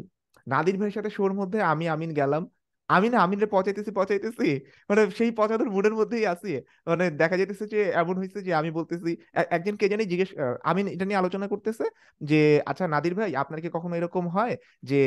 নাদির 0.47 0.77
ভাইয়ের 0.77 0.93
সাথে 0.93 1.09
শোর 1.09 1.33
মধ্যে 1.33 1.61
আমি 1.61 1.89
আমিন 1.89 2.11
গেলাম 2.13 2.43
আমি 2.89 3.07
না 3.13 3.17
আমিনের 3.25 3.49
পচাইতেছি 3.55 3.91
পচাইতেছি। 3.99 4.47
মানে 4.89 5.01
সেই 5.17 5.31
পচানোর 5.39 5.69
মুডের 5.75 5.93
মধ্যেই 5.99 6.25
আছি। 6.33 6.49
মানে 6.89 7.05
দেখা 7.21 7.35
যেতেছে 7.41 7.65
যে, 7.73 7.79
এমন 8.01 8.15
হয়েছে 8.21 8.39
যে, 8.47 8.51
আমি 8.59 8.69
বলতেছি 8.77 9.11
একজন 9.55 9.75
কে 9.79 9.85
জানি 9.91 10.03
জিজ্ঞেস 10.11 10.29
আমিন 10.69 10.85
এটা 10.93 11.05
নিয়ে 11.07 11.19
আলোচনা 11.21 11.45
করতেছে 11.53 11.85
যে 12.21 12.39
আচ্ছা 12.69 12.85
নাদির 12.93 13.13
ভাই, 13.19 13.31
আপনার 13.43 13.59
কি 13.63 13.69
কখনো 13.75 13.93
এরকম 13.99 14.23
হয় 14.35 14.53
যে 14.89 14.99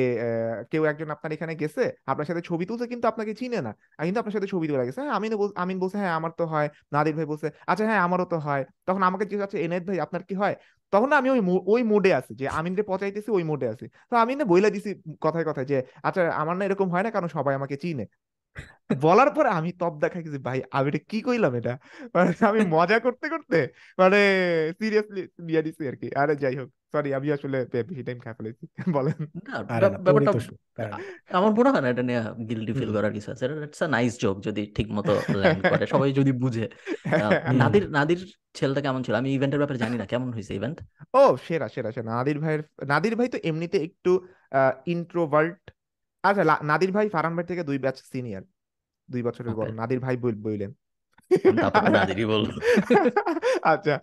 কেউ 0.72 0.82
একজন 0.90 1.08
আপনার 1.14 1.30
এখানে 1.36 1.52
গেছে, 1.62 1.82
আপনার 2.10 2.26
সাথে 2.28 2.42
ছবি 2.48 2.64
তুলছে 2.68 2.86
কিন্তু 2.92 3.06
আপনাকে 3.12 3.32
চিনে 3.40 3.58
না 3.66 3.72
কিন্তু 4.06 4.18
আপনার 4.22 4.34
সাথে 4.36 4.48
ছবি 4.52 4.66
তোলা 4.70 4.84
গেছে? 4.88 5.00
হ্যাঁ 5.02 5.14
আমিন 5.18 5.30
আমিন 5.62 5.76
বলছে 5.82 5.96
হ্যাঁ 6.02 6.14
আমার 6.18 6.32
তো 6.40 6.44
হয়। 6.52 6.68
নাদির 6.94 7.14
ভাই 7.18 7.26
বলছে 7.32 7.48
আচ্ছা 7.70 7.84
হ্যাঁ 7.88 8.00
আমারও 8.06 8.26
তো 8.32 8.36
হয়। 8.46 8.62
তখন 8.88 9.02
আমাকে 9.08 9.24
জিজ্ঞাসা 9.30 9.46
আছে 9.48 9.58
এনায়েত 9.66 9.84
ভাই, 9.88 9.98
আপনার 10.06 10.22
কি 10.28 10.34
হয়? 10.42 10.54
তখন 10.92 11.08
না 11.10 11.16
আমি 11.20 11.28
ওই 11.30 11.40
ওই 11.66 11.82
মুডে 11.84 12.10
আছি 12.14 12.32
যে 12.40 12.44
আমিনকে 12.50 12.82
পচাইতেছি, 12.82 13.30
ওই 13.30 13.44
মুডে 13.44 13.66
আছি। 13.72 13.84
তো 14.10 14.14
আমি 14.22 14.32
না 14.34 14.44
বইলা 14.44 14.68
দিছি 14.74 14.90
কথায় 15.20 15.44
কথায় 15.44 15.66
যে 15.66 15.76
আচ্ছা 16.02 16.22
আমার 16.40 16.54
না 16.58 16.62
এরকম 16.64 16.88
হয় 16.94 17.04
না, 17.06 17.10
কারণ 17.16 17.28
সবাই 17.36 17.54
আমাকে 17.54 17.76
চিনে। 17.84 18.04
বলার 19.02 19.30
পরে 19.30 19.48
আমি 19.50 19.70
তপ 19.80 19.94
দেখাই 20.02 20.22
গেছি 20.26 20.38
ভাই 20.48 20.58
আমি 20.72 20.86
এটা 20.88 21.00
কি 21.10 21.18
কইলাম 21.22 21.52
এটা? 21.60 21.74
মানে 22.14 22.30
আমি 22.48 22.60
মজা 22.76 22.96
করতে 22.98 23.26
করতে 23.28 23.56
মানে 23.98 24.18
সিরিয়াসলি 24.80 25.22
নিয়ে 25.46 25.62
দিছি 25.62 25.82
আর 25.90 25.96
কি 26.00 26.08
আরে 26.20 26.34
যাই 26.42 26.54
হোক 26.60 26.68
সরি 26.92 27.08
আমি 27.14 27.28
আসলে 27.36 27.58
বেশি 27.88 28.02
টাইম 28.04 28.18
খাই 28.24 28.34
ফেলেছি 28.38 28.64
বলেন। 28.96 29.18
নেই। 30.28 30.42
আমার 31.30 31.52
মনে 31.58 31.70
হয় 31.70 31.82
না 31.82 31.88
এটা 31.88 32.02
নিয়ে 32.02 32.20
গিল্টি 32.48 32.72
ফিল 32.72 32.90
করার 32.96 33.12
কিছু 33.12 33.28
আছে। 33.30 33.44
ইটস 33.66 33.80
আ 33.82 33.88
নাইস 33.88 34.12
জোক 34.20 34.36
যদি 34.42 34.62
ঠিক 34.76 34.88
মতো 34.90 35.12
ল্যান্ড 35.40 35.62
করে 35.72 35.84
সবাই 35.94 36.10
যদি 36.12 36.32
বুঝে। 36.42 36.66
নাদির 37.60 37.84
নাদির 37.90 38.20
ছেলেটা 38.54 38.80
কেমন 38.80 39.00
ছিল? 39.02 39.14
আমি 39.14 39.28
ইভেন্টের 39.34 39.60
ব্যাপারে 39.60 39.78
জানি 39.78 39.96
না 39.96 40.06
কেমন 40.06 40.28
হয়েছে 40.32 40.52
ইভেন্ট 40.54 40.76
ও 41.14 41.22
সেরা 41.46 41.66
সেরা 41.68 41.90
সেরা। 41.92 42.08
নাদির 42.12 42.38
ভাইয়ের 42.38 42.62
নাদির 42.86 43.14
ভাই 43.16 43.28
তো 43.28 43.38
এমনিতে 43.42 43.78
একটু 43.78 44.12
ইন্ট্রোভার্ট 44.86 45.60
আচ্ছা 46.24 46.42
নাদির 46.62 46.92
ভাই 46.92 47.06
ফারহান 47.08 47.34
ভাই 47.36 47.44
থেকে 47.44 47.62
দুই 47.62 47.78
ব্যাচ 47.78 47.96
সিনিয়র 48.12 48.44
দুই 49.08 49.22
বছরের 49.22 49.54
বড়। 49.54 49.68
নাদির 49.72 50.00
ভাই 50.00 50.16
বললেন 50.16 50.72
বলব। 52.26 52.48
আচ্ছা। 53.72 53.94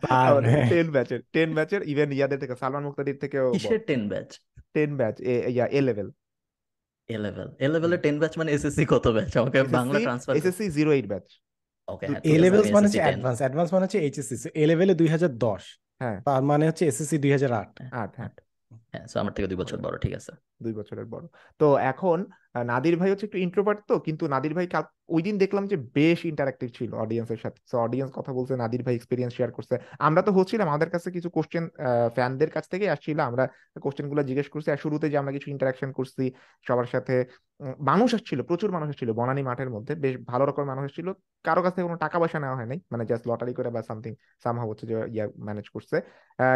টেন 0.71 0.87
ব্যাচের 0.91 1.21
টেন 1.33 1.49
ব্যাচের 1.53 1.81
ইভেন 1.83 2.09
ইয়াদের 2.11 2.39
থেকে 2.39 2.55
সালমান 2.55 2.83
মুক্তাদির 2.83 3.17
থেকেও 3.17 3.45
ten 3.87 4.01
batch 4.07 4.29
ten 4.73 4.91
batch 4.97 5.15
yeah 5.49 5.65
A 5.69 5.79
level 5.81 6.07
A 7.09 7.17
level 7.17 7.47
A 7.59 7.67
লেভেলে 7.67 7.97
টেন 7.97 8.15
ব্যাচ 8.19 8.33
মানে 8.37 8.49
এসএসসি 8.51 8.83
কত 8.85 9.05
ব্যাচ 9.07 9.31
আমাকে 9.37 9.59
Bangla 9.69 9.97
transfer 9.99 10.33
SSC 10.35 10.65
zero 10.69 10.91
eight 10.93 11.07
batch 11.07 11.25
okay 11.87 12.05
এ 12.25 12.33
মানে 12.71 12.85
হচ্ছে 12.87 12.99
অ্যাডভান্স 12.99 13.37
অ্যাডভান্স 13.39 13.69
মানে 13.73 13.83
হচ্ছে 13.85 13.99
এইচএসসি 13.99 14.35
এ 14.53 14.63
লেভেলে 14.67 14.93
দুই 14.93 15.07
হাজার 15.07 15.31
দশ। 15.37 15.63
হ্যাঁ। 16.01 16.17
তার 16.27 16.43
মানে 16.43 16.63
হচ্ছে 16.67 16.83
এসএসসি 16.85 17.17
দুই 17.17 17.31
হাজার 17.31 17.51
আট। 17.53 17.71
আট 17.93 18.11
হ্যাঁ। 18.17 18.31
হ্যাঁ 18.71 19.05
সো 19.07 19.15
আমার 19.19 19.33
থেকে 19.33 19.47
দুই 19.47 19.57
বছর 19.57 19.77
বড় 19.77 19.95
ঠিক 19.97 20.13
আছে। 20.13 20.31
দুই 20.63 20.73
বছরের 20.73 21.05
বড়। 21.05 21.25
তো 21.59 21.77
এখন 21.83 22.17
নাদির 22.71 22.95
ভাই 22.99 23.09
হচ্ছে 23.11 23.25
একটু 23.29 23.39
ইন্ট্রোভার্ট 23.45 23.79
তো 23.89 23.95
কিন্তু 24.07 24.23
নাদির 24.33 24.53
ভাই 24.57 24.67
কাল 24.73 24.83
ওই 25.15 25.21
দিন 25.27 25.35
দেখলাম 25.43 25.63
যে 25.71 25.77
বেশ 25.97 26.19
ইন্টারাক্টিভ 26.31 26.69
ছিল 26.77 26.91
অডিয়েন্সের 27.03 27.39
সাথে। 27.43 27.59
তো 27.71 27.75
অডিয়েন্স 27.85 28.11
কথা 28.17 28.31
বলছে 28.37 28.53
নাদির 28.63 28.81
ভাই 28.85 28.95
এক্সপিরিয়েন্স 28.95 29.33
শেয়ার 29.37 29.51
করছে। 29.57 29.75
আমরা 30.07 30.21
তো 30.27 30.31
হচ্ছিলাম 30.37 30.67
আমাদের 30.71 30.89
কাছে 30.93 31.09
কিছু 31.15 31.29
কোশ্চেন 31.35 31.65
ফ্যানদের 32.15 32.49
কাছ 32.55 32.65
থেকে 32.73 32.85
আসছিল। 32.95 33.17
আমরা 33.29 33.43
কোশ্চেনগুলো 33.83 34.21
জিজ্ঞেস 34.29 34.47
করছি 34.53 34.69
আর 34.73 34.79
শুরুতে 34.83 35.05
যে 35.11 35.17
আমরা 35.21 35.31
কিছু 35.37 35.47
ইন্টারাকশন 35.53 35.89
করছি 35.97 36.23
সবার 36.67 36.87
সাথে 36.93 37.15
মানুষ 37.89 38.09
আসছিল 38.17 38.39
প্রচুর 38.49 38.69
মানুষ 38.75 38.87
আসছিল 38.93 39.09
বনানী 39.19 39.41
মাঠের 39.49 39.69
মধ্যে। 39.75 39.93
বেশ 40.03 40.15
ভালো 40.31 40.43
রকমের 40.49 40.69
মানুষ 40.71 40.83
আসছিল। 40.89 41.07
কারও 41.45 41.61
কাছ 41.65 41.71
থেকে 41.75 41.85
কোনো 41.89 41.99
টাকা 42.05 42.17
পয়সা 42.21 42.39
নেওয়া 42.43 42.57
হয় 42.59 42.69
নাই 42.71 42.79
মানে 42.91 43.03
জাস্ট 43.11 43.25
লটারি 43.29 43.53
করে 43.57 43.69
বা 43.75 43.81
সামথিং 43.89 44.13
সামহাও 44.43 44.67
হচ্ছে 44.71 44.85
যে 44.89 44.95
ইয়া 45.15 45.25
ম্যানেজ 45.47 45.67
করছে। 45.75 45.95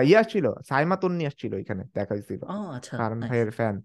ইয়ে 0.08 0.18
আসছিল 0.24 0.46
সাইমা 0.70 0.96
তন্নি 1.04 1.24
আসছিল 1.32 1.52
এখানে 1.64 1.84
দেখা 1.98 2.12
হয়েছিল। 2.16 2.42
আচ্ছা 2.78 2.94
কারণ 3.02 3.20
ভাইয়ের 3.30 3.52
ফ্যান 3.60 3.76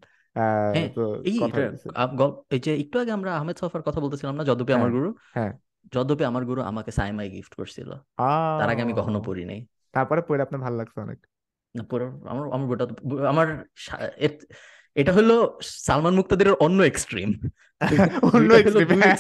এই 1.25 1.39
আ- 1.95 2.07
গল- 2.07 2.37
এই 2.51 2.59
যে 2.59 2.81
একটু 2.81 2.99
আগে 2.99 3.13
আমরা 3.13 3.37
আহমেদ 3.37 3.59
সফার 3.59 3.83
কথা 3.83 4.01
বলতেছিলাম 4.01 4.37
না 4.37 4.45
যদ্যপি 4.45 4.73
আমার 4.73 4.91
হ্যাঁ, 4.91 5.01
গুরু? 5.01 5.15
হ্যাঁ। 5.33 5.53
যদ্যপি 5.93 6.25
আমার 6.25 6.45
গুরু 6.45 6.63
আমাকে 6.63 6.91
সাইমাই 6.91 7.31
গিফট 7.31 7.55
করছিল। 7.55 7.91
তার 8.59 8.71
আগে 8.71 8.83
আমি 8.83 8.93
কখনো 8.93 9.23
পড়ি 9.23 9.45
নাই। 9.45 9.67
তারপরে 9.93 10.23
পড়ে 10.23 10.43
আপনার 10.43 10.61
ভালো 10.61 10.77
লাগছে 10.77 11.01
অনেক। 11.01 11.27
আমার 12.25 12.49
আমার 12.53 12.67
বইটা 12.67 12.87
আমার 13.29 13.65
এটা 14.95 15.13
হলো 15.13 15.59
সালমান 15.63 16.15
মুক্তাদিরের 16.15 16.53
অন্য 16.53 16.83
এক্সট্রিম 16.83 17.41
অন্য 18.35 18.51
হ্যাঁ। 18.53 19.17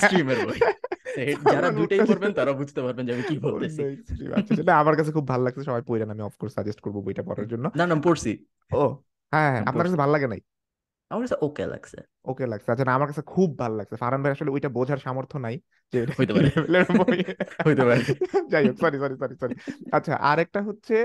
বই। 0.46 0.58
যারা 1.54 1.72
সালমান 1.72 2.06
পড়বেন 2.06 2.32
তারা 2.32 2.52
বুঝতে 2.52 2.82
পারবেন 2.82 3.06
যে 3.06 3.12
আমি 3.12 3.22
কি 3.22 3.38
বলতেছি। 3.38 3.82
আচ্ছা 3.82 4.54
আচ্ছা। 4.54 4.76
আমার 4.76 4.96
কাছে 4.96 5.12
খুব 5.12 5.28
ভালো 5.28 5.44
লাগছে 5.44 5.62
সবাই 5.62 5.82
পড়েন 5.82 6.10
আমি 6.10 6.22
অফকোর্স 6.22 6.54
সাজেস্ট 6.54 6.80
করব 6.80 7.00
বইটা 7.00 7.22
পড়ার 7.22 7.48
জন্য। 7.48 7.70
না 7.76 7.86
না 7.86 7.94
পড়ছি। 7.94 8.46
ও 8.72 8.88
হ্যাঁ 9.32 9.50
হ্যাঁ 9.50 9.64
আপনার 9.66 9.86
কাছে। 9.86 9.96
ভালো 9.96 10.12
লাগে 10.12 10.26
নাই? 10.26 10.40
আমার 11.14 11.24
কাছে 11.26 11.36
ওকে 11.40 11.66
লাগছে। 11.66 11.98
ওকে 12.24 12.46
লাগছে। 12.46 12.70
আচ্ছা 12.70 12.92
আমার 12.92 13.08
কাছে 13.08 13.22
খুব 13.22 13.58
ভালো 13.58 13.74
লাগছে। 13.76 13.96
ফারহান 13.96 14.22
ভাই, 14.22 14.32
আসলে 14.32 14.50
ওইটা 14.50 14.68
বোঝার 14.68 14.98
সামর্থ্য 14.98 15.36
নাই। 15.38 15.54
হইতে 16.20 16.32
পারে। 16.32 16.48
level 16.74 16.74
এর 16.76 16.98
বই। 16.98 17.18
হইতে 17.66 17.84
পারে। 17.84 18.02
যাই 18.50 18.68
হোক 18.68 18.76
সরি 18.76 18.98
সরি 18.98 19.14
সরি 19.16 19.34
সরি 19.40 19.54
আচ্ছা 19.92 20.14
আরেকটা 20.14 20.62
হচ্ছে 20.62 20.96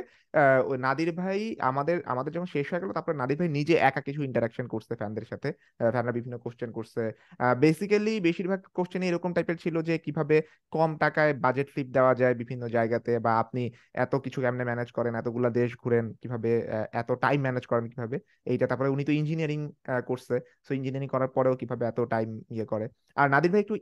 ওই 0.65 0.77
নাদির 0.77 1.11
ভাই 1.11 1.55
আমাদের 1.59 2.01
আমাদের 2.05 2.33
যখন 2.33 2.45
শেষ 2.45 2.73
হয়ে 2.73 2.79
গেল 2.79 2.91
তারপরে 2.91 3.15
নাদির 3.17 3.37
ভাই 3.37 3.49
নিজে 3.49 3.73
একা 3.73 4.01
কিছু 4.01 4.23
ইন্টারাকশন 4.23 4.67
করছে 4.67 4.95
ফ্যানদের 4.95 5.25
সাথে 5.25 5.51
ফ্যানরা 5.91 6.11
বিভিন্ন 6.11 6.37
কোশ্চেন 6.37 6.71
করছে 6.71 7.11
বেসিক্যালি 7.59 8.19
বেশিরভাগ 8.19 8.59
কোশ্চেন 8.73 9.01
এরকম 9.01 9.33
টাইপের 9.33 9.57
ছিল 9.57 9.81
যে 9.81 9.97
কীভাবে 9.97 10.41
কম 10.71 10.97
টাকায় 10.97 11.33
বাজেট 11.33 11.67
ফ্লিপ 11.69 11.87
দেওয়া 11.87 12.15
যায় 12.15 12.35
বিভিন্ন 12.35 12.67
জায়গাতে 12.67 13.19
বা 13.19 13.39
আপনি 13.39 13.71
এত 13.93 14.15
কিছু 14.15 14.41
কেমনে 14.41 14.63
ম্যানেজ 14.63 14.91
করেন 14.91 15.15
এতগুলা 15.15 15.49
দেশ 15.49 15.75
ঘুরেন 15.83 16.13
কীভাবে 16.13 16.49
এত 16.93 17.11
টাইম 17.11 17.41
ম্যানেজ 17.41 17.65
করেন 17.65 17.85
কীভাবে 17.89 18.17
এইটা 18.45 18.67
তারপরে 18.67 18.89
উনি 18.89 19.03
তো 19.05 19.11
ইঞ্জিনিয়ারিং 19.11 19.71
করছে 20.05 20.39
সো 20.67 20.73
ইঞ্জিনিয়ারিং 20.73 21.09
করার 21.09 21.27
পরেও 21.27 21.55
কীভাবে 21.55 21.85
এত 21.85 21.99
টাইম 21.99 22.41
ইয়ে 22.49 22.65
করে 22.65 22.85
আর 23.15 23.29
নাদির 23.29 23.51
ভাই 23.51 23.61
একটু 23.61 23.75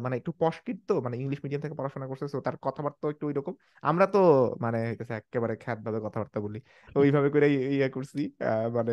মানে 0.00 0.16
একটু 0.24 0.32
পশ 0.42 0.56
কিড 0.66 0.78
তো 0.88 0.94
মানে 1.04 1.14
ইংলিশ 1.16 1.38
মিডিয়াম 1.44 1.62
থেকে 1.64 1.76
পড়াশোনা 1.80 2.06
করছে 2.10 2.24
তো 2.32 2.38
তার 2.46 2.56
কথাবার্তা 2.66 3.04
একটু 3.14 3.24
ওইরকম। 3.26 3.54
আমরা 3.82 4.04
তো 4.14 4.18
মানে 4.64 4.78
একেবারে 5.20 5.54
খ্যাত 5.62 5.78
ভাবে 5.86 5.98
কথাবার্তা 6.06 6.38
বলি। 6.46 6.58
ওইভাবে 6.96 7.28
করে 7.34 7.46
ইয়ে 7.74 7.88
করছি 7.96 8.20
মানে 8.76 8.92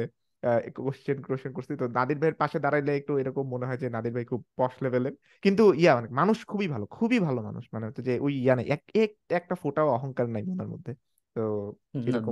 কোশ্চেন 0.78 1.18
কোশ্চেন 1.22 1.52
করছি। 1.54 1.74
তো 1.82 1.86
নাদির 1.98 2.18
ভাইয়ের 2.22 2.38
পাশে 2.38 2.58
দাঁড়াইলে 2.60 2.92
একটু 2.96 3.12
এরকম 3.18 3.46
মনে 3.54 3.66
হয় 3.68 3.80
যে 3.84 3.88
নাদির 3.96 4.14
ভাই 4.14 4.26
খুব 4.32 4.42
পশ 4.58 4.74
লেভেলের 4.84 5.14
কিন্তু 5.44 5.64
ইয়া 5.74 5.92
মানে 5.98 6.08
মানুষ 6.20 6.38
খুবই 6.48 6.68
ভালো 6.68 6.86
খুবই 6.96 7.20
ভালো 7.20 7.40
মানুষ। 7.42 7.64
মানে 7.74 7.86
হচ্ছে 7.88 8.04
যে 8.08 8.14
ওই 8.20 8.34
ইয়া 8.44 8.54
নেই 8.56 8.68
এক 8.76 8.82
এক 8.96 9.12
একটা 9.30 9.56
ফোটাও 9.56 9.88
অহংকার 9.90 10.28
নাই 10.30 10.44
ওনার 10.54 10.68
মধ্যে। 10.68 10.92
তো 11.36 11.42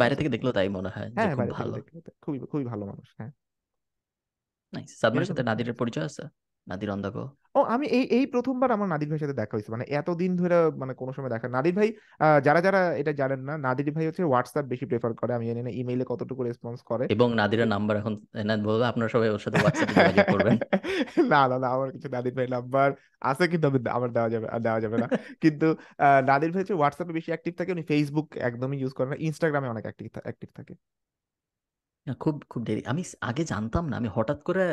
বাইরে 0.02 0.16
থেকে 0.16 0.30
দেখলেও 0.30 0.54
তাই 0.54 0.70
মনে 0.78 0.90
হয় 0.90 1.08
হ্যাঁ 1.18 1.32
খুব 1.36 1.40
বাইরে 1.40 1.52
থেকে 1.52 1.62
ভালো। 1.62 1.76
দেখলে 1.78 1.98
খুবই 2.24 2.38
খুবই 2.52 2.66
ভালো 2.72 2.84
মানুষ 2.86 3.08
হ্যাঁ। 3.18 3.32
নাইস 4.74 4.92
সাদমানের 5.02 5.30
সাথে 5.30 5.44
নাদিরের 5.44 5.76
পরিচয় 5.82 6.06
আছে? 6.06 6.24
নাদির 6.70 6.90
অন 6.90 7.00
দ্য 7.02 7.12
গো 7.16 7.24
ও 7.56 7.60
আমি 7.74 7.86
এই 7.90 8.04
এই 8.18 8.26
প্রথমবার 8.34 8.70
আমার 8.72 8.88
নাদির 8.90 9.08
ভাইয়ের 9.10 9.24
সাথে 9.24 9.38
দেখা 9.42 9.54
হয়েছে। 9.56 9.72
মানে 9.76 9.86
এতদিন 9.92 10.32
ধরে 10.42 10.58
মানে 10.82 10.94
কোনো 10.94 11.12
সময় 11.16 11.32
দেখা 11.34 11.48
নাদির 11.50 11.76
ভাই 11.80 11.90
যারা 12.46 12.60
যারা 12.62 12.82
এটা 13.02 13.12
জানেন 13.12 13.42
না 13.48 13.54
নাদির 13.66 13.90
ভাই 13.96 14.06
হচ্ছে 14.08 14.24
হোয়াটসঅ্যাপ 14.24 14.66
বেশি 14.72 14.86
প্রেফার 14.90 15.12
করে। 15.20 15.32
আমি 15.38 15.46
জানি 15.50 15.62
না 15.68 15.72
ইমেইলে 15.80 16.06
কতটুকু 16.12 16.42
রেসপন্স 16.44 16.80
করে। 16.90 17.04
এবং 17.16 17.28
নাদিরের 17.40 17.70
নাম্বার 17.74 17.96
এখন 18.02 18.14
এনায়েত 18.42 18.62
বলবে 18.68 18.86
আপনারা 18.92 19.10
সবাই 19.16 19.30
ওর 19.30 19.42
সাথে 19.46 19.58
হোয়াটসঅ্যাপে 19.58 19.94
যোগাযোগ 19.98 20.26
করবেন। 20.36 20.56
না 21.34 21.42
না 21.52 21.58
না 21.64 21.68
আমার 21.76 21.88
কিছু 21.96 22.08
নাদির 22.16 22.34
ভাই 22.38 22.48
নাম্বার 22.48 22.88
আছে 23.22 23.44
কিন্তু 23.52 23.66
আমি 23.70 23.80
আমার 23.98 24.10
দেওয়া 24.16 24.30
যাবে 24.30 24.48
দেওয়া 24.66 24.80
যাবে 24.84 24.98
না। 25.04 25.08
কিন্তু 25.44 25.68
আহ, 25.98 26.20
নাদির 26.30 26.50
ভাই 26.52 26.62
হচ্ছে 26.62 26.76
হোয়াটসঅ্যাপে 26.76 27.14
বেশি 27.14 27.30
অ্যাক্টিভ 27.34 27.54
থাকে 27.60 27.72
উনি 27.72 27.84
ফেসবুক 27.84 28.28
একদমই 28.40 28.78
ইউজ 28.82 28.94
করে 28.94 29.08
না 29.10 29.18
ইনস্টাগ্রামে 29.28 29.68
অনেক 29.70 29.84
অ্যাক্টিভ 29.84 30.08
অ্যাক্টিভ 30.20 30.50
থাকে। 30.56 30.74
খুব 32.20 32.36
খুব 32.50 32.62
দেরি। 32.64 32.82
আমি 32.86 33.02
আগে 33.22 33.44
জানতাম 33.46 33.84
না 33.90 33.96
আমি 33.98 34.10
হঠাৎ 34.16 34.40
করে 34.44 34.64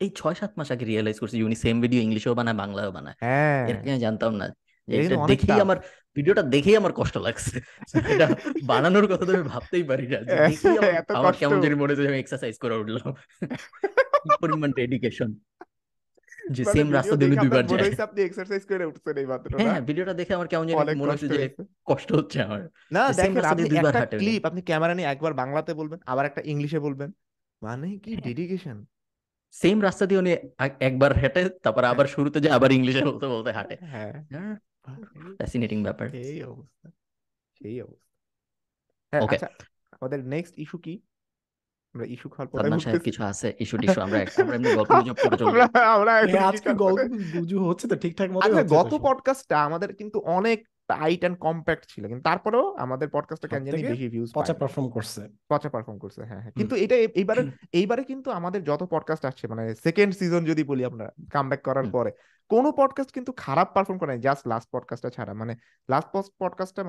এই 0.00 0.10
ছয় 0.18 0.36
সাত 0.40 0.52
মাস 0.58 0.68
আগে 0.74 0.84
রিয়েলাইজ 0.90 1.16
করছি 1.22 1.36
উনি 1.48 1.56
সেম 1.64 1.76
ভিডিও 1.84 2.00
ইংলিশেও 2.06 2.34
বানায় 2.38 2.56
বাংলায়ও 2.62 2.92
বানায়। 2.96 3.16
হ্যাঁ। 3.24 3.62
এর 3.70 3.76
আমি 3.82 4.00
জানতাম 4.06 4.32
না 4.40 4.46
দেখেই 5.30 5.60
আমার 5.66 5.78
ভিডিওটা 6.16 6.42
দেখেই 6.54 6.76
আমার 6.80 6.92
কষ্ট 7.00 7.16
লাগছে। 7.26 7.56
এটা 8.12 8.26
বানানোর 8.70 9.06
কথা 9.10 9.24
তো 9.28 9.30
আমি 9.36 9.46
ভাবতেই 9.54 9.84
পারি 9.90 10.06
না 10.12 10.18
যে 10.26 10.34
দেখেই 10.50 10.76
আমার 11.18 11.34
কেমন 11.40 11.56
জানি 11.64 11.74
মনে 11.80 11.90
হচ্ছে 11.92 12.04
যে 12.04 12.10
আমি 12.12 12.20
এক্সারসাইজ 12.22 12.54
করে 12.62 12.74
উঠলাম। 12.82 13.10
পরিমাণ 14.42 14.70
ডেডিকেশন 14.80 15.30
যে 16.56 16.62
মানে 16.66 16.74
সেম 16.74 16.86
রাস্তা 16.96 17.14
দিয়ে 17.18 17.30
দুইবার 17.44 17.64
মনে 17.70 17.82
যায়। 17.82 18.04
আপনি 18.08 18.20
এক্সারসাইজ 18.22 18.62
করে 18.70 18.84
উঠছেন 18.90 19.16
এই 19.22 19.28
মাত্র 19.32 19.50
হ্যাঁ 19.58 19.70
হ্যাঁ 19.72 19.82
ভিডিওটা 19.88 20.14
দেখে 20.20 20.32
আমার 20.38 20.48
কেমন 20.52 20.64
জানি 20.68 21.00
মনে 21.02 21.12
হচ্ছে 21.14 21.28
যে 21.36 21.42
কষ্ট 21.90 22.08
হচ্ছে 22.18 22.38
আমার। 22.46 22.60
না 22.96 23.02
দেখেন 23.18 23.44
আপনি 23.52 23.62
একটা 23.80 24.06
ক্লিপ 24.20 24.42
আপনি 24.50 24.60
ক্যামেরা 24.68 24.94
নিয়ে 24.98 25.08
একবার 25.12 25.32
বাংলাতে 25.42 25.72
বলবেন 25.80 25.98
আবার 26.12 26.24
একটা 26.30 26.40
ইংলিশে 26.52 26.78
বলবেন। 26.86 27.10
মানে 27.62 27.88
কি 28.04 28.10
হ্যাঁ। 28.12 28.24
ডেডিকেশন 28.28 28.78
সেম 29.56 29.76
রাস্তা 29.82 30.04
দিয়ে 30.06 30.20
উনি 30.20 30.30
একবার 30.80 31.10
হেঁটে 31.18 31.42
তারপর 31.62 31.84
আবার 31.84 32.06
শুরুতে 32.06 32.38
যে 32.40 32.48
আবার 32.50 32.70
ইংলিশে 32.72 33.02
বলতে 33.04 33.26
বলতে 33.26 33.50
হাঁটে। 33.52 33.76
হ্যাঁ। 33.84 34.12
ফ্যাসিনেটিং 35.38 35.78
ব্যাপার। 35.82 36.06
এই 36.22 36.38
অবস্থা 36.44 36.86
সেই 37.60 37.76
অবস্থা। 37.82 38.08
হ্যাঁ 39.12 39.22
ওকে 39.22 39.36
আচ্ছা 39.36 39.48
আমাদের 39.92 40.20
নেক্সট 40.24 40.54
ইস্যু 40.58 40.78
কি? 40.78 40.94
আমরা 41.94 42.06
ইস্যু 42.06 42.28
খাওয়ার 42.28 42.48
পরে 42.50 42.80
সাহেব 42.80 43.02
কিছু 43.02 43.20
আছে 43.22 43.48
ইস্যু 43.58 43.76
টিস্যু 43.78 44.00
আমরা 44.00 44.18
আমরা 44.38 44.54
এমনি 44.54 44.68
গল্প 44.74 44.90
গুজব 44.96 45.16
করে 45.22 45.36
চলবো 45.36 45.60
আমরা 45.94 46.12
হ্যাঁ, 46.24 46.46
আজকে 46.46 46.70
গল্প 46.74 46.98
পরে- 46.98 47.10
গুজু 47.34 47.56
হচ্ছে 47.64 47.84
তো 47.88 47.96
ঠিকঠাক 47.96 48.28
আচ্ছা 48.38 48.62
গত 48.76 48.92
পডকাস্টটা 49.02 49.56
আমাদের 49.64 49.90
কিন্তু 49.94 50.18
অনেক 50.30 50.58
টাইট 50.88 51.20
এন্ড 51.24 51.36
কম্প্যাক্ট 51.38 51.84
ছিল। 51.88 52.02
কিন্তু 52.08 52.22
তারপরেও 52.22 52.66
আমাদের 52.78 53.08
পডকাস্টটা 53.08 53.48
কেন 53.48 53.62
জানি 53.64 53.82
বেশি 53.82 54.08
ভিউজ 54.08 54.30
পচা 54.34 54.54
পারফর্ম 54.54 54.88
করছে। 54.90 55.20
পচা 55.48 55.68
পারফর্ম 55.68 55.98
করছে 55.98 56.20
হ্যাঁ 56.24 56.40
হ্যাঁ। 56.40 56.52
কিন্তু 56.52 56.74
এটা 56.76 56.96
এইবারে 57.20 57.42
এইবারে 57.72 58.02
কিন্তু 58.04 58.28
আমাদের 58.30 58.60
যত 58.64 58.82
পডকাস্ট 58.90 59.24
আসছে 59.24 59.44
মানে 59.48 59.62
সেকেন্ড 59.74 60.10
সিজন 60.14 60.42
যদি 60.44 60.62
বলি 60.64 60.82
আমরা 60.84 61.06
কামব্যাক 61.32 61.60
করার 61.62 61.86
পরে 61.90 62.10
কোনো 62.50 62.68
পডকাস্ট 62.72 63.10
কিন্তু 63.12 63.30
খারাপ 63.36 63.68
পারফর্ম 63.74 63.98
করে 63.98 64.12
জাস্ট 64.18 64.42
লাস্ট 64.48 64.68
পডকাস্টটা 64.72 65.10
ছাড়া। 65.10 65.32
মানে 65.34 65.52
লাস্ট 65.88 66.08
পডকাস্টটা 66.38 66.82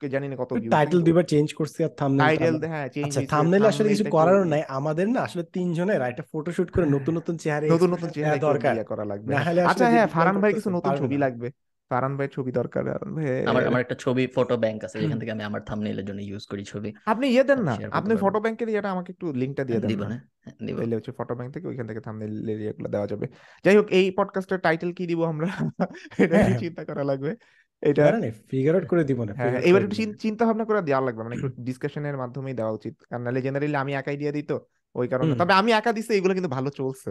কে 0.00 0.08
জানি 0.08 0.26
না 0.28 0.36
কত 0.36 0.50
টাইটেল 0.70 1.00
দুইবার 1.02 1.24
চেঞ্জ 1.24 1.48
করছি 1.54 1.78
আর 1.84 1.92
থাম্বনেল 1.96 2.26
টাইটেল 2.26 2.54
হ্যাঁ 2.66 2.88
চেঞ্জ 2.88 3.06
আচ্ছা 3.06 3.20
থাম্বনেলে 3.36 3.66
আসলে 3.68 3.88
কিছু 3.88 4.04
করারও 4.10 4.44
নাই। 4.44 4.62
আমাদের 4.68 5.06
না 5.08 5.20
আসলে 5.20 5.44
তিনজনের 5.52 6.00
একটা 6.02 6.22
ফটোশুট 6.32 6.68
করে 6.70 6.86
নতুন 6.86 7.12
নতুন 7.16 7.34
চেহারা 7.36 7.66
নতুন 7.66 7.88
নতুন 7.90 8.08
চেহারা 8.08 8.36
দরকার। 8.36 8.74
করা 8.84 9.04
লাগবে। 9.04 9.30
না 9.34 9.40
হ্যাঁ। 9.40 9.54
হলে 9.54 9.62
আচ্ছা 9.62 9.86
হ্যাঁ 9.88 10.06
ফারহান 10.06 10.36
ভাই 10.40 10.52
কিছু 10.54 10.70
নতুন 10.70 10.92
ছবি 10.96 11.16
লাগবে। 11.16 11.48
ফারহান 11.90 12.16
ভাই 12.16 12.28
ছবি 12.28 12.52
দরকার 12.52 12.82
ফারহান 12.84 13.14
ভাই। 13.14 13.46
আমার 13.46 13.66
আমার 13.66 13.80
একটা 13.80 13.94
ছবি 13.94 14.26
ফটো 14.26 14.56
ব্যাংক 14.56 14.84
আছে 14.84 15.00
যেখান 15.00 15.18
থেকে 15.18 15.32
আমি 15.32 15.44
আমার 15.44 15.60
থাম্বনেইলের 15.60 16.04
জন্য 16.04 16.20
ইউজ 16.20 16.46
করি 16.46 16.64
ছবি। 16.64 16.94
আপনি 17.06 17.26
ইয়ে 17.26 17.44
দেন 17.44 17.60
না 17.62 17.74
শেয়ার 17.76 17.90
আপনি 17.92 18.16
ফটো 18.16 18.40
ব্যাংকের 18.40 18.68
ইয়েটা 18.68 18.90
আমাকে 18.90 19.12
একটু 19.12 19.32
লিঙ্কটা 19.32 19.64
দিয়ে 19.64 19.80
দেন 19.80 19.88
দিব 19.88 20.02
না। 20.02 20.16
হ্যাঁ, 20.44 20.66
দিব। 20.66 20.76
তাইলে 20.78 20.96
হচ্ছে 20.96 21.12
ফটো 21.12 21.34
ব্যাংক 21.34 21.54
থেকে 21.54 21.66
ওইখান 21.68 21.86
থেকে 21.86 22.00
থাম্বনেল 22.00 22.50
ইয়েগুলো 22.50 22.88
দেওয়া 22.88 23.06
যাবে। 23.06 23.26
যাই 23.64 23.76
হোক 23.76 23.86
এই 23.90 24.10
পডকাস্টের 24.10 24.58
টাইটেল 24.58 24.92
কি 24.92 25.06
দিব 25.06 25.24
আমরা? 25.24 25.46
এটা 26.18 26.36
হ্যাঁ। 26.36 26.58
চিন্তা 26.58 26.84
করা 26.84 27.04
লাগবে। 27.04 27.36
এটা 27.82 28.20
ফিগার 28.50 28.74
আউট 28.74 28.86
করে 28.88 29.04
দিব 29.04 29.24
না 29.24 29.32
হ্যাঁ 29.34 29.50
ফিগার 29.50 29.56
আউট 29.56 29.68
এবার 29.68 29.80
করে 29.80 29.90
একটু 29.90 29.96
দিব 30.04 30.14
চিন্তা 30.18 30.44
ভাবনা 30.44 30.64
করে 30.64 30.82
দেওয়া 30.82 31.00
লাগবে 31.00 31.22
মানে 31.22 31.34
একটু 31.38 31.48
ডিসকাশনের 31.62 32.16
মাধ্যমেই 32.16 32.54
দেওয়া 32.54 32.72
উচিত। 32.72 32.94
কারণ 33.10 33.22
নাহলে 33.22 33.40
জেনারেলি 33.42 33.76
আমি 33.76 33.92
একাই 33.94 34.16
দিয়ে 34.16 34.32
দিই 34.32 34.42
তো 34.42 34.56
ওই 34.94 35.08
কারণে। 35.08 35.34
তবে 35.34 35.52
আমি 35.52 35.72
একা 35.72 35.92
দিছি 35.92 36.12
এগুলো 36.14 36.34
কিন্তু 36.34 36.48
ভালো 36.48 36.70
চলছে। 36.70 37.10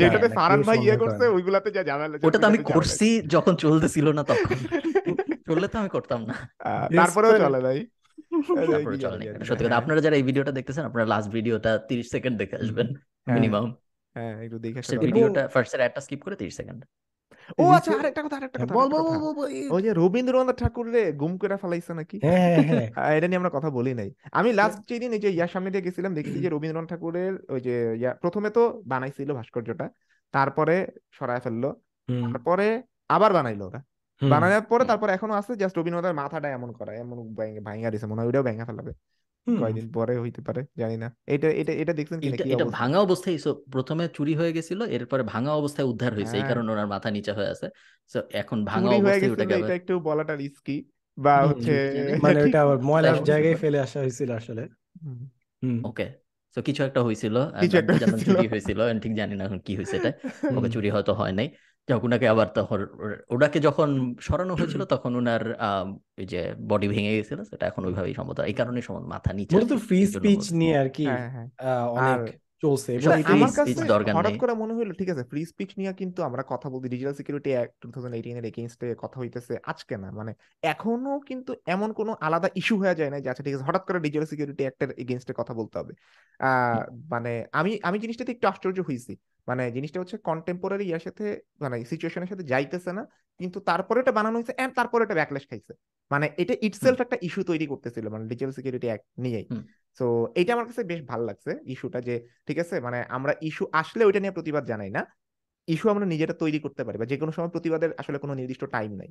যেটাতে 0.00 0.28
না 0.28 0.34
ফারহান 0.38 0.60
ভাই 0.62 0.78
ইয়ে 0.84 0.96
করছে 0.96 1.24
না। 1.24 1.30
ওইগুলাতে 1.36 1.68
যা 1.76 1.82
ঝামেলা 1.82 2.16
ওটা 2.26 2.38
তো 2.38 2.46
আমি 2.46 2.58
করছি 2.70 3.08
যখন 3.34 3.54
চলতেছিল 3.56 4.06
না 4.12 4.22
তখন। 4.24 4.56
চললে 5.48 5.66
তো 5.72 5.76
আমি 5.78 5.90
করতাম 5.96 6.20
না। 6.22 6.34
তারপরেও 6.90 7.32
চলে। 7.34 7.58
জানি 9.04 9.24
না। 9.26 9.44
সত্যি 9.44 9.64
কথা 9.64 9.68
হ্যাঁ 9.68 9.80
আপনারা 9.82 10.00
যারা 10.00 10.16
এই 10.16 10.24
ভিডিওটা 10.28 10.52
দেখতেছেন 10.52 10.84
আপনারা 10.84 11.06
লাস্ট 11.06 11.28
ভিডিওটা 11.36 11.72
30 11.88 12.06
সেকেন্ড 12.14 12.34
দেখে 12.42 12.56
আসবেন 12.56 12.88
হ্যাঁ 13.26 13.34
মিনিমাম 13.36 13.66
হ্যাঁ 14.16 14.34
একটু 14.44 14.58
দেখে 14.64 14.78
আসা 14.78 14.86
ফার্স্টের 14.86 14.98
দরকার 14.98 15.18
এবং 15.18 15.32
অ্যাডটা 15.82 16.00
স্কিপ 16.06 16.20
করে 16.24 16.36
30 16.36 16.54
সেকেন্ড 16.60 16.80
ও 17.58 17.64
আচ্ছা 17.76 17.90
আরেকটা 17.92 18.22
কথা 18.24 18.36
আরেকটা 18.38 18.56
হ্যাঁ, 18.58 18.68
কথা 18.68 18.74
বল 18.76 18.88
বল 18.94 19.04
বল 19.36 19.48
ওই 19.74 19.80
যে 19.86 19.90
রবীন্দ্রনাথ 19.92 20.56
ঠাকুর 20.62 20.86
রে 20.94 21.02
গুম 21.20 21.32
করে 21.42 21.56
ফেলাইছে 21.62 21.92
নাকি? 22.00 22.16
হ্যাঁ 22.24 22.58
হ্যাঁ 22.68 22.86
এটা 23.16 23.26
নিয়ে 23.28 23.40
আমরা 23.42 23.52
কথা 23.56 23.68
বলি 23.70 23.92
নাই। 24.00 24.08
আমি 24.32 24.50
লাস্ট 24.52 24.78
যেদিন 24.90 25.10
এই 25.12 25.22
যে 25.24 25.30
ইয়ার 25.30 25.50
সামনে 25.54 25.70
দিয়ে 25.70 25.84
গেছিলাম 25.86 26.12
দেখছি 26.14 26.36
যে 26.38 26.48
রবীন্দ্রনাথ 26.54 26.88
ঠাকুরের 26.92 27.32
ওই 27.54 27.60
যে 27.66 27.74
প্রথমে 28.22 28.48
তো 28.50 28.62
বানাইছিল 28.86 29.28
ভাস্কর্যটা 29.32 29.86
তারপরে 30.34 30.74
সরায় 31.18 31.42
ফেলল 31.44 31.64
তারপরে 32.08 32.66
আবার 33.10 33.30
বানাইলো 33.32 33.64
ওরা 33.66 33.80
বানানোর 34.20 34.64
পরে। 34.70 34.84
তারপরে 34.90 35.10
এখনও 35.12 35.34
আছে 35.40 35.52
জাস্ট 35.62 35.74
রবীন্দ্রনাথের 35.76 36.16
মাথাটা 36.22 36.48
এমন 36.48 36.70
করা 36.78 36.92
এমন 37.02 37.16
ভাঙা 37.66 37.88
দিছে 37.90 38.06
মনে 38.06 38.20
হয় 38.20 38.28
ওইটাও 38.28 38.44
ভেঙে 38.48 38.64
ফেলাবে। 38.64 38.92
কয়দিন 39.56 39.86
পরে 39.90 40.14
হইতে 40.18 40.40
পারে 40.42 40.60
জানি 40.76 40.96
না 40.96 41.08
এটা 41.26 41.48
এটা 41.52 41.72
এটা 41.72 41.92
দেখছেন 41.92 42.18
কিনা 42.20 42.36
কি 42.36 42.48
এটা 42.48 42.64
অবস্থা? 42.64 42.78
ভাঙা 42.80 42.98
অবস্থায় 43.00 43.36
so 43.38 43.50
প্রথমে 43.70 44.04
চুরি 44.08 44.34
হয়ে 44.34 44.52
গেছিল 44.52 44.80
এরপরে 44.88 45.22
ভাঙা 45.22 45.52
অবস্থায় 45.52 45.86
উদ্ধার 45.86 46.12
হয়েছে 46.14 46.34
এই 46.34 46.40
হ্যাঁ। 46.40 46.48
কারণে 46.50 46.68
ওনার 46.72 46.88
মাথা 46.88 47.08
নিচে 47.10 47.32
হয়ে 47.32 47.50
আছে। 47.50 47.66
তো 48.10 48.18
এখন 48.32 48.58
ভাঙা 48.64 48.90
চুরি 48.90 48.98
হয়ে 49.00 49.18
অবস্থায় 49.20 49.48
যে 49.48 49.54
আবার 49.54 49.60
এটা 49.60 49.74
একটু 49.74 49.94
বলাটা 50.00 50.34
রিস্কি 50.34 50.76
বা 51.18 51.34
হচ্ছে 51.42 51.72
মানে 52.24 52.38
ওটা 52.44 52.58
আবার 52.62 52.78
ময়লার 52.80 53.18
জায়গায় 53.30 53.56
ফেলে 53.62 53.78
আসা 53.80 53.98
হয়েছিল 54.00 54.30
আসলে। 54.32 54.62
ওকে 55.84 56.06
তো 56.56 56.62
কিছু 56.62 56.80
একটা 56.82 57.00
হয়েছিল। 57.02 57.36
চুরি 58.26 58.46
হয়েছিল 58.48 58.78
ঠিক 59.04 59.12
জানি 59.14 59.34
না 59.34 59.42
এখন 59.44 59.60
কি 59.60 59.72
হয়েছে 59.76 59.96
এটা। 59.96 60.10
ওকে 60.58 60.68
চুরি 60.74 60.88
হয়তো 60.90 61.12
হয় 61.14 61.32
নাই। 61.32 61.48
ওনাকে 61.98 62.26
আবার 62.28 62.48
তখন 62.54 62.80
ওনাকে 63.30 63.58
যখন 63.60 63.88
সরানো 64.20 64.52
হয়েছিল 64.54 64.82
তখন 64.94 65.12
ওনার 65.16 65.42
আহ 65.60 65.86
ওই 66.18 66.26
যে 66.26 66.40
বডি 66.68 66.86
ভেঙে 66.88 67.12
গেছিল 67.18 67.38
সেটা 67.42 67.64
এখন 67.66 67.82
ওইভাবেই 67.84 68.14
সম্ভবত 68.14 68.38
এই 68.42 68.56
কারণে 68.60 68.80
সমান 68.82 69.04
মাথা 69.04 69.30
নিচে 69.32 69.52
মূলত 69.54 69.72
ফ্রি 69.86 70.00
স্পিচ 70.06 70.44
নিয়ে 70.52 70.74
আর 70.82 70.88
কি 70.96 71.04
হ্যাঁ 71.08 71.28
হ্যাঁ। 71.34 71.48
আহ, 71.62 71.86
অনেক 71.96 72.20
চলছে। 72.62 72.90
হঠাৎ 74.18 74.34
করে 74.42 74.52
মনে 74.62 74.72
হইল 74.76 74.90
ঠিক 75.00 75.08
আছে 75.12 75.22
ফ্রি 75.30 75.42
স্পিচ 75.50 75.70
নিয়ে 75.78 75.92
কিন্তু 76.00 76.20
আমরা 76.28 76.42
কথা 76.52 76.66
বলতে 76.72 76.86
digital 76.94 77.14
security 77.14 77.50
act 77.56 77.74
two 77.82 77.86
thousand 77.94 78.14
এইটিনের 78.18 78.44
এগেইনস্টে 78.50 78.86
কথা 79.02 79.16
হইতেছে 79.20 79.54
আজকে 79.70 79.94
না। 79.96 80.08
মানে 80.10 80.32
এখনও 80.62 81.14
কিন্তু 81.28 81.50
এমন 81.74 81.88
কোনো 81.92 82.12
আলাদা 82.26 82.48
ইস্যু 82.60 82.74
হয়ে 82.82 82.94
যায় 82.94 83.10
না 83.10 83.18
যে 83.20 83.28
আচ্ছা 83.30 83.44
ঠিক 83.46 83.54
আছে 83.54 83.66
হঠাৎ 83.68 83.82
করে 83.86 83.98
ডিজিটাল 84.06 84.26
সিকিউরিটি 84.32 84.62
অ্যাক্টের 84.66 84.90
এগেইনস্টে 85.02 85.32
কথা 85.40 85.52
বলতে 85.54 85.76
হবে। 85.80 85.92
মানে 87.14 87.32
আমি 87.52 87.70
আমি 87.82 87.96
জিনিসটাতে 87.98 88.30
একটু 88.32 88.46
আশ্চর্য 88.48 88.78
হয়েছি 88.88 89.12
মানে 89.48 89.62
জিনিসটা 89.76 89.98
হচ্ছে 90.00 90.16
কন্টেম্পোরারি 90.28 90.84
ইয়ার 90.88 91.02
সাথে 91.06 91.24
মানে 91.60 91.76
সিচুয়েশনের 91.84 92.30
সাথে 92.32 92.44
যাইতেছে 92.52 92.90
না 92.92 93.02
কিন্তু 93.40 93.58
তারপরে 93.60 93.98
এটা 94.00 94.12
বানানো 94.12 94.36
হয়েছে 94.38 94.54
এন্ড 94.62 94.72
তারপরে 94.74 95.02
এটা 95.04 95.14
ব্যাকলেশ 95.14 95.44
খাইছে। 95.50 95.72
মানে 96.10 96.26
এটা 96.42 96.54
ইটসেলফ 96.66 96.98
একটা 97.00 97.16
ইস্যু 97.22 97.42
তৈরি 97.42 97.66
করতেছিল 97.66 98.04
মানে 98.08 98.24
ডিজিটাল 98.30 98.52
সিকিউরিটি 98.52 98.86
অ্যাক্ট 98.86 99.06
নিয়েই। 99.24 99.46
সো 99.98 100.06
এইটা 100.34 100.50
আমার 100.54 100.66
কাছে 100.66 100.82
বেশ 100.84 101.00
ভালো 101.10 101.24
লাগছে 101.24 101.50
ইস্যুটা 101.72 102.00
যে 102.00 102.14
ঠিক 102.46 102.58
আছে? 102.58 102.80
মানে 102.80 102.98
আমরা 103.08 103.32
ইস্যু 103.40 103.64
আসলে 103.72 104.02
ওইটা 104.04 104.20
নিয়ে 104.20 104.32
প্রতিবাদ 104.32 104.64
জানাই 104.66 104.90
না। 104.90 105.02
ইস্যু 105.68 105.86
আমরা 105.90 106.06
নিজেরা 106.06 106.34
তৈরি 106.34 106.58
করতে 106.58 106.82
পারি 106.84 106.96
বা 106.98 107.06
যে 107.06 107.16
কোনো 107.16 107.32
সময় 107.32 107.48
প্রতিবাদের 107.48 107.90
আসলে 107.98 108.18
কোনো 108.18 108.34
নির্দিষ্ট 108.34 108.64
টাইম 108.64 108.92
নাই। 108.92 109.10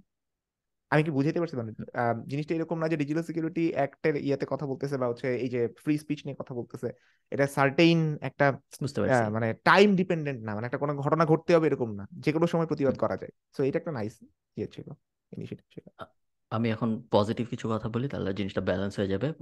আমি 0.91 1.03
কি 1.03 1.11
বুঝাইতে 1.11 1.39
পারছি 1.39 1.55
মানে 1.55 1.71
জিনিসটা 2.27 2.53
এরকম 2.55 2.77
না 2.79 2.87
যে 2.87 2.97
ডিজিটাল 2.97 3.23
সিকিউরিটি 3.23 3.65
অ্যাক্টের 3.73 4.15
ইয়েতে 4.15 4.45
কথা 4.49 4.65
বলতেছে 4.65 4.95
বা 4.97 5.07
হচ্ছে 5.07 5.27
এই 5.43 5.49
যে 5.49 5.61
ফ্রি 5.83 5.93
স্পিচ 5.97 6.19
নিয়ে 6.25 6.37
কথা 6.39 6.53
বলতেছে 6.53 6.87
এটা 7.31 7.45
সার্টেইন 7.47 7.99
একটা 8.21 8.45
বুঝতে 8.81 8.99
পারছি। 9.01 9.23
মানে 9.31 9.47
টাইম 9.63 9.87
ডিপেন্ডেন্ট 9.95 10.39
না। 10.43 10.51
মানে 10.55 10.65
একটা 10.65 10.77
কোনো 10.77 10.93
ঘটনা 10.95 11.23
ঘটতে 11.25 11.51
হবে 11.55 11.67
এরকম 11.67 11.89
না। 11.95 12.03
যে 12.23 12.29
কোনো 12.31 12.47
সময় 12.47 12.67
প্রতিবাদ 12.67 12.95
করা 12.97 13.15
যায়। 13.17 13.33
সো 13.55 13.59
এটা 13.63 13.77
একটা 13.79 13.91
নাইস 13.91 14.15
ইয়ে 14.57 14.67
ছিল 14.67 14.87
ইনিশিয়েটিভ 15.31 15.67
ছিল। 15.73 15.85
আমি 16.51 16.71
এখন 16.71 16.89
পজিটিভ 17.11 17.49
কিছু 17.49 17.69
কথা 17.69 17.89
বলি 17.89 18.07
তাহলে 18.07 18.33
জিনিসটা 18.33 18.61
ব্যালেন্স 18.61 18.99
হয়ে 18.99 19.07
যাবে। 19.07 19.33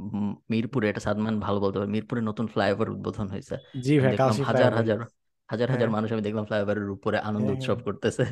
মিরপুরে 0.50 0.90
এটা 0.90 1.00
সাদমান 1.00 1.40
ভালো 1.40 1.60
বলতে 1.60 1.80
পারে। 1.80 1.90
মিরপুরে 1.90 2.22
নতুন 2.22 2.48
ফ্লাইওভার 2.48 2.90
উদ্বোধন 2.90 3.28
হয়েছে। 3.28 3.56
জি 3.82 4.00
ভাই 4.00 4.16
হাজার 4.16 4.74
হাজার 4.74 5.00
হাজার 5.50 5.70
হাজার 5.70 5.70
হ্যাঁ। 5.70 5.90
মানুষ 5.90 6.12
আমি 6.12 6.22
দেখলাম 6.22 6.46
ফ্লাইওভারের 6.46 6.90
উপরে 6.90 7.18
আনন্দ 7.18 7.46
হ্যাঁ। 7.46 7.58
উৎসব 7.58 7.78
করতেছে। 7.80 8.24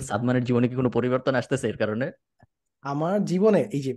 সাদমানের 0.00 0.44
জীবনে 0.44 0.68
কি 0.68 0.74
কোনো 0.74 0.90
পরিবর্তন 0.90 1.34
আসতেছে 1.34 1.68
এর 1.68 1.76
কারণে? 1.76 2.10
আমার 2.84 3.24
জীবনে 3.24 3.68
এই 3.72 3.82
যে 3.82 3.92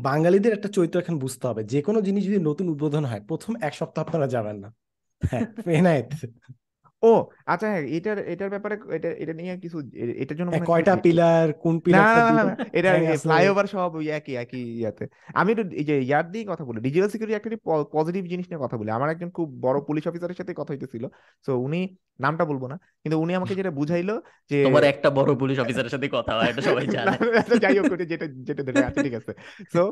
বাঙালিদের 0.00 0.52
একটা 0.52 0.68
চরিত্র 0.68 1.00
এখন 1.00 1.18
বুঝতে 1.18 1.46
হবে। 1.46 1.64
যে 1.64 1.82
কোনো 1.82 2.02
জিনিস 2.02 2.24
যদি 2.24 2.38
নতুন 2.38 2.68
উদ্বোধন 2.68 3.04
হয় 3.04 3.20
প্রথম 3.20 3.52
এক 3.60 3.74
সপ্তাহ 3.74 4.04
আপনারা 4.04 4.26
যাবেন 4.26 4.56
না। 4.56 4.74
হ্যাঁ 5.22 6.02
ও 7.04 7.12
আচ্ছা 7.52 7.66
হ্যাঁ 7.72 7.84
এটার 7.96 8.18
এটার 8.32 8.50
ব্যাপারে 8.50 8.74
এটা 8.96 9.08
এটা 9.22 9.32
নিয়ে 9.32 9.54
কিছু 9.64 9.78
এটার 10.22 10.36
জন্য 10.38 10.50
হ্যাঁ, 10.50 10.60
মনে 10.60 10.70
কয়টা 10.70 10.94
পিলার 11.06 11.46
কোন 11.64 11.74
না 11.74 11.82
পিলারটা 11.84 12.20
না, 12.28 12.32
না, 12.38 12.42
না, 12.48 12.54
এটা 12.78 12.88
হ্যাং 12.92 13.02
আছে 13.06 13.24
ফ্লাইওভার 13.24 13.66
সব 13.66 13.90
ওই 13.98 14.06
একই 14.18 14.34
একই 14.34 14.62
ইয়াতে। 14.80 15.04
আমি 15.40 15.48
একটু 15.52 15.64
এই 15.80 15.86
যে 15.90 15.94
ইয়ার 16.08 16.24
দিয়ে 16.32 16.44
কথা 16.50 16.64
বলি 16.68 16.78
ডিজিটাল 16.86 17.08
সিকিউরিটি 17.12 17.36
একটা 17.38 17.50
পজিটিভ 17.96 18.22
জিনিস 18.32 18.46
নিয়ে 18.48 18.62
কথা 18.64 18.76
বলি। 18.76 18.90
আমার 18.98 19.08
একজন 19.10 19.30
খুব 19.36 19.48
বড় 19.66 19.78
পুলিশ 19.88 20.04
অফিসারের 20.06 20.38
সাথে 20.40 20.52
কথা 20.60 20.72
হইতেছিল। 20.74 21.04
সো 21.46 21.52
উনি 21.66 21.80
নামটা 22.24 22.44
বলব 22.50 22.62
না 22.72 22.76
কিন্তু 23.02 23.16
উনি 23.20 23.32
আমাকে 23.34 23.54
যেটা 23.54 23.72
বুঝাইলো 23.78 24.14
যে 24.50 24.58
তোমার 24.68 24.84
একটা 24.84 25.08
বড় 25.10 25.30
পুলিশ 25.42 25.56
অফিসারের 25.58 25.92
সাথে 25.94 26.06
কথা 26.08 26.32
হয় 26.36 26.48
এটা 26.52 26.62
সবাই 26.62 26.86
জানে। 26.86 27.16
আচ্ছা, 27.40 27.56
যাই 27.64 27.74
হোক 27.78 27.84
যেটা 28.12 28.26
যেটা 28.48 28.62
ধরে 28.62 28.80
আছে 28.88 28.98
ঠিক 29.02 29.14
আছে। 29.20 29.32
সো 29.74 29.82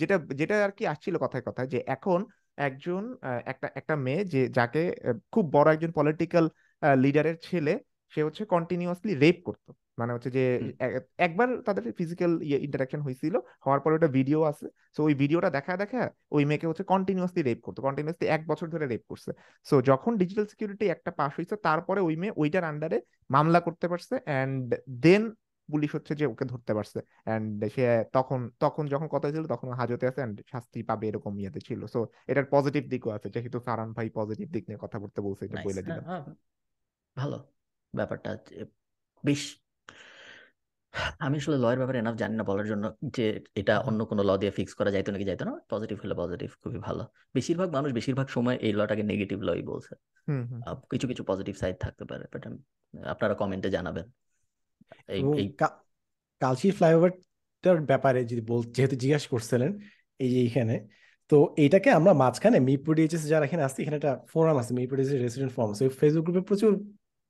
যেটা 0.00 0.16
যেটা 0.34 0.54
আর 0.66 0.72
কি 0.78 0.84
আসছিল 0.86 1.14
কথায় 1.24 1.44
কথায় 1.48 1.68
যে 1.68 1.78
এখন 1.96 2.20
একজন 2.58 3.02
একটা 3.52 3.66
একটা 3.80 3.94
মেয়ে 3.96 4.22
যে 4.32 4.40
যাকে 4.58 4.82
খুব 5.32 5.44
বড় 5.56 5.68
একজন 5.74 5.90
পলিটিক্যাল 5.98 6.44
লিডারের 7.04 7.36
ছেলে 7.48 7.72
সে 8.12 8.20
হচ্ছে 8.26 8.42
কন্টিনিউয়াসলি 8.54 9.12
রেপ 9.24 9.38
করতো। 9.48 9.70
মানে 10.00 10.12
হচ্ছে 10.14 10.30
যে 10.36 10.44
একবার 11.26 11.48
তাদের 11.66 11.84
ফিজিক্যাল 12.00 12.32
ইন্টারাকশন 12.66 13.00
হয়েছিল 13.06 13.34
হওয়ার 13.64 13.80
পরে 13.84 13.94
ওটা 13.96 14.08
ভিডিও 14.18 14.40
আছে। 14.50 14.66
সো 14.96 15.00
ওই 15.08 15.14
ভিডিওটা 15.22 15.48
দেখা 15.58 15.74
দেখা 15.82 16.02
ওই 16.36 16.42
মেয়েকে 16.48 16.66
হচ্ছে 16.70 16.84
কন্টিনিউয়াসলি 16.92 17.42
রেপ 17.42 17.60
করতো 17.66 17.80
কন্টিনিউয়াসলি 17.86 18.26
এক 18.36 18.42
বছর 18.50 18.66
ধরে 18.74 18.86
রেপ 18.92 19.02
করছে। 19.10 19.30
সো 19.66 19.74
যখন 19.90 20.12
ডিজিটাল 20.20 20.46
সিকিউরিটি 20.52 20.84
একটা 20.94 21.10
পাস 21.20 21.32
হয়েছে 21.38 21.56
তারপরে 21.66 22.00
ওই 22.08 22.14
মেয়ে 22.22 22.34
ওইটার 22.42 22.64
আন্ডারে 22.70 22.98
মামলা 23.30 23.58
করতে 23.66 23.86
পারছে 23.92 24.14
অ্যান্ড 24.28 24.64
দেন 25.04 25.22
পুলিশ 25.72 25.90
হচ্ছে 25.96 26.12
যে 26.20 26.24
ওকে 26.32 26.44
ধরতে 26.52 26.72
পারছে। 26.78 26.98
অ্যান্ড 27.26 27.46
সে 27.74 27.84
তখন 28.16 28.40
তখন 28.64 28.84
যখন 28.92 29.08
কথা 29.14 29.28
ছিল 29.34 29.44
তখন 29.46 29.68
হাজতে 29.80 30.04
আছে 30.10 30.20
অ্যান্ড 30.22 30.36
শাস্তি 30.52 30.80
পাবে 30.82 31.04
এরকম 31.10 31.32
ইয়েতে 31.38 31.60
ছিল। 31.68 31.80
সো 31.86 31.98
এটার 32.30 32.46
পজিটিভ 32.50 32.82
দিকও 32.92 33.10
আছে 33.16 33.28
যেহেতু 33.30 33.58
সারান 33.66 33.88
ভাই 33.92 34.06
পজিটিভ 34.18 34.46
দিক 34.54 34.64
নিয়ে 34.68 34.80
কথা 34.84 34.96
বলতে 34.98 35.18
বলছে 35.26 35.42
এটা 35.44 35.58
বলে 35.66 35.82
দিলাম 35.86 36.04
ভালো 37.16 37.36
ব্যাপারটা 37.94 38.30
বেশ 39.24 39.42
আমি 41.18 41.36
আসলে 41.36 41.58
লয়ের 41.58 41.78
ব্যাপারে 41.78 41.98
এনাফ 41.98 42.16
জানি 42.16 42.34
না 42.36 42.44
বলার 42.44 42.66
জন্য 42.66 42.84
যে 43.16 43.24
এটা 43.60 43.74
অন্য 43.78 44.00
কোনো 44.10 44.22
ল 44.22 44.30
দিয়ে 44.36 44.52
ফিক্স 44.58 44.72
করা 44.74 44.90
যাইতো 44.90 45.10
নাকি 45.12 45.24
যাইতো 45.24 45.44
না। 45.44 45.54
পজিটিভ 45.70 45.96
হলে 46.02 46.14
পজিটিভ 46.14 46.50
খুবই 46.62 46.78
ভালো। 46.78 47.02
বেশিরভাগ 47.34 47.68
মানুষ 47.72 47.90
বেশিরভাগ 47.92 48.26
সময় 48.26 48.56
এই 48.66 48.72
লটাকে 48.72 49.02
নেগেটিভ 49.02 49.38
লই 49.40 49.62
বলছে। 49.62 49.92
কিছু 50.90 51.06
কিছু 51.08 51.22
পজিটিভ 51.24 51.54
সাইড 51.56 51.76
থাকতে 51.80 52.04
পারে 52.04 52.24
বাট 52.32 52.42
আপনারা 53.12 53.34
কমেন্টে 53.34 53.68
জানাবেন। 53.70 54.06
এই 55.08 55.22
এই 55.36 55.46
কা- 55.60 55.76
ফ্লাইওভারটার 56.78 57.80
ব্যাপারে 57.80 58.24
যদি 58.24 58.40
বল 58.40 58.60
যেহেতু 58.70 58.96
জিজ্ঞাসা 58.96 59.28
করছিলেন 59.28 59.70
এই 60.20 60.28
যে 60.30 60.38
এইখানে 60.40 60.74
তো 61.30 61.54
এইটাকে 61.56 61.90
আমরা 61.90 62.12
মাঝখানে 62.14 62.58
মিরপুর 62.60 62.94
ডিএইচএস 62.94 63.22
যারা 63.28 63.44
এখানে 63.44 63.62
আসছে 63.62 63.82
এখানে 63.82 63.96
একটা 63.96 64.24
ফোরাম 64.32 64.56
আছে 64.58 64.74
মিরপুর 64.74 64.96
ডিএইচএস 64.96 65.22
রেসিডেন্ট 65.22 65.52
ফোরাম 65.54 65.72
সেই 65.72 65.88
ফেসবুক 66.00 66.24
গ্রুপে 66.24 66.40
প্রচুর 66.40 66.72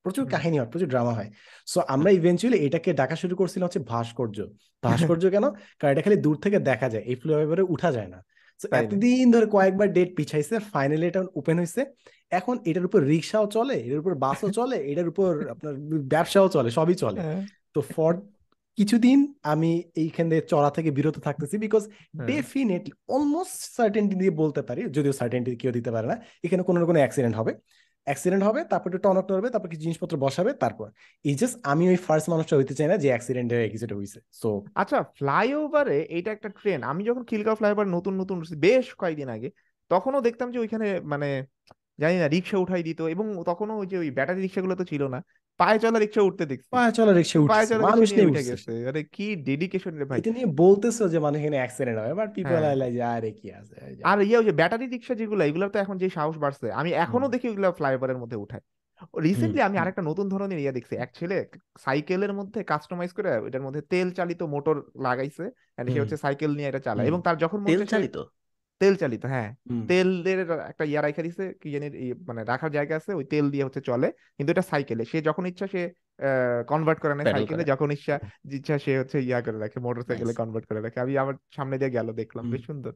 প্রচুর 0.05 0.29
কাহিনী 0.29 0.59
হয় 0.59 0.69
প্রচুর 0.71 0.89
ড্রামা 0.89 1.13
হয়। 1.13 1.29
সো 1.67 1.81
আমরা 1.89 2.11
ইভেনচুয়ালি 2.11 2.59
এটাকে 2.59 2.93
ডাকা 2.93 3.17
শুরু 3.17 3.37
করছিলাম 3.37 3.67
হচ্ছে 3.67 3.79
ভাস্কর্য। 3.79 4.39
ভাস্কর্য 4.83 5.25
কেন? 5.31 5.45
কারণ 5.79 5.93
এটা 5.93 6.03
খালি 6.03 6.17
দূর 6.17 6.37
থেকে 6.37 6.59
দেখা 6.59 6.89
যায় 6.89 7.03
এই 7.03 7.15
ফ্লাইওভারে 7.15 7.63
উঠা 7.63 7.93
যায় 7.93 8.07
না? 8.07 8.19
এতদিন 8.81 9.25
ধরে 9.31 9.47
কয়েকবার 9.47 9.89
ডেট 9.93 10.11
পিছাইছে 10.19 10.55
ফাইনালি 10.73 11.05
এটা 11.07 11.21
ওপেন 11.35 11.57
হয়েছে 11.59 11.83
এখন 12.33 12.55
এটার 12.65 12.85
উপর 12.85 13.01
রিক্সাও 13.05 13.47
চলে 13.47 13.77
এটার 13.87 14.01
উপর 14.01 14.13
বাসও 14.17 14.49
চলে 14.59 14.77
এটার 14.93 15.09
উপর 15.09 15.31
আপনার 15.49 15.75
ব্যবসাও 16.13 16.47
চলে 16.49 16.69
সবই 16.71 16.95
চলে। 16.95 17.21
হ্যাঁ, 17.21 17.43
তো 17.75 17.81
ফর 17.95 18.13
কিছুদিন 18.79 19.19
আমি 19.53 19.71
এইখান 19.97 20.27
থেকে 20.31 20.43
চড়া 20.53 20.71
থেকে 20.71 20.91
বিরত 20.91 21.17
থাকতেছি 21.19 21.57
বিকজ। 21.59 21.83
ডেফিনেটলি 22.29 22.93
অলমোস্ট 23.09 23.61
সার্টেনটি 23.77 24.15
দিয়ে 24.21 24.33
বলতে 24.43 24.61
পারি 24.63 24.81
যদিও 24.97 25.15
সার্টেনটি 25.21 25.51
কেউ 25.63 25.73
দিতে 25.79 25.91
পারে 25.91 26.07
না 26.13 26.17
এখানে 26.45 26.63
কোনো 26.69 26.79
না 26.81 26.87
কোনো 26.87 26.99
অ্যাক্সিডেন্ট 27.03 27.35
হবে। 27.41 27.53
অ্যাক্সিডেন্ট 28.07 28.43
হবে, 28.49 28.61
তারপর 28.71 28.89
একটু 28.91 29.01
টনক 29.07 29.25
নড়বে, 29.31 29.49
তারপর 29.55 29.69
কিছু 29.73 29.83
জিনিসপত্র 29.87 30.15
বসাবে, 30.25 30.51
তারপর। 30.63 30.87
এই 31.25 31.35
জাস্ট 31.41 31.57
আমি 31.73 31.85
ওই 31.93 31.99
ফার্স্ট 32.07 32.27
মানুষটা 32.33 32.55
হইতে 32.59 32.75
চাই 32.79 32.89
না 32.93 32.97
যে 33.03 33.09
অ্যাক্সিডেন্ট 33.13 33.49
হয়ে 33.55 33.69
কিছুটা 33.75 33.95
হয়েছে 33.99 34.19
সো 34.41 34.51
আচ্ছা 34.83 34.99
ফ্লাইওভারে 35.19 35.99
এটা 36.19 36.31
একটা 36.37 36.49
ট্রেন 36.59 36.81
আমি 36.91 37.03
যখন 37.09 37.23
খিলগাঁও 37.31 37.57
ফ্লাইওভার 37.61 37.87
নতুন 37.97 38.15
নতুন 38.21 38.39
বেশ 38.67 38.87
কয়েকদিন 39.01 39.29
আগে, 39.37 39.49
তখনও 39.91 40.21
দেখতাম 40.27 40.49
যে 40.55 40.59
ওইখানে 40.59 40.87
মানে 41.13 41.29
জানি 42.03 42.17
না, 42.23 42.27
রিক্সা 42.35 42.57
উঠাই 42.59 42.83
দিত 42.89 43.01
এবং 43.15 43.27
তখনও 43.51 43.75
ওই 43.81 43.87
যে 43.93 43.97
ওই 44.03 44.09
ব্যাটারি 44.17 44.41
রিক্সাগুলো 44.43 44.75
তো 44.81 44.85
ছিল 44.93 45.03
না। 45.15 45.19
পায়ে 45.61 45.79
চলা 45.85 45.99
রিক্সা 45.99 46.23
উঠতে 46.29 46.45
দেখছি। 46.53 46.69
পায়ে 46.77 46.93
চলা 46.99 47.13
রিক্সা 47.19 47.37
পায়ে 47.53 47.65
উঠছে 47.65 47.75
চলা 47.75 47.83
মানুষ 47.91 48.09
নিয়ে 48.09 48.17
নিয়ে 48.17 48.31
উঠে 48.31 48.43
উঠছে 48.43 48.51
গেছে। 48.51 48.73
আরে 48.91 49.03
কি 49.15 49.27
ডেডিকেশন 49.49 49.93
রে 50.01 50.05
ভাই। 50.11 50.19
এটা 50.21 50.31
নিয়ে 50.37 50.49
বলতেছে 50.63 51.03
যে 51.13 51.19
মানুষ 51.25 51.39
এখানে 51.41 51.59
অ্যাক্সিডেন্ট 51.63 51.99
হয় 52.03 52.15
বাট 52.21 52.29
পিপল। 52.37 52.63
আর 52.71 52.77
লাইক 52.83 52.95
আরে 53.17 53.31
কি 53.41 53.49
আছে 53.61 53.77
আর 54.11 54.19
ইয়ে 54.29 54.37
ওই 54.41 54.45
যে 54.49 54.53
ব্যাটারি 54.61 54.87
রিক্সা 54.87 55.15
যেগুলো 55.21 55.43
এগুলোর 55.49 55.71
তো 55.75 55.79
এখন 55.85 55.97
যে 56.03 56.07
সাহস 56.17 56.37
বাড়ছে 56.45 56.67
আমি 56.81 56.91
এখনও 57.05 57.29
দেখি 57.35 57.47
ওইগুলো 57.51 57.69
ফ্লাইওভারের 57.79 58.19
মধ্যে 58.23 58.39
উঠায়। 58.45 58.65
রিসেন্টলি 59.27 59.61
আমি। 59.69 59.77
আরেকটা 59.83 60.03
নতুন 60.11 60.27
ধরনের 60.33 60.59
ইয়ে 60.63 60.77
দেখছি 60.77 60.95
এক 61.05 61.11
ছেলে 61.19 61.37
সাইকেলের 61.85 62.33
মধ্যে 62.39 62.61
কাস্টমাইজ 62.73 63.11
করে 63.17 63.29
এটার 63.49 63.65
মধ্যে 63.67 63.83
তেল 63.93 64.09
চালিত 64.19 64.41
মোটর 64.55 64.77
লাগাইছে 65.07 65.45
and 65.79 65.87
সে 65.93 65.99
হচ্ছে 66.01 66.17
সাইকেল 66.17 66.51
নিয়ে 66.59 66.69
এটা 66.69 66.81
চালায় 66.87 67.07
এবং 67.11 67.21
তার 67.27 67.37
যখন 67.37 67.59
মন 67.61 67.69
তেল 67.71 67.85
চালিত? 67.95 68.17
তেল 68.85 68.95
চালিত 69.03 69.25
হ্যাঁ। 69.33 69.51
তেলের 69.91 70.41
একটা 70.71 70.85
ইয়া 70.91 71.01
রাখা 71.01 71.23
দিছে 71.27 71.45
কি 71.61 71.69
জানি 71.75 71.87
মানে 72.29 72.41
রাখার 72.51 72.71
জায়গা 72.77 72.95
আছে 73.01 73.11
ওই 73.19 73.25
তেল 73.33 73.47
দিয়ে 73.55 73.65
হচ্ছে 73.67 73.81
চলে। 73.91 74.09
কিন্তু 74.37 74.51
এটা 74.55 74.65
সাইকেলে 74.71 75.03
সে 75.11 75.19
যখন 75.29 75.45
ইচ্ছা 75.51 75.67
সে 75.75 75.83
কনভার্ট 76.73 76.99
করে 77.03 77.15
নেয় 77.17 77.27
সাইকেলে 77.35 77.65
যখন 77.73 77.89
ইচ্ছা 77.97 78.15
ইচ্ছা 78.59 78.75
সে 78.85 78.93
হচ্ছে 79.01 79.17
ইয়া 79.29 79.39
করে 79.47 79.59
রাখে 79.65 79.79
মোটর 79.87 80.03
সাইকেলে 80.09 80.33
কনভার্ট 80.41 80.65
করে 80.69 80.81
রাখে। 80.81 80.99
আমি 81.05 81.13
আমার 81.23 81.37
সামনে 81.57 81.77
দিয়ে 81.81 81.95
গেল 81.97 82.09
দেখলাম 82.21 82.45
বেশ 82.53 82.63
সুন্দর। 82.69 82.93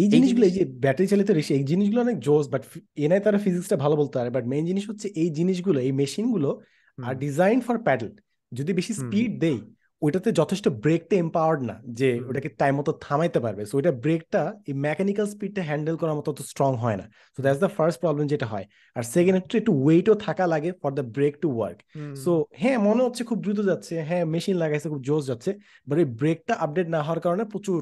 এই 0.00 0.06
জিনিসগুলো 0.14 0.44
এই 0.50 0.54
যে 0.58 0.64
ব্যাটারি 0.84 1.06
চালিত 1.12 1.28
রিক্সা 1.30 1.54
এই 1.58 1.64
জিনিসগুলো 1.72 2.00
অনেক 2.06 2.16
জোস 2.26 2.44
বাট 2.54 2.62
এনআই 3.04 3.20
তারা 3.26 3.38
ফিজিক্সটা 3.44 3.76
ভালো 3.84 3.94
বলতে 4.00 4.14
পারে 4.18 4.30
বাট 4.36 4.44
মেইন 4.52 4.64
জিনিস 4.70 4.84
হচ্ছে 4.90 5.06
এই 5.22 5.28
জিনিসগুলো 5.38 5.78
এই 5.86 5.92
মেশিনগুলো 6.00 6.50
আর 6.98 7.14
ডিজাইন 7.24 7.58
ফর 7.66 7.76
প্যাডেল 7.86 8.10
যদি 8.52 8.72
বেশি। 8.78 8.92
স্পিড 9.02 9.32
দেই 9.44 9.58
ওইটাতে 10.02 10.28
যথেষ্ট 10.40 10.66
ব্রেকটা 10.84 11.14
এম্পাওয়ার্ড 11.24 11.60
না 11.70 11.76
যে 11.98 12.08
ওটাকে 12.28 12.48
টাইম 12.60 12.74
মতো 12.80 12.92
থামাইতে 13.06 13.38
পারবে। 13.44 13.62
সো 13.70 13.74
ওইটা 13.78 13.92
ব্রেকটা 14.04 14.42
এই 14.68 14.74
মেকানিক্যাল 14.86 15.26
স্পিডটা 15.34 15.62
হ্যান্ডেল 15.68 15.96
করার 16.00 16.16
মতো 16.18 16.30
স্ট্রং 16.50 16.70
হয় 16.82 16.96
না। 17.00 17.06
So 17.34 17.38
that's 17.44 17.60
the 17.64 17.70
first 17.76 17.98
problem 18.04 18.26
যেটা 18.32 18.46
হয়। 18.52 18.66
আর 18.96 19.04
সেকেন্ড 19.14 19.36
হচ্ছে 19.38 19.56
একটু 19.62 19.72
ওয়েটও 19.84 20.14
থাকা 20.26 20.44
লাগে 20.52 20.70
for 20.80 20.90
the 20.98 21.04
brake 21.16 21.34
to 21.42 21.48
work 21.56 21.78
so 22.22 22.32
হ্যাঁ 22.60 22.78
মনে 22.86 23.00
হচ্ছে 23.06 23.22
খুব 23.30 23.38
দ্রুত 23.44 23.60
যাচ্ছে। 23.70 23.94
হ্যাঁ 24.08 24.24
মেশিন 24.34 24.56
লাগাইছে 24.62 24.88
খুব 24.92 25.02
জোস 25.08 25.22
যাচ্ছে। 25.30 25.50
বাট 25.88 25.96
এই 26.02 26.08
ব্রেকটা 26.20 26.54
আপডেট 26.64 26.86
না 26.94 27.00
হওয়ার 27.06 27.20
কারণে 27.24 27.44
প্রচুর 27.52 27.80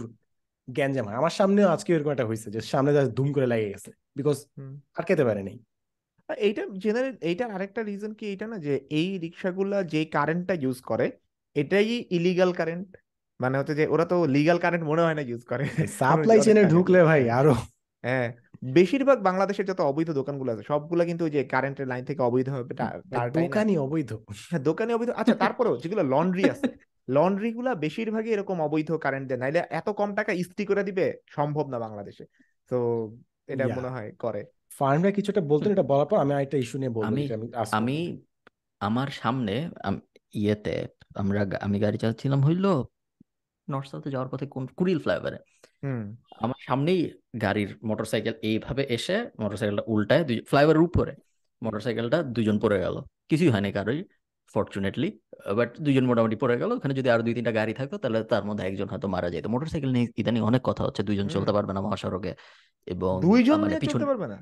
গ্যাঞ্জাম 0.68 1.04
হয়। 1.08 1.18
আমার 1.22 1.34
সামনেও 1.38 1.68
আজকে 1.74 1.90
এরকম 1.96 2.10
একটা 2.14 2.26
হয়েছে 2.30 2.48
যে 2.54 2.60
সামনে 2.72 2.90
যা 2.96 3.02
ধুম 3.18 3.28
করে 3.34 3.46
লেগে 3.52 3.68
গেছে। 3.74 3.90
বিকজ 4.18 4.36
খেতে 5.08 5.24
পারে 5.28 5.42
নাই 5.48 5.56
এইটা 6.28 6.62
জেনারেল 6.84 7.14
এইটার 7.30 7.48
আরেকটা 7.56 7.80
রিজন 7.88 8.12
কি 8.18 8.24
এইটা 8.32 8.46
না 8.52 8.56
যে 8.66 8.74
এই 8.98 9.08
রিক্সাগুলা 9.24 9.78
যে 9.92 10.00
কারেন্টটা 10.16 10.54
ইউজ 10.64 10.78
করে 10.90 11.06
এটাই 11.56 11.88
ইলিগাল 12.10 12.50
কারেন্ট 12.52 12.88
মানে 13.40 13.54
হচ্ছে 13.58 13.74
যে 13.74 13.84
ওরা 13.86 14.04
তো 14.04 14.16
লিগাল 14.26 14.58
কারেন্ট 14.58 14.84
মনে 14.84 15.02
হয় 15.02 15.14
না 15.14 15.20
ইউজ 15.20 15.42
করে। 15.44 15.64
সাপ্লাই 16.00 16.38
চেনে 16.40 16.62
ঢুকলে 16.64 17.00
ভাই 17.02 17.22
আরও। 17.30 17.54
হ্যাঁ 18.04 18.28
বেশিরভাগ 18.72 19.18
বাংলাদেশের 19.22 19.66
যত 19.66 19.80
অবৈধ 19.80 20.08
দোকানগুলো 20.10 20.52
আছে 20.52 20.62
সবগুলা 20.62 21.04
কিন্তু 21.04 21.22
ওই 21.24 21.30
যে 21.30 21.40
কারেন্টের 21.44 21.86
লাইন 21.86 22.04
থেকে 22.04 22.20
অবৈধ 22.22 22.48
হবে 22.48 22.74
তার 22.74 23.28
দোকানই 23.30 23.76
অবৈধ। 23.76 24.10
হ্যাঁ 24.50 24.62
দোকানে 24.62 24.92
অবৈধ। 24.94 25.10
আচ্ছা 25.10 25.34
তারপরেও 25.34 25.74
যেগুলো 25.76 26.02
লন্ড্রি 26.02 26.44
আছে 26.50 26.68
লন্ড্রি 27.08 27.50
গুলা 27.52 27.72
বেশিরভাগই 27.74 28.30
এরকম 28.30 28.56
অবৈধ 28.60 28.90
কারেন্ট 28.92 29.26
দেয়। 29.28 29.38
নাইলে 29.38 29.60
এত 29.70 29.88
কম 29.90 30.10
টাকা 30.14 30.32
ইস্ত্রি 30.32 30.64
করে 30.64 30.82
দিবে 30.82 31.06
সম্ভব 31.26 31.64
না 31.68 31.78
বাংলাদেশে। 31.78 32.24
তো 32.70 32.76
এটা 33.46 33.64
মনে 33.68 33.88
হয় 33.88 34.10
করে। 34.18 34.40
ফার্মরা 34.78 35.10
কিছুটা 35.10 35.40
বলতেন 35.40 35.70
এটা 35.72 35.82
বলার 35.82 36.06
পর 36.06 36.18
আমি 36.18 36.32
আরেকটা 36.34 36.58
ইস্যু 36.58 36.76
নিয়ে 36.78 36.92
বলব 36.96 37.06
আমি 37.06 37.22
আমি 37.32 37.46
আমি 37.72 37.98
আমার 38.80 39.08
সামনে 39.22 39.54
ইয়েতে 40.34 40.74
আমরা 41.14 41.40
আমি 41.60 41.76
গাড়ি 41.80 41.98
চালাচ্ছিলাম 41.98 42.40
হইল 42.42 42.66
নর্থ 43.68 43.86
সাউথে 43.90 44.10
যাওয়ার 44.10 44.28
পথে 44.28 44.46
কোন 44.46 44.64
কুড়িল 44.76 44.98
ফ্লাইওভারে 44.98 45.38
হুম। 45.82 46.02
আমার 46.38 46.60
সামনেই 46.60 47.00
গাড়ির 47.40 47.70
মোটরসাইকেল 47.82 48.34
এইভাবে 48.42 48.82
এসে 48.88 49.16
মোটরসাইকেলটা 49.40 49.84
উল্টায় 49.86 50.24
দুই 50.24 50.36
ফ্লাইওভারের 50.40 50.82
উপরে 50.82 51.12
মোটরসাইকেলটা 51.62 52.18
দুজন 52.22 52.56
পড়ে 52.58 52.78
গেল। 52.78 52.96
কিছুই 53.28 53.48
হয়নি 53.48 53.72
কারোই 53.72 54.00
ফরচুনেটলি 54.54 55.08
বাট 55.56 55.70
দুজন 55.80 56.04
মোটামুটি 56.06 56.36
পড়ে 56.36 56.56
গেল। 56.58 56.70
ওখানে 56.72 56.94
যদি 56.94 57.08
আরও 57.10 57.22
দুই 57.22 57.34
তিনটা 57.34 57.52
গাড়ি 57.52 57.72
থাকতো 57.74 57.96
তাহলে 57.98 58.18
তার 58.24 58.44
মধ্যে 58.44 58.64
একজন 58.64 58.88
হয়তো 58.88 59.08
মারা 59.08 59.28
যেত। 59.30 59.46
মোটরসাইকেল 59.46 59.90
নিয়ে 59.92 60.06
ইদানিং 60.16 60.42
অনেক 60.42 60.62
কথা 60.64 60.82
হচ্ছে 60.84 61.02
দুইজন 61.02 61.26
হুম। 61.26 61.34
চলতে 61.34 61.52
পারবে 61.52 61.72
না 61.72 61.80
মহাসড়কে 61.80 62.32
এবং 62.86 63.14
দুইজন 63.20 63.58
মানে 63.60 63.76
পিছনে 63.78 63.92
চলতে 63.92 64.06
পারবে 64.06 64.26
না? 64.26 64.38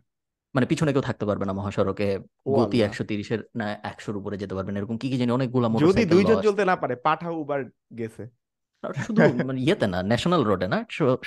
মানে 0.55 0.67
পিছনে 0.71 0.91
কেউ 0.95 1.05
থাকতে 1.09 1.25
পারবে 1.29 1.45
না 1.49 1.53
মহাসড়কে। 1.59 2.09
গতি 2.57 2.79
একশো 2.87 3.03
তিরিশের 3.11 3.41
না 3.59 3.67
একশোর 3.91 4.17
উপরে 4.21 4.37
যেতে 4.43 4.55
পারবে 4.57 4.71
না 4.73 4.79
এরকম 4.81 4.97
কি 5.03 5.07
কি 5.11 5.17
জানি 5.21 5.31
অনেকগুলা 5.39 5.69
যদি 5.87 6.03
দুইজন 6.15 6.37
লস 6.39 6.45
চলতে 6.47 6.63
না 6.71 6.75
পারে 6.83 6.95
পাঠাও 7.07 7.35
উবার 7.43 7.61
গেছে। 8.01 8.25
শুধু 9.07 9.21
মানে 9.49 9.61
ইয়েতে 9.67 9.87
না 9.95 9.99
ন্যাশনাল 10.11 10.43
রোডে 10.51 10.67
না 10.75 10.79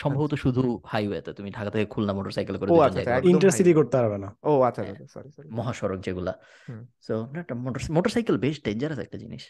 সম্ভবত 0.03 0.33
শুধু 0.43 0.63
হাইওয়েতে 0.91 1.31
তুমি 1.37 1.49
ঢাকা 1.57 1.69
থেকে 1.73 1.85
খুলনা 1.93 2.13
মোটরসাইকেল 2.17 2.55
করে 2.59 2.69
ও 2.69 2.73
দুজন 2.73 2.85
আচ্ছা 2.85 2.95
যাইতে 2.97 3.01
আচ্ছা 3.01 3.11
পারবে। 3.11 3.21
একদম 3.21 3.33
ইন্টারসিটি 3.33 3.63
হাইওয়ে 3.63 3.79
করতে 3.79 3.95
পারবে 3.97 4.17
না। 4.23 4.29
ও 4.49 4.51
আচ্ছা 4.67 4.81
হ্যাঁ 4.81 4.93
আচ্ছা 4.93 5.05
সরি 5.13 5.29
সরি 5.35 5.47
মহাসড়ক 5.57 5.99
যেগুলা। 6.05 6.33
সো 7.07 7.13
একটা 7.41 7.53
মোটর 7.63 7.81
মোটরসাইকেল 7.95 8.35
বেশ 8.45 8.55
ডেঞ্জারাস 8.65 8.99
একটা 9.05 9.17
জিনিস। 9.23 9.43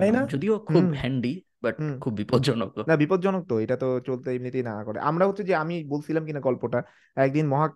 তাই 0.00 0.10
না? 0.16 0.20
যদিও 0.32 0.54
খুব 0.70 0.84
হ্যান্ডি 1.00 1.34
বাট 1.62 1.74
খুব 2.02 2.12
বিপজ্জনক। 2.20 2.70
না 2.90 2.94
বিপজ্জনক 3.02 3.42
তো 3.50 3.54
এটা 3.64 3.76
তো 3.82 3.88
চলতে 4.08 4.28
এমনিতেই 4.36 4.64
না 4.70 4.74
করে। 4.86 4.98
আমরা 5.10 5.24
হচ্ছে 5.28 5.44
যে 5.50 5.54
আমি 5.62 5.74
বলছিলাম 5.92 6.22
কিনা 6.28 6.40
গল্পটা 6.48 6.78
একদিন 7.16 7.44
মহা 7.52 7.66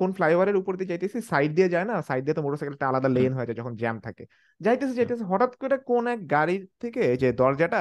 কোন 0.00 0.10
ফ্লাইওভারের 0.16 0.56
উপর 0.60 0.72
দিয়ে 0.78 0.90
যাইতেছি 0.92 1.18
সাইড 1.30 1.50
দিয়ে 1.58 1.68
যায় 1.74 1.86
না 1.90 1.96
সাইড 2.08 2.22
দিয়ে 2.24 2.36
তো 2.38 2.42
মোটরসাইকেলটা 2.46 2.86
আলাদা 2.90 3.08
লেন 3.16 3.32
হয়ে 3.36 3.48
যায় 3.48 3.58
যখন 3.60 3.72
জ্যাম 3.82 3.96
থাকে। 4.06 4.24
যাইতেছে 4.60 4.94
যাইতেছে 4.98 5.24
হঠাৎ 5.32 5.52
করে 5.62 5.76
কোন 5.90 6.04
এক 6.14 6.20
গাড়ির 6.34 6.62
থেকে 6.82 7.02
যে 7.22 7.28
দরজাটা 7.40 7.80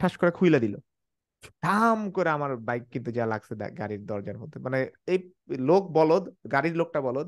ঠাস 0.00 0.12
করে 0.20 0.32
খুইলা 0.38 0.58
দিল। 0.64 0.74
ধাম 1.62 1.98
করে 2.10 2.28
আমার 2.36 2.50
বাইক 2.68 2.84
কিন্তু 2.94 3.10
যা 3.18 3.24
লাগছে 3.26 3.52
গাড়ির 3.80 4.02
দরজার 4.10 4.38
মধ্যে। 4.42 4.58
মানে 4.66 4.78
এই 5.12 5.18
লোক 5.70 5.82
বলদ 5.98 6.24
গাড়ির 6.54 6.74
লোকটা 6.80 7.00
বলদ 7.00 7.26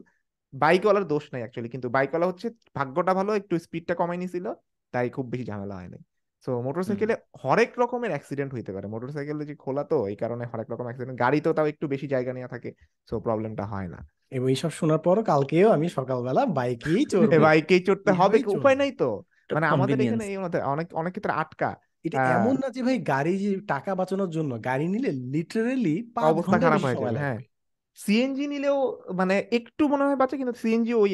বাইকওয়ালার 0.53 1.05
দোষ 1.13 1.25
নাই 1.33 1.41
অ্যাকচুয়ালি 1.43 1.71
কিন্তু 1.75 1.89
বাইকওয়ালা 1.97 2.27
হচ্ছে 2.31 2.47
ভাগ্যটা 2.77 3.13
ভালো 3.19 3.31
একটু 3.41 3.55
স্পিডটা 3.59 3.95
কমাই 3.95 4.19
নিছিল 4.23 4.47
তাই 4.95 5.07
খুব 5.17 5.27
বেশি 5.33 5.45
ঝামেলা 5.51 5.75
হয় 5.75 5.91
নাই 5.95 6.03
সো 6.47 6.51
মোটরসাইকেলে 6.63 7.15
হরেক 7.45 7.71
রকমের 7.79 8.11
অ্যাক্সিডেন্ট 8.11 8.51
হইতে 8.55 8.71
পারে। 8.73 8.87
মোটরসাইকেল 8.89 9.37
যে 9.45 9.55
খোলা 9.55 9.83
তো 9.85 9.99
এই 10.07 10.17
কারণে 10.17 10.45
হরেক 10.47 10.69
রকম 10.71 10.85
অ্যাক্সিডেন্ট 10.85 11.17
গাড়ি 11.19 11.39
তো 11.41 11.51
তাও 11.53 11.67
একটু 11.67 11.85
বেশি 11.89 12.07
জায়গা 12.07 12.33
নিয়ে 12.33 12.49
থাকে 12.49 12.71
সো 13.09 13.15
প্রবলেমটা 13.21 13.65
হয় 13.65 13.89
না। 13.89 14.01
এবং 14.33 14.47
এইসব 14.49 14.71
শোনার 14.71 14.99
পর 14.99 15.17
কালকেও 15.23 15.69
আমি 15.71 15.87
সকালবেলা 15.89 16.43
বাইকেই 16.47 17.03
চড়বো। 17.13 17.41
বাইকেই 17.41 17.81
চড়তে 17.81 18.11
হবে 18.13 18.37
উপায় 18.49 18.77
নাই 18.77 18.93
তো। 18.93 19.11
মানে 19.51 19.67
আমাদের 19.67 19.97
এখানে 20.01 20.25
এই 20.25 20.37
অনেক 20.73 20.87
অনেক 20.95 21.13
ক্ষেত্রে 21.13 21.33
আটকা। 21.33 21.71
এটা 22.05 22.19
এমন 22.37 22.55
না 22.63 22.69
যে 22.69 22.81
ভাই 22.83 22.97
গাড়ি 23.13 23.35
টাকা 23.67 23.91
বাঁচানোর 23.95 24.31
জন্য 24.31 24.53
গাড়ি 24.61 24.87
নিলে 24.89 25.11
লিটারেলি 25.35 25.97
অবস্থা 26.31 26.57
খারাপ 26.59 26.81
হয়ে 26.85 26.97
যাবে 26.97 27.19
হ্যাঁ। 27.19 27.39
সিএনজি 27.99 28.45
নিলেও 28.47 28.79
মানে 29.15 29.35
একটু 29.51 29.83
মনে 29.89 30.05
হয় 30.05 30.17
বাঁচে 30.17 30.37
কিন্তু 30.37 30.55
সিএনজি 30.55 30.93
ওই 30.95 31.11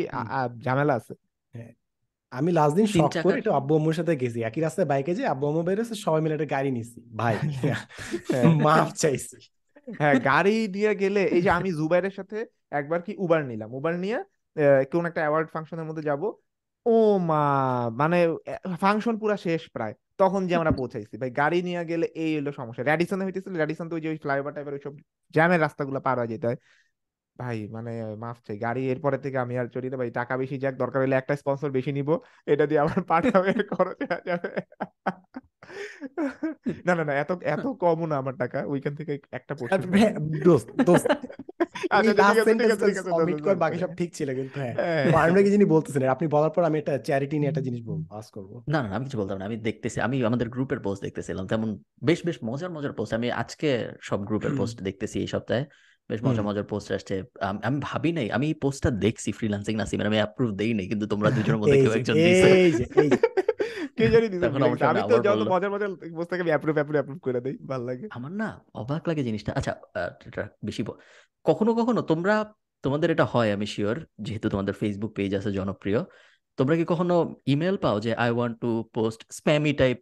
ঝামেলা 0.60 0.94
আছে। 0.94 1.14
হ্যাঁ। 1.54 1.72
আমি 2.34 2.50
লাস্ট 2.52 2.74
দিন 2.76 2.86
শখ 2.94 3.12
করে 3.24 3.36
একটু 3.38 3.52
আব্বু 3.52 3.72
আম্মুর 3.76 3.94
সাথে 3.94 4.12
গেছি। 4.16 4.38
একই 4.42 4.60
রাস্তায় 4.60 4.88
বাইকে 4.88 5.12
যে 5.14 5.24
আব্বু 5.26 5.44
আম্মু 5.46 5.62
বেরোছে 5.62 5.94
সবাই 6.04 6.20
মিলে 6.20 6.34
একটা 6.34 6.48
গাড়ি 6.56 6.70
নিছি। 6.70 6.98
ভাই 7.16 7.34
হ্যাঁ। 7.56 7.78
মাপ 8.66 8.88
চাইছি। 8.96 9.36
হ্যাঁ 9.98 10.14
গাড়ি 10.24 10.56
দিয়ে 10.68 10.92
গেলে 10.94 11.22
এই 11.36 11.42
যে 11.42 11.50
আমি 11.50 11.70
জুবাইরের 11.72 12.10
সাথে 12.10 12.38
একবার 12.70 13.00
কি 13.02 13.12
উবার 13.18 13.40
নিলাম। 13.44 13.70
উবার 13.74 13.94
নিয়ে 13.98 14.18
আহ, 14.56 14.82
কোন 14.92 15.02
একটা 15.06 15.20
অ্যাওয়ার্ড 15.20 15.48
ফাংশনের 15.50 15.84
মধ্যে 15.84 16.02
যাব। 16.02 16.22
ও 16.86 16.96
মা 17.20 17.42
মানে 17.96 18.18
ফাংশন 18.80 19.14
পুরা 19.18 19.36
শেষ 19.36 19.62
প্রায়। 19.70 19.94
তখন 20.18 20.40
যে 20.46 20.54
আমরা 20.56 20.70
পৌঁছাইছি। 20.70 21.14
ভাই 21.16 21.30
গাড়ি 21.30 21.58
নিয়ে 21.62 21.82
গেলে 21.84 22.06
এই 22.14 22.32
হলো 22.36 22.50
সমস্যা। 22.52 22.82
র্যাডিসনে 22.84 23.24
হইতেছিল 23.24 23.52
র্যাডিসন 23.56 23.86
তো 23.88 23.94
ওই 23.94 24.00
যে 24.00 24.08
ওই 24.08 24.18
ফ্লাইওভার 24.18 24.52
টাইপের 24.54 24.72
ওইসব 24.72 24.92
জ্যামের 25.34 25.60
রাস্তাগুলো 25.60 25.98
পার 26.00 26.16
হয়ে 26.18 26.28
যেতে 26.28 26.46
হয়। 26.46 26.58
ভাই 27.38 27.68
মানে 27.68 27.92
মাফ 28.14 28.38
চাই। 28.46 28.56
গাড়ি 28.58 28.82
এরপরে 28.90 29.18
থেকে 29.18 29.38
আমি 29.38 29.58
আর 29.58 29.66
চলি 29.66 29.90
না 29.90 29.96
ভাই। 29.96 30.10
টাকা 30.10 30.36
বেশি 30.36 30.58
যাক 30.58 30.74
দরকার 30.76 31.02
হলে 31.02 31.16
একটা 31.16 31.36
স্পন্সর 31.36 31.70
বেশি 31.70 31.90
নিব। 31.92 32.08
এটা 32.46 32.66
দিয়ে 32.66 32.80
আমার 32.80 33.00
পাঠাবে 33.02 33.52
খরচ 33.68 33.98
হয়ে 34.02 34.22
যাবে। 34.26 34.50
না 36.84 36.94
না 36.94 37.04
না 37.04 37.12
এত 37.14 37.30
এত 37.44 37.66
কম 37.66 37.98
না 38.04 38.16
আমার 38.16 38.34
টাকা। 38.34 38.58
ওইখান 38.66 38.92
থেকে 38.94 39.12
একটা 39.32 39.54
পোর্শন 39.54 39.80
হ্যাঁ, 39.92 40.14
দোস্ত 40.44 40.68
দোস্ত। 40.82 41.06
আচ্ছা 41.90 42.10
এই 42.10 42.10
আচ্ছা, 42.10 42.12
ঠিক 42.12 42.18
লাস্ট 42.18 42.34
ঠিক 42.34 42.40
আছে 42.40 42.50
সেন্টেন্সটা 42.50 42.86
ঠিক 42.86 42.98
আছে 42.98 43.10
অমিট 43.10 43.40
কর 43.40 43.54
বাকি 43.54 43.78
সব 43.78 43.90
ঠিক 43.96 44.10
ছিল 44.14 44.28
কিন্তু 44.34 44.56
হ্যাঁ। 44.60 44.74
হ্যাঁ। 44.74 45.42
কি 45.42 45.50
যিনি 45.50 45.64
বলতেছেন 45.64 46.02
আপনি 46.08 46.26
বলার 46.28 46.50
পর 46.50 46.62
আমি 46.64 46.76
একটা 46.78 46.98
চ্যারিটি 46.98 47.36
নিয়ে 47.38 47.48
একটা 47.48 47.60
জিনিস 47.60 47.80
বলব। 47.82 48.02
পাস 48.10 48.26
করব। 48.30 48.62
না 48.68 48.82
না 48.82 48.88
আমি 48.96 49.04
কিছু 49.04 49.18
বলতাম 49.18 49.38
না 49.38 49.44
আমি 49.44 49.56
দেখতেছি 49.56 50.00
আমি 50.00 50.24
আমাদের 50.24 50.48
গ্রুপের 50.48 50.80
পোস্ট 50.80 51.02
দেখতেছিলাম। 51.02 51.46
তেমন 51.46 51.68
বেশ 52.04 52.20
বেশ 52.26 52.36
মজার 52.44 52.70
মজার 52.70 52.92
পোস্ট 52.92 53.12
আমি 53.14 53.30
আজকে 53.32 53.68
সব 54.00 54.18
গ্রুপের 54.24 54.52
পোস্ট 54.56 54.76
দেখতেছি 54.82 55.20
এই 55.20 55.26
সপ্তাহে। 55.26 55.64
বেশ 56.10 56.20
মজার 56.24 56.44
মজার 56.44 56.64
পোস্ট 56.64 56.88
আসছে। 56.92 57.14
আমি 57.62 57.78
ভাবি 57.82 58.10
নাই 58.12 58.26
আমি 58.30 58.46
এই 58.46 58.54
পোস্টটা 58.54 58.90
দেখছি 58.90 59.32
ফ্রিল্যান্সিং 59.32 59.74
নাসিমের 59.76 60.06
আমি 60.06 60.16
অ্যাপ্রুভ 60.16 60.50
দেই 60.54 60.74
নাই 60.74 60.86
কিন্তু 60.86 61.06
তোমরা 61.06 61.28
দুজনের 61.36 61.58
মধ্যে 61.58 61.78
কেউ 61.82 61.92
একজন 61.92 62.14
দিছে। 62.14 62.50
কে 63.96 64.08
জানি 64.08 64.26
দিছে 64.28 64.46
আমি 64.86 65.00
তো 65.08 65.16
যত 65.18 65.40
মজার 65.48 65.70
মজার 65.70 65.90
থেকে 66.26 66.40
আমি 66.40 66.50
অ্যাপ্রুভ 66.50 66.74
অ্যাপ্রুভ 66.74 66.96
অ্যাপ্রুভ 66.96 67.18
করে 67.22 67.40
দেই 67.40 67.56
ভালো 67.68 67.84
লাগে। 67.84 68.06
আমার 68.10 68.32
না 68.32 68.48
অবাক 68.74 69.08
লাগে 69.08 69.22
জিনিসটা। 69.22 69.52
আচ্ছা 69.52 69.72
বেশি 70.64 70.82
কখনো 71.46 71.74
কখনো 71.74 72.00
তোমরা 72.02 72.34
তোমাদের 72.82 73.10
এটা 73.10 73.24
হয় 73.24 73.50
আমি 73.52 73.66
শিওর 73.66 73.96
যেহেতু 74.20 74.46
তোমাদের 74.48 74.74
ফেসবুক 74.74 75.12
পেজ 75.14 75.34
আছে 75.34 75.52
জনপ্রিয়। 75.52 76.00
তোমরা 76.58 76.74
কি 76.76 76.84
কখনো 76.84 77.14
ইমেল 77.46 77.76
পাও 77.76 77.96
যে 78.00 78.10
I 78.14 78.30
want 78.30 78.54
to 78.60 78.70
post 78.92 79.20
spammy 79.32 79.72
type 79.72 79.98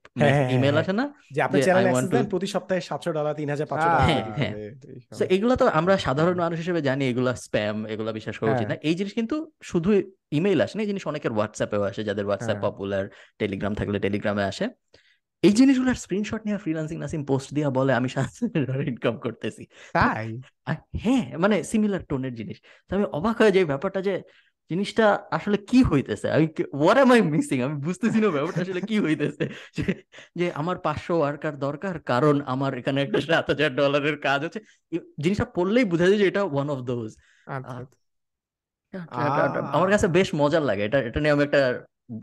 email 0.56 0.74
আসে 0.76 0.92
না? 0.92 1.04
যে 1.34 1.40
আপনি 1.42 1.58
চ্যানেল 1.62 1.84
অ্যাক্সেস 1.84 2.10
দেন 2.10 2.26
প্রতি 2.26 2.46
সপ্তাহে 2.46 2.80
সাতশো 2.80 3.10
ডলার 3.12 3.34
তিন 3.34 3.48
হাজার 3.50 3.66
পাঁচশো 3.66 3.88
ডলার 3.88 4.06
দিয়ে 4.06 4.22
হ্যাঁ। 4.38 5.56
তো 5.56 5.64
আমরা 5.68 5.94
সাধারণ 5.98 6.36
মানুষ 6.44 6.58
হিসেবে 6.58 6.80
জানি 6.82 7.02
এগুলা 7.08 7.32
স্প্যাম 7.36 7.76
এগুলা 7.86 8.10
বিশ্বাস 8.12 8.36
করা 8.38 8.50
উচিত 8.52 8.68
হ্যাঁ। 8.68 8.80
না। 8.80 8.86
এই 8.88 8.94
জিনিস 8.94 9.12
কিন্তু 9.12 9.36
শুধু 9.62 9.90
ইমেইল 10.30 10.60
আসে 10.60 10.74
না 10.76 10.82
এই 10.82 10.88
জিনিস 10.88 11.04
অনেকের 11.06 11.32
হোয়াটসঅ্যাপেও 11.32 11.82
আসে 11.82 12.02
যাদের 12.04 12.24
হোয়াটসঅ্যাপ 12.24 12.58
হ্যাঁ। 12.58 12.72
পপুলার 12.72 13.04
টেলিগ্রাম 13.38 13.72
থাকলে 13.74 13.98
টেলিগ্রামে 13.98 14.44
আসে। 14.44 14.66
এই 15.42 15.52
জিনিসগুলোর 15.52 15.94
স্ক্রিনশট 15.94 16.42
নিয়ে 16.44 16.58
ফ্রিল্যান্সিং 16.58 16.96
নাসিম 16.98 17.22
পোস্ট 17.24 17.48
দিয়া 17.54 17.70
বলে 17.70 17.92
আমি 17.94 18.08
ইনকাম 18.86 19.14
করতেছি। 19.16 19.62
তাই? 19.92 20.28
হ্যাঁ 20.96 21.24
মানে 21.38 21.56
সিমিলার 21.62 22.02
টোনের 22.08 22.34
জিনিস। 22.34 22.56
আমি 22.90 23.04
অবাক 23.12 23.36
হয়ে 23.40 23.52
যাই 23.52 23.64
ব্যাপারটা 23.64 24.00
যে 24.02 24.14
জিনিসটা 24.70 25.06
আসলে 25.30 25.56
কি 25.70 25.78
হইতেছে? 25.82 26.26
আমি 26.30 26.47
হোয়াট 26.74 26.98
এম 26.98 27.10
আই 27.12 27.20
মিসিং 27.34 27.59
আমি 27.62 27.76
বুঝতেছি 27.82 28.18
না 28.20 28.28
ব্যাপারটা 28.28 28.60
আসলে 28.60 28.80
কি 28.80 28.97
হইতেছে? 29.01 29.44
যে 30.36 30.47
আমার 30.52 30.76
পাঁচশো 30.78 31.14
ওয়ার্কার 31.18 31.55
দরকার 31.59 31.94
কারণ 32.02 32.36
আমার 32.44 32.70
এখানে 32.74 32.98
একটা 33.02 33.18
সাত 33.28 33.44
হাজার 33.51 33.70
ডলারের 33.74 34.16
কাজ 34.20 34.40
আছে 34.44 34.59
জিনিসটা 35.22 35.47
পড়লেই 35.55 35.84
বোঝা 35.84 36.06
যায় 36.06 36.18
যে 36.18 36.26
এটা 36.26 36.43
ওয়ান 36.44 36.68
অফ 36.70 36.78
দোজ। 36.80 37.10
আমার 39.72 39.89
কাছে 39.90 40.06
বেশ 40.09 40.28
মজার 40.34 40.62
লাগে। 40.62 40.82
এটা 40.84 40.98
এটা 40.98 41.18
নিয়ে 41.20 41.32
আমি 41.32 41.43
একটা 41.44 41.60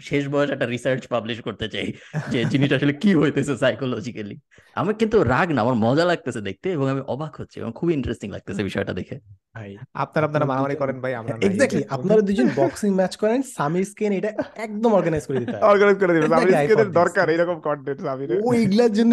শেষ 0.02 0.24
বয়স 0.28 0.50
একটা 0.52 0.68
রিসার্চ 0.68 1.04
পাবলিশ 1.08 1.38
করতে 1.48 1.66
চাই 1.74 1.88
যে 2.32 2.40
জিনিসটা 2.54 2.76
আসলে 2.76 2.94
কি 3.04 3.12
হইতেছে 3.16 3.54
সাইকোলজিক্যালি 3.64 4.36
আমার 4.76 4.94
কিন্তু 5.02 5.18
রাগ 5.26 5.48
না 5.56 5.60
আমার 5.62 5.78
মজা 5.86 6.06
লাগতেছে 6.06 6.42
দেখতে 6.42 6.68
এবং 6.70 6.86
আমি 6.90 7.02
অবাক 7.14 7.34
হচ্ছে 7.40 7.58
এবং 7.62 7.72
খুবই 7.72 7.94
ইন্টারেস্টিং 7.94 8.28
লাগতেছে 8.36 8.62
বিষয়টা 8.64 8.94
দেখে 8.94 9.16
আপনারা 9.96 10.26
আপনারা 10.28 10.46
মারামারি 10.46 10.76
করেন 10.76 10.98
ভাই 11.04 11.14
আমরা 11.14 11.34
এক্স্যাক্টলি 11.40 11.82
আপনারা 11.96 12.22
দুজন 12.22 12.48
বক্সিং 12.60 12.90
ম্যাচ 12.96 13.14
করেন 13.18 13.40
সামির 13.56 13.86
স্কেন 13.86 14.12
এটা 14.14 14.30
একদম 14.58 14.92
অর্গানাইজ 14.94 15.24
করে 15.28 15.40
দিতে 15.40 15.56
অর্গানাইজ 15.72 15.98
করে 16.00 16.14
দিবেন 16.14 16.30
thought 16.32 16.48
this. 16.80 16.98
দরকার 17.02 17.26
এরকম 17.30 17.58
কন্টেন্ট 17.60 18.00
সামিরে 18.02 18.34
ও 18.40 18.50
এগুলার 18.54 18.92
জন্য 18.94 19.12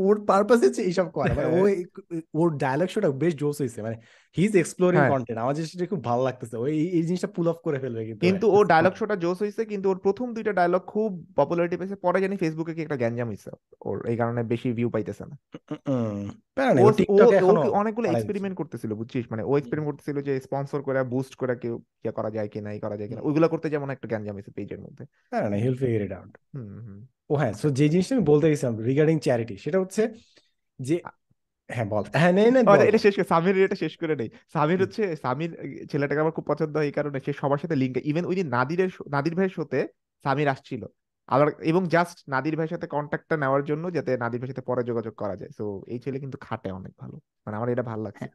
ওর 0.00 0.16
পারপাস 0.26 0.60
হচ্ছে 0.62 0.82
এইসব 0.82 1.06
করা 1.10 1.32
মানে 1.34 1.48
ও। 1.54 1.60
ওর 2.40 2.48
ডায়লগ 2.56 2.88
শোটা 2.88 3.08
বেশ 3.22 3.32
জোস 3.34 3.56
হয়েছে 3.60 3.80
মানে 3.82 3.96
হি 4.36 4.44
ইজ 4.44 4.56
এক্সপ্লোরিং 4.56 5.00
হ্যাঁ। 5.00 5.10
কন্টেন্ট 5.10 5.40
আমার 5.40 5.54
জিনিসটা 5.54 5.86
খুব 5.86 6.04
ভালো 6.04 6.22
লাগতেছে। 6.24 6.56
ওই 6.56 6.88
এই- 6.88 7.02
জিনিসটা 7.02 7.26
পুল 7.26 7.48
অফ 7.48 7.56
করে 7.56 7.78
ফেলবে 7.78 8.06
কিন্তু 8.06 8.26
কিন্তু 8.26 8.52
ও 8.52 8.64
ডায়লগ 8.64 8.92
শোটা 8.94 9.16
জোস 9.16 9.38
হয়েছে 9.38 9.64
কিন্তু 9.64 9.90
ওর 9.90 9.98
প্রথম 9.98 10.34
দুইটা 10.34 10.52
ডায়লগ 10.52 10.82
খুব 10.86 11.32
পপুলারিটি 11.36 11.76
পেয়েছে। 11.76 11.96
পরে 11.96 12.20
জানি 12.20 12.36
ফেসবুকে 12.36 12.74
কি 12.74 12.82
একটা 12.82 12.96
গ্যাঞ্জাম 12.96 13.28
হয়েছে 13.28 13.50
ওর 13.84 14.06
এই 14.06 14.16
কারণে 14.16 14.42
বেশি 14.42 14.72
ভিউ 14.72 14.90
পাইতেছে 14.90 15.24
না। 15.26 15.36
অনেকগুলো 17.70 18.10
এক্সপেরিমেন্ট 18.10 18.56
করতেছিল 18.56 18.94
বুঝছিস? 18.94 19.26
মানে 19.30 19.42
ও 19.42 19.56
এক্সপেরিমেন্ট 19.56 19.90
করতেছিল 19.90 20.22
যে 20.22 20.40
স্পন্সর 20.40 20.82
করে 20.82 21.02
বুস্ট 21.02 21.34
করে 21.34 21.56
কেউ 21.56 21.76
ইয়ে 21.76 22.12
করা 22.12 22.30
যায় 22.30 22.48
কিনা 22.48 22.72
এই 22.72 22.80
করা 22.80 22.96
যায় 22.96 23.08
কিনা। 23.08 23.20
ওইগুলো 23.20 23.48
করতে 23.48 23.70
যেমন 23.70 23.90
একটা 23.90 24.08
গ্যাঞ্জাম 24.08 24.34
হয়েছে 24.34 24.50
পেজের 24.50 24.80
মধ্যে। 24.80 25.04
প্যারা 25.30 25.50
নেই 25.50 25.62
হিল 25.62 25.74
ফিগার 25.74 26.02
ইট 26.02 26.12
আউট 26.12 26.38
ও 27.30 27.34
হ্যাঁ 27.34 27.52
সো 27.52 27.70
যে 27.70 27.88
জিনিসটা 27.88 28.16
আমি 28.16 28.24
বলতে 28.24 28.50
গেছিলাম 28.50 28.78
রিগার্ডিং 28.78 29.18
চ্যারিটি 29.18 29.56
সেটা 29.56 29.80
হচ্ছে 29.80 30.08
যে 30.78 31.00
হ্যাঁ 31.70 31.88
বল। 31.92 32.04
হ্যাঁ 32.20 32.32
নেই 32.32 32.48
না 32.50 32.60
এটা 32.88 32.98
শেষ 32.98 33.14
করে 33.16 33.26
সামির 33.32 33.56
এটা 33.66 33.78
শেষ 33.84 33.94
করে 33.96 34.14
নেই। 34.16 34.28
সামির 34.54 34.80
হচ্ছে 34.80 35.02
সামির 35.24 35.50
ছেলেটাকে 35.90 36.20
আমার 36.20 36.34
খুব 36.36 36.46
পছন্দ 36.48 36.74
হয় 36.76 36.86
এই 36.90 36.94
কারণে 36.98 37.18
সে 37.26 37.32
সবার 37.32 37.60
সাথে 37.62 37.76
লিঙ্ক 37.76 37.94
ইভেন 38.10 38.24
ওই 38.30 38.36
যে 38.40 38.44
নাদিরের 38.56 38.90
নাদির 39.14 39.34
ভাইয়ের 39.34 39.54
শোতে 39.58 39.80
সামির 40.24 40.48
আসছিল। 40.48 40.82
আবার 41.28 41.48
এবং 41.70 41.82
জাস্ট 41.86 42.16
নাদির 42.28 42.54
ভাইয়ের 42.58 42.72
সাথে 42.74 42.86
কন্ট্যাক্টটা 42.86 43.36
নেওয়ার 43.36 43.62
জন্য 43.64 43.84
যাতে 43.96 44.10
নাদির 44.16 44.38
ভাইয়ের 44.40 44.52
সাথে 44.52 44.64
পরে 44.70 44.82
যোগাযোগ 44.90 45.14
করা 45.14 45.34
যায়। 45.40 45.52
তো 45.58 45.64
এই 45.92 45.98
ছেলে 46.04 46.18
কিন্তু 46.18 46.36
খাটে 46.36 46.68
অনেক 46.70 46.92
ভালো। 46.98 47.16
মানে 47.44 47.54
আমার 47.56 47.68
এটা 47.68 47.84
ভালো 47.90 48.02
লাগছে। 48.02 48.26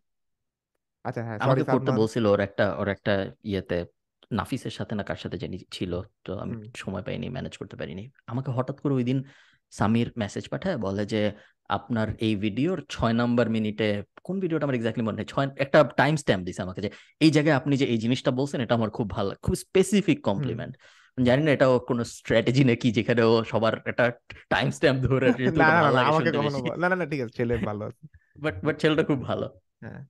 আচ্ছা 1.06 1.22
হ্যাঁ 1.26 1.38
সরি 1.38 1.46
আমাকে 1.46 1.64
করতে 1.66 1.92
বলছিল 2.02 2.26
ওর 2.34 2.42
একটা 2.48 2.66
ওর 2.78 2.88
একটা 2.88 3.14
ইয়েতে 3.44 3.78
নাফিসের 4.32 4.74
সাথে 4.78 4.94
না 4.96 5.04
কার 5.04 5.20
সাথে 5.24 5.38
জানি 5.44 5.58
ছিল 5.72 5.92
তো 6.26 6.32
আমি 6.44 6.56
সময় 6.76 7.04
পাইনি 7.08 7.28
ম্যানেজ 7.30 7.54
করতে 7.58 7.76
পারিনি। 7.80 8.04
আমাকে 8.26 8.50
হঠাৎ 8.52 8.78
করে 8.84 8.94
ওই 8.94 9.06
দিন 9.10 9.20
সামির 9.74 10.08
মেসেজ 10.18 10.46
পাঠায় 10.50 10.78
বলে 10.78 11.04
যে 11.06 11.22
আপনার 11.70 12.08
এই 12.20 12.34
ভিডিওর 12.36 12.78
ছয় 12.90 13.14
নাম্বার 13.14 13.48
মিনিটে 13.50 13.88
কোন 14.24 14.36
ভিডিওটা 14.40 14.66
আমার 14.66 14.78
এক্স্যাক্টলি 14.78 15.06
মনে 15.06 15.18
নেই 15.18 15.28
ছয় 15.34 15.48
একটা 15.58 15.78
টাইম 15.98 16.14
স্ট্যাম্প 16.16 16.44
দিছে 16.48 16.62
আমাকে 16.62 16.80
যে 16.82 16.90
এই 17.22 17.32
জায়গায় 17.32 17.56
আপনি 17.56 17.74
যে 17.78 17.86
এই 17.86 17.98
জিনিসটা 17.98 18.32
বলছেন 18.32 18.60
এটা 18.62 18.76
আমার 18.76 18.92
খুব 18.92 19.08
ভালো 19.10 19.32
খুব 19.42 19.56
স্পেসিফিক 19.56 20.18
কমপ্লিমেন্ট 20.22 20.74
জানি 21.18 21.42
না 21.44 21.52
এটা 21.52 21.68
ওর 21.70 21.82
কোনো 21.90 22.04
স্ট্র্যাটেজি 22.16 22.64
নাকি 22.64 22.88
যেখানে 22.92 23.22
ও 23.24 23.34
সবার 23.44 23.74
একটা 23.86 24.06
টাইম 24.50 24.68
স্ট্যাম্প 24.72 25.00
ধরে 25.08 25.28
না 26.82 26.88
না 26.90 26.96
না 26.96 27.06
ঠিক 27.06 27.20
আছে 27.24 27.34
ছেলে 27.38 27.54
ভালো 27.68 27.86
বাট 28.40 28.56
বাট 28.66 28.76
ছেলেটা 28.82 29.04
খুব 29.10 29.20
ভালো। 29.24 29.46
হ্যাঁ। 29.84 30.02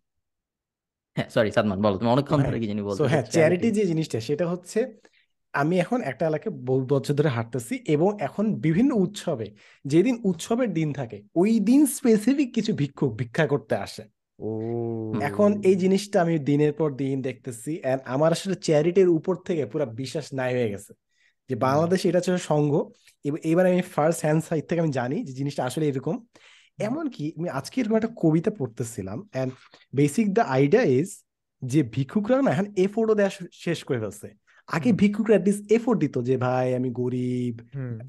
হ্যাঁ 1.17 1.29
সরি 1.29 1.49
সাদমান 1.51 1.79
বলো 1.81 1.95
তুমি 1.97 2.09
অনেকক্ষণ 2.11 2.38
হ্যাঁ 2.38 2.47
ধরে 2.47 2.57
কি 2.61 2.67
জানি 2.67 2.81
সো 2.81 2.88
বলতে 2.88 3.03
হ্যাঁ 3.11 3.23
চ্যারিটি 3.33 3.69
যে 3.77 3.83
জিনিসটা 3.85 4.17
সেটা 4.19 4.45
হচ্ছে 4.53 4.79
আমি 5.53 5.80
এখন 5.80 6.02
একটা 6.02 6.28
এলাকায় 6.28 6.56
বহু 6.56 6.86
বছর 6.86 7.14
ধরে 7.14 7.28
হাঁটতেছি 7.28 7.80
এবং 7.88 8.18
এখন 8.19 8.56
বিভিন্ন 8.56 8.95
উৎসবে 8.95 9.56
যেদিন 9.86 10.19
উৎসবের 10.23 10.73
দিন 10.73 10.94
থাকে 10.94 11.22
ওই 11.36 11.60
দিন 11.60 11.86
স্পেসিফিক 11.86 12.53
কিছু 12.53 12.73
ভিক্ষুক 12.73 13.15
ভিক্ষা 13.15 13.48
করতে 13.48 13.76
আসে। 13.76 14.03
এখন 15.22 15.61
এই 15.64 15.76
জিনিসটা 15.76 16.22
আমি 16.22 16.40
দিনের 16.40 16.73
পর 16.73 16.95
দিন 16.95 17.22
দেখতেছি 17.22 17.82
এন্ড 17.84 18.02
আমার 18.06 18.32
আসলে 18.32 18.56
চ্যারিটির 18.56 19.10
উপর 19.10 19.36
থেকে 19.36 19.65
পুরো 19.65 19.86
বিশ্বাস 19.86 20.34
নাই 20.34 20.53
হয়ে 20.53 20.69
গেছে। 20.69 20.94
যে। 21.49 21.56
বাংলাদেশে 21.56 22.10
এটা 22.10 22.18
হচ্ছে 22.18 22.38
সংঘ। 22.38 22.84
এব- 23.23 23.40
এবার 23.44 23.65
আমি 23.65 23.82
ফার্স্ট 23.82 24.22
হ্যান্ড 24.22 24.44
সাইড 24.44 24.65
থেকে 24.65 24.82
আমি 24.82 24.91
জানি 24.91 25.23
যে 25.23 25.34
জিনিসটা 25.34 25.65
আসলে 25.65 25.88
এরকম। 25.88 26.26
এমনকি 26.80 27.32
আমি 27.38 27.49
আজকে 27.49 27.82
এরকম 27.82 27.95
একটা 27.95 28.07
কবিতা 28.15 28.52
পড়তেছিলাম 28.52 29.30
and 29.34 29.53
basic 29.95 30.34
the 30.34 30.41
idea 30.41 30.84
is 30.84 31.23
যে 31.61 31.84
ভিক্ষুকরা 31.84 32.41
না 32.41 32.52
এখন 32.52 32.73
এফোর্টও 32.78 33.15
দেওয়া 33.15 33.48
শেষ 33.53 33.84
করে 33.84 33.99
ফেলছে। 33.99 34.40
আগে। 34.72 34.89
ভিক্ষুকরা 35.02 35.34
অ্যাটলিস্ট 35.35 35.64
এফোর্ট 35.77 35.98
দিত 36.03 36.15
যে 36.30 36.35
ভাই 36.45 36.68
আমি 36.80 36.89
গরিব। 37.02 37.56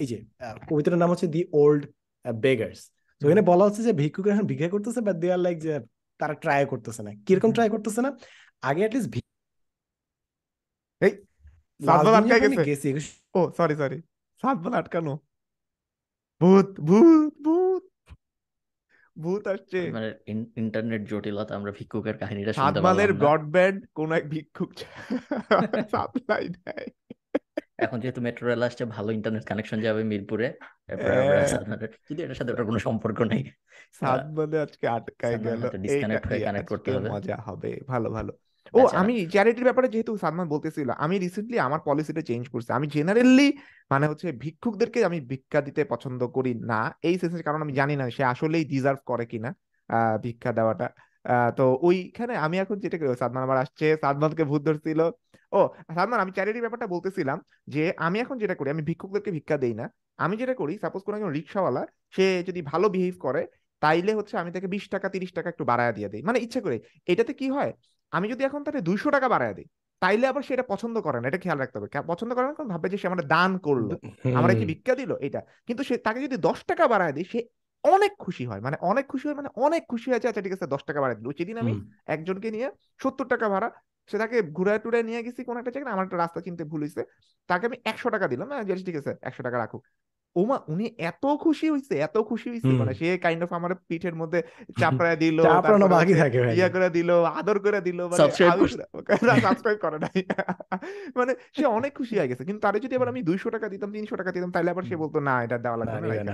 এই 0.03 0.07
যে 0.11 0.19
আহ, 0.47 0.57
কবিতাটার 0.69 1.01
নাম 1.03 1.11
হচ্ছে 1.13 1.29
দি 1.35 1.41
ওল্ড 1.63 1.83
বেগার্স 2.25 2.81
তো 3.21 3.23
এখানে 3.27 3.43
বলা 3.51 3.63
হচ্ছে 3.67 3.83
যে 3.83 3.93
ভিক্ষুকরা 3.93 4.33
এখন 4.35 4.47
ভিক্ষা 4.51 4.69
করতেছে 4.75 5.01
বাট 5.07 5.17
দে 5.23 5.29
আর 5.33 5.41
লাইক 5.47 5.57
যে 5.67 5.73
তারা 6.21 6.35
ট্রাই 6.43 6.61
করতেছে 6.73 7.01
না। 7.07 7.11
কীরকম 7.27 7.51
ট্রাই 7.57 7.69
করতেছে 7.75 8.01
না? 8.07 8.11
আগে 8.63 8.81
অ্যাটলিস্ট 8.83 9.11
এই 11.01 11.13
লাস্ট 11.81 12.05
সাতবার 12.05 12.23
গেছে। 12.71 12.89
ও 13.39 13.41
সরি 13.57 13.75
সরি 13.81 13.99
সাতবার 14.43 14.73
আটকানো। 14.81 15.15
ভূত 16.41 16.69
ভূত 16.89 17.35
ভূত। 17.47 17.83
ভূত 19.17 19.45
আসছে। 19.47 19.79
মানে 19.91 20.09
ইন্টারনেট 20.57 21.03
জটিলতা 21.11 21.53
আমরা 21.55 21.73
ভিক্ষুকের 21.79 22.17
কাহিনীটা 22.17 22.53
শুনতে 22.53 22.81
পারলাম 22.81 23.11
ব্রডব্যান্ড 23.21 23.79
কোন 23.95 24.09
এক 24.13 24.25
ভিক্ষুক 24.29 24.71
সাপ্লাই 25.93 26.45
দেয় 26.59 26.89
এখন 27.85 27.99
যেহেতু 28.01 28.21
মেট্রো 28.21 28.45
রেল 28.47 28.63
আসছে 28.63 28.83
ভালো 28.87 29.11
ইন্টারনেট 29.13 29.45
কানেকশন 29.45 29.79
যাবে 29.81 30.03
মিরপুরে। 30.05 30.49
আমরা 30.89 31.13
হ্যাঁ। 31.23 31.77
যদি 32.09 32.21
এটার 32.23 32.39
সাথে 32.39 32.51
ওটার 32.53 32.67
কোনো 32.67 32.79
সম্পর্ক 32.79 33.19
নেই। 33.33 33.43
সাত 33.93 34.21
বলে 34.35 34.57
আজকে 34.61 34.85
আটকায় 34.89 35.37
গেল। 35.39 35.63
ডিসকানেক্ট 35.85 36.25
হয়ে 36.29 36.41
কানেক্ট 36.41 36.69
করতে 36.69 36.89
হবে। 36.93 37.09
মজা 37.09 37.37
হবে। 37.49 37.71
ভালো 37.87 38.09
ভালো। 38.11 38.33
ও 38.79 38.81
আমি 39.01 39.15
চ্যারিটির 39.35 39.67
ব্যাপারে 39.69 39.89
যেহেতু 39.95 40.13
সালমান 40.23 40.47
বলতেছিল 40.55 40.89
আমি 41.05 41.15
রিসেন্টলি 41.25 41.57
আমার 41.67 41.81
পলিসিটা 41.89 42.23
চেঞ্জ 42.31 42.45
করছি। 42.53 42.71
আমি 42.79 42.87
জেনারেলি 42.97 43.49
মানে 43.93 44.05
হচ্ছে 44.11 44.27
ভিক্ষুকদেরকে 44.43 44.99
আমি 45.09 45.19
ভিক্ষা 45.33 45.61
দিতে 45.67 45.83
পছন্দ 45.93 46.21
করি 46.37 46.53
না। 46.73 46.81
এই 47.09 47.15
সেন্সের 47.21 47.45
কারণ 47.47 47.61
আমি 47.65 47.75
জানি 47.81 47.95
না 48.01 48.05
সে 48.17 48.23
আসলেই 48.33 48.65
ডিজার্ভ 48.73 49.01
করে 49.11 49.25
কিনা 49.33 49.51
ভিক্ষা 50.25 50.51
দেওয়াটা। 50.59 50.87
তো 51.59 51.65
ওইখানে 51.89 52.35
আমি 52.45 52.57
এখন 52.65 52.77
যেটা 52.85 52.97
সাদমান 53.23 53.43
আবার 53.47 53.59
আসছে 53.65 53.87
সাদমানকে 54.03 54.45
ভূত 54.51 54.63
ধরছিল। 54.69 55.01
ও 55.59 55.61
সাদমান 55.97 56.19
আমি 56.25 56.33
চ্যারিটির 56.37 56.65
ব্যাপারটা 56.65 56.87
বলতেছিলাম 56.95 57.39
যে 57.75 57.83
আমি 58.07 58.17
এখন 58.25 58.37
যেটা 58.43 58.55
করি 58.59 58.69
আমি 58.75 58.83
ভিক্ষুকদেরকে 58.89 59.31
ভিক্ষা 59.37 59.57
দেই 59.65 59.75
না। 59.81 59.87
আমি 60.25 60.35
যেটা 60.41 60.55
করি 60.61 60.75
সাপোজ 60.83 61.01
কোনো 61.07 61.17
একজন 61.19 61.33
রিক্সাওয়ালা 61.39 61.83
সে 62.15 62.27
যদি 62.49 62.61
ভালো 62.71 62.87
বিহেভ 62.95 63.15
করে 63.27 63.43
তাইলে 63.83 64.13
হচ্ছে 64.19 64.35
আমি 64.43 64.51
তাকে 64.55 64.69
বিশ 64.75 64.85
টাকা 64.95 65.07
তিরিশ 65.15 65.31
টাকা 65.37 65.49
একটু 65.53 65.65
বাড়ায় 65.71 65.95
দিয়ে 65.97 66.09
দিই। 66.13 66.23
মানে 66.29 66.39
ইচ্ছা 66.45 66.61
করে 66.67 66.77
এটাতে 67.13 67.33
কি 67.41 67.47
হয়? 67.57 67.73
আমি 68.13 68.27
যদি 68.33 68.43
এখন 68.49 68.61
তাকে 68.67 68.81
দুইশো 68.89 69.09
টাকা 69.17 69.29
বাড়ায় 69.35 69.55
দিই 69.59 69.69
তাইলে 70.03 70.25
আবার 70.27 70.43
সেটা 70.49 70.65
পছন্দ 70.73 70.97
করে 71.07 71.19
না 71.21 71.27
এটা 71.31 71.41
খেয়াল 71.45 71.59
রাখতে 71.63 71.77
হবে। 71.79 71.89
পছন্দ 72.13 72.31
করে 72.37 72.47
না 72.49 72.55
কারণ 72.55 72.69
ভাববে 72.69 72.89
যে 72.93 72.99
সে 73.01 73.07
আমাদের 73.11 73.27
দান 73.35 73.51
করল। 73.67 73.91
আমরা 74.39 74.53
কি 74.59 74.65
ভিক্ষা 74.71 74.95
দিল? 75.01 75.11
এটা 75.27 75.41
কিন্তু 75.67 75.83
সে 75.89 75.95
তাকে 76.07 76.19
যদি 76.27 76.37
দশ 76.49 76.59
টাকা 76.71 76.85
বাড়ায় 76.93 77.15
দিই 77.17 77.27
সে 77.33 77.39
অনেক 77.85 78.13
খুশি 78.25 78.45
হয়। 78.47 78.61
মানে 78.67 78.77
অনেক 78.91 79.05
খুশি 79.13 79.25
হয় 79.29 79.37
মানে 79.41 79.51
অনেক 79.67 79.83
খুশি 79.89 80.07
হয়েছে। 80.11 80.29
আচ্ছা 80.29 80.43
ঠিক 80.47 80.55
আছে 80.57 80.67
দশ 80.75 80.83
টাকা 80.89 81.01
বাড়ায় 81.03 81.19
দিল। 81.21 81.29
সেদিন 81.39 81.57
আমি 81.59 81.73
একজনকে 82.15 82.49
নিয়ে 82.51 82.69
সত্তর 83.03 83.27
টাকা 83.33 83.47
ভাড়া 83.49 83.69
সে 84.11 84.17
তাকে 84.19 84.37
ঘুরায় 84.57 84.81
টুরায় 84.85 85.05
নিয়ে 85.09 85.21
গেছি 85.27 85.41
কোন 85.49 85.57
একটা 85.57 85.73
জায়গায় 85.75 85.95
আমার 85.97 86.05
একটা 86.07 86.19
রাস্তা 86.25 86.41
চিনতে 86.47 86.65
ভুল 86.65 86.81
হয়েছে 86.85 87.03
তাকে 87.51 87.65
আমি 87.69 87.77
একশো 87.91 88.09
টাকা 88.15 88.27
দিলাম। 88.33 88.47
হ্যাঁ 88.53 88.65
যে 88.69 88.75
ঠিক 88.89 88.97
আছে 89.01 89.13
একশো 89.29 89.43
টাকা 89.47 89.57
রাখুক। 89.59 89.83
ওমা 90.37 90.61
উনি 90.69 90.95
এত 90.99 91.27
খুশি 91.41 91.71
হয়েছে 91.71 91.99
এত 91.99 92.19
খুশি 92.19 92.51
হয়েছে 92.51 92.69
মানে 92.69 92.95
সে 92.95 93.19
কাইন্ড 93.19 93.43
অফ 93.43 93.53
আমার 93.53 93.75
পিঠের 93.75 94.15
মধ্যে 94.15 94.43
চাপড়ায় 94.81 95.17
দিল 95.17 95.43
চাপড়ানো 95.43 95.89
বাকি 95.89 96.15
থাকে 96.15 96.39
ইয়া 96.55 96.69
করে 96.69 96.91
দিল 96.91 97.25
আদর 97.25 97.59
করে 97.59 97.81
দিল 97.81 98.09
মানে। 98.09 98.17
সাবস্ক্রাইব 98.17 99.79
করে 99.81 99.99
নাই। 99.99 100.23
মানে 101.17 101.35
সে 101.57 101.65
অনেক 101.65 101.97
খুশি 101.97 102.19
হয়ে 102.19 102.29
গেছে। 102.29 102.45
কিন্তু 102.45 102.61
তারে 102.61 102.81
যদি 102.81 102.97
আবার 102.97 103.09
আমি 103.09 103.23
দুইশো 103.23 103.51
টাকা 103.51 103.69
দিতাম 103.69 103.93
তিনশো 103.93 104.17
টাকা 104.17 104.33
দিতাম 104.33 104.51
তাহলে 104.51 104.71
আবার 104.71 104.83
সে 104.83 104.97
বলতো 104.97 105.21
না 105.21 105.45
এটা 105.45 105.59
দেওয়া 105.59 105.77
লাগবে 105.77 106.25
না, 106.25 106.33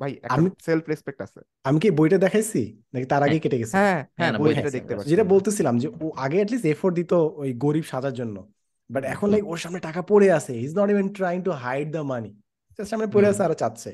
ভাই 0.00 0.16
আমি- 0.28 0.50
সেলফ 0.64 0.82
রেসপেক্ট 0.88 1.22
আছে। 1.22 1.40
আমি 1.64 1.80
কি 1.80 1.90
বইটা 1.90 2.18
দেখাইছি? 2.18 2.82
নাকি 2.94 3.06
তার 3.06 3.22
আগে 3.22 3.30
হ্যাঁ। 3.30 3.40
কেটে 3.40 3.58
গেছে? 3.58 3.76
হ্যাঁ 3.76 3.94
হ্যাঁ, 3.94 4.06
হ্যাঁ 4.16 4.32
না, 4.32 4.38
বই 4.38 4.44
বই 4.44 4.54
সেটা 4.54 4.62
দেখছি 4.62 4.78
দেখতে 4.78 4.96
পাচ্ছি। 4.96 5.10
যেটা 5.10 5.24
বলতেছিলাম 5.24 5.78
যে 5.78 5.88
ও 6.00 6.10
আগে 6.16 6.36
অ্যাটলিস্ট 6.36 6.66
এফোর্ট 6.66 6.96
দিত 6.96 7.12
ওই 7.12 7.52
গরিব 7.52 7.82
সাজার 7.82 8.12
জন্য। 8.12 8.52
বাট 8.90 9.04
এখন 9.04 9.30
লাইক 9.30 9.48
ওর 9.48 9.56
সামনে 9.56 9.80
টাকা 9.80 10.02
পড়ে 10.02 10.32
আছে। 10.32 10.60
Is 10.60 10.78
not 10.78 10.90
even 10.90 11.08
trying 11.08 11.42
to 11.42 11.50
hide 11.50 11.92
the 11.92 11.98
money 11.98 12.41
সামনে 12.90 13.06
পড়ে। 13.14 13.26
আছে 13.32 13.42
আরও 13.46 13.56
চাচ্ছে 13.62 13.90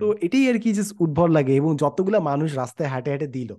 তো 0.00 0.06
এটাই 0.26 0.44
আর 0.50 0.58
কি 0.58 0.70
জাস্ট 0.72 0.92
উদ্ভর 1.04 1.28
লাগে 1.28 1.52
এবং 1.60 1.70
যতগুলা 1.82 2.18
মানুষ 2.30 2.48
রাস্তায় 2.56 2.88
হাঁটে 2.88 3.10
হাঁটে 3.10 3.28
দিল 3.36 3.50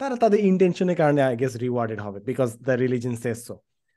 তারা 0.00 0.14
তাদের 0.16 0.40
ইন্টেনশনের 0.50 0.96
কারণে 0.96 1.20
আই 1.22 1.34
গেস 1.36 1.52
রিওয়ার্ডেড 1.56 2.00
হবে 2.00 2.18
because 2.20 2.48
the 2.66 2.74
religion 2.82 3.14
says 3.16 3.38
so 3.46 3.54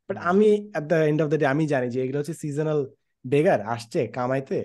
but 0.09 0.17
আমি 0.29 0.49
at 0.71 0.83
the 0.91 0.97
end 1.09 1.19
of 1.21 1.27
the 1.29 1.37
day 1.37 1.45
আমি 1.45 1.63
জানি 1.67 1.87
যে 1.93 1.99
এগুলো 2.03 2.17
হচ্ছে 2.19 2.35
সিজনাল 2.43 2.79
বেগার 3.25 3.59
আসছে 3.73 3.99
কামাইতে 4.07 4.57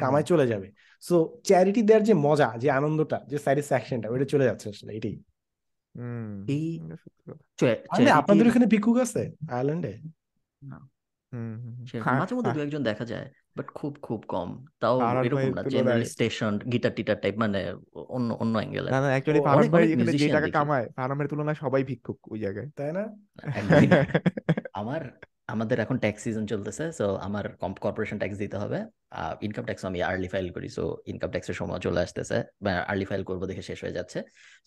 কামাই 0.00 0.24
চলে 0.30 0.44
যাবে। 0.52 0.68
সো 1.02 1.16
চ্যারিটি 1.48 1.80
দেওয়ার 1.82 2.04
যে 2.08 2.14
মজা 2.26 2.48
যে 2.62 2.68
আনন্দটা 2.78 3.18
যে 3.30 3.36
স্যাটিসফ্যাকশনটা 3.38 4.08
ওটা 4.12 4.26
চলে 4.32 4.44
যাচ্ছে 4.44 4.66
আসলে 4.68 4.90
এটাই। 4.98 5.16
আপনাদের 8.20 8.44
ওখানে 8.48 8.66
ভিক্ষুক 8.66 8.96
আছে? 8.98 9.22
আয়ারল্যান্ডে 9.50 9.92
হুম 11.34 11.52
হুম, 11.54 11.72
হুম। 11.72 11.86
সে 11.88 11.96
হ্যাঁ, 11.98 12.18
মাঝে 12.20 12.34
মধ্যে 12.34 12.50
দু 12.50 12.56
হ্যাঁ। 12.56 12.66
একজন 12.66 12.82
দেখা 12.84 13.04
যায় 13.04 13.26
বাট 13.56 13.66
খুব 13.74 13.92
খুব 14.02 14.20
কম 14.26 14.48
তাও 14.78 14.96
ফারহান 15.00 15.24
এরকম 15.26 15.50
না 15.56 15.62
জেনারেল 15.72 16.04
স্টেশন 16.06 16.52
গিটার 16.72 16.92
টিটার 16.96 17.18
টাইপ 17.22 17.34
মানে 17.36 17.60
অন্য 18.10 18.28
অন্য 18.42 18.54
অ্যাঙ্গেলে 18.54 18.88
না 18.88 18.98
না 19.00 19.08
অ্যাকচুয়ালি 19.08 19.40
অনেক- 19.48 19.72
ভাই 19.72 19.84
এখানে 19.86 20.12
যে 20.14 20.26
টাকা 20.28 20.46
দেখি। 20.46 20.56
কামায় 20.58 20.86
ফারহান 20.96 21.26
তুলনায় 21.30 21.58
সবাই 21.60 21.82
ভিক্ষুক 21.90 22.18
ওই 22.32 22.38
জায়গায় 22.40 22.68
তাই 22.72 22.90
না 22.92 23.04
আমার 24.80 25.02
আমাদের 25.48 25.76
এখন 25.84 25.96
ট্যাক্স 26.04 26.20
সিজন 26.24 26.44
চলতেছে 26.52 26.84
সো 26.98 27.06
আমার 27.26 27.44
কর্পোরেশন 27.84 28.16
ট্যাক্স 28.22 28.36
দিতে 28.44 28.56
হবে। 28.62 28.78
ইনকাম 29.46 29.64
ট্যাক্স 29.68 29.82
আমি 29.88 29.98
আর্লি 30.10 30.28
ফাইল 30.32 30.48
করি 30.56 30.68
সো 30.76 30.84
ইনকাম 31.12 31.30
ট্যাক্সের 31.34 31.56
সময় 31.60 31.80
চলে 31.86 32.00
আসতেছে। 32.06 32.36
আর্লি 32.90 33.06
ফাইল 33.10 33.22
করব 33.28 33.42
দেখে 33.50 33.62
শেষ 33.68 33.78
হয়ে 33.84 33.96
যাচ্ছে। 33.98 34.18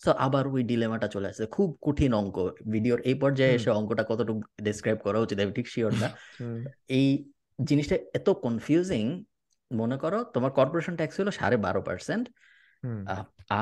সো 0.04 0.10
আবার 0.26 0.44
ওই 0.54 0.62
ডিলেমাটা 0.70 1.08
চলে 1.14 1.26
আসছে 1.30 1.44
খুব 1.56 1.68
কঠিন 1.86 2.12
অঙ্ক। 2.20 2.36
ভিডিওর 2.74 3.00
এই 3.10 3.16
পর্যায়ে 3.22 3.52
এসে 3.58 3.70
অঙ্কটা 3.78 4.04
কতটুকু 4.10 4.40
ডিসক্রাইব 4.66 4.98
করা 5.06 5.18
উচিত 5.24 5.36
আমি 5.44 5.52
ঠিক 5.58 5.66
শিওর 5.74 5.92
না। 6.02 6.08
এই 6.98 7.06
জিনিসটা 7.68 7.96
এত 8.18 8.28
কনফিউজিং 8.44 9.04
মনে 9.70 9.96
করো 10.02 10.18
তোমার 10.34 10.50
কর্পোরেশন 10.58 10.94
ট্যাক্স 11.00 11.16
হলো 11.20 11.30
সাড়ে 11.38 11.56
বারো 11.66 11.80
পার্সেন্ট 11.88 12.24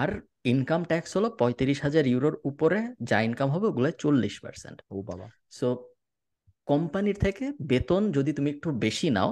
আর 0.00 0.10
ইনকাম 0.52 0.80
ট্যাক্স 0.90 1.10
হলো 1.16 1.28
পঁয়ত্রিশ 1.40 1.78
হাজার 1.86 2.04
ইউরোর 2.12 2.36
উপরে 2.50 2.78
যা 3.10 3.18
ইনকাম 3.28 3.48
হবে 3.54 3.66
ওগুলো 3.70 3.88
চল্লিশ 4.02 4.34
পার্সেন্ট 4.44 4.78
ও 4.94 4.96
বাবা। 5.08 5.26
সো 5.58 5.68
কোম্পানির 6.70 7.18
থেকে 7.24 7.44
বেতন 7.70 8.02
যদি 8.16 8.30
তুমি 8.36 8.48
একটু 8.54 8.68
বেশি 8.84 9.08
নাও, 9.16 9.30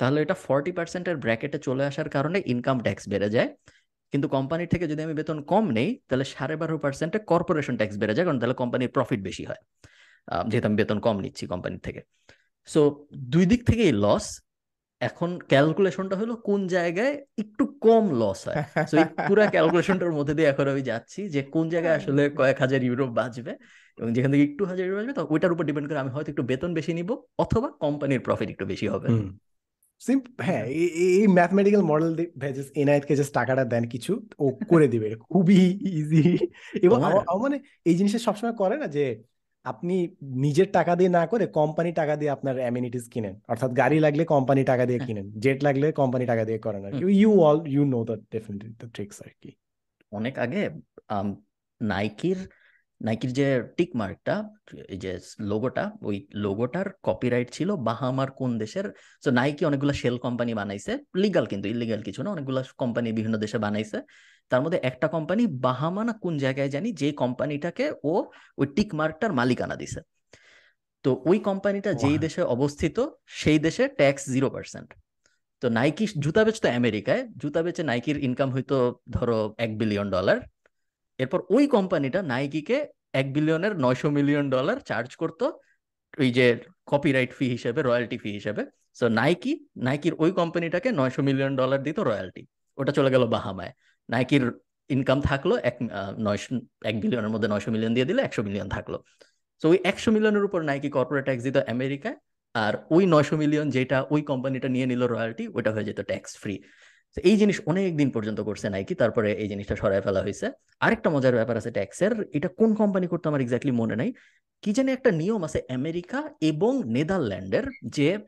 তাহলে 0.00 0.18
এটা 0.24 0.36
ফর্টি 0.46 0.72
পার্সেন্টের 0.78 1.16
ব্র্যাকেটে 1.24 1.58
চলে 1.66 1.82
আসার 1.90 2.08
কারণে 2.16 2.38
ইনকাম 2.52 2.76
ট্যাক্স 2.84 3.04
বেড়ে 3.12 3.28
যায়। 3.36 3.50
কিন্তু 4.12 4.26
কোম্পানির 4.36 4.70
থেকে 4.72 4.84
যদি 4.90 5.00
আমি 5.06 5.14
বেতন 5.20 5.38
কম 5.52 5.64
নেই, 5.78 5.88
তাহলে 6.08 6.24
সাড়ে 6.34 6.54
বারো 6.60 6.74
পার্সেন্টে 6.84 7.18
কর্পোরেশন 7.30 7.74
ট্যাক্স 7.80 7.96
বেড়ে 8.00 8.14
যায়, 8.16 8.26
কারণ 8.26 8.38
তাহলে 8.40 8.56
কোম্পানির 8.62 8.90
প্রফিট 8.96 9.20
বেশি 9.28 9.44
হয়। 9.50 9.60
যেহেতু 10.50 10.66
আমি 10.68 10.76
বেতন 10.80 10.98
কম 11.06 11.16
নিচ্ছি 11.24 11.44
কোম্পানির 11.52 11.82
থেকে। 11.86 12.00
সো 12.68 12.80
দুই 13.34 13.44
দিক 13.50 13.60
থেকেই 13.70 13.92
লস 14.04 14.26
এখন 15.00 15.30
ক্যালকুলেশনটা 15.48 16.14
হলো 16.16 16.34
কোন 16.48 16.60
জায়গায় 16.68 17.12
একটু 17.38 17.64
কম 17.80 18.04
লস 18.20 18.40
হয়। 18.48 18.56
সো 18.90 18.94
এই 18.96 19.06
পুরো 19.20 19.42
ক্যালকুলেশনটার 19.46 20.12
মধ্যে 20.18 20.34
দিয়ে 20.34 20.48
এখন 20.48 20.66
আমি 20.68 20.82
যাচ্ছি 20.82 21.20
যে 21.28 21.40
কোন 21.54 21.64
জায়গায় 21.70 21.94
আসলে 21.96 22.22
কয়েক 22.38 22.56
হাজার 22.60 22.80
ইউরো 22.82 23.04
বাঁচবে 23.10 23.52
এবং 23.98 24.10
যেখান 24.12 24.30
থেকে 24.32 24.44
একটু 24.44 24.62
হাজার 24.64 24.84
ইউরো 24.86 24.96
বাঁচবে 24.98 25.14
তো 25.14 25.22
ওইটার 25.30 25.52
উপর 25.52 25.64
ডিপেন্ড 25.64 25.86
করে 25.88 25.98
আমি 25.98 26.10
হয়তো 26.10 26.28
একটু 26.30 26.44
বেতন 26.50 26.70
বেশি 26.74 26.92
নিব 26.92 27.10
অথবা 27.38 27.68
কোম্পানির 27.80 28.20
প্রফিট 28.20 28.48
একটু 28.50 28.64
বেশি 28.66 28.86
হবে। 28.88 29.08
সিম্প 30.00 30.24
হ্যাঁ 30.40 30.64
এই- 30.74 31.28
ম্যাথমেটিক্যাল 31.28 31.82
মডেল 31.82 32.10
জাস্ট 32.56 32.70
এনআইটকে 32.76 33.14
জাস্ট 33.16 33.32
টাকাটা 33.34 33.64
দেন 33.64 33.84
কিছু 33.84 34.12
ও 34.38 34.46
করে 34.70 34.86
দিবে। 34.88 35.08
খুবই 35.24 35.60
ইজি 35.92 36.22
এবং 36.84 36.98
মানে 37.40 37.56
এই 37.88 37.94
জিনিসটা 37.98 38.20
সবসময় 38.28 38.54
করে 38.54 38.76
না 38.76 38.86
যে 38.88 39.04
আপনি 39.64 39.94
নিজের 40.44 40.68
টাকা 40.72 40.92
দিয়ে 40.94 41.10
না 41.10 41.22
করে 41.26 41.44
কোম্পানি 41.58 41.90
টাকা 41.92 42.14
দিয়ে 42.16 42.30
আপনার 42.30 42.56
অ্যামিনিটিস 42.58 43.04
কিনেন। 43.08 43.34
অর্থাৎ 43.48 43.70
গাড়ি 43.72 43.98
লাগলে 44.00 44.22
কোম্পানি 44.24 44.62
টাকা 44.64 44.84
দিয়ে 44.84 44.98
হ্যাঁ। 44.98 45.08
কিনেন 45.08 45.26
জেট 45.44 45.58
লাগলে 45.62 45.86
কোম্পানি 45.92 46.24
টাকা 46.26 46.42
দিয়ে 46.44 46.60
করেন 46.66 46.82
আর 46.84 46.92
কি 46.92 47.02
you 47.14 47.30
all 47.46 47.58
you 47.66 47.82
know 47.86 48.00
the 48.04 48.16
definitely 48.34 48.70
the 48.80 48.88
tricks 48.94 49.16
আর 49.22 49.32
কি 49.40 49.50
অনেক 50.12 50.34
আগে 50.38 50.62
নাইকির 51.80 52.38
নাইকির 53.04 53.32
যে 53.32 53.46
টিক 53.76 53.90
মার্কটা 53.96 54.34
এই 54.88 54.98
যে 54.98 55.12
লোগোটা 55.40 55.84
ওই 56.02 56.16
লোগোটার 56.34 56.86
কপিরাইট 57.02 57.48
ছিল 57.52 57.70
বাহামার 57.88 58.30
কোন 58.30 58.50
দেশের। 58.58 58.86
তো 59.24 59.28
নাইকি 59.30 59.62
অনেকগুলো 59.64 59.92
শেল 59.92 60.16
কোম্পানি 60.18 60.52
বানাইছে 60.54 60.92
লিগাল 61.16 61.44
কিন্তু 61.46 61.66
ইলিগাল 61.68 62.00
কিছু 62.02 62.20
না 62.22 62.28
অনেকগুলো 62.30 62.60
কোম্পানি 62.78 63.08
বিভিন্ন 63.12 63.36
দেশে 63.38 63.58
বানাইছে। 63.58 63.98
তার 64.50 64.60
মধ্যে 64.62 64.78
একটা 64.82 65.06
কোম্পানি 65.08 65.42
বাহামা 65.66 66.02
না 66.04 66.12
কোন 66.22 66.34
জায়গায় 66.38 66.68
জানি 66.68 66.88
যে 66.92 67.08
কোম্পানিটাকে 67.12 67.86
ও 68.04 68.14
ওই 68.58 68.66
টিক 68.76 68.90
মার্কটার 68.94 69.30
মালিকানা 69.32 69.76
দিছে। 69.76 70.00
তো 71.04 71.10
ওই 71.26 71.38
কোম্পানিটা 71.38 71.90
যেই 71.92 72.18
দেশে 72.18 72.42
অবস্থিত 72.46 72.96
সেই 73.34 73.58
দেশে 73.58 73.84
ট্যাক্স 73.88 74.22
জিরো 74.30 74.48
পার্সেন্ট 74.50 74.88
তো 75.62 75.66
নাইকি 75.70 76.04
জুতা 76.18 76.42
বেচতো 76.44 76.68
আমেরিকায় 76.70 77.22
জুতা 77.36 77.60
বেচে 77.62 77.82
নাইকির 77.82 78.16
ইনকাম 78.18 78.48
হইতো 78.50 78.76
ধরো 79.10 79.38
এক 79.58 79.70
বিলিয়ন 79.78 80.06
ডলার 80.10 80.38
এরপর 81.22 81.40
ওই 81.56 81.64
কোম্পানিটা 81.76 82.20
নাইকিকে 82.32 82.78
এক 83.20 83.26
বিলিয়নের 83.36 83.72
নয়শো 83.84 84.08
মিলিয়ন 84.16 84.44
ডলার 84.54 84.78
চার্জ 84.90 85.10
করতো 85.22 85.46
ওই 86.22 86.28
যে 86.38 86.46
কপিরাইট 86.90 87.30
ফি 87.38 87.46
হিসেবে 87.54 87.80
রয়্যালটি 87.88 88.16
ফি 88.22 88.30
হিসেবে। 88.38 88.62
সো 88.98 89.04
নাইকি 89.20 89.52
নাইকির 89.86 90.14
ওই 90.22 90.30
কোম্পানিটাকে 90.40 90.88
নয়শো 91.00 91.20
মিলিয়ন 91.28 91.52
ডলার 91.60 91.80
দিত 91.86 91.98
রয়্যালটি 92.08 92.42
ওটা 92.78 92.92
চলে 92.98 93.10
গেল 93.14 93.22
বাহামায়। 93.34 93.72
নাইকির 94.08 94.44
ইনকাম 94.90 95.18
থাকল 95.28 95.50
এক 95.70 95.76
নয়শো, 96.26 96.50
এক 96.90 96.96
বিলিয়নের 97.02 97.32
মধ্যে 97.34 97.48
নয়শো 97.52 97.70
মিলিয়ন 97.74 97.92
দিয়ে 97.96 98.08
দিলে 98.10 98.20
একশো 98.28 98.42
মিলিয়ন 98.46 98.68
থাকল। 98.76 98.94
সো 99.60 99.66
ওই 99.72 99.78
একশো 99.90 100.08
মিলিয়নের 100.16 100.44
উপর 100.48 100.60
নাইকি 100.70 100.88
কর্পোরেট 100.96 101.24
ট্যাক্স 101.28 101.42
দিত 101.46 101.56
আমেরিকায়, 101.74 102.16
আর 102.54 102.74
ওই 102.96 103.02
নয়শো 103.12 103.34
মিলিয়ন 103.42 103.66
যেটা 103.76 103.98
ওই 104.14 104.20
কোম্পানিটা 104.30 104.68
নিয়ে 104.74 104.86
নিল 104.90 105.02
রয়্যালটি 105.12 105.44
ওটা 105.58 105.70
হয়ে 105.74 105.86
যেত 105.88 106.00
ট্যাক্স 106.10 106.32
ফ্রি 106.42 106.54
এই 107.28 107.36
জিনিস 107.36 107.60
অনেক 107.66 107.96
দিন 107.96 108.10
পর্যন্ত 108.10 108.40
করছে 108.40 108.68
নাইকি 108.68 108.94
তারপরে 108.94 109.32
এই 109.32 109.48
জিনিসটা 109.48 109.76
সরায় 109.76 110.00
ফেলা 110.00 110.20
হয়েছে। 110.22 110.50
আরেকটা 110.80 111.10
মজার 111.10 111.34
ব্যাপার 111.34 111.56
আছে 111.56 111.70
ট্যাক্সের 111.70 112.12
এটা 112.32 112.48
কোন 112.48 112.74
কোম্পানি 112.74 113.06
করতে 113.06 113.28
আমার 113.28 113.40
এক্স্যাক্টলি 113.40 113.72
মনে 113.72 113.96
নাই। 113.96 114.12
কি 114.62 114.72
জানি 114.72 114.92
একটা 114.92 115.10
নিয়ম 115.10 115.44
আছে 115.44 115.60
আমেরিকা 115.74 116.30
এবং 116.40 116.82
নেদারল্যান্ডের 116.86 117.64
যে 117.84 118.18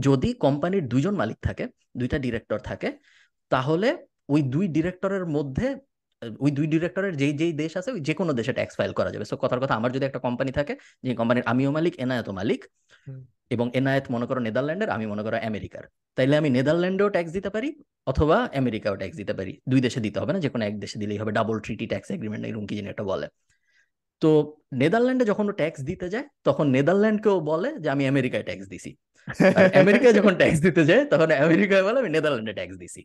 যদি 0.00 0.32
কোম্পানির 0.32 0.88
দুইজন 0.88 1.14
মালিক 1.14 1.36
থাকে, 1.42 1.66
দুইটা 1.96 2.18
ডিরেক্টর 2.18 2.58
থাকে, 2.58 2.98
তাহলে 3.48 4.06
ওই 4.28 4.42
দুই 4.42 4.68
ডিরেক্টরের 4.68 5.26
মধ্যে, 5.26 5.76
ওই 6.40 6.50
দুই 6.50 6.66
ডিরেক্টরের 6.66 7.16
যেই 7.16 7.32
যেই 7.32 7.52
দেশ 7.52 7.76
আছে, 7.76 7.90
ওই 7.92 8.00
যে 8.00 8.14
কোনো 8.14 8.32
দেশে 8.32 8.52
ট্যাক্স 8.52 8.76
ফাইল 8.76 8.92
করা 8.92 9.10
যাবে। 9.10 9.24
সো 9.24 9.36
কথার 9.36 9.60
কথা, 9.60 9.74
আমার 9.74 9.92
যদি 9.92 10.04
একটা 10.06 10.18
কোম্পানি 10.18 10.52
থাকে, 10.52 10.76
যে 11.02 11.14
কোম্পানির 11.14 11.42
আমিও 11.46 11.70
মালিক, 11.70 11.96
এনায়েতও 11.96 12.32
মালিক। 12.32 12.64
এবং 13.50 13.70
এনায়েত 13.74 14.06
মনে 14.10 14.26
করো 14.26 14.40
নেদারল্যান্ডের 14.40 14.90
আমি 14.90 15.06
মনে 15.06 15.22
করো 15.22 15.36
আমেরিকার। 15.36 15.84
তাইলে 16.16 16.36
আমি 16.36 16.50
নেদারল্যান্ডেও 16.50 17.08
ট্যাক্স 17.08 17.32
দিতে 17.32 17.50
পারি 17.50 17.68
অথবা 18.06 18.36
আমেরিকাও 18.56 18.96
ট্যাক্স 18.96 19.16
দিতে 19.16 19.34
পারি। 19.34 19.52
দুই 19.68 19.80
দেশে 19.80 20.00
দিতে 20.00 20.20
হবে 20.20 20.32
না 20.32 20.38
যে 20.38 20.48
কোনো 20.48 20.64
এক 20.64 20.74
দেশে 20.78 20.98
দিলেই 20.98 21.18
হবে। 21.18 21.32
ডাবল 21.32 21.56
ট্রিটি 21.60 21.86
ট্যাক্স 21.86 22.10
এগ্রিমেন্ট 22.10 22.42
এরকম 22.46 22.66
কি 22.66 22.74
যেন 22.76 22.86
এটা 22.86 23.02
বলে। 23.02 23.26
তো 24.22 24.30
নেদারল্যান্ডে 24.72 25.24
যখন 25.24 25.48
ও 25.48 25.52
ট্যাক্স 25.52 25.80
দিতে 25.80 26.06
যায় 26.08 26.26
তখন 26.44 26.66
নেদারল্যান্ডকেও 26.70 27.40
বলে 27.40 27.68
যে 27.78 27.88
আমি 27.90 28.04
আমেরিকায় 28.06 28.42
ট্যাক্স 28.42 28.66
দিছি। 28.68 28.90
আমেরিকায় 29.82 30.12
যখন 30.12 30.34
ট্যাক্স 30.34 30.58
দিতে 30.60 30.82
যায় 30.84 31.02
তখন 31.04 31.28
আমেরিকায় 31.32 31.82
বলে 31.82 31.98
আমি 31.98 32.08
নেদারল্যান্ডে 32.08 32.52
ট্যাক্স 32.52 32.76
দিছি। 32.76 33.00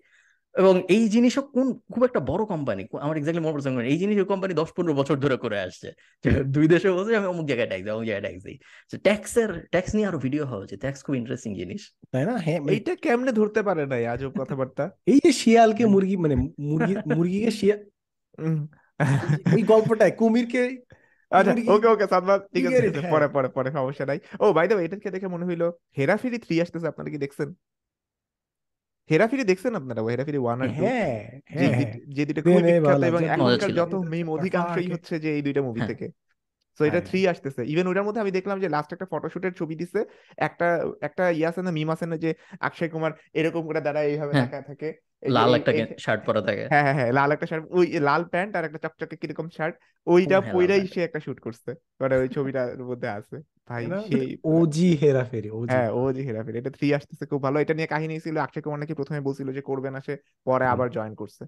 এবং 0.56 0.74
এই 0.96 1.10
জিনিসও 1.10 1.42
কোন 1.56 1.68
খুব 1.94 2.04
একটা 2.04 2.20
বড় 2.20 2.44
কোম্পানি 2.46 2.84
আমার 3.02 3.16
এক্স্যাক্টলি 3.18 3.44
মনে 3.44 3.56
পড়ছে 3.56 3.70
এই 3.92 3.98
জিনিস 3.98 4.16
কোম্পানি 4.24 4.54
দশ 4.54 4.70
পনেরো 4.76 4.94
বছর 4.94 5.16
ধরে 5.16 5.38
করে 5.38 5.58
আসছে। 5.60 5.88
দুই 6.56 6.68
দেশে 6.68 6.88
বলছে 6.92 7.12
আমি 7.16 7.28
অমুক 7.28 7.46
জায়গায় 7.46 7.70
ট্যাক্স 7.70 7.84
দিই 7.86 7.94
অমুক 7.94 8.06
জায়গায় 8.06 8.26
ট্যাক্স 8.28 8.44
দিই। 8.44 8.58
ট্যাক্সের 9.04 9.52
ট্যাক্স 9.72 9.92
নিয়ে 9.96 10.08
আরও 10.08 10.18
ভিডিও 10.18 10.44
হওয়া 10.46 10.64
উচিত 10.64 10.78
ট্যাক্স 10.80 11.00
খুব 11.06 11.16
ইন্টারেস্টিং 11.16 11.52
জিনিস। 11.56 11.82
তাই 12.12 12.24
না? 12.26 12.34
হ্যাঁ 12.38 12.60
এইটা 12.70 12.94
কেমনে 12.96 13.32
ধরতে 13.32 13.62
পারে 13.64 13.86
নাই 13.86 14.04
আজব 14.08 14.32
কথাবার্তা? 14.40 14.84
এই 15.12 15.20
যে 15.24 15.32
শিয়ালকে 15.32 15.84
মুরগি 15.86 16.16
মানে 16.18 16.36
মুরগি 16.70 16.94
মুরগিকে 17.18 17.52
শিয়াল। 17.52 17.82
ওই 19.56 19.62
গল্পটায় 19.64 20.12
কুমিরকে 20.12 20.64
আচ্ছা 21.32 21.54
ওকে 21.68 21.88
ওকে 21.88 22.06
সাদবাদ 22.08 22.40
ঠিক 22.54 22.64
আছে, 22.66 22.84
হ্যাঁ। 23.00 23.12
পরে 23.12 23.28
পরে 23.28 23.48
পরে 23.48 23.72
সমস্যা 23.72 24.06
নাই। 24.06 24.20
ও 24.40 24.46
বাই 24.54 24.68
দ্য 24.68 24.76
এটাকে 24.76 25.10
দেখে 25.12 25.28
মনে 25.28 25.46
হইল 25.46 25.64
হেরাফেরি 25.98 26.38
থ্রি 26.38 26.56
আসতেছে 26.62 26.88
আপনারা 26.88 27.10
কি 27.10 27.18
দেখছেন? 27.18 27.50
হেরাফেরি 29.10 29.44
দেখছেন 29.44 29.74
আপনারা? 29.76 30.02
হেরাফেরি 30.04 30.38
ওয়ান 30.38 30.58
আর 30.62 30.70
টু 30.70 30.82
হ্যাঁ 30.82 31.14
যে 31.60 31.66
হ্যাঁ 31.68 31.92
যে 32.08 32.22
দুইটা 32.26 32.42
খুবই 32.42 32.62
বিখ্যাত 32.64 33.02
এবং 33.04 33.22
এখনকার 33.26 33.72
যত 33.74 33.94
মেম 34.12 34.28
অধিকাংশই। 34.30 34.88
হচ্ছে 34.94 35.16
যে 35.20 35.30
এই 35.36 35.42
দুইটা 35.42 35.62
মুভি 35.62 35.80
হ্যাঁ। 35.80 35.90
থেকে। 35.90 36.06
তো 36.80 36.86
এটা 36.86 36.98
হ্যাঁ। 36.98 37.06
থ্রি 37.06 37.28
আসতেছে। 37.28 37.66
ইভেন 37.66 37.88
ওটার 37.88 38.04
মধ্যে 38.04 38.22
আমি 38.22 38.32
দেখলাম 38.32 38.60
যে 38.60 38.70
লাস্ট 38.70 38.94
একটা 38.94 39.06
ফটোশুটের 39.06 39.54
ছবি 39.54 39.76
দিছে। 39.76 40.06
একটা 40.38 40.86
একটা 41.02 41.30
ইয়ে 41.30 41.48
আছে 41.48 41.62
না 41.62 41.72
মিম 41.72 41.90
আছে 41.90 42.06
না 42.06 42.18
যে 42.18 42.34
অক্ষয় 42.62 42.90
কুমার 42.90 43.12
এরকম 43.34 43.68
করে 43.68 43.82
দাঁড়ায় 43.82 44.06
এইভাবে 44.06 44.32
হ্যাঁ। 44.32 44.46
তাকায় 44.46 44.62
থাকে। 44.62 44.88
এই 45.22 45.30
যে 45.30 45.34
লাল 45.34 45.48
এই- 45.48 45.56
একটা 45.56 45.72
এই- 45.72 45.86
শার্ট 46.00 46.26
পরা 46.26 46.42
থাকে। 46.42 46.68
হ্যাঁ 46.68 46.84
হ্যাঁ 46.84 46.94
হ্যাঁ 46.94 47.12
লাল 47.12 47.32
একটা 47.32 47.46
শার্ট 47.46 47.66
ওই 47.70 47.88
লাল 47.88 48.24
প্যান্ট 48.24 48.56
আর 48.56 48.66
একটা 48.66 48.90
চকচকে 48.90 49.16
কীরকম 49.16 49.50
শার্ট 49.50 49.76
ওইটা 50.08 50.40
হ্যাঁ, 50.40 50.54
পইরাই 50.54 50.88
সে 50.88 51.04
একটা 51.04 51.20
শুট 51.20 51.40
করছে। 51.40 51.74
মানে 52.00 52.18
ওই 52.18 52.28
ছবিটার 52.28 52.84
মধ্যে 52.84 53.08
আছে। 53.08 53.38
ভাই 53.70 53.86
সেই 53.86 54.38
ওজি 54.44 54.96
হেরাফেরি 54.96 55.50
ওজি 55.50 55.74
হ্যাঁ 55.74 55.90
ও 55.90 56.14
যে 56.14 56.22
হেরাফেরি। 56.22 56.58
এটা 56.58 56.70
থ্রি 56.70 56.94
আসতেছে 56.94 57.26
খুব 57.26 57.44
ভালো। 57.44 57.60
এটা 57.60 57.74
নিয়ে 57.74 57.88
কাহিনী 57.88 58.20
ছিল 58.20 58.38
অক্ষয় 58.38 58.64
কুমার 58.64 58.80
নাকি 58.80 58.94
প্রথমে 58.94 59.22
বলছিল 59.22 59.54
যে 59.54 59.62
করবে 59.62 59.92
না 59.92 60.02
সে 60.06 60.18
পরে 60.46 60.66
আবার 60.66 60.90
জয়েন 60.90 61.16
করছে। 61.16 61.46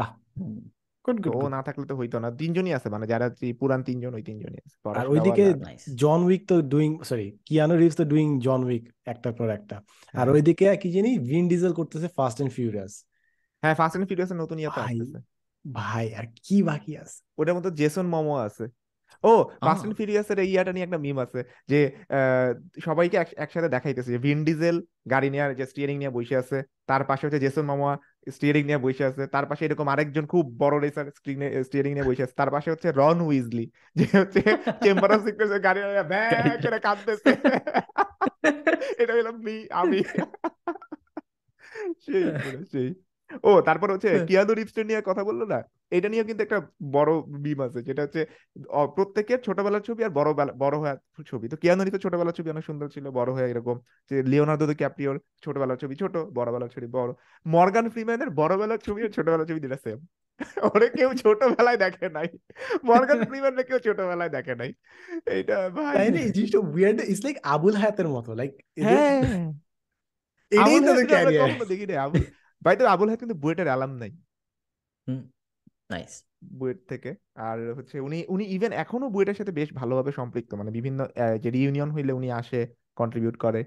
হুম। 0.00 0.68
গুড 1.04 1.18
গুড 1.24 1.34
ও 1.36 1.48
না 1.48 1.60
থাকলে 1.62 1.84
তো 1.86 1.94
হইতো 1.96 2.16
না। 2.18 2.28
তিনজনই 2.32 2.72
আছে 2.72 2.88
মানে 2.88 3.06
যারা 3.06 3.26
যে 3.40 3.48
পুরান 3.52 3.80
তিনজন 3.82 4.12
ওই 4.14 4.22
তিনজনই 4.22 4.60
আছে। 4.64 4.76
আর 4.78 4.82
পরেশ 4.86 5.04
ওইদিকে 5.08 5.44
রাওয়াল 5.44 5.68
আর- 5.68 5.94
জন 5.96 6.20
উইক 6.24 6.42
তো 6.48 6.56
ডুইং 6.62 6.90
সরি 7.04 7.26
কিয়ানো 7.46 7.74
রিভস 7.76 7.96
তো 7.96 8.04
ডুইং 8.04 8.28
জন 8.40 8.60
উইক 8.64 8.84
একটার 9.04 9.32
পর 9.32 9.48
একটা। 9.50 9.76
আর 9.76 9.82
হ্যাঁ। 10.14 10.26
ওইদিকে 10.26 10.66
কি 10.76 10.88
জানি 10.92 11.10
ভিন 11.30 11.44
ডিজেল 11.48 11.72
করতেছে 11.72 12.08
ফাস্ট 12.08 12.38
এন্ড 12.40 12.52
ফিউরিয়াস 12.52 12.92
হ্যাঁ 13.62 13.74
ফাস্ট 13.74 13.94
এন্ড 13.96 14.06
ফিউরিয়াসের 14.08 14.36
নতুন 14.36 14.56
ইয়াতে 14.58 14.80
ভাই 14.80 14.94
আসতেছে। 14.94 15.18
ভাই 15.64 16.06
আর 16.14 16.26
কি 16.44 16.56
বাকি 16.62 16.92
আছে? 16.96 17.16
ওটার 17.38 17.54
মধ্যে 17.54 17.70
জেসন 17.70 18.06
মমো 18.06 18.34
আছে। 18.48 18.64
ও 19.24 19.32
ফাস্ট 19.64 19.82
এন্ড 19.84 19.94
ফিউরিয়াসের 19.96 20.38
এই 20.38 20.48
ইয়াটা 20.50 20.72
নিয়ে 20.72 20.84
একটা 20.84 20.98
মিম 20.98 21.18
আছে 21.18 21.40
যে 21.68 21.80
আহ, 22.08 22.50
সবাইকে 22.84 23.16
একসাথে 23.36 23.68
দেখাইতেছে 23.68 24.10
যে 24.12 24.18
ভিন 24.18 24.38
ডিজেল 24.44 24.76
গাড়ি 25.10 25.28
নিয়ে 25.30 25.54
যে 25.54 25.64
স্টিয়ারিং 25.66 25.96
নিয়ে 25.98 26.10
বসে 26.10 26.34
আছে 26.36 26.58
তার 26.86 27.02
পাশে 27.04 27.22
হচ্ছে 27.26 27.40
জেসন 27.40 27.64
মামা 27.64 27.90
স্টিয়ারিং 28.32 28.64
নিয়ে 28.64 28.78
বসে 28.78 29.04
আছে। 29.04 29.26
তার 29.26 29.46
পাশে 29.46 29.64
এরকম 29.64 29.88
আরেকজন 29.88 30.26
খুব 30.26 30.56
বড় 30.58 30.80
রেসার 30.80 31.06
স্ক্রিনে 31.16 31.64
স্টিয়ারিং 31.64 31.92
নিয়ে 31.92 32.06
বসে 32.06 32.22
আছে। 32.22 32.32
তার 32.36 32.50
পাশে 32.50 32.70
হচ্ছে 32.70 32.92
রন 32.92 33.20
উইজলি 33.20 33.70
যে 33.96 34.18
হচ্ছে 34.18 34.40
চেম্বার 34.82 35.12
অফ 35.12 35.24
সিক্রেটস 35.24 35.62
গাড়ি 35.64 35.80
ব্যাগ 36.08 36.66
করে 36.66 36.78
কাঁদতেছে। 36.78 37.30
এটা 38.98 39.12
হলো 39.14 39.30
আমি। 39.70 40.02
সেই 42.06 42.24
সেই। 42.72 43.09
ও 43.48 43.52
তারপর 43.68 43.88
হচ্ছে 43.94 44.10
কিয়ানো 44.28 44.52
রিভসের 44.58 44.86
নিয়ে 44.88 45.00
কথা 45.08 45.22
বলল 45.28 45.40
না? 45.52 45.58
এটা 45.96 46.08
নিয়ে 46.12 46.24
কিন্তু 46.28 46.42
একটা 46.46 46.58
বড় 46.96 47.10
বিম 47.44 47.58
আছে 47.66 47.78
যেটা 47.88 48.02
হচ্ছে 48.04 48.20
প্রত্যেকের 48.96 49.40
ছোটবেলার 49.46 49.86
ছবি 49.88 50.00
আর 50.06 50.12
বড় 50.18 50.30
বড় 50.62 50.76
হয়ে 50.82 50.96
ছবি। 51.30 51.46
তো 51.52 51.56
কিয়ানো 51.62 51.82
রিভসের 51.82 52.04
ছোটবেলার 52.06 52.36
ছবি 52.38 52.48
অনেক 52.54 52.64
সুন্দর 52.70 52.88
ছিল 52.94 53.04
বড় 53.18 53.30
হয়ে 53.36 53.48
এরকম 53.52 53.76
যে 54.10 54.16
লিওনার্দো 54.32 54.64
দ্য 54.70 54.76
ক্যাপ্রিওর 54.82 55.16
ছোটবেলার 55.44 55.78
ছবি 55.82 55.94
ছোট 56.02 56.14
বড়বেলার 56.38 56.70
ছবি 56.74 56.86
বড়। 56.96 57.10
মর্গান 57.46 57.86
ফ্রিম্যানের 57.94 58.30
বড়বেলার 58.40 58.80
ছবি 58.86 59.00
আর 59.06 59.12
ছোটবেলার 59.16 59.48
ছবি 59.50 59.60
দুটা 59.64 59.78
সেম 59.86 59.98
ওরে 60.68 60.86
কেউ 60.98 61.10
ছোটবেলায় 61.22 61.78
দেখে 61.84 62.06
নাই। 62.16 62.28
মর্গান 62.88 63.20
ফ্রিম্যানকে 63.28 63.64
কেউ 63.68 63.78
ছোটবেলায় 63.86 64.32
দেখে 64.36 64.54
নাই। 64.60 64.70
এইটা 65.36 65.56
ভাই। 65.76 65.94
তাই 65.96 66.08
না? 66.14 66.18
এই 66.26 66.30
জিনিসটা 66.36 66.60
উইয়ার্ড 66.72 66.98
ইটস 67.10 67.22
লাইক 67.26 67.36
আবুল 67.54 67.74
হায়াতের 67.80 68.08
মতো 68.14 68.30
লাইক 68.40 68.52
হ্যাঁ। 68.86 69.20
এটাই 70.52 70.76
আমরা 70.80 71.04
ক্যারিয়ার 71.12 71.50
দেখি 71.72 71.86
নাই 71.90 71.98
আবুল 72.06 72.24
তো 72.62 72.86
আবুল 72.94 73.08
হায়াত 73.08 73.20
কিন্তু 73.22 73.36
বুয়েটের 73.42 73.68
অ্যালাম 73.70 73.92
নাই। 74.02 74.12
নাইস 75.92 76.12
বুয়েট 76.58 76.78
থেকে। 76.88 77.10
আর 77.48 77.58
হচ্ছে 77.76 77.96
উনি 78.06 78.18
উনি 78.28 78.44
ইভেন 78.56 78.72
এখনও 78.82 79.08
বুয়েটের 79.14 79.34
সাথে 79.34 79.52
বেশ 79.52 79.68
ভালোভাবে 79.72 80.12
সম্পৃক্ত। 80.12 80.50
মানে 80.54 80.70
বিভিন্ন 80.70 81.00
যে 81.42 81.48
রিইউনিয়ন 81.50 81.90
হইলে 81.90 82.12
উনি 82.12 82.28
আসে 82.40 82.60
কন্ট্রিবিউট 82.96 83.36
করে 83.44 83.60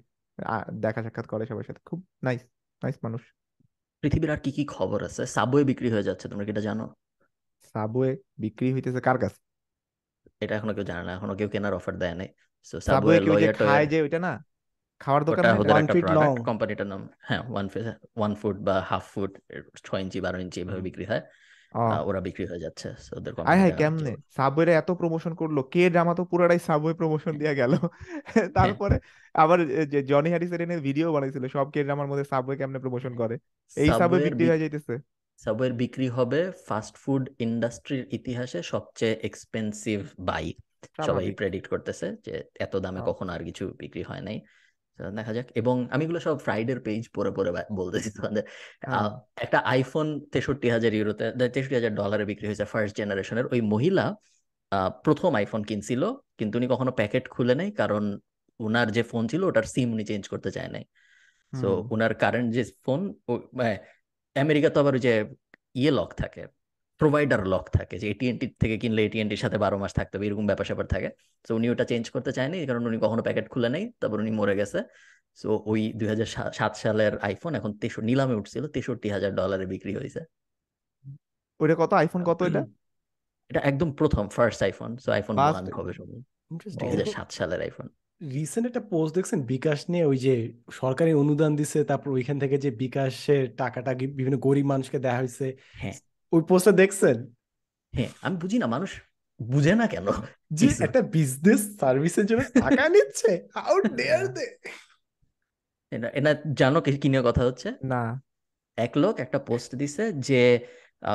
দেখা 0.84 1.02
সাক্ষাৎ 1.04 1.26
করে 1.28 1.44
সবার 1.46 1.68
সাথে। 1.68 1.82
খুব 1.86 2.00
নাইস 2.24 2.42
নাইস 2.82 2.98
মানুষ। 3.04 3.22
পৃথিবীর 4.04 4.32
আর 4.32 4.42
কি 4.46 4.52
কি 4.58 4.64
খবর 4.76 5.00
আছে? 5.04 5.24
সাবওয়ে 5.26 5.64
বিক্রি 5.64 5.90
হয়ে 5.94 6.06
যাচ্ছে 6.10 6.26
তোমরা 6.32 6.46
কি 6.46 6.52
এটা 6.52 6.64
জানো? 6.70 6.86
সাবওয়ে 7.74 8.12
বিক্রি 8.38 8.68
হইতেছে 8.74 9.02
কার 9.02 9.18
কাছে? 9.18 9.40
এটা 10.44 10.54
এখনও 10.56 10.74
কেউ 10.78 10.86
জানে 10.92 11.04
না 11.08 11.12
এখনও 11.18 11.36
কেউ 11.40 11.50
কেনার 11.54 11.74
অফার 11.74 11.94
দেয় 11.98 12.16
নাই। 12.20 12.30
সো 12.68 12.76
সাবওয়ে 12.88 13.18
লয়ার 13.20 13.56
খায় 13.60 13.86
যে 13.92 13.98
ওইটা 14.02 14.20
না? 14.20 14.34
খাওয়ার 15.02 15.22
দোকান 15.24 15.44
long. 16.18 16.36
কোম্পানিটার 16.50 16.88
নাম। 16.88 17.02
হ্যাঁ 17.20 17.42
ওয়ান 17.50 17.66
ওয়ান 18.18 18.32
ফুট 18.36 18.58
বা 18.68 18.76
হাফ 18.82 19.06
ফুট 19.14 19.32
ছয় 19.86 20.02
ইঞ্চি 20.02 20.20
বারো 20.22 20.38
ইঞ্চি 20.40 20.58
এভাবে 20.62 20.82
বিক্রি 20.82 21.06
হয়। 21.06 21.24
ওরা 22.08 22.20
বিক্রি 22.22 22.46
হয়ে 22.46 22.62
যাচ্ছে 22.66 22.88
ওদের 23.18 23.32
আয় 23.52 23.60
হায় 23.60 23.72
কেমনে? 23.72 24.12
সাবওয়ে 24.38 24.74
এত 24.74 24.90
প্রমোশন 24.92 25.34
করল 25.34 25.58
কে 25.74 25.84
ড্রামা 25.90 26.14
তো 26.16 26.24
পুরাটাই 26.26 26.60
সাবওয়ে 26.60 26.94
প্রমোশন 26.94 27.34
দিয়ে 27.38 27.54
গেল? 27.56 27.74
তারপরে 28.58 28.96
আবার 29.36 29.60
যে 29.88 30.00
জনি 30.04 30.30
হ্যারিসের 30.30 30.62
এনে 30.62 30.76
ভিডিও 30.80 31.08
বানাইছিল 31.12 31.44
সব 31.48 31.68
কে 31.74 31.80
ড্রামার 31.84 32.08
মধ্যে 32.08 32.26
সাবওয়ে 32.26 32.58
কেমনে 32.58 32.80
প্রমোশন 32.80 33.14
করে? 33.16 33.36
এই 33.78 33.88
সাবওয়ে 33.88 34.00
সাবওয়ের 34.00 34.24
বিক্রি 34.28 34.46
হয়ে 34.50 34.62
যাইতেছে। 34.62 34.94
সাবওয়ের 35.42 35.74
বিক্রি 35.74 36.08
হবে 36.08 36.40
ফাস্ট 36.68 36.96
ফুড 36.98 37.24
ইন্ডাস্ট্রির 37.40 38.04
ইতিহাসে 38.12 38.60
সবচেয়ে 38.64 39.16
এক্সপেন্সিভ 39.24 40.00
বাই 40.20 40.46
সবাই 41.06 41.32
প্রেডিক্ট 41.32 41.68
করতেছে 41.68 42.08
যে 42.26 42.36
এত 42.60 42.74
দামে 42.76 43.00
হ্যাঁ। 43.00 43.08
কখনো 43.10 43.30
আর 43.34 43.42
কিছু 43.44 43.66
বিক্রি 43.80 44.04
হয় 44.04 44.22
নাই। 44.22 44.38
দেখা 45.00 45.34
যাক। 45.34 45.48
এবং 45.56 45.76
আমি 45.92 46.02
এগুলো 46.04 46.20
সব 46.20 46.36
ফ্রাইডের 46.38 46.80
পেজ 46.82 47.04
পরে 47.16 47.32
পরে 47.32 47.50
বলতেছি 47.76 48.10
তোমাদের। 48.16 48.44
হ্যাঁ। 48.86 49.10
একটা 49.36 49.58
আইফোন 49.66 50.08
তেষট্টি 50.32 50.68
হাজার 50.70 50.92
ইউরোতে 50.94 51.26
তেষট্টি 51.50 51.76
হাজার 51.76 51.96
ডলারে 51.96 52.26
বিক্রি 52.26 52.46
হয়েছে 52.48 52.66
ফার্স্ট 52.66 52.94
জেনারেশনের 52.98 53.46
ওই 53.46 53.62
মহিলা 53.62 54.06
আহ, 54.72 54.90
প্রথম 55.04 55.36
আইফোন 55.36 55.64
কিনছিল 55.64 56.02
কিন্তু 56.38 56.54
উনি 56.58 56.68
কখনো 56.68 56.92
প্যাকেট 56.92 57.24
খুলে 57.30 57.56
নাই 57.56 57.72
কারণ 57.72 58.04
উনার 58.60 58.92
যে 58.92 59.04
ফোন 59.04 59.28
ছিল 59.28 59.44
ওটার 59.44 59.64
সিম 59.64 59.88
উনি 59.94 60.04
চেঞ্জ 60.06 60.24
করতে 60.28 60.52
চায় 60.52 60.68
নাই। 60.68 60.84
So 61.54 61.68
hmm. 61.68 61.88
উনার 61.92 62.14
কারেন্ট 62.14 62.54
যে 62.54 62.64
ফোন 62.86 63.00
আমেরিকা 64.36 64.70
তো 64.70 64.80
আবার 64.80 64.94
ওই 64.94 65.00
যে 65.00 65.14
ইয়ে 65.76 65.92
লক 65.92 66.14
থাকে। 66.14 66.44
প্রোভাইডার 67.00 67.42
লক 67.48 67.66
থাকে 67.70 67.96
যে 68.00 68.08
এটিএনটি 68.10 68.46
থেকে 68.62 68.76
কিনলে 68.78 69.02
এটিএনটির 69.06 69.42
সাথে 69.44 69.58
বারো 69.58 69.78
মাস 69.78 69.92
থাকতে 69.94 70.14
হবে 70.16 70.26
এরকম 70.28 70.46
ব্যাপার 70.48 70.66
স্যাপার 70.66 70.88
থাকে। 70.88 71.10
তো 71.46 71.52
উনি 71.56 71.66
ওটা 71.70 71.86
চেঞ্জ 71.86 72.06
করতে 72.10 72.32
চায়নি 72.32 72.58
কারণ 72.66 72.84
উনি 72.88 72.98
কখনো 72.98 73.22
প্যাকেট 73.22 73.46
খুলে 73.50 73.70
নেই 73.70 73.84
তারপর 74.00 74.18
উনি 74.20 74.32
মরে 74.32 74.56
গেছে। 74.56 74.80
সো 75.38 75.50
ওই 75.66 75.82
দুই 75.96 76.08
হাজার 76.08 76.30
সাত 76.60 76.74
সালের 76.76 77.14
আইফোন 77.20 77.52
এখন 77.56 77.72
তেষট্টি 77.82 78.06
নিলামে 78.06 78.36
উঠছিল 78.36 78.64
তেষট্টি 78.68 79.08
হাজার 79.10 79.32
ডলারে 79.36 79.66
বিক্রি 79.66 79.94
হয়েছে। 79.96 80.22
ওইটা 81.60 81.76
কত? 81.76 81.92
আইফোন 81.94 82.22
কত 82.24 82.40
এটা? 82.42 82.62
এটা 83.52 83.62
একদম 83.62 83.90
প্রথম 83.92 84.26
first 84.28 84.60
iPhone 84.64 84.92
so 84.98 85.10
iPhone 85.12 85.36
one 85.38 85.66
হবে 85.74 85.92
দুই 86.52 86.88
হাজার 86.90 87.06
সাত 87.06 87.30
সালের 87.32 87.62
আইফোন 87.62 87.88
রিসেন্ট 88.22 88.66
একটা 88.68 88.84
পোস্ট 88.90 89.12
দেখছেন 89.16 89.40
বিকাশ 89.46 89.80
নিয়ে 89.90 90.06
ওই 90.06 90.18
যে 90.18 90.34
সরকারি 90.72 91.12
অনুদান 91.14 91.52
দিছে 91.56 91.80
তারপর 91.84 92.10
ওইখান 92.10 92.38
থেকে 92.40 92.56
যে 92.58 92.70
বিকাশের 92.84 93.44
টাকাটা 93.56 93.92
বিভিন্ন 94.20 94.38
গরিব 94.38 94.66
মানুষকে 94.66 94.98
দেওয়া 95.00 95.20
হয়েছে। 95.20 95.46
হ্যাঁ। 95.74 95.98
ওই 96.34 96.42
পোস্টটা 96.50 96.74
দেখছেন? 96.82 97.18
হ্যাঁ 97.96 98.12
আমি 98.22 98.36
বুঝি 98.38 98.58
না 98.58 98.68
মানুষ 98.68 98.90
বুঝে 99.42 99.74
না 99.76 99.86
কেন? 99.88 100.08
যে 100.54 100.68
একটা 100.84 101.02
বিজনেস 101.16 101.62
সার্ভিসের 101.80 102.26
জন্য 102.26 102.44
টাকা 102.44 102.90
নিচ্ছে? 102.90 103.32
হাউ 103.56 103.76
ডেয়ার 103.96 104.26
দে 104.28 104.48
এটা 105.92 106.32
জানো 106.54 106.82
কি 106.82 107.10
নিয়ে 107.10 107.24
কথা 107.26 107.44
হচ্ছে? 107.48 107.70
না। 107.84 108.02
এক 108.78 108.98
লোক 108.98 109.20
একটা 109.20 109.40
পোস্ট 109.40 109.76
দিছে 109.76 110.04
যে 110.28 110.42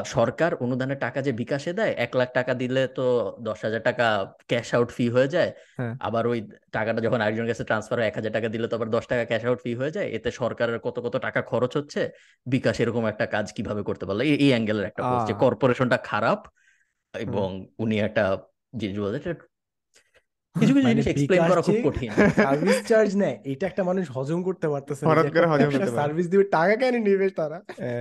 সরকার 0.04 0.54
অনুদানের 0.54 0.98
টাকা 0.98 1.18
যে 1.22 1.32
বিকাশে 1.32 1.72
দেয় 1.72 1.92
এক 1.96 2.12
লাখ 2.16 2.28
টাকা 2.34 2.52
দিলে 2.54 2.82
তো 2.88 3.06
দশ 3.40 3.58
হাজার 3.64 3.82
টাকা 3.82 4.06
ক্যাশ 4.48 4.74
আউট 4.74 4.88
ফি 4.90 5.04
হয়ে 5.08 5.28
যায়। 5.28 5.50
হ্যাঁ। 5.78 5.94
আবার 6.00 6.24
ওই 6.26 6.38
টাকাটা 6.72 7.00
যখন 7.00 7.20
আরেকজনের 7.20 7.50
কাছে 7.50 7.64
ট্রান্সফার 7.64 7.98
হয় 7.98 8.08
এক 8.08 8.14
হাজার 8.14 8.32
টাকা 8.32 8.48
দিলে 8.48 8.66
তো 8.68 8.74
আবার 8.76 8.88
দশ 8.88 9.04
টাকা 9.06 9.24
ক্যাশ 9.24 9.42
আউট 9.44 9.60
ফি 9.62 9.72
হয়ে 9.74 9.90
যায়। 9.90 10.08
এতে 10.10 10.30
সরকারের 10.30 10.78
কত 10.78 10.96
কত 11.00 11.14
টাকা 11.16 11.40
খরচ 11.42 11.72
হচ্ছে 11.76 12.00
বিকাশ 12.46 12.76
এরকম 12.80 13.04
একটা 13.06 13.26
কাজ 13.26 13.46
কীভাবে 13.52 13.82
করতে 13.82 14.04
পারল? 14.06 14.20
এই 14.20 14.34
এই 14.34 14.48
অ্যাঙ্গেলের 14.48 14.84
একটা 14.84 15.02
যে 15.26 15.34
কর্পোরেশনটা 15.34 15.96
খারাপ 16.04 16.40
এবং 17.14 17.66
উনি 17.78 17.96
একটা 18.00 18.24
জিনিস 18.78 18.98
বলতে 18.98 19.18
কিছু 20.56 20.72
কিছু 20.74 20.74
মানে 20.74 20.90
জিনিস 20.90 21.06
এক্সপ্লেন 21.06 21.42
করা 21.42 21.62
খুব 21.62 21.76
কঠিন। 21.84 22.10
সার্ভিস 22.46 22.78
চার্জ 22.86 23.10
নেয় 23.16 23.36
এটা 23.44 23.64
একটা 23.66 23.82
মানুষ 23.84 24.04
হজম 24.10 24.42
করতে 24.42 24.66
পারতেছে 24.68 25.02
না 25.02 25.08
হঠাৎ 25.10 25.26
করে 25.32 25.46
হজম 25.46 25.68
করতে 25.70 25.90
পারে। 25.90 25.98
সার্ভিস 26.00 26.26
দিবে 26.28 26.44
টাকা 26.44 26.74
কেন 26.76 26.94
নিবে 26.98 27.26
তারা? 27.30 27.58
এ, 27.78 27.92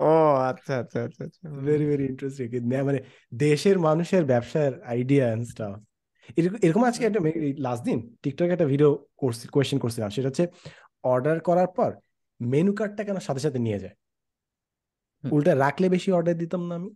ও 0.00 0.12
আচ্ছা 0.40 0.72
আচ্ছা 0.78 0.98
আচ্ছা 1.02 1.22
আচ্ছা। 1.24 1.42
ভেরি 1.64 1.84
ভেরি 1.84 2.04
ইন্টারেস্টিং 2.04 2.46
মানে 2.84 3.00
দেশের 3.34 3.78
মানুষের 3.78 4.24
ব্যবসার 4.24 4.70
আইডিয়া 4.84 5.24
এন্ড 5.32 5.44
স্টাফ 5.46 5.72
এরকম 6.62 6.82
আজকে 6.84 7.04
একটা 7.06 7.20
লাস্ট 7.58 7.84
দিন 7.84 7.98
টিকটকে 8.22 8.52
একটা 8.52 8.64
ভিডিও 8.64 8.90
করছি 9.16 9.44
কোয়েশ্চেন 9.48 9.78
করছিলাম। 9.78 10.10
সেটা 10.10 10.28
হচ্ছে 10.28 10.44
অর্ডার 11.04 11.40
করার 11.40 11.68
পর 11.76 11.90
মেনু 12.40 12.72
কার্ডটা 12.72 13.02
কেন 13.04 13.18
সাথে 13.18 13.40
সাথে 13.40 13.58
নিয়ে 13.58 13.78
যায়। 13.78 13.94
উল্টা 15.24 15.54
রাখলে 15.54 15.88
বেশি 15.88 16.12
অর্ডার 16.12 16.36
দিতাম 16.38 16.62
না 16.68 16.74
আমি। 16.74 16.90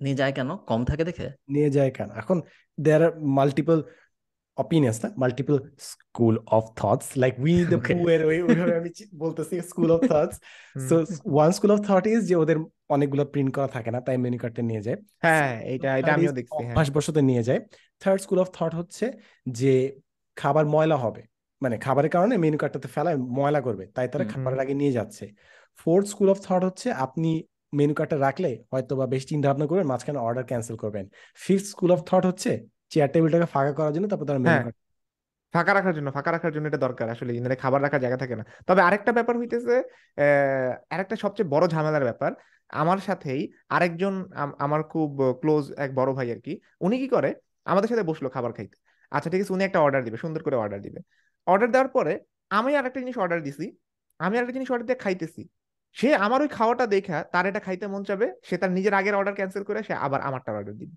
নিয়ে 0.00 0.14
যায় 0.14 0.32
কেন? 0.32 0.50
কম 0.56 0.84
থাকে 0.84 1.04
দেখে? 1.04 1.26
নিয়ে 1.48 1.70
যায় 1.70 1.90
কেন? 1.90 2.10
এখন 2.10 2.42
দেয়ার 2.78 3.02
আর 3.02 3.12
মাল্টিপল 3.20 3.78
অপিনিয়ন্স 4.56 5.04
না? 5.04 5.12
Multiple 5.16 5.56
school 5.78 6.38
of 6.46 6.64
thoughts 6.76 7.08
like 7.16 7.32
we 7.38 7.64
the 7.64 7.76
Okay. 7.76 7.96
পুয়ের 8.02 8.24
ওইভাবে 8.26 8.76
আমি 8.76 8.90
বলতেছি 9.16 9.60
school 9.60 9.90
of 9.90 10.00
thoughts 10.00 10.36
hmm. 10.76 10.88
So 10.88 10.94
one 11.24 11.50
school 11.52 11.70
of 11.70 11.80
thought 11.80 12.06
is 12.06 12.20
যে 12.28 12.36
ওদের 12.36 12.56
অনেকগুলো 12.88 13.24
প্রিন্ট 13.24 13.54
করা 13.54 13.66
থাকে 13.66 13.90
না 13.90 14.00
তাই 14.00 14.16
মেনু 14.16 14.38
কার্ডটা 14.38 14.62
নিয়ে 14.62 14.80
যায়। 14.80 14.96
হ্যাঁ 15.22 15.60
এটা 15.64 15.96
এটা 15.96 16.12
আমিও 16.14 16.30
is 16.30 16.32
দেখছি 16.32 16.56
হ্যাঁ। 16.56 16.72
অভ্যাসবশত 16.72 17.16
নিয়ে 17.16 17.42
যায়। 17.42 17.60
থার্ড 18.00 18.20
স্কুল 18.20 18.38
অফ 18.38 18.48
থট 18.52 18.74
হচ্ছে 18.74 19.12
যে 19.48 19.98
খাবার 20.36 20.66
ময়লা 20.66 20.96
হবে। 20.96 21.22
মানে 21.62 21.78
খাবারের 21.78 22.10
কারণে 22.10 22.36
মেনু 22.36 22.58
কার্ডটাতে 22.58 22.88
ফেলায় 22.88 23.16
ময়লা 23.16 23.60
করবে 23.60 23.86
তাই 23.86 24.08
তারা। 24.08 24.24
খাবারের 24.24 24.60
আগে 24.60 24.74
নিয়ে 24.74 24.92
যাচ্ছে। 24.92 25.24
ফোর্থ 25.78 26.06
স্কুল 26.08 26.30
অফ 26.30 26.38
থট 26.40 26.64
হচ্ছে 26.64 26.92
আপনি 26.92 27.42
মেনু 27.72 27.94
কার্ডটা 27.94 28.16
রাখলে 28.18 28.64
হয়তো 28.72 28.96
বা 28.96 29.06
বেশ 29.06 29.26
চিন্তা 29.26 29.48
ভাবনা 29.48 29.66
করবেন 29.66 29.86
মাঝখানে 29.86 30.18
অর্ডার 30.18 30.44
ক্যান্সেল 30.44 30.76
করবেন। 30.76 31.08
ফিফথ 31.34 31.64
স্কুল 31.64 31.90
অফ 31.92 32.00
থট 32.02 32.26
হচ্ছে 32.26 32.73
চেয়ার 32.94 33.10
টেবিলটাকে 33.14 33.48
ফাঁকা 33.54 33.72
করার 33.78 33.92
জন্য 33.96 34.06
তারপর 34.10 34.26
তারা 34.30 34.40
মেনু 34.44 34.52
হ্যাঁ। 34.54 34.64
কার্ড 34.66 34.76
ফাঁকা 35.54 35.72
রাখার 35.78 35.94
জন্য 35.96 36.08
ফাঁকা 36.16 36.30
রাখার 36.34 36.52
জন্য 36.54 36.64
এটা 36.70 36.80
দরকার 36.86 37.06
আসলে 37.14 37.30
ইনারে 37.38 37.56
খাবার 37.62 37.80
রাখার 37.84 38.00
জায়গা 38.04 38.18
থাকে 38.22 38.34
না। 38.40 38.44
তবে 38.68 38.80
আরেকটা 38.88 39.10
ব্যাপার 39.18 39.34
হইতেছে 39.40 39.76
আরেকটা 40.94 41.16
সবচেয়ে 41.24 41.48
বড় 41.54 41.64
ঝামেলার 41.74 42.04
ব্যাপার। 42.08 42.30
আমার 42.82 42.98
সাথেই 43.08 43.40
আরেকজন 43.76 44.14
আমার 44.64 44.80
খুব 44.92 45.10
ক্লোজ 45.40 45.64
এক 45.84 45.90
বড় 45.98 46.10
ভাই 46.18 46.28
আর 46.34 46.40
কি 46.46 46.52
উনি 46.86 46.96
কি 47.02 47.08
করে 47.14 47.30
আমাদের 47.70 47.88
সাথে 47.92 48.04
বসল 48.10 48.26
খাবার 48.34 48.52
খাইতে। 48.56 48.76
আচ্ছা 49.12 49.28
ঠিক 49.32 49.40
আছে 49.42 49.52
উনি 49.56 49.62
একটা 49.68 49.80
অর্ডার 49.84 50.02
দিবে 50.06 50.18
সুন্দর 50.24 50.40
করে 50.46 50.56
অর্ডার 50.62 50.80
দিবে। 50.86 51.00
অর্ডার 51.46 51.68
দেওয়ার 51.74 51.90
পরে 51.96 52.12
আমি 52.58 52.70
আরেকটা 52.78 52.98
জিনিস 53.02 53.16
অর্ডার 53.22 53.40
দিছি 53.46 53.66
আমি 54.20 54.34
আরেকটা 54.36 54.54
জিনিস 54.58 54.68
অর্ডার 54.72 54.86
দিয়ে 54.88 55.00
খাইতেছি। 55.04 55.42
সে 55.96 56.08
আমার 56.26 56.38
ওই 56.44 56.50
খাওয়াটা 56.56 56.84
দেখা 56.94 57.18
তার 57.32 57.44
এটা 57.50 57.60
খাইতে 57.66 57.86
মন 57.92 58.02
চাবে 58.08 58.26
সে 58.48 58.54
তার 58.62 58.70
নিজের 58.76 58.94
আগের 59.00 59.14
অর্ডার 59.18 59.34
ক্যান্সেল 59.38 59.64
করে 59.68 59.80
সে 59.88 59.94
আবার 60.06 60.20
আমারটা 60.28 60.50
অর্ডার 60.58 60.74
দিবে। 60.80 60.94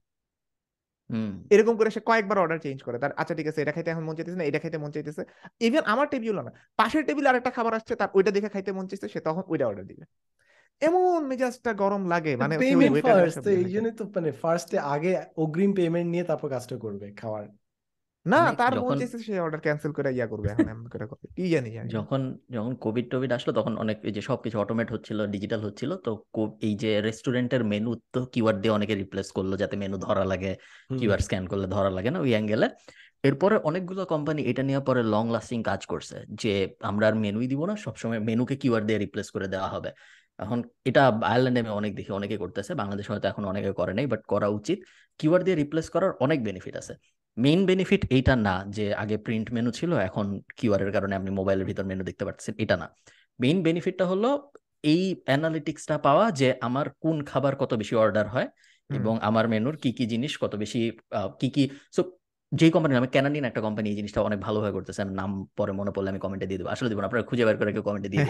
এরকম 1.50 1.74
করে 1.78 1.90
সে 1.90 2.00
কয়েকবার 2.00 2.38
অর্ডার 2.38 2.60
চেঞ্জ 2.60 2.80
করে। 2.84 2.98
তার 3.00 3.12
আচ্ছা 3.12 3.34
ঠিক 3.36 3.48
আছে 3.48 3.60
এটা 3.62 3.72
খাইতে 3.72 3.90
এখন 3.92 4.04
মন 4.04 4.16
চাইতেছে 4.16 4.38
না 4.38 4.44
এটা 4.44 4.60
খাইতে 4.60 4.78
মন 4.78 4.92
চাইতেছে। 4.92 5.24
ইভেন 5.60 5.84
আমার 5.86 6.08
টেবিল 6.08 6.36
না 6.40 6.52
পাশের 6.78 7.04
টেবিল 7.06 7.26
আর 7.28 7.36
একটা 7.36 7.52
খাবার 7.52 7.74
আসছে 7.74 7.96
তার 7.96 8.10
ওইটা 8.14 8.32
দেখে 8.32 8.50
খাইতে 8.50 8.72
মন 8.72 8.86
চাইছে 8.88 9.08
সে 9.08 9.20
তখন 9.20 9.44
ওইটা 9.48 9.66
অর্ডার 9.68 9.86
দিবে। 9.86 10.06
এমন 10.82 11.20
মেজাজটা 11.26 11.74
গরম 11.74 12.04
লাগে 12.10 12.36
মানে 12.36 12.56
এই 12.56 12.74
জন্যই 12.76 13.72
জন্য 13.76 13.88
তো 13.92 14.04
মানে 14.16 14.32
ফার্স্টে 14.32 14.78
আগে 14.80 15.12
অগ্রিম 15.38 15.72
পেমেন্ট 15.74 16.10
নিয়ে 16.10 16.24
তারপর 16.24 16.48
কাজটা 16.50 16.76
করবে 16.78 17.08
খাওয়ার। 17.12 17.46
না 18.28 18.44
মানে 18.44 18.58
তার 18.58 18.82
মন 18.82 19.00
যখন- 19.00 19.20
সে 19.20 19.40
অর্ডার 19.40 19.62
ক্যান্সেল 19.62 19.92
করে 19.92 20.16
ইয়া 20.16 20.28
করবে 20.28 20.50
এখন 20.50 20.70
এমন 20.70 20.88
করে 20.88 21.06
করবে। 21.08 21.28
কি 21.36 21.50
জানি 21.50 21.72
জানি 21.72 21.90
যখন 21.90 22.38
যখন 22.50 22.76
কোভিড 22.76 23.12
টোভিড 23.12 23.32
আসলো 23.32 23.54
তখন 23.54 23.78
অনেক 23.78 23.98
এই 24.04 24.12
যে 24.12 24.22
সবকিছু 24.22 24.60
অটোমেট 24.60 24.92
হচ্ছিল 24.92 25.28
ডিজিটাল 25.28 25.60
হচ্ছিল 25.60 25.96
তো 25.96 26.26
এই 26.62 26.76
যে 26.76 27.02
রেস্টুরেন্টের 27.02 27.64
মেনু 27.64 27.96
তো 28.14 28.26
কিওয়ার্ড 28.26 28.62
দিয়ে 28.62 28.74
অনেকে 28.74 28.96
রিপ্লেস 28.96 29.32
করল 29.32 29.58
যাতে 29.58 29.78
মেনু 29.78 29.98
ধরা 29.98 30.26
লাগে। 30.26 30.56
কিউআর 31.00 31.20
স্ক্যান 31.20 31.48
করলে 31.48 31.68
ধরা 31.68 31.90
লাগে 31.90 32.12
না 32.12 32.20
ওই 32.20 32.30
অ্যাঙ্গেলে 32.30 32.70
এরপরে 33.24 33.56
অনেকগুলো 33.58 34.06
কোম্পানি 34.06 34.42
এটা 34.42 34.64
নিয়ে 34.64 34.80
পরে 34.80 35.04
লং 35.04 35.32
লাস্টিং 35.32 35.64
কাজ 35.64 35.86
করছে 35.86 36.16
যে 36.30 36.76
আমরা 36.80 37.08
আর 37.08 37.16
মেনুই 37.16 37.48
দিব 37.48 37.66
না 37.66 37.76
সবসময় 37.76 38.20
মেনুকে 38.20 38.56
কিউআর 38.56 38.86
দিয়ে 38.86 39.00
রিপ্লেস 39.00 39.30
করে 39.30 39.48
দেওয়া 39.48 39.68
হবে। 39.68 39.92
এখন 40.38 40.64
এটা 40.86 41.08
আয়ারল্যান্ডে 41.08 41.60
আমি 41.62 41.70
অনেক 41.70 41.96
দেখি 41.96 42.12
অনেকে 42.12 42.38
করতেছে 42.38 42.74
বাংলাদেশ 42.74 43.12
হয়তো 43.12 43.28
এখন 43.28 43.46
অনেকে 43.46 43.72
করে 43.72 43.94
নাই 43.94 44.06
বাট 44.06 44.22
করা 44.28 44.48
উচিত। 44.48 44.80
কিউআর 45.18 45.44
দিয়ে 45.44 45.56
রিপ্লেস 45.56 45.90
করার 45.90 46.12
অনেক 46.20 46.44
বেনিফিট 46.44 46.76
আছে। 46.76 46.94
মেইন 47.38 47.60
বেনিফিট 47.66 48.02
এইটা 48.10 48.34
না 48.38 48.56
যে 48.70 48.86
আগে 48.94 49.16
প্রিন্ট 49.18 49.48
মেনু 49.52 49.70
ছিল 49.72 49.92
এখন 50.00 50.26
কিউআর 50.58 50.82
এর 50.82 50.92
কারণে 50.92 51.14
আপনি 51.16 51.32
মোবাইলের 51.32 51.66
ভিতর 51.66 51.86
মেনু 51.86 52.04
দেখতে 52.04 52.24
পাচ্ছেন 52.28 52.54
এটা 52.64 52.76
না। 52.78 52.88
মেইন 53.40 53.58
বেনিফিটটা 53.64 54.06
হলো 54.06 54.30
এই 54.84 55.14
অ্যানালিটিক্সটা 55.26 55.96
পাওয়া 55.98 56.26
যে 56.40 56.48
আমার 56.62 56.86
কোন 57.04 57.18
খাবার 57.26 57.54
কত 57.56 57.72
বেশি 57.74 57.96
অর্ডার 57.96 58.28
হয় 58.28 58.48
এবং 58.90 59.14
আমার 59.20 59.46
মেনুর 59.48 59.76
কি 59.84 59.90
কি 59.98 60.04
জিনিস 60.06 60.34
কত 60.44 60.54
বেশি 60.56 60.80
আহ, 61.12 61.30
কি 61.40 61.48
কি 61.50 61.64
সো 61.94 62.02
যেই 62.52 62.72
কোম্পানি 62.72 62.94
আমি 62.96 63.10
ক্যানাডিয়ান 63.16 63.46
একটা 63.46 63.62
কোম্পানি 63.62 63.88
এই 63.92 63.98
জিনিসটা 64.00 64.20
অনেক 64.22 64.40
ভালোভাবে 64.40 64.74
করতেছে। 64.74 65.00
আমি 65.02 65.14
নাম 65.14 65.30
পরে 65.58 65.72
মনে 65.72 65.92
পড়লে 65.92 66.10
আমি 66.10 66.20
কমেন্টে 66.20 66.48
দিয়ে 66.50 66.60
দেবো। 66.60 66.70
আসলে 66.70 66.88
দিব 66.90 67.00
আপনারা 67.02 67.24
খুঁজে 67.30 67.44
বের 67.46 67.58
করে 67.60 67.72
কেউ 67.76 67.84
কমেন্টে 67.84 68.10
দিয়ে 68.14 68.24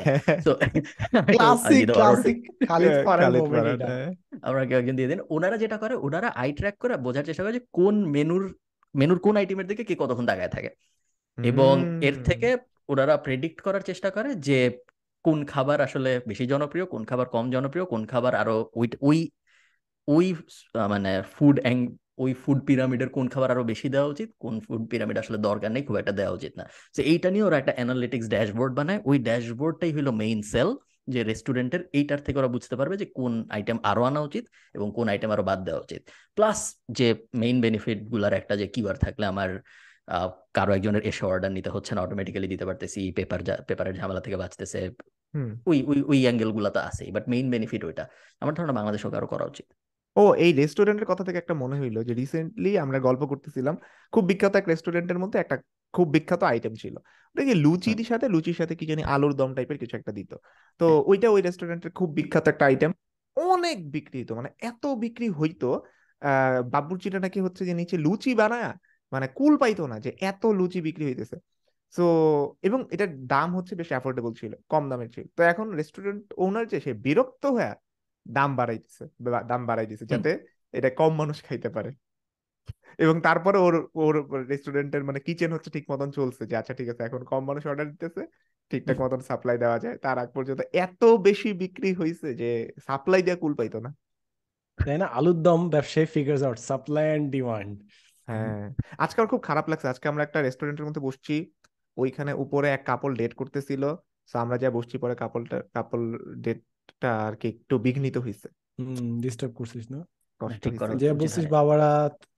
তো 0.46 0.52
এটা 0.64 1.46
হ্যাঁ। 3.84 4.10
আমরা 4.44 4.62
কেউ 4.70 4.78
একজন 4.82 4.96
দিয়ে 5.00 5.10
দিন। 5.12 5.20
ওনারা 5.30 5.58
যেটা 5.64 5.78
করে 5.78 5.96
ওনারা 6.06 6.30
আই 6.36 6.50
ট্র্যাক 6.54 6.76
করে 6.78 6.94
বোঝার 7.06 7.26
চেষ্টা 7.26 7.44
করে 7.44 7.54
যে 7.54 7.64
কোন 7.74 7.96
মেনুর 8.16 8.44
মেনুর 8.98 9.20
কোন 9.20 9.38
আইটেমের 9.38 9.68
দিকে 9.68 9.84
কে 9.84 9.96
কতক্ষণ 10.00 10.26
তাকায় 10.26 10.52
থাকে। 10.56 10.70
এবং 11.38 11.74
এর 12.04 12.16
থেকে 12.24 12.50
ওনারা 12.90 13.16
প্রেডিক্ট 13.18 13.62
করার 13.62 13.82
চেষ্টা 13.82 14.10
করে 14.10 14.30
যে 14.48 14.60
কোন 15.26 15.46
খাবার 15.46 15.78
আসলে 15.82 16.12
বেশি 16.28 16.46
জনপ্রিয় 16.48 16.86
কোন 16.86 17.04
খাবার 17.06 17.28
কম 17.30 17.46
জনপ্রিয় 17.52 17.86
কোন 17.86 18.02
খাবার 18.06 18.34
আরও 18.36 18.58
ওই 18.74 18.88
ওই 19.02 19.20
ওই 20.08 20.28
মানে 20.90 21.12
ফুড 21.34 21.56
ওই 22.18 22.32
ফুড 22.34 22.60
পিরামিডের 22.66 23.10
কোন 23.10 23.26
খাবার 23.28 23.50
আরও 23.52 23.64
বেশি 23.64 23.88
দেওয়া 23.90 24.08
উচিত 24.08 24.30
কোন 24.40 24.60
ফুড 24.60 24.84
পিরামিড 24.90 25.18
আসলে 25.18 25.38
দরকার 25.38 25.70
নেই 25.72 25.84
খুব 25.84 25.96
একটা 25.96 26.12
দেওয়া 26.12 26.32
উচিত 26.32 26.54
না। 26.58 26.66
তো 26.96 27.02
এইটা 27.02 27.30
নিয়ে 27.32 27.44
ওরা 27.44 27.58
একটা 27.58 27.74
অ্যানালিটিক্স 27.76 28.28
ড্যাশবোর্ড 28.30 28.74
বানায়। 28.76 29.00
ওই 29.06 29.18
ড্যাশবোর্ডটাই 29.20 29.92
হলো 29.92 30.12
মেইন 30.12 30.42
সেল 30.42 30.70
যে 31.08 31.20
রেস্টুরেন্টের 31.24 31.82
এইটার 31.94 32.20
থেকে 32.20 32.38
ওরা 32.40 32.48
বুঝতে 32.48 32.76
পারবে 32.76 32.96
যে 32.98 33.06
কোন 33.06 33.34
আইটেম 33.50 33.78
আরও 33.84 34.04
আনা 34.04 34.22
উচিত 34.22 34.44
এবং 34.74 34.88
কোন 34.96 35.06
আইটেম 35.10 35.30
আরও 35.32 35.44
বাদ 35.44 35.60
দেওয়া 35.64 35.82
উচিত। 35.82 36.02
প্লাস 36.36 36.60
যে 36.90 37.08
মেইন 37.34 37.58
বেনিফিটগুলার 37.62 38.34
একটা 38.34 38.54
যে 38.56 38.68
কিওয়ার্ড 38.68 39.00
থাকলে 39.00 39.26
আমার 39.26 39.50
কারও 40.54 40.72
একজনের 40.74 41.04
এসে 41.06 41.24
অর্ডার 41.26 41.52
নিতে 41.52 41.70
হচ্ছে 41.70 41.92
না 41.96 42.02
অটোমেটিক্যালি 42.02 42.48
দিতে 42.48 42.66
পারতেছি 42.66 43.02
পেপার 43.12 43.40
পেপারের 43.68 43.96
ঝামেলা 43.96 44.22
থেকে 44.22 44.38
বাঁচতেছে। 44.38 44.80
ওই 45.66 45.78
ওই 45.88 46.00
ওই 46.08 46.20
অ্যাঙ্গেলগুলা 46.24 46.70
তো 46.70 46.80
আছেই 46.80 47.10
বাট 47.12 47.24
মেইন 47.30 47.48
বেনিফিট 47.50 47.82
ওইটা। 47.86 48.04
আমার 48.42 48.54
ধারণা 48.54 48.74
বাংলাদেশেও 48.74 49.12
কারও 49.12 49.28
করা 49.28 49.46
উচিত। 49.46 49.68
ও 50.16 50.24
এই 50.36 50.52
রেস্টুরেন্টের 50.54 51.06
কথা 51.06 51.24
থেকে 51.24 51.38
একটা 51.38 51.54
মনে 51.54 51.76
হইল 51.80 51.98
যে 52.04 52.14
রিসেন্টলি 52.14 52.72
আমরা 52.80 52.98
গল্প 53.00 53.22
করতেছিলাম 53.26 53.76
খুব 54.14 54.24
বিখ্যাত 54.26 54.54
এক 54.56 54.66
রেস্টুরেন্টের 54.68 55.20
মধ্যে 55.20 55.38
একটা 55.40 55.56
খুব 55.94 56.08
বিখ্যাত 56.10 56.44
আইটেম 56.44 56.74
ছিল। 56.74 56.96
ওটা 57.36 57.44
কি 57.44 57.54
লুচির 57.54 58.06
সাথে? 58.06 58.30
লুচির 58.30 58.54
সাথে 58.54 58.76
কি 58.76 58.86
জানি 58.86 59.04
আলুর 59.04 59.34
দম 59.34 59.54
টাইপের 59.54 59.78
কিছু 59.78 59.98
একটা 59.98 60.12
দিত। 60.12 60.36
তো 60.78 60.88
হ্যাঁ। 60.88 61.04
ওইটা 61.06 61.30
ওই 61.30 61.42
রেস্টুরেন্টের 61.42 61.92
খুব 61.92 62.10
বিখ্যাত 62.10 62.48
একটা 62.48 62.66
আইটেম 62.66 62.92
অনেক 63.36 63.92
বিক্রি 63.92 64.24
হতো 64.24 64.36
মানে 64.36 64.50
এত 64.62 64.86
বিক্রি 64.86 65.30
হইতো 65.30 65.82
আহ 66.22 66.62
বাবুর্চিটা 66.64 67.20
নাকি 67.20 67.40
হচ্ছে 67.40 67.66
যে 67.66 67.74
নিচে 67.74 67.98
লুচি 67.98 68.36
বানায় 68.36 68.74
মানে 69.12 69.28
কুল 69.28 69.58
পাইতো 69.58 69.88
না 69.88 70.00
যে 70.00 70.16
এত 70.22 70.46
লুচি 70.46 70.82
বিক্রি 70.82 71.06
হইতেছে। 71.06 71.36
সো 71.92 72.06
এবং 72.62 72.86
এটার 72.92 73.26
দাম 73.26 73.56
হচ্ছে 73.56 73.76
বেশ 73.76 73.88
অ্যাফোর্ডেবল 73.88 74.34
ছিল 74.34 74.56
কম 74.70 74.90
দামের 74.90 75.10
ছিল। 75.10 75.24
তো 75.36 75.44
এখন 75.44 75.72
রেস্টুরেন্ট 75.72 76.34
ওনার 76.38 76.68
যে 76.68 76.80
সে 76.80 76.94
বিরক্ত 76.94 77.46
হয়ে 77.46 77.74
দাম 78.28 78.56
বাড়াই 78.56 78.78
দিছে 78.78 79.06
দাম 79.48 79.66
বাড়াই 79.66 79.86
দিছে 79.86 80.06
যাতে 80.06 80.40
এটা 80.72 80.90
কম 80.90 81.16
মানুষ 81.16 81.44
খাইতে 81.44 81.70
পারে। 81.70 81.92
এবং 83.00 83.16
তারপরে 83.22 83.58
ওর 83.58 83.76
ওর 83.96 84.16
রেস্টুরেন্টের 84.52 85.04
মানে 85.04 85.20
কিচেন 85.20 85.50
হচ্ছে 85.54 85.70
ঠিক 85.70 85.86
মতন 85.92 86.10
চলছে 86.12 86.44
যে 86.50 86.56
আচ্ছা 86.56 86.74
ঠিক 86.74 86.88
আছে 86.90 87.02
এখন 87.04 87.22
কম 87.24 87.42
মানুষ 87.46 87.64
অর্ডার 87.66 87.88
দিতেছে 87.92 88.22
ঠিকঠাক 88.72 88.98
মতন 89.00 89.20
সাপ্লাই 89.20 89.58
দেওয়া 89.58 89.78
যায়। 89.80 89.96
তার 89.98 90.18
আগ 90.20 90.30
পর্যন্ত 90.34 90.62
এত 90.78 91.02
বেশি 91.28 91.50
বিক্রি 91.54 91.90
হয়েছে 91.94 92.28
যে 92.42 92.50
সাপ্লাই 92.88 93.22
দেওয়া 93.22 93.40
কুল 93.40 93.54
পাইতো 93.54 93.78
না। 93.80 93.92
তাই 94.80 94.98
না? 94.98 95.08
আলুর 95.18 95.38
দম 95.42 95.62
ব্যবসায়ী 95.70 96.08
figures 96.16 96.42
out 96.44 96.60
supply 96.70 97.06
and 97.08 97.26
demand 97.32 97.74
হ্যাঁ। 98.28 98.64
আজকে 98.98 99.18
আমার 99.20 99.32
খুব 99.34 99.42
খারাপ 99.42 99.66
লাগছে। 99.70 99.88
আজকে 99.88 100.06
আমরা 100.08 100.24
একটা 100.24 100.40
রেস্টুরেন্টের 100.42 100.86
মধ্যে 100.86 101.02
বসছি 101.02 101.36
ওইখানে 101.98 102.32
উপরে 102.36 102.68
এক 102.70 102.82
কাপল 102.86 103.12
ডেট 103.16 103.34
করতেছিল 103.34 103.84
আমরা 104.34 104.56
যা 104.58 104.70
বসছি 104.70 104.96
পরে 104.98 105.16
কাপলটা 105.16 105.58
কাপল 105.74 106.02
ডেটটা 106.38 107.10
আর 107.26 107.34
কি 107.36 107.48
একটু 107.48 107.76
বিঘ্নিত 107.78 108.16
হয়েছে 108.18 108.48
হুম 108.78 109.10
ডিস্টার্ব 109.22 109.52
করছিস 109.54 109.86
না? 109.94 110.00
কষ্ট 110.42 110.64
যে 111.02 111.10
বলছিস 111.14 111.46
বাবারা 111.58 111.90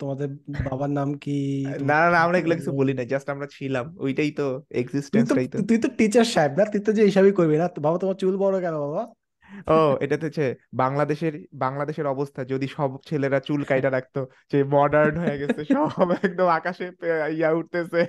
তোমাদের 0.01 0.29
বাবার 0.67 0.91
নাম 0.99 1.09
কি? 1.23 1.37
না 1.89 1.97
না 2.13 2.17
আমরা 2.25 2.37
এগুলো 2.39 2.55
কিছু 2.55 2.71
বলি 2.71 2.93
না 2.93 3.03
জাস্ট 3.03 3.27
আমরা 3.33 3.47
ছিলাম। 3.55 3.85
ওইটাই 3.97 4.31
তো 4.31 4.45
তুই 4.47 4.65
তো 4.69 4.77
এক্সিস্টেন্সটাই 4.81 5.47
তো। 5.47 5.57
তুই 5.69 5.77
তো 5.83 5.87
টিচার 5.97 6.27
সাহেব 6.33 6.51
না 6.57 6.63
তুই 6.65 6.81
তো 6.85 6.91
যে 6.97 7.03
হিসাবই 7.09 7.33
করবি 7.39 7.55
না। 7.61 7.67
বাবা 7.85 7.97
তোমার 7.97 8.17
চুল 8.21 8.35
বড় 8.37 8.55
কেন 8.61 8.75
বাবা? 8.85 9.03
ও 9.75 9.77
এটাতে 9.99 10.23
হচ্ছে 10.25 10.45
বাংলাদেশের 10.73 11.33
বাংলাদেশের 11.65 12.07
অবস্থা 12.07 12.41
যদি 12.43 12.67
সব 12.67 12.89
ছেলেরা 13.09 13.39
চুল 13.39 13.61
কাইটা 13.63 13.89
রাখতো 13.89 14.21
যে 14.51 14.57
মডার্ন 14.75 15.15
হয়ে 15.17 15.39
গেছে 15.41 15.61
সব 15.75 16.07
একদম 16.27 16.47
আকাশে 16.59 16.85
ইয়া 17.37 17.49
উঠতেছে। 17.51 18.01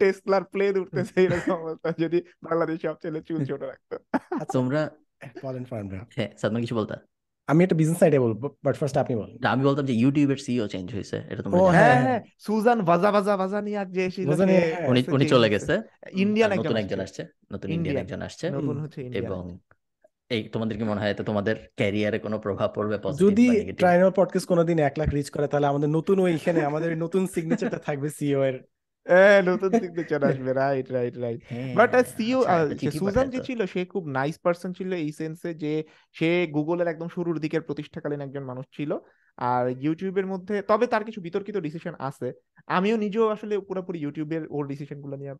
টেসলার 0.00 0.44
প্লেন 0.44 0.74
উঠতেছে 0.82 1.16
এরকম 1.26 1.56
অবস্থা 1.62 1.88
যদি 2.02 2.18
বাংলাদেশ 2.42 2.76
সব 2.82 2.96
ছেলে 3.02 3.18
চুল 3.28 3.40
ছোট 3.50 3.60
রাখতো। 3.62 3.94
আচ্ছা 4.40 4.54
তোমরা 4.56 4.80
বলেন 5.44 5.64
ভাই। 5.70 5.82
হ্যাঁ 6.16 6.30
সাদমান 6.40 6.60
কিছু 6.64 6.76
বলতা? 6.80 6.96
আমি 7.48 7.60
একটা 7.64 7.76
বিজনেস 7.80 8.00
আইডিয়া 8.02 8.22
বলব 8.22 8.42
বাট 8.64 8.74
ফার্স্ট 8.76 8.96
আপনি 8.96 9.14
বলেন 9.16 9.34
আমি 9.46 9.62
বলতাম 9.64 9.84
যে 9.86 9.94
ইউটিউবের 9.94 10.40
সিইও 10.44 10.66
চেঞ্জ 10.68 10.86
হয়েছে 10.96 11.16
এটা 11.30 11.40
তোমরা 11.44 11.58
ও? 11.58 11.66
হ্যাঁ 11.68 11.94
হ্যাঁ, 11.94 12.00
হ্যাঁ 12.06 12.20
সুজান 12.38 12.78
ভাজা 12.82 13.08
ভাজা 13.10 13.34
ভাজা 13.36 13.58
নিয়ে 13.60 13.80
যে 13.86 14.04
সে 14.10 14.20
নিয়ে, 14.50 14.64
হ্যাঁ। 14.66 14.88
উনি 14.90 15.00
উনি 15.08 15.24
চলে 15.28 15.48
গেছে 15.48 15.74
ইন্ডিয়ান 16.16 16.50
একজন 16.50 16.64
নতুন 16.64 16.76
একজন 16.82 17.00
আসছে। 17.00 17.22
নতুন 17.52 17.68
ইন্ডিয়ান। 17.70 17.96
একজন 17.96 18.20
আসছে 18.22 18.46
নতুন 18.50 18.76
হচ্ছে 18.80 18.98
ইন্ডিয়ান 19.00 19.24
এবং 19.24 19.42
এই 20.30 20.40
তোমাদের 20.48 20.74
কি 20.78 20.84
মনে 20.84 21.00
হয় 21.00 21.10
এতে 21.10 21.24
তোমাদের 21.24 21.56
ক্যারিয়ারে 21.76 22.18
কোনো 22.18 22.36
প্রভাব 22.38 22.68
পড়বে 22.76 22.96
পজিটিভ 22.98 23.22
যদি 23.24 23.46
বা 23.48 23.54
নেগেটিভ 23.54 23.80
ট্রাইনাল 23.82 24.10
পডকাস্ট 24.10 24.46
কোনোদিন 24.48 24.76
এক 24.80 24.94
লাখ 24.98 25.08
রিচ 25.08 25.28
করে 25.30 25.46
তাহলে 25.46 25.66
আমাদের 25.66 25.90
নতুন 25.98 26.16
ওইখানে 26.20 26.60
আমাদের 26.64 26.90
নতুন 26.96 27.22
সিগনেচারটা 27.26 27.78
থাকবে 27.78 28.08
সিও 28.10 28.40
এর 28.44 28.56
হ্যাঁ 29.06 29.38
নতুন 29.50 29.70
সিগনেচার 29.80 30.22
আসবে 30.24 30.50
right 30.52 30.86
right 30.90 31.14
right 31.16 31.40
but 31.76 31.90
CEO 32.16 32.40
একটা 32.54 32.74
চিঠি 32.80 32.98
সুজান 32.98 33.26
যে 33.30 33.40
ছিল 33.48 33.60
সে 33.66 33.80
খুব 33.84 34.04
নাইস 34.08 34.36
পার্সন 34.44 34.70
ছিল 34.72 34.90
এই 35.04 35.10
সেন্সে 35.20 35.50
যে 35.54 35.72
সে 36.16 36.28
গুগলের 36.56 36.88
একদম 36.88 37.08
শুরুর 37.08 37.36
দিকের 37.40 37.62
প্রতিষ্ঠাকালীন 37.68 38.20
একজন 38.20 38.44
মানুষ 38.44 38.66
ছিল। 38.76 38.90
আর 39.38 39.64
ইউটিউবের 39.84 40.26
মধ্যে 40.26 40.54
তবে 40.62 40.86
তার 40.86 41.02
কিছু 41.04 41.20
বিতর্কিত 41.20 41.56
ডিসিশন 41.56 41.94
আছে। 42.08 42.28
আমিও 42.66 42.96
নিজেও 42.96 43.26
আসলে 43.28 43.54
পুরোপুরি 43.68 43.98
ইউটিউবের 44.00 44.42
ওর 44.50 44.64
ডিসিশনগুলো 44.66 45.16
নিয়ে 45.16 45.34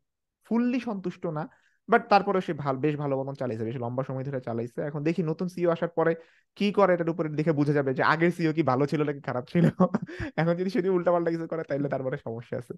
ফুললি 0.47 0.79
সন্তুষ্ট 0.81 1.23
না। 1.27 1.43
বাট 1.89 2.09
তারপরে 2.09 2.41
সে 2.41 2.53
ভালো 2.53 2.79
বেশ 2.79 2.97
ভালো 2.97 3.17
মতন 3.17 3.35
চালাইছে 3.35 3.65
বেশ 3.65 3.77
লম্বা 3.77 4.03
সময় 4.03 4.25
ধরে 4.25 4.41
চালাইছে। 4.41 4.81
এখন 4.81 5.03
দেখি 5.03 5.23
নতুন 5.23 5.49
সিও 5.49 5.71
আসার 5.71 5.89
পরে 5.89 6.15
কি 6.57 6.73
করে 6.73 6.95
এটার 6.95 7.11
উপরে 7.11 7.29
দেখে 7.29 7.53
বোঝা 7.53 7.73
যাবে 7.73 7.95
যে 7.95 8.03
আগের 8.03 8.31
সিও 8.31 8.53
কি 8.53 8.63
ভালো 8.63 8.87
ছিল 8.87 9.03
নাকি 9.03 9.21
খারাপ 9.21 9.45
ছিল। 9.49 9.65
এখন 10.37 10.55
যদি 10.55 10.71
সেটি 10.71 10.89
উল্টাপাল্টা 10.89 11.31
কিছু 11.31 11.47
করে 11.47 11.63
তাহলে 11.63 11.89
তারপরে 11.89 12.17
সমস্যা 12.17 12.59
আছে। 12.59 12.75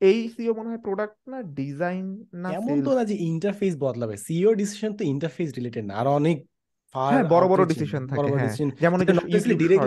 এই 0.00 0.28
সিও 0.28 0.54
মনে 0.54 0.68
হয় 0.68 0.78
প্রোডাক্ট 0.78 1.28
না 1.28 1.42
ডিজাইন 1.42 2.24
না 2.32 2.50
এমন 2.50 2.82
তো 2.82 2.94
না 2.94 3.04
যে 3.04 3.14
ইন্টারফেস 3.14 3.76
বদলাবে। 3.78 4.16
সিও 4.16 4.54
ডিসিশন 4.54 4.96
তো 4.96 5.04
ইন্টারফেস 5.04 5.52
রিলেটেড 5.54 5.84
না 5.84 5.94
আর 5.94 6.06
অনেক 6.06 6.46
হ্যাঁ 6.94 7.24
বড় 7.24 7.48
বড় 7.48 7.66
ডিসিশন 7.66 8.02
বড় 8.02 8.08
থাকে 8.08 8.22
বড় 8.22 8.28
হ্যাঁ। 8.28 8.48
decision, 8.48 8.68
যেমন 8.80 8.98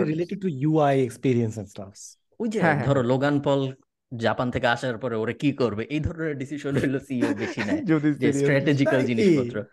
related 0.04 0.38
to 0.44 0.48
UI 0.70 0.94
experience 1.08 1.56
and 1.56 1.68
stuff. 1.68 1.94
ওই 2.40 2.48
যে 2.48 2.60
হ্যাঁ, 2.60 2.74
হ্যাঁ, 2.74 2.86
ধরো। 2.86 3.02
লোগান 3.02 3.40
পল 3.40 3.60
জাপান 4.16 4.50
থেকে 4.50 4.66
আসার 4.66 4.98
পরে 4.98 5.16
ওরা 5.16 5.32
কি 5.32 5.52
করবে? 5.52 5.82
এই 5.84 6.00
ধরনের 6.00 6.38
ডিসিশন 6.38 6.76
হলো 6.76 6.98
সিইও 7.00 7.34
বেশি 7.34 7.60
নেয়। 7.66 7.82
যে 8.14 8.32
স্ট্র্যাটেজিক্যাল 8.32 9.04
জিনিসপত্র। 9.04 9.64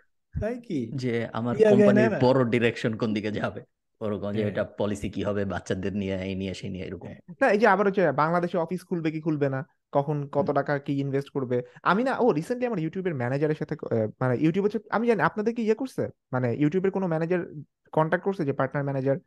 তাই 0.41 0.55
কি? 0.67 0.91
যে 0.95 1.27
আমার 1.33 1.55
কোম্পানির 1.55 2.09
বড় 2.21 2.39
ডিরেকশন 2.45 2.95
কোন 2.95 3.13
দিকে 3.13 3.31
যাবে? 3.31 3.61
ওরকম 4.01 4.31
যে 4.31 4.39
হ্যাঁ। 4.39 4.51
এটা 4.51 4.63
পলিসি 4.63 5.09
কি 5.09 5.23
হবে? 5.23 5.45
বাচ্চাদের 5.45 5.93
নিয়ে 5.95 6.15
এই 6.21 6.35
নিয়ে 6.35 6.53
সেই 6.53 6.69
নিয়ে 6.69 6.85
এরকম। 6.85 7.11
না 7.41 7.47
এই 7.49 7.59
যে 7.59 7.67
আবার 7.67 7.87
হচ্ছে 7.87 8.11
বাংলাদেশে 8.11 8.57
অফিস 8.57 8.81
খুলবে 8.83 9.11
কি 9.11 9.21
খুলবে 9.21 9.49
না? 9.49 9.65
কখন 9.91 10.27
কত 10.31 10.51
টাকা 10.51 10.79
কি 10.79 10.93
ইনভেস্ট 10.99 11.29
করবে? 11.29 11.61
আমি 11.83 12.03
না 12.03 12.17
ও 12.17 12.31
রিসেন্টলি 12.31 12.65
আমার 12.65 12.79
ইউটিউবের 12.79 13.15
ম্যানেজারের 13.15 13.55
সাথে 13.55 13.75
মানে 14.21 14.37
ইউটিউব 14.39 14.63
হচ্ছে 14.65 14.79
আমি 14.89 15.07
জানি 15.07 15.21
আপনাদের 15.21 15.55
কি 15.55 15.61
ইয়ে 15.61 15.75
করছে? 15.75 16.03
মানে 16.31 16.55
ইউটিউবের 16.59 16.91
কোনো 16.91 17.07
ম্যানেজার 17.07 17.41
কন্ট্যাক্ট 17.91 18.25
করছে 18.25 18.45
যে 18.45 18.53
পার্টনার 18.53 18.83
ম্যানেজার 18.83 19.17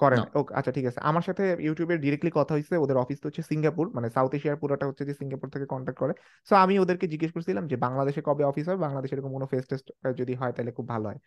করেন। 0.00 0.20
ওকে 0.34 0.52
আচ্ছা 0.54 0.72
ঠিক 0.72 0.86
আছে। 0.86 1.00
আমার 1.00 1.24
সাথে 1.28 1.42
ইউটিউবের 1.66 1.98
ডিরেক্টলি 2.00 2.30
কথা 2.38 2.52
হয়েছে 2.54 2.74
ওদের 2.76 2.96
অফিস 2.96 3.18
তো 3.20 3.26
হচ্ছে 3.28 3.42
সিঙ্গাপুর 3.50 3.84
মানে 3.96 4.08
সাউথ 4.16 4.32
এশিয়ার 4.34 4.58
পুরোটা 4.62 4.84
হচ্ছে 4.88 5.04
যে 5.04 5.14
সিঙ্গাপুর 5.20 5.48
থেকে 5.54 5.66
কন্ট্যাক্ট 5.66 5.98
করে। 6.02 6.12
সো 6.48 6.54
আমি 6.56 6.74
ওদেরকে 6.78 7.06
জিজ্ঞেস 7.12 7.30
করছিলাম 7.34 7.64
যে 7.72 7.76
বাংলাদেশে 7.76 8.20
কবে 8.22 8.42
অফিস 8.44 8.64
হবে? 8.68 8.80
বাংলাদেশে 8.86 9.14
এরকম 9.16 9.32
কোনো 9.32 9.46
ফেস 9.52 9.64
টেস্ট 9.70 9.86
যদি 10.20 10.32
হয় 10.34 10.52
তাহলে 10.52 10.72
খুব 10.72 10.86
ভালো 10.88 11.06
হয়। 11.10 11.18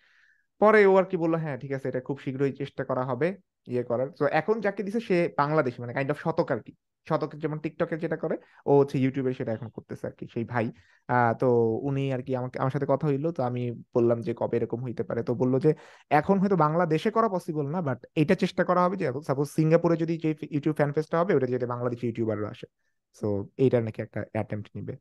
পরে 0.61 0.80
ও 0.85 0.93
আর 0.98 1.06
কি 1.06 1.18
বলল 1.18 1.35
হ্যাঁ 1.43 1.57
ঠিক 1.64 1.72
আছে 1.73 1.88
এটা 1.88 2.02
খুব 2.07 2.18
শীঘ্রই 2.26 2.53
চেষ্টা 2.61 2.84
করা 2.89 3.03
হবে 3.06 3.27
ইয়ে 3.68 3.84
করার। 3.84 4.07
তো 4.19 4.23
এখন 4.34 4.56
যাকে 4.65 4.81
দিছে 4.84 5.02
সে 5.10 5.18
বাংলাদেশি 5.38 5.77
মানে 5.84 5.93
কাইন্ড 5.93 6.11
অফ 6.14 6.19
শতক 6.26 6.48
আর 6.56 6.60
কি। 6.65 6.73
শতকের 7.10 7.40
যেমন 7.40 7.60
টিকটকের 7.60 7.99
যেটা 7.99 8.15
করে 8.15 8.36
ও 8.65 8.80
হচ্ছে 8.80 8.99
ইউটিউবে 8.99 9.34
সেটা 9.34 9.52
এখন 9.52 9.68
করতেছে 9.69 10.07
আর 10.07 10.11
কি 10.11 10.28
সেই 10.34 10.44
ভাই। 10.44 10.72
আহ 11.07 11.34
তো 11.34 11.48
উনি 11.82 12.14
আর 12.14 12.22
কি 12.22 12.36
আমাকে 12.36 12.60
আমার 12.60 12.72
সাথে 12.72 12.86
কথা 12.90 13.07
হইল 13.07 13.32
তো 13.32 13.44
আমি 13.44 13.72
বললাম 13.94 14.22
যে 14.22 14.34
কবে 14.38 14.57
এরকম 14.57 14.84
হইতে 14.84 15.03
পারে 15.03 15.23
তো 15.23 15.34
বলল 15.34 15.60
যে 15.60 15.73
এখন 16.10 16.40
হয়তো 16.40 16.56
বাংলাদেশে 16.56 17.11
করা 17.11 17.30
পসিবল 17.30 17.65
না 17.69 17.82
বাট 17.82 18.06
এটা 18.15 18.36
চেষ্টা 18.36 18.64
করা 18.64 18.84
হবে 18.84 18.98
যে 18.98 19.11
সাপোজ 19.28 19.48
সিঙ্গাপুরে 19.48 19.95
যদি 19.98 20.18
যে 20.18 20.36
ইউটিউব 20.49 20.76
ফ্যান 20.76 20.91
ফেস্টটা 20.91 21.19
হবে 21.19 21.36
ওটা 21.36 21.48
যাতে 21.48 21.65
বাংলাদেশি 21.65 22.07
ইউটিউবাররা 22.07 22.49
আসে। 22.49 22.68
সো 23.14 23.48
এইটার 23.57 23.84
নাকি 23.84 24.02
একটা 24.02 24.26
অ্যাটেম্প্ট 24.32 24.69
নিবে। 24.76 24.94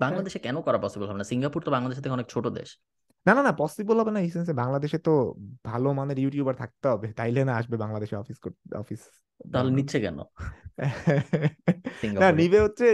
বাংলাদেশে 0.00 0.38
কেন 0.38 0.60
করা 0.60 0.78
পসিবল 0.78 1.06
হবে 1.06 1.18
না? 1.18 1.24
সিঙ্গাপুর 1.24 1.62
তো 1.62 1.70
বাংলাদেশ 1.70 1.98
থেকে 1.98 2.10
অনেক 2.10 2.26
ছোট 2.26 2.46
দেশ। 2.46 2.78
না 3.26 3.32
না 3.36 3.42
না 3.48 3.52
পসিবল 3.62 3.96
হবে 4.00 4.12
না 4.14 4.20
এই 4.24 4.30
সেন্সে 4.34 4.54
বাংলাদেশে 4.62 4.98
তো 5.08 5.14
ভালো 5.70 5.88
মানের 5.98 6.18
ইউটিউবার 6.22 6.56
থাকতে 6.62 6.86
হবে। 6.92 7.06
তাইলে 7.18 7.40
না 7.48 7.52
আসবে 7.60 7.76
বাংলাদেশে 7.84 8.14
অফিস 8.22 8.38
অফিস 8.82 9.02
তাহলে 9.52 9.70
নিচ্ছে 9.78 9.98
কেন? 10.04 10.18
না 12.22 12.28
নিবে 12.40 12.58
হচ্ছে 12.64 12.86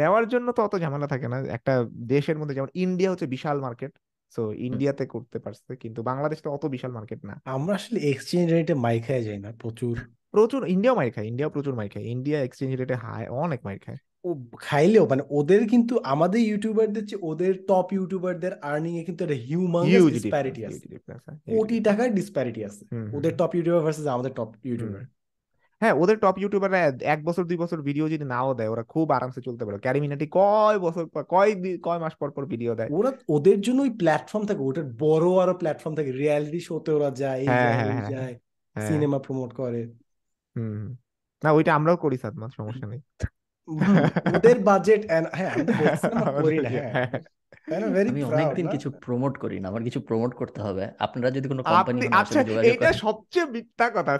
নেওয়ার 0.00 0.24
জন্য 0.32 0.48
তো 0.56 0.60
অত 0.66 0.74
ঝামেলা 0.82 1.06
থাকে 1.12 1.26
না। 1.32 1.38
একটা 1.56 1.72
দেশের 2.14 2.36
মধ্যে 2.38 2.56
যেমন 2.58 2.70
ইন্ডিয়া 2.84 3.10
হচ্ছে 3.12 3.26
বিশাল 3.26 3.56
মার্কেট 3.66 3.92
সো 4.34 4.42
ইন্ডিয়াতে 4.68 5.04
করতে 5.14 5.38
পারছে 5.44 5.72
কিন্তু 5.82 6.00
বাংলাদেশ 6.10 6.38
তো 6.44 6.48
অত 6.56 6.64
বিশাল 6.74 6.92
মার্কেট 6.96 7.20
না। 7.28 7.34
আমরা 7.56 7.72
আসলে 7.74 7.98
এক্সচেঞ্জ 8.12 8.46
রেটে 8.52 8.74
মাই 8.84 8.96
খাই 9.06 9.20
যাই 9.26 9.38
না 9.44 9.50
প্রচুর। 9.62 9.94
প্রচুর 10.34 10.60
ইন্ডিয়াও 10.74 10.96
মাইর 11.00 11.10
খায় 11.14 11.26
ইন্ডিয়াও 11.30 11.50
প্রচুর 11.54 11.74
মাইর 11.78 11.90
খায়। 11.94 12.06
ইন্ডিয়া 12.14 12.38
এক্সচেঞ্জ 12.46 12.72
রেটে 12.80 12.96
হাই 13.04 13.22
অনেক 13.44 13.60
মাইর 13.66 13.78
খায়। 13.84 13.98
ও 14.24 14.30
খাইলেও 14.56 15.06
মানে 15.08 15.22
ওদের 15.30 15.68
কিন্তু 15.68 15.98
আমাদের 16.04 16.40
ইউটিউবারদের 16.40 17.06
চেয়ে 17.06 17.22
ওদের 17.22 17.52
টপ 17.66 17.86
ইউটিউবারদের 17.92 18.52
আর্নিং 18.52 18.98
এ 18.98 19.04
কিন্তু 19.04 19.24
একটা 19.24 19.34
হিউমাঙ্গাস 19.34 20.04
ডিসপ্যারিটি 20.12 20.64
আছে। 20.64 20.88
কোটি 21.50 21.80
টাকার 21.80 22.14
ডিসপ্যারিটি 22.14 22.64
আছে। 22.64 22.82
ওদের 23.12 23.36
টপ 23.36 23.54
ইউটিউবার 23.54 23.82
ভার্সেস 23.82 24.06
আমাদের 24.06 24.32
টপ 24.32 24.50
ইউটিউবার 24.64 25.02
হ্যাঁ 25.80 25.92
ওদের 25.92 26.16
টপ 26.18 26.34
ইউটিউবাররা 26.38 26.92
এক 27.02 27.24
বছর 27.24 27.44
দুই 27.44 27.56
বছর 27.56 27.82
ভিডিও 27.82 28.08
যদি 28.08 28.24
নাও 28.24 28.54
দেয় 28.54 28.68
ওরা 28.68 28.82
খুব 28.82 29.10
আরামসে 29.10 29.40
চলতে 29.40 29.64
পারে। 29.64 29.78
ক্যারি 29.78 30.00
মিনাটি 30.00 30.26
কয় 30.30 30.78
বছর 30.78 31.04
কয় 31.28 31.78
কয় 31.82 31.98
মাস 31.98 32.14
পর 32.14 32.30
পর 32.30 32.46
ভিডিও 32.46 32.74
দেয়? 32.74 32.88
ওরা 32.92 33.12
ওদের 33.28 33.60
জন্য 33.60 33.82
ওই 33.82 33.90
প্ল্যাটফর্ম 33.90 34.44
থাকে 34.46 34.62
ওটার 34.62 34.84
বড় 34.98 35.26
আরও 35.42 35.54
প্ল্যাটফর্ম 35.54 35.94
থাকে। 35.94 36.12
রিয়ালিটি 36.12 36.60
শোতে 36.60 36.92
ওরা 36.92 37.10
যায় 37.10 37.38
এই 37.40 37.46
হ্যাঁ, 37.46 37.62
যায় 37.62 37.74
হ্যাঁ, 37.74 37.86
ওই 37.86 37.92
হ্যাঁ, 37.92 38.32
হ্যাঁ। 38.76 38.88
সিনেমা 38.88 39.18
প্রমোট 39.18 39.54
করে। 39.54 39.92
হুম। 40.56 40.96
না 41.42 41.52
ওইটা 41.52 41.74
আমরাও 41.74 41.96
করি 41.96 42.16
সাত 42.16 42.34
মাস 42.34 42.52
সমস্যা 42.56 42.86
নেই। 42.86 43.00
ওদের 44.36 44.58
বাজেট 44.58 45.06
হ্যাঁ 45.32 45.50
আমি 45.50 45.64
তো 45.64 45.72
বলছি 45.72 46.06
করি 46.42 46.58
না 46.58 46.68
হ্যাঁ। 46.68 46.90
হ্যাঁ। 46.92 47.08
আমি 48.08 48.22
অনেকদিন 48.24 48.66
কিছু 48.68 48.90
প্রমোট 48.90 49.38
করি 49.38 49.60
না 49.60 49.68
আমার 49.68 49.82
কিছু 49.82 50.00
প্রমোট 50.00 50.34
করতে 50.34 50.62
হবে। 50.62 50.88
আপনারা 50.98 51.30
যদি 51.30 51.48
কোনো 51.48 51.62
কোম্পানি 51.62 51.98
আচ্ছা 52.12 52.40
সবচেয়ে 52.92 53.46
মিথ্যা 53.46 53.90
কথা 53.90 54.12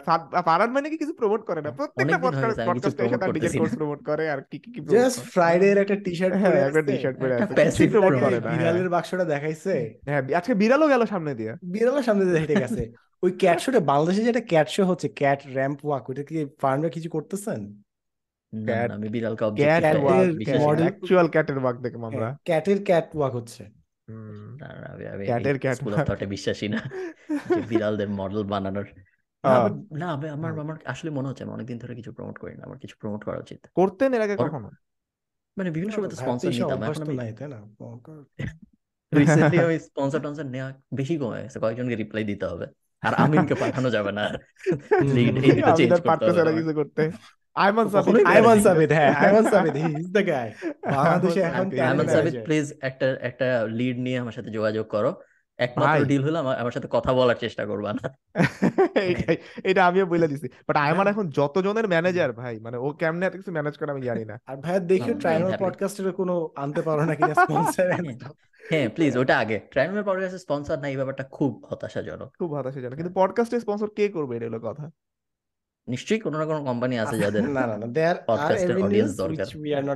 মানে 0.72 0.88
কি 0.90 0.96
কিছু 0.98 1.14
প্রমোট 1.14 1.42
করে 1.44 1.60
না? 1.62 1.70
প্রত্যেকটা 1.70 2.16
অনেকদিন 2.16 2.34
হয়ে 2.34 2.48
গেছে 2.48 2.62
আমি 2.62 2.80
কিছু 2.80 2.90
পডকাস্টে 2.90 3.02
এসে 3.04 3.16
তার 3.18 3.32
নিজের 3.32 3.52
কোর্স 3.60 3.74
প্রমোট 3.76 4.00
করে 4.04 4.30
আর 4.30 4.40
কি 4.50 4.58
কি 4.58 4.70
কি 4.72 4.80
জাস্ট 4.80 5.20
ফ্রাইডে 5.20 5.68
একটা 5.80 5.96
হ্যাঁ 6.36 6.50
পরে 6.50 6.60
একটা 6.60 6.82
টি-শার্ট 6.82 7.16
পরে 7.18 7.34
আছে 7.34 7.54
passive 7.54 7.90
প্রমোট 7.90 8.12
করে 8.20 8.36
না 8.40 8.48
হ্যাঁ। 8.48 8.58
বিড়ালের 8.58 8.88
বাক্সটা 8.88 9.24
দেখাইছে? 9.24 9.98
হ্যাঁ 10.04 10.22
আজকে 10.36 10.54
বিড়ালও 10.54 10.88
গেল 10.88 11.06
সামনে 11.06 11.34
দিয়ে। 11.34 11.52
বিড়ালের 11.62 12.02
সামনে 12.02 12.24
দিয়ে 12.24 12.38
হেঁটে 12.38 12.54
গেছে। 12.54 12.92
ওই 13.22 13.32
ক্যাট 13.32 13.58
শোটা 13.60 13.80
বাংলাদেশে 13.80 14.22
যে 14.22 14.28
একটা 14.28 14.40
ক্যাট 14.40 14.68
শো 14.68 14.84
হচ্ছে 14.84 15.08
ক্যাট 15.08 15.40
র্যাম্প 15.54 15.78
ওয়াক 15.84 16.10
ওটা 16.10 16.22
কি 16.22 16.46
ফার্মরা 16.60 16.88
কিছু 16.88 17.08
করতেছেন? 17.10 17.60
না, 18.54 18.94
আমি 18.94 19.08
বিড়ালকে 19.08 19.44
ক্যাট 19.54 19.84
অ্যাকচুয়াল 20.80 21.28
ক্যাটের 21.28 21.58
ওয়াক 21.58 21.76
দেখলাম 21.76 22.04
আমরা। 22.04 22.36
ক্যাটের 22.44 22.84
ক্যাট 22.84 23.16
ওয়াক 23.16 23.34
হচ্ছে। 23.34 23.64
Cat-এর 25.26 25.56
cat 25.56 25.74
স্কুল 25.74 25.94
অফ 25.94 26.24
বিশ্বাসী 26.24 26.68
না 26.68 26.78
বিড়ালদের 27.68 28.08
মডেল 28.08 28.42
বানানোর। 28.42 28.86
না, 29.44 29.50
আমার- 29.50 30.04
আমি- 30.04 30.32
আমার 30.32 30.60
আমার 30.60 30.76
আসলে 30.84 31.10
মনে 31.10 31.28
হচ্ছে 31.28 31.44
আমি 31.44 31.52
অনেকদিন 31.52 31.78
ধরে 31.78 31.94
কিছু 31.94 32.12
প্রমোট 32.12 32.38
করি 32.38 32.56
না 32.56 32.64
আমার 32.64 32.78
কিছু 32.78 32.96
প্রমোট 33.00 33.24
করা 33.24 33.38
উচিত। 33.38 33.66
করতেন 33.74 34.14
এর 34.14 34.20
আগে 34.20 34.36
কখনো? 34.36 34.70
মানে 35.58 35.70
বিভিন্ন 35.70 35.94
সময় 35.94 36.08
তো 36.08 36.16
স্পন্সর 36.16 36.48
নিতাম 36.48 36.82
এখন 36.82 37.02
আমি 37.02 37.16
না? 37.16 37.64
রিসেন্টলি 39.18 39.60
আমি 39.60 39.78
স্পন্সর 39.78 40.20
টন্সর 40.20 40.46
নেওয়া 40.46 40.72
বেশি 40.94 41.18
কমে 41.18 41.42
গেছে 41.42 41.60
কয়েকজনকে 41.60 41.96
রিপ্লাই 41.96 42.24
দিতে 42.24 42.46
হবে 42.46 42.66
আর 43.00 43.14
আমিনকে 43.14 43.54
পাঠানো 43.54 43.90
যাবে 43.90 44.12
না। 44.12 44.30
লিড 45.02 45.44
এই 45.44 45.50
দুটো 45.50 45.76
চেঞ্জ 45.76 46.00
করতে 46.00 47.02
হবে 47.02 47.10
আইমান 47.54 47.88
সাবিত 47.88 48.26
আইমান 48.26 48.54
নাই। 48.54 48.64
সাবিদ 48.64 48.92
হ্যাঁ 48.92 49.14
Aiman 49.14 49.44
Sabid 49.50 49.76
he 49.76 50.00
is 50.00 50.12
the 50.12 50.26
guy 50.26 50.52
বাংলাদেশে 50.96 51.40
এখন 51.40 51.70
talent 51.70 52.08
সাবিদ 52.08 52.44
প্লিজ 52.44 52.72
একটা 52.82 53.18
একটা 53.20 53.66
লিড 53.70 53.98
নিয়ে 53.98 54.18
আমার 54.18 54.32
সাথে 54.32 54.50
যোগাযোগ 54.50 54.86
করো। 54.86 55.14
একমাত্র 55.58 56.04
ডিল 56.04 56.24
হলো 56.24 56.38
আমার 56.38 56.70
সাথে 56.70 56.88
কথা 56.90 57.12
বলার 57.12 57.36
চেষ্টা 57.40 57.66
করবা 57.66 57.92
না। 57.92 58.14
এটা 59.64 59.86
আমিও 59.86 60.06
বলে 60.06 60.28
দিছি। 60.28 60.48
বাট 60.68 60.76
আইমান 60.76 60.98
হ্যাঁ। 60.98 61.10
এখন 61.10 61.28
যতজনের 61.28 61.88
ম্যানেজার 61.88 62.32
ভাই 62.32 62.60
মানে 62.60 62.76
ও 62.76 62.90
কেমনে 62.90 63.26
এত 63.26 63.36
কিছু 63.36 63.52
ম্যানেজ 63.52 63.76
করে 63.76 63.90
আমি 63.90 64.02
জানি 64.02 64.24
না। 64.24 64.38
আর 64.46 64.56
ভাইয়া 64.56 64.78
দেখিও 64.78 65.14
I'm 65.14 65.20
ট্রাইনোর 65.20 65.52
পডকাস্টের 65.58 66.12
কোনো 66.12 66.48
আনতে 66.56 66.82
পারো 66.82 67.04
না 67.04 67.14
কিনা 67.14 67.34
স্পন্সর 67.34 67.90
হ্যাঁ 68.70 68.88
প্লিজ 68.88 69.16
ওটা 69.16 69.38
আগে। 69.38 69.60
ট্রাইনোমের 69.70 70.04
পডকাস্টের 70.04 70.38
স্পন্সর 70.38 70.78
না 70.78 70.88
এই 70.88 70.96
ব্যাপারটা 70.96 71.24
খুব 71.24 71.66
হতাশাজনক। 71.70 72.28
খুব 72.38 72.54
হতাশাজনক। 72.54 72.94
কিন্তু 72.94 73.12
পডকাস্টের 73.14 73.60
স্পন্সর 73.60 73.88
কে 73.96 74.08
করবে 74.08 74.36
এটা 74.36 74.46
হলো 74.46 74.60
কথা। 74.60 74.90
নিশ্চয়ই 75.88 76.20
কোনো 76.20 76.36
না 76.40 76.44
কোনো 76.44 76.60
কোম্পানি 76.64 76.94
আছে 76.98 77.16
যাদের 77.22 77.42
না 77.48 77.62
না 77.62 77.74
না 77.74 77.86
দেয়ার 77.88 78.16
দরকার। 79.20 79.46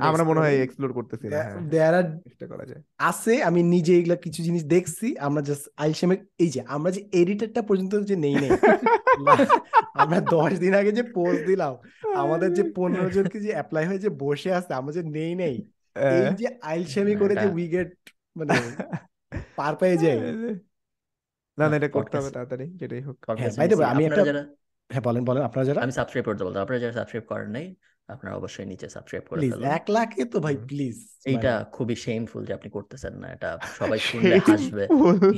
আমরা 0.09 0.23
মনে 0.29 0.39
হয় 0.39 0.55
এক্সপ্লোর 0.57 0.91
করতেছি 0.97 1.25
না 1.25 1.37
হ্যাঁ 1.37 1.53
দেয়ার 1.71 1.93
আর 1.95 2.05
চেষ্টা 2.25 2.45
করা 2.51 2.63
যায় 2.65 2.81
আছে 3.09 3.33
আমি 3.43 3.61
নিজে 3.73 3.93
এগুলা 3.95 4.17
কিছু 4.25 4.39
জিনিস 4.47 4.63
দেখছি 4.67 5.07
আমরা 5.19 5.41
জাস্ট 5.41 5.65
আইলশেমে 5.77 6.15
এই 6.43 6.49
যে 6.49 6.61
আমরা 6.75 6.89
যে 6.91 7.01
এডিটরটা 7.13 7.61
পর্যন্ত 7.63 7.93
যে 8.03 8.15
নেই 8.17 8.35
নেই 8.35 8.51
আমরা 10.01 10.19
দশ 10.35 10.51
দিন 10.63 10.73
আগে 10.75 10.91
যে 10.91 11.03
পোস্ট 11.15 11.41
দিলাম 11.47 11.73
আমাদের 12.17 12.49
যে 12.57 12.63
পনেরো 12.77 13.09
জনকে 13.15 13.37
যে 13.39 13.51
অ্যাপ্লাই 13.55 13.85
হয়ে 13.85 14.03
যে 14.05 14.09
বসে 14.23 14.49
আছে 14.53 14.71
আমরা 14.73 14.91
যে 14.93 15.03
নেই 15.17 15.33
নেই 15.35 15.55
এই 16.07 16.17
হ্যাঁ। 16.17 16.35
যে 16.39 16.47
আইলশেমি 16.63 17.13
করে 17.21 17.33
যে 17.35 17.47
উইগেট 17.55 17.89
মানে 18.35 18.53
পার 19.57 19.73
পেয়ে 19.79 19.97
যাই 19.97 20.17
না 21.57 21.65
না 21.67 21.75
এটা 21.75 21.89
করতে 21.89 22.15
হবে 22.17 22.29
তাড়াতাড়ি 22.35 22.65
যেটাই 22.75 23.01
হোক 23.01 23.15
নিচ্ছি। 23.35 23.59
আমি 23.85 24.03
আপনারা 24.05 24.15
একটা- 24.15 24.27
যারা 24.29 24.43
হ্যাঁ 24.89 25.03
বলেন 25.07 25.23
বলেন 25.23 25.43
আপনারা 25.43 25.65
যারা 25.65 25.79
আমি 25.81 25.93
সাবস্ক্রাইব 25.93 26.25
করতে 26.25 26.43
বলতাম। 26.43 26.61
আপনারা 26.61 26.79
যারা 26.79 26.93
সাবস্ক্রাইব 26.93 27.25
করেন 27.25 27.49
নাই 27.49 27.67
আপনারা 28.09 28.33
অবশ্যই 28.35 28.67
নিচে 28.71 28.87
সাবস্ক্রাইব 28.89 29.23
করে 29.23 29.39
প্লিজ 29.39 29.53
এক 29.71 29.85
লাখে 29.89 30.21
তো 30.25 30.37
ভাই 30.39 30.55
প্লিজ 30.65 30.97
এইটা 31.25 31.51
খুবই 31.75 31.95
শেমফুল 32.05 32.41
যে 32.45 32.53
আপনি 32.53 32.69
করতেছেন 32.69 33.13
না 33.21 33.27
এটা 33.35 33.49
সবাই 33.79 33.99
শুনলে 34.07 34.35
হাসবে 34.47 34.83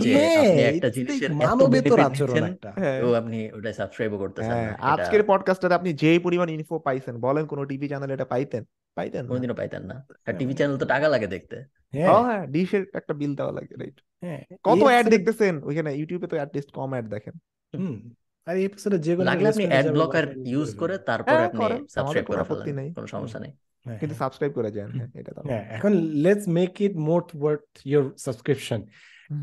যে 0.03 0.11
হ্যাঁ, 0.15 0.37
আপনি 0.41 0.61
একটা 0.71 0.89
জিনিসের 0.89 1.31
এত 1.33 1.37
মানবেতর 1.39 1.99
আচরণ 1.99 2.11
দিচ্ছেন, 2.11 2.43
একটা। 2.45 2.69
হ্যাঁ। 2.77 2.99
তো 3.01 3.07
আপনি 3.15 3.39
ওটা 3.53 3.69
সাবস্ক্রাইবও 3.73 4.17
করতেছেন 4.17 4.51
হ্যাঁ 4.51 4.65
না 4.65 4.73
এটা 4.73 4.87
আজকের 4.93 5.21
পডকাস্টটাতে 5.23 5.75
আপনি 5.75 5.89
যেই 5.93 6.19
পরিমাণ 6.19 6.47
ইনফো 6.49 6.75
পাইছেন 6.79 7.15
বলেন 7.17 7.43
কোন 7.45 7.59
টিভি 7.65 7.85
চ্যানেলে 7.87 8.13
এটা 8.13 8.27
পাইতেন? 8.33 8.63
পাইতেন 8.97 9.21
না। 9.23 9.29
কোনোদিনও 9.29 9.55
পাইতেন 9.55 9.83
না। 9.85 9.95
আর 10.27 10.33
টিভি 10.39 10.53
চ্যানেল 10.53 10.75
তো 10.77 10.85
টাকা 10.85 11.07
লাগে 11.07 11.27
দেখতে। 11.27 11.57
হ্যাঁ। 11.93 12.09
হ্যাঁ 12.23 12.43
ডিশের 12.47 12.83
একটা 12.93 13.13
বিল 13.13 13.33
দেওয়া 13.35 13.53
লাগে 13.57 13.73
রাইট 13.75 13.97
হ্যাঁ। 14.23 14.41
কত 14.63 14.81
অ্যাড 14.85 15.05
দেখতেছেন? 15.09 15.53
ওইখানে 15.63 15.89
ইউটিউবে 15.95 16.27
তো 16.27 16.35
অ্যাটলিস্ট 16.35 16.69
কম 16.71 16.89
অ্যাড 16.91 17.05
দেখেন। 17.09 17.35
হুম। 17.73 17.97
আর 18.47 18.55
এই 18.57 18.65
এপিসোডে 18.65 18.97
যে 18.97 19.11
কোনো 19.15 19.27
লাগলে 19.29 19.47
আপনি 19.49 19.65
অ্যাড 19.65 19.85
ব্লকার 19.91 20.25
ইউজ 20.45 20.69
করে 20.71 20.77
করে 20.81 20.95
তারপর 20.99 21.31
হ্যাঁ, 21.31 21.47
আপনি 21.47 21.63
আমাদের 21.63 21.79
সাবস্ক্রাইব 21.89 22.25
কোনো 22.25 22.37
করে 22.37 22.41
আপত্তি 22.45 22.71
ফেলেন 22.71 22.93
কোনো 22.93 23.07
সমস্যা 23.07 23.39
নেই। 23.39 23.51
হ্যাঁ, 23.85 23.97
কিন্তু 23.99 24.13
হ্যাঁ। 24.13 24.21
সাবস্ক্রাইব 24.23 24.51
করে 24.53 24.69
যান 24.71 24.89
হ্যাঁ 24.91 25.09
এটা 25.15 25.31
তো 25.35 25.41
হ্যাঁ 25.41 25.63
এখন 25.69 25.91
let's 26.23 26.45
make 26.49 26.73
it 26.81 26.93
more 26.99 27.21
worth 27.33 27.65
your 27.85 28.05
subscription 28.17 28.81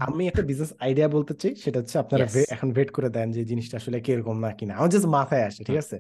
আমি 0.01 0.23
একটা 0.27 0.43
বিজনেস 0.43 0.71
আইডিয়া 0.79 1.09
বলতে 1.09 1.35
চাই 1.35 1.53
সেটা 1.55 1.79
হচ্ছে 1.79 1.97
আপনারা 1.99 2.25
এখন 2.49 2.69
ওয়েট 2.73 2.91
করে 2.91 3.09
দেন 3.09 3.29
যে 3.33 3.43
জিনিসটা 3.45 3.77
আসলে 3.77 3.97
কীরকম 4.01 4.37
না 4.39 4.51
কিনা। 4.53 4.73
আমার 4.75 4.91
জাস্ট 4.91 5.09
মাথায় 5.09 5.45
আসে 5.45 5.61
ঠিক 5.65 5.77
আছে। 5.77 5.97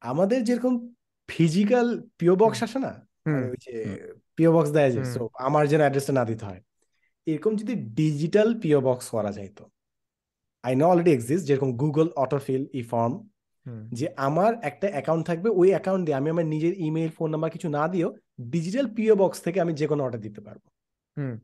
আমাদের 0.00 0.44
যেরকম 0.44 0.74
ফিজিক্যাল 1.28 1.86
পিও 2.18 2.34
বক্স 2.36 2.58
আসে 2.62 2.78
না? 2.78 2.92
হুম। 3.26 3.42
ওই 3.50 3.56
যে 3.60 3.74
পিও 4.36 4.50
বক্স 4.52 4.70
দেয় 4.70 4.90
যে 4.90 5.00
সো 5.04 5.22
আমার 5.38 5.62
যেন 5.66 5.80
অ্যাড্রেসটা 5.80 6.12
না 6.12 6.24
দিতে 6.24 6.44
হয়। 6.44 6.60
এরকম 7.26 7.52
যদি 7.56 7.74
ডিজিটাল 7.94 8.48
পিও 8.60 8.80
বক্স 8.80 9.06
করা 9.08 9.32
যাইতো 9.32 9.64
আই 10.68 10.76
নো 10.76 10.86
অলরেডি 10.88 11.12
এক্সিস্ট 11.12 11.46
যেরকম 11.46 11.76
গুগল 11.76 12.08
অটোফিল 12.16 12.66
ই 12.74 12.82
ফর্ম 12.82 13.28
যে 13.92 14.08
আমার 14.16 14.54
একটা 14.62 14.88
অ্যাকাউন্ট 14.88 15.26
থাকবে 15.26 15.48
ওই 15.50 15.68
অ্যাকাউন্ট 15.68 16.04
দিয়ে 16.06 16.16
আমি 16.16 16.30
আমার 16.30 16.46
নিজের 16.46 16.74
ইমেল 16.80 17.10
ফোন 17.10 17.30
নাম্বার 17.30 17.50
কিছু 17.50 17.68
না 17.68 17.88
দিয়েও 17.88 18.16
ডিজিটাল 18.40 18.94
পিও 18.94 19.16
বক্স 19.16 19.40
থেকে 19.40 19.60
আমি 19.60 19.72
যে 19.72 19.86
কোনো 19.86 20.02
অর্ডার 20.02 20.20
দিতে 20.20 20.40
পারব। 20.40 20.60
হুম। 21.16 21.34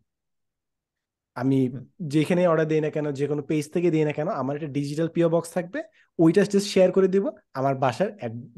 আমি 1.34 1.58
যেখানে 2.00 2.46
অর্ডার 2.46 2.68
দিই 2.68 2.80
না 2.80 2.90
কেন 2.90 3.12
যে 3.12 3.26
কোনো 3.26 3.42
পেজ 3.42 3.72
থেকে 3.72 3.90
দিই 3.90 4.04
না 4.04 4.12
কেন 4.12 4.28
আমার 4.28 4.56
একটা 4.56 4.68
ডিজিটাল 4.68 5.08
পিও 5.08 5.28
বক্স 5.28 5.50
থাকবে 5.50 5.82
ওইটা 6.18 6.42
জাস্ট 6.44 6.68
শেয়ার 6.68 6.92
করে 6.92 7.08
দিব 7.08 7.30
আমার 7.54 7.74
বাসার 7.74 8.08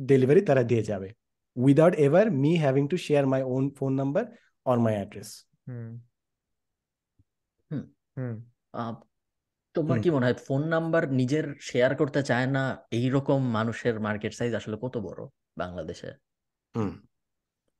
ডেলিভারি 0.01 0.41
তারা 0.41 0.63
দিয়ে 0.63 0.83
যাবে। 0.83 1.09
Without 1.57 1.95
ever 1.95 2.31
me 2.31 2.57
having 2.57 2.89
to 2.89 2.97
share 2.97 3.27
my 3.27 3.43
own 3.43 3.71
phone 3.71 3.93
number 3.95 4.25
or 4.65 4.79
my 4.79 4.95
address 4.95 5.31
hmm. 5.69 5.91
Hmm. 7.71 7.85
Hmm. 8.19 8.35
Ah, 8.73 8.95
তোমার 9.77 10.01
কি 10.01 10.11
মনে 10.11 10.27
হয় 10.27 10.35
ফোন 10.35 10.69
নাম্বার 10.69 11.13
নিজের 11.13 11.55
শেয়ার 11.61 11.97
করতে 11.97 12.23
চায় 12.23 12.47
না 12.47 12.77
এইরকম 12.91 13.47
মানুষের 13.47 14.01
মার্কেট 14.01 14.35
সাইজ 14.35 14.55
আসলে 14.55 14.77
কত 14.83 14.99
বড় 14.99 15.29
বাংলাদেশে? 15.57 16.13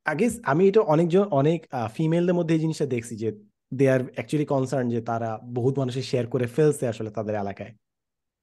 আগে 0.05 0.29
আমি 0.43 0.67
এটা 0.67 0.81
অনেকজন 0.81 1.23
অনেক 1.23 1.67
ফিমেলদের 1.93 2.35
মধ্যে 2.35 2.55
এই 2.55 2.61
জিনিসটা 2.61 2.85
দেখছি 2.85 3.17
যে 3.17 3.33
দে 3.73 3.89
আর 3.89 3.99
অ্যাকচুয়ালি 4.13 4.45
কনসার্ন 4.45 4.89
যে 4.89 5.01
তারা 5.01 5.39
বহুত 5.43 5.79
মানুষের 5.79 6.03
শেয়ার 6.03 6.27
করে 6.27 6.47
ফেলছে 6.47 6.87
আসলে 6.87 7.11
তাদের 7.11 7.35
এলাকায়। 7.35 7.73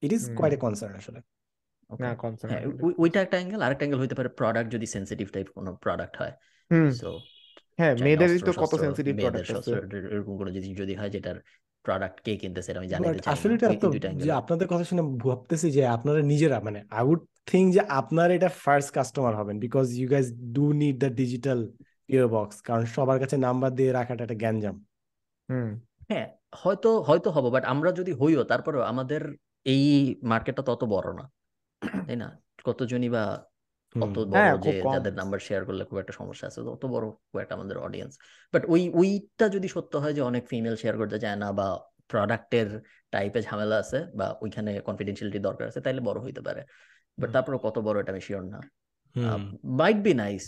It 0.02 0.12
is. 0.12 0.36
Quite 0.36 0.54
a 0.54 0.56
concern 0.56 0.94
আসলে। 0.94 1.20
না 2.00 2.14
কনসার্ন 2.14 2.54
হ্যাঁ 2.54 2.66
ওই- 2.66 2.94
ওইটা 2.98 3.22
একটা 3.22 3.36
অ্যাঙ্গেল 3.36 3.62
আরেকটা 3.62 3.78
অ্যাঙ্গেল 3.78 4.00
হইতে 4.00 4.14
পারে 4.14 4.28
প্রোডাক্ট 4.28 4.70
যদি 4.70 4.86
সেন্সিটিভ 4.86 5.30
টাইপ 5.30 5.46
কোনো 5.54 5.76
প্রোডাক্ট 5.76 6.16
হয়। 6.16 6.32
হুম। 6.72 6.90
সো 6.90 7.18
হ্যাঁ 7.78 7.96
মেয়েদেরই 8.00 8.38
তো 8.38 8.52
কত 8.52 8.80
সেন্সিটিভ 8.80 9.20
প্রোডাক্ট 9.20 9.54
আছে। 9.54 9.72
এরকম 9.96 10.36
কোনো 10.36 10.50
জিনিস 10.50 10.78
যদি 10.78 10.94
হয় 10.94 11.10
যেটার 11.10 11.36
প্রোডাক্ট 11.84 12.20
কে 12.20 12.36
কিনতেছে 12.36 12.70
এটা 12.70 12.80
আমি 12.80 12.88
জানাতে 12.88 13.18
চাই 13.18 13.32
আসলে 13.32 13.54
এটা 13.54 13.68
তো 13.80 13.88
যে 14.16 14.32
আপনাদের 14.32 14.66
কথা 14.68 14.84
শুনে 14.84 15.02
ভাবতেছি 15.02 15.70
যে 15.70 15.86
আপনারা 15.86 16.20
নিজেরা 16.22 16.60
মানে 16.60 16.80
আই 16.90 17.04
উড 17.04 17.20
থিঙ্ক 17.46 17.74
যে 17.74 17.80
আপনারা 17.80 18.34
এটা 18.34 18.48
ফার্স্ট 18.48 18.90
কাস্টমার 18.94 19.36
হবেন 19.36 19.56
because 19.58 19.86
you 19.98 20.08
guys 20.08 20.28
do 20.52 20.72
need 20.72 20.96
the 20.98 21.10
digital 21.14 21.58
PO 22.06 22.28
box 22.28 22.56
কারণ 22.60 22.84
সবার 22.84 23.18
কাছে 23.18 23.36
নাম্বার 23.36 23.70
দিয়ে 23.74 23.92
রাখাটা 23.92 24.22
একটা 24.24 24.34
গ্যাঞ্জাম। 24.34 24.76
হুম। 25.50 25.70
হ্যাঁ 26.10 26.26
হয়তো 26.54 27.00
হয়তো 27.00 27.30
হব 27.30 27.44
বাট 27.50 27.64
আমরা 27.64 27.92
যদি 27.92 28.12
হইও 28.12 28.42
তারপরেও 28.44 28.82
আমাদের 28.82 29.22
এই 29.66 29.84
মার্কেটটা 30.22 30.62
তত 30.62 30.84
বড় 30.84 31.08
না। 31.12 31.24
তাই 32.06 32.16
না? 32.16 32.28
কতজনই 32.64 33.08
বা 33.08 33.24
অত 33.94 34.16
বড় 34.24 34.34
হ্যাঁ, 34.34 34.52
যে 34.64 34.72
খুব 34.74 34.92
যাদের 34.94 35.14
নাম্বার 35.14 35.40
শেয়ার 35.40 35.62
করলে 35.64 35.82
খুব 35.84 35.98
একটা 35.98 36.12
সমস্যা 36.12 36.44
আছে 36.46 36.58
অত 36.68 36.84
বড় 36.86 37.06
খুব 37.28 37.38
একটা 37.40 37.54
আমাদের 37.54 37.76
অডিয়েন্স 37.78 38.12
বাট 38.54 38.62
ওই 38.68 38.82
ওইটা 38.94 39.46
যদি 39.48 39.68
সত্য 39.68 39.92
হয় 39.96 40.12
যে 40.12 40.22
অনেক 40.22 40.42
ফিমেল 40.46 40.74
শেয়ার 40.76 40.96
করতে 40.96 41.18
চায় 41.18 41.36
না 41.36 41.48
বা 41.52 41.66
প্রোডাক্টের 42.08 42.68
টাইপে 43.10 43.40
ঝামেলা 43.42 43.76
আছে 43.76 43.98
বা 44.14 44.26
ওইখানে 44.40 44.70
কনফিডেন্সিয়ালিটি 44.80 45.38
দরকার 45.38 45.64
আছে 45.68 45.80
তাইলে 45.80 46.00
বড় 46.00 46.18
হইতে 46.20 46.40
পারে। 46.40 46.62
বাট 47.18 47.30
তারপরে 47.32 47.56
কত 47.58 47.76
বড় 47.78 47.96
এটা 48.00 48.10
আমি 48.12 48.20
শিওর 48.20 48.44
না। 48.44 48.58
মাইট 49.78 49.98
বি 50.02 50.12
নাইস 50.14 50.44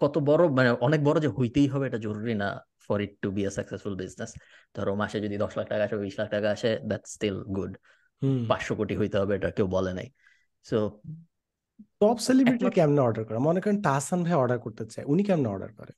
কত 0.00 0.18
বড় 0.18 0.42
মানে 0.48 0.70
অনেক 0.70 1.00
বড় 1.04 1.16
যে 1.20 1.28
হইতেই 1.28 1.66
হবে 1.66 1.84
এটা 1.86 1.98
জরুরি 1.98 2.34
না 2.34 2.48
for 2.86 2.98
it 3.00 3.12
to 3.22 3.28
be 3.30 3.42
a 3.46 3.50
successful 3.50 3.94
business 3.94 4.30
ধরো 4.74 4.92
মাসে 4.94 5.20
যদি 5.20 5.36
দশ 5.38 5.56
লাখ 5.56 5.66
টাকা 5.68 5.82
আসে 5.84 5.96
বিশ 5.96 6.14
লাখ 6.18 6.28
টাকা 6.30 6.48
আসে 6.50 6.70
দ্যাট 6.88 7.02
স্টিল 7.06 7.36
গুড 7.48 7.72
পাঁচশো 8.48 8.72
কোটি 8.74 8.94
হইতে 8.96 9.16
হবে 9.18 9.32
এটা 9.34 9.50
কেউ 9.50 9.66
বলে 9.66 9.92
নাই। 9.92 10.08
সো 10.66 10.76
টপ 12.00 12.16
সেলিব্রিটি 12.18 12.70
কেমনে 12.70 13.00
অর্ডার 13.00 13.24
করে? 13.24 13.38
মনে 13.38 13.60
করেন 13.60 13.82
তাহসান 13.82 14.24
ভাই 14.24 14.32
অর্ডার 14.32 14.58
করতে 14.58 14.86
চায় 14.86 15.06
উনি 15.06 15.24
কেমনে 15.24 15.48
অর্ডার 15.48 15.72
করে? 15.72 15.92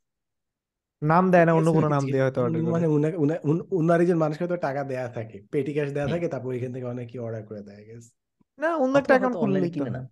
নাম 1.03 1.31
দেয় 1.31 1.45
না 1.45 1.53
অন্য 1.55 1.73
কোনো 1.73 1.89
নাম 1.89 2.05
দিয়ে 2.07 2.23
হয়তো 2.23 2.43
অর্ডার 2.43 2.63
মানে 2.63 2.87
করে 2.87 2.87
উনা- 2.87 3.19
উনা- 3.19 3.41
উন- 3.45 3.67
উনার 3.71 4.01
একজন 4.01 4.17
মানুষকে 4.17 4.47
তো 4.47 4.57
টাকা 4.57 4.85
দেয়া 4.85 5.09
থাকে 5.09 5.43
পেটি 5.51 5.73
ক্যাশ 5.73 5.93
দেয়া 5.93 6.09
থাকে 6.09 6.29
তারপর 6.29 6.49
ওইখান 6.49 6.73
থেকে 6.73 6.87
অনেকে 6.87 7.19
অর্ডার 7.19 7.47
করে 7.47 7.63
দেয় 7.63 7.85
গেস 7.87 8.13
না 8.59 8.77
অন্য 8.77 8.99
একটা 8.99 9.15
অ্যাকাউন্ট 9.15 9.75
কিনে 9.75 9.91
না। 9.91 10.09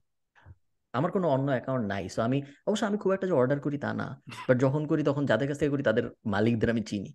আমার 0.93 1.10
কোনো 1.10 1.28
অন্য 1.28 1.51
অ্যাকাউন্ট 1.51 1.86
নাই 1.86 2.09
সো 2.09 2.22
আমি 2.22 2.43
অবশ্য 2.66 2.84
আমি 2.84 2.98
খুব 2.98 3.12
একটা 3.12 3.26
যে 3.26 3.32
অর্ডার 3.32 3.60
করি 3.60 3.78
তা 3.78 3.94
না 3.94 4.22
বাট 4.48 4.59
যখন 4.59 4.86
করি 4.86 5.02
তখন 5.02 5.26
যাদের 5.26 5.48
কাছ 5.48 5.59
থেকে 5.59 5.70
করি 5.70 5.82
তাদের 5.82 6.10
মালিকদের 6.26 6.70
আমি 6.70 6.82
চিনি। 6.82 7.14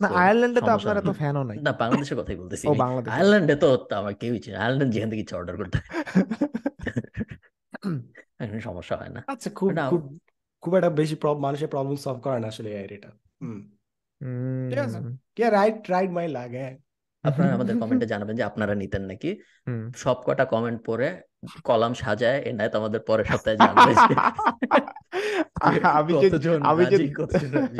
না 0.00 0.08
আয়ারল্যান্ডে 0.08 0.60
তো 0.60 0.66
সমস্যা 0.66 0.90
আপনার 0.90 1.08
এত 1.08 1.16
ফ্যানও 1.16 1.42
নাই। 1.42 1.58
না 1.58 1.72
বাংলাদেশের 1.72 2.16
কথাই 2.18 2.36
বলতেছি 2.36 2.68
ও 2.68 2.74
বাংলাদেশ 2.74 3.14
আয়ারল্যান্ডে 3.14 3.56
তো 3.56 3.76
তো 3.76 3.96
আমার 3.96 4.14
কেউই 4.14 4.40
চিনি। 4.40 4.56
আয়ারল্যান্ড 4.56 4.94
যেখান 4.94 5.10
থেকে 5.10 5.22
ইচ্ছা 5.22 5.36
অর্ডার 5.36 5.56
করতে। 5.56 5.78
এখানে 8.40 8.60
সমস্যা 8.60 8.96
হয় 8.96 9.08
না 9.08 9.20
আচ্ছা 9.26 9.48
খুব 9.50 9.70
খুব 10.62 10.74
একটা 10.74 10.90
বেশি 10.90 11.14
মানুষের 11.38 11.68
প্রবলেম 11.68 11.96
সলভ 11.96 12.18
করে 12.22 12.38
না 12.40 12.48
আসলে 12.48 12.70
এআই 12.70 12.86
এটা 12.94 13.10
হুম 13.42 13.60
ঠিক 14.70 14.78
আছে। 14.78 14.98
কে 15.34 15.50
রাইট 15.50 15.76
রাইট 15.90 16.10
মাই 16.10 16.28
লাগে 16.28 16.66
আপনারা 17.24 17.52
আমাদের 17.54 17.74
কমেন্টে 17.82 18.06
জানাবেন 18.06 18.36
যে 18.36 18.42
আপনারা 18.42 18.74
নিতেন 18.74 19.02
নাকি। 19.02 19.30
সব 19.96 20.16
কটা 20.24 20.44
কমেন্ট 20.44 20.78
পরে 20.84 21.08
কলাম 21.64 21.92
সাজায় 21.94 22.38
এনায়েত 22.40 22.74
আমাদের 22.76 23.00
পরের 23.00 23.24
সপ্তাহে 23.24 23.56
জানবে 23.56 23.92
আমি 25.60 25.78
আমি। 25.90 27.78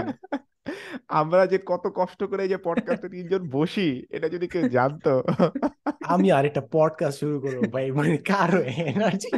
আমরা 1.08 1.46
যে 1.46 1.58
কত 1.66 1.84
কষ্ট 1.94 2.24
করে 2.24 2.48
যে 2.48 2.56
পডকাস্টে 2.56 3.08
তিনজন 3.08 3.42
বসি 3.48 4.06
এটা 4.10 4.28
যদি 4.28 4.46
কেউ 4.48 4.68
জানতো 4.68 5.12
আমি 6.04 6.32
আর 6.32 6.44
একটা 6.44 6.62
পডকাস্ট 6.72 7.20
শুরু 7.20 7.40
করব 7.40 7.60
ভাই 7.72 7.86
মানে 7.90 8.16
কারও 8.16 8.60
এনার্জি 8.86 9.30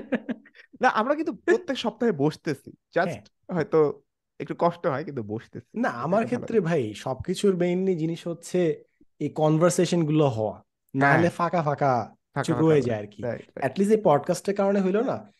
না 0.81 0.89
আমরা 0.89 1.15
কিন্তু 1.15 1.33
প্রত্যেক 1.33 1.79
সপ্তাহে 1.79 2.13
বসতেছি। 2.13 2.73
জাস্ট 2.95 3.53
হয়তো 3.53 4.03
একটু 4.41 4.55
কষ্ট 4.59 4.87
হয় 4.87 5.05
কিন্তু 5.05 5.23
বসতেছি। 5.23 5.79
না 5.79 5.89
আমার 5.89 6.25
ক্ষেত্রে 6.25 6.61
ভাই 6.61 6.95
সবকিছুর 6.95 7.57
মেইনলি 7.57 7.97
জিনিস 7.97 8.27
হচ্ছে 8.27 8.85
এই 9.19 9.29
কনভারসেশনগুলো 9.29 10.29
হওয়া। 10.29 10.65
না 10.95 11.07
হ্যাঁ। 11.07 11.19
হলে 11.19 11.31
ফাঁকা 11.31 11.63
ফাঁকা 11.63 12.15
ফাঁকা 12.35 12.43
চুপ 12.43 12.57
রয়ে 12.57 12.83
যায় 12.83 13.01
আর 13.01 13.07
কি 13.07 13.23
অ্যাটলিস্ট 13.55 13.95
এই 13.95 14.01
পডকাস্টের 14.05 14.55
কারণে 14.55 14.81
হইল 14.81 15.01
না। 15.01 15.33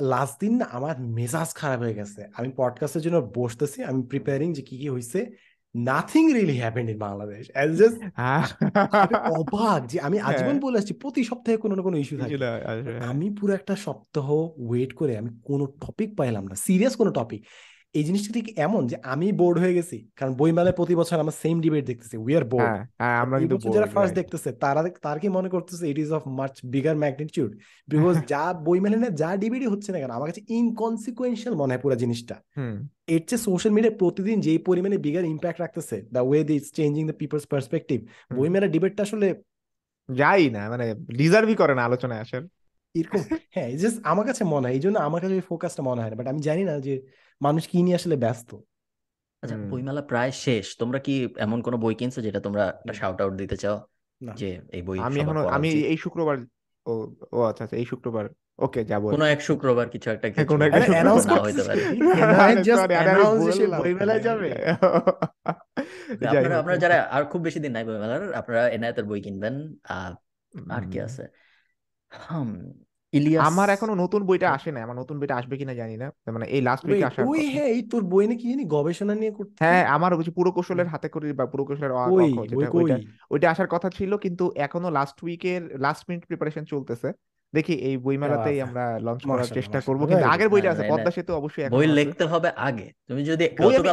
লাস্ট 0.00 0.40
দিন 0.40 0.56
না 0.56 0.64
আমার 0.64 1.00
মেজাজ 1.00 1.54
খারাপ 1.54 1.80
হয়ে 1.80 1.94
গেছে। 1.94 2.28
আমি 2.34 2.52
পডকাস্টের 2.56 3.02
জন্য 3.02 3.32
বসতেছি 3.34 3.82
আমি 3.82 4.02
প্রিপেয়ারিং 4.02 4.52
যে 4.52 4.62
কি 4.62 4.78
কি 4.78 4.88
হয়েছে 4.88 5.36
nothing 5.74 6.24
really 6.32 6.56
happened 6.58 6.90
in 6.90 6.98
Bangladesh 6.98 7.42
just 7.76 7.98
হ্যাঁ। 8.14 8.42
আমি 9.02 9.14
অবাক 9.30 9.86
যে 9.86 10.00
আমি 10.00 10.18
আজীবন 10.20 10.48
হ্যাঁ 10.48 10.60
বলে 10.60 10.78
আসছি 10.78 10.94
প্রতি 10.94 11.24
সপ্তাহে 11.24 11.56
কোনো 11.56 11.74
না 11.74 11.82
কোনো 11.82 11.96
ইস্যু 11.96 12.16
থাকে। 12.18 12.36
হ্যাঁ। 12.36 13.00
আমি 13.00 13.30
পুরো 13.30 13.52
একটা 13.54 13.76
সপ্তাহ 13.76 14.32
ওয়েট 14.58 14.92
করে 14.92 15.16
আমি 15.16 15.30
কোনো 15.44 15.66
টপিক 15.80 16.16
পাইলাম 16.16 16.44
না। 16.46 16.54
সিরিয়াস 16.54 16.96
কোনো 16.96 17.10
টপিক 17.10 17.40
এই 17.94 18.04
জিনিসটা 18.04 18.30
ঠিক 18.32 18.46
এমন 18.66 18.82
যে 18.86 18.96
আমি 19.12 19.26
বোর্ড 19.32 19.56
হয়ে 19.58 19.74
গেছি 19.78 19.96
কারণ 20.16 20.32
বইমেলায় 20.34 20.76
প্রতি 20.76 20.94
বছর 20.94 21.16
আমরা 21.18 21.34
সেম 21.42 21.56
ডিবেট 21.60 21.84
দেখতেছি 21.86 22.16
উই 22.16 22.32
আর 22.36 22.44
বোর্ড 22.44 22.72
আমরা 23.22 23.36
কিন্তু 23.40 23.56
যারা 23.76 23.88
ফার্স্ট 23.94 24.14
দেখতেছে 24.14 24.50
তারা 24.64 24.80
তার 25.02 25.16
কি 25.18 25.28
মনে 25.28 25.48
করতেছে 25.48 25.84
it 25.90 25.98
is 25.98 26.10
of 26.12 26.22
much 26.38 26.52
bigger 26.74 26.96
magnitude 26.96 27.50
because 27.88 28.14
যা 28.32 28.42
বই 28.66 28.78
মেলে 28.80 28.96
না 28.96 29.08
যা 29.22 29.30
ডিবেটই 29.36 29.68
হচ্ছে 29.74 29.90
না 29.92 29.98
কেন 29.98 30.12
আমার 30.18 30.28
কাছে 30.30 30.42
ইনকনসিকুয়েন্সিয়াল 30.58 31.54
মনে 31.54 31.72
হয় 31.72 31.82
পুরো 31.84 31.96
জিনিসটা। 31.96 32.36
এর 33.14 33.22
চেয়ে 33.28 33.42
সোশ্যাল 33.46 33.72
মিডিয়া 33.72 33.94
প্রতিদিন 33.98 34.36
যেই 34.40 34.58
পরিমাণে 34.68 34.96
বিগার 34.98 35.24
ইম্প্যাক্ট 35.24 35.58
রাখতেছে 35.60 35.96
the 36.14 36.22
way 36.28 36.40
this 36.44 36.64
changing 36.72 37.02
the 37.06 37.16
people's 37.20 37.44
perspective 37.52 37.98
hmm. 38.02 38.36
বই 38.36 38.48
মেলা 38.48 38.68
ডিবেটটা 38.68 39.02
আসলে 39.02 39.28
যাই 40.08 40.42
না 40.50 40.62
মানে 40.70 40.86
ডিজার্ভই 41.18 41.56
করে 41.60 41.74
না 41.74 41.82
আলোচনায় 41.84 42.20
আসার। 42.20 42.42
এরকম 42.94 43.20
হ্যাঁ 43.54 43.68
জাস্ট 43.82 43.98
আমার 44.04 44.24
কাছে 44.26 44.42
মনে 44.44 44.64
হয় 44.66 44.74
এই 44.76 44.82
জন্য 44.84 44.96
আমার 44.98 45.20
কাছে 45.22 45.34
ওই 45.34 45.44
ফোকাসটা 45.50 45.82
মনে 45.82 46.00
হয় 46.02 46.10
না 46.10 46.16
বাট 46.16 46.26
আমি 46.32 46.40
জানি 46.48 46.62
না 46.64 46.74
যে 46.86 46.94
মানুষ 47.40 47.62
কি 47.70 47.78
নিয়ে 47.84 47.96
আসলে 47.96 48.16
ব্যস্ত? 48.16 48.50
আচ্ছা 49.42 49.56
বইমেলা 49.70 50.02
প্রায় 50.10 50.32
শেষ। 50.44 50.66
তোমরা 50.80 50.98
কি 50.98 51.14
এমন 51.36 51.58
কোনো 51.60 51.76
বই 51.76 51.94
কিনছো 51.94 52.20
যেটা 52.26 52.40
তোমরা 52.40 52.64
একটা 52.76 52.94
শাউট 53.00 53.18
আউট 53.20 53.34
দিতে 53.42 53.56
চাও 53.56 53.76
যে 54.20 54.50
এই 54.70 54.82
বই 54.82 54.96
আমি 55.06 55.18
এখনও 55.22 55.42
আমি 55.56 55.68
এই 55.92 55.98
শুক্রবার 56.04 56.36
ও 56.86 56.92
ও 57.32 57.38
আচ্ছা 57.50 57.62
আচ্ছা 57.64 57.76
এই 57.76 57.86
শুক্রবার 57.92 58.24
ওকে 58.58 58.80
যাব। 58.84 59.04
কোনো 59.14 59.24
এক 59.26 59.40
শুক্রবার 59.48 59.86
কিছু 59.94 60.08
একটা 60.10 60.26
হ্যাঁ 60.26 60.34
কিছু 60.36 60.50
কোনো 60.50 60.62
একটা 60.64 60.80
শুক্রবার। 60.80 60.96
অ্যানাউন্স 60.96 61.24
না 61.26 61.36
হইতে 61.36 61.62
করতেছে 61.62 61.68
পারে 61.68 61.82
আরে 64.02 64.16
যাবে। 64.22 64.48
আপনারা 66.32 66.56
আপনারা 66.60 66.78
যারা 66.84 66.96
আর 67.10 67.22
খুব 67.32 67.40
বেশি 67.46 67.58
দিন 67.64 67.72
নাই 67.76 67.84
বইমেলার 67.88 68.22
আপনারা 68.40 68.62
এনায়েতের 68.76 69.06
বই 69.10 69.20
কিনবেন। 69.26 69.54
আহ, 69.88 70.12
আর 70.70 70.82
কি 70.90 70.98
আছে? 71.06 71.24
হুম 72.12 72.50
ইলিয়াস 73.14 73.44
আমার 73.48 73.68
এখনও 73.70 73.94
নতুন 74.02 74.20
বইটা 74.28 74.48
আসে 74.56 74.70
না 74.70 74.78
আমার 74.82 74.96
নতুন 75.02 75.16
বইটা 75.20 75.34
আসবে 75.40 75.54
কিনা 75.60 75.74
জানি 75.80 75.94
না। 76.02 76.06
মানে 76.34 76.46
এই 76.54 76.62
লাস্ট 76.68 76.84
উইকে 76.84 77.04
আসার 77.04 77.24
ওই 77.28 77.40
হ্যাঁ 77.48 77.68
এই 77.74 77.80
তোর 77.90 78.02
বই 78.12 78.24
নাকি 78.30 78.44
জানি 78.50 78.64
গবেষণা 78.74 79.14
নিয়ে 79.14 79.32
করতে 79.38 79.58
হ্যাঁ 79.62 79.82
আমার 79.96 80.10
কিছু 80.18 80.32
পুরকৌশলের 80.38 80.88
হাতে 80.94 81.08
করি 81.14 81.26
বা 81.32 81.44
পুরকৌশলের 81.52 81.92
অ 81.98 82.02
কই 82.08 82.30
অ, 82.32 82.42
বই 82.46 82.46
যেটা 82.50 82.66
ওইটা 82.76 82.96
ওইটা 83.30 83.46
আসার 83.50 83.68
কথা 83.74 83.88
ছিল 83.98 84.12
কিন্তু 84.24 84.44
এখনও 84.56 84.88
লাস্ট 84.90 85.16
উইকের 85.24 85.62
লাস্ট 85.78 86.02
মিনিট 86.08 86.22
প্রিপারেশন 86.30 86.64
চলতেছে। 86.72 87.08
দেখি 87.54 87.74
এই 87.88 87.94
বইমেলাতেই 88.04 88.56
আচ্ছা। 88.56 88.64
আমরা 88.66 88.84
লঞ্চ 89.06 89.22
করার 89.30 89.48
চেষ্টা 89.58 89.78
করব। 89.86 90.00
কিন্তু 90.10 90.26
আগের 90.34 90.48
বইটা 90.52 90.68
আছে 90.70 90.84
পদ্মা 90.92 91.10
সেতু 91.16 91.32
অবশ্যই 91.34 91.62
বই 91.74 91.86
লিখতে 91.98 92.24
হবে 92.32 92.48
আগে। 92.68 92.86
তুমি 93.08 93.22
যদি 93.30 93.44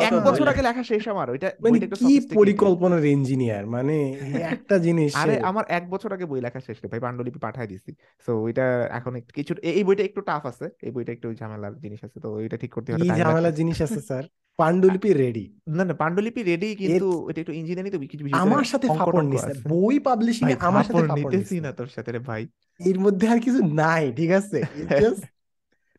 এক 0.08 0.14
বছর 0.28 0.46
আগে 0.52 0.62
লেখা 0.68 0.84
শেষ 0.84 1.04
আমার 1.14 1.28
ওইটা 1.34 1.48
মানে 1.56 1.72
বইটা 1.74 1.88
কি 2.02 2.14
পরিকল্পনার 2.40 3.04
ইঞ্জিনিয়ার 3.16 3.66
মানে 3.76 3.96
একটা 4.54 4.76
জিনিস 4.86 5.12
আরে 5.22 5.36
আমার 5.50 5.66
এক 5.78 5.84
বছর 5.94 6.10
আগে 6.16 6.26
বই 6.32 6.40
লেখা 6.42 6.60
শেষ 6.60 6.78
ভাই 6.92 7.02
পাণ্ডুলিপি 7.06 7.40
পাঠাই 7.46 7.68
দিছি। 7.68 7.92
সো 8.28 8.32
ওইটা 8.46 8.66
এখন 8.92 9.14
একটু 9.16 9.32
কিছু 9.38 9.52
এই 9.72 9.84
বইটা 9.84 10.04
একটু 10.04 10.22
টাফ 10.22 10.44
আছে 10.46 10.66
এই 10.86 10.92
বইটা 10.96 11.12
একটু 11.14 11.28
ঝামেলার 11.34 11.74
জিনিস 11.84 12.00
আছে 12.04 12.18
তো 12.24 12.28
ওইটা 12.38 12.58
ঠিক 12.58 12.72
করতে 12.76 12.90
হবে 12.92 13.06
ঝামেলার 13.22 13.56
জিনিস 13.60 13.78
আছে 13.88 14.02
স্যার? 14.10 14.26
পাণ্ডুলিপি 14.62 15.10
রেডি 15.14 15.46
না 15.76 15.84
না 15.84 15.94
পাণ্ডুলিপি 15.94 16.42
রেডি 16.44 16.70
কিন্তু 16.76 17.08
এটা 17.30 17.40
একটু 17.44 17.54
ইঞ্জিনিয়ারিং 17.54 17.92
তো 17.96 18.00
কিছু 18.04 18.24
বিষয় 18.26 18.40
আমার 18.44 18.66
সাথে 18.72 18.88
ফাপড় 19.00 19.26
নিস 19.26 19.44
বই 19.74 19.96
পাবলিশিং 20.08 20.46
এ 20.46 20.56
আমার 20.70 20.84
সাথে 20.88 21.02
ফাপড় 21.04 21.18
নিতেছি 21.20 21.56
না। 21.56 21.62
না 21.66 21.78
তোর 21.80 21.90
সাথে 21.96 22.10
রে 22.12 22.22
ভাই। 22.30 22.42
এর 22.80 22.98
মধ্যে 23.00 23.26
আর 23.28 23.40
কিছু 23.46 23.60
নাই 23.74 24.04
ঠিক 24.18 24.32
আছে? 24.40 24.58
জাস্ট 24.94 25.24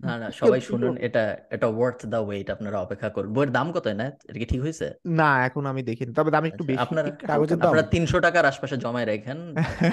না 0.02 0.14
না 0.18 0.28
সবাই 0.40 0.60
শুনুন 0.68 0.94
এটা 1.06 1.22
এটা 1.54 1.66
ওয়ার্থ 1.76 2.00
দা 2.12 2.18
ওয়েট 2.22 2.48
আপনারা 2.50 2.76
অপেক্ষা 2.80 3.08
করুন। 3.14 3.30
বইয়ের 3.36 3.50
দাম 3.56 3.66
কত 3.76 3.86
না 3.92 4.06
এটা 4.28 4.38
কি 4.40 4.46
ঠিক 4.52 4.60
হয়েছে? 4.66 4.86
না 5.20 5.30
এখন 5.48 5.62
আমি 5.66 5.82
দেখিনি। 5.88 6.10
তবে 6.18 6.30
দাম 6.30 6.44
একটু 6.44 6.62
আচ্ছা 6.62 6.70
বেশি। 6.70 6.82
আপনারা 6.84 7.08
কাগজের 7.22 7.58
দাম। 7.58 7.66
আপনারা 7.66 7.84
তিনশো 7.94 8.16
টাকার 8.26 8.44
আশপাশে 8.50 8.76
জমায় 8.84 9.06
রাখেন 9.06 9.38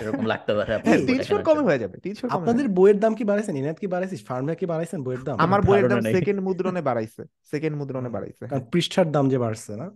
এরকম 0.04 0.26
লাগতে 0.34 0.52
পারে 0.58 0.72
আপনাদের 0.74 1.00
বইটা 1.08 1.10
তিনশোর 1.10 1.30
কেনার 1.32 1.48
কমে 1.50 1.64
হয়ে 1.68 1.80
যাবে 1.84 1.96
তিনশোর 2.06 2.28
কমে 2.28 2.34
হয়ে 2.34 2.38
আপনাদের 2.40 2.66
বইয়ের 2.78 2.98
দাম 3.04 3.14
কি 3.20 3.24
বাড়াইছেন? 3.30 3.56
ইনাত 3.62 3.78
কি 3.84 3.88
বাড়াইছিস? 3.94 4.22
ফার্মরা 4.30 4.56
কি 4.62 4.66
বাড়াইছেন 4.72 5.00
বইয়ের 5.06 5.24
দাম? 5.28 5.36
আমার 5.46 5.60
বইয়ের 5.68 5.86
দাম 5.92 6.00
সেকেন্ড 6.16 6.40
মুদ্রণে 6.48 6.82
বাড়াইছে 6.90 7.22
সেকেন্ড 7.52 7.76
মুদ্রণে 7.80 8.10
বাড়াইছে। 8.16 8.44
কারণ 8.52 8.64
পৃষ্ঠার 8.74 9.08
দাম 9.16 9.26
যে 9.34 9.38
বাড়ছে 9.46 9.74
না? 9.82 9.88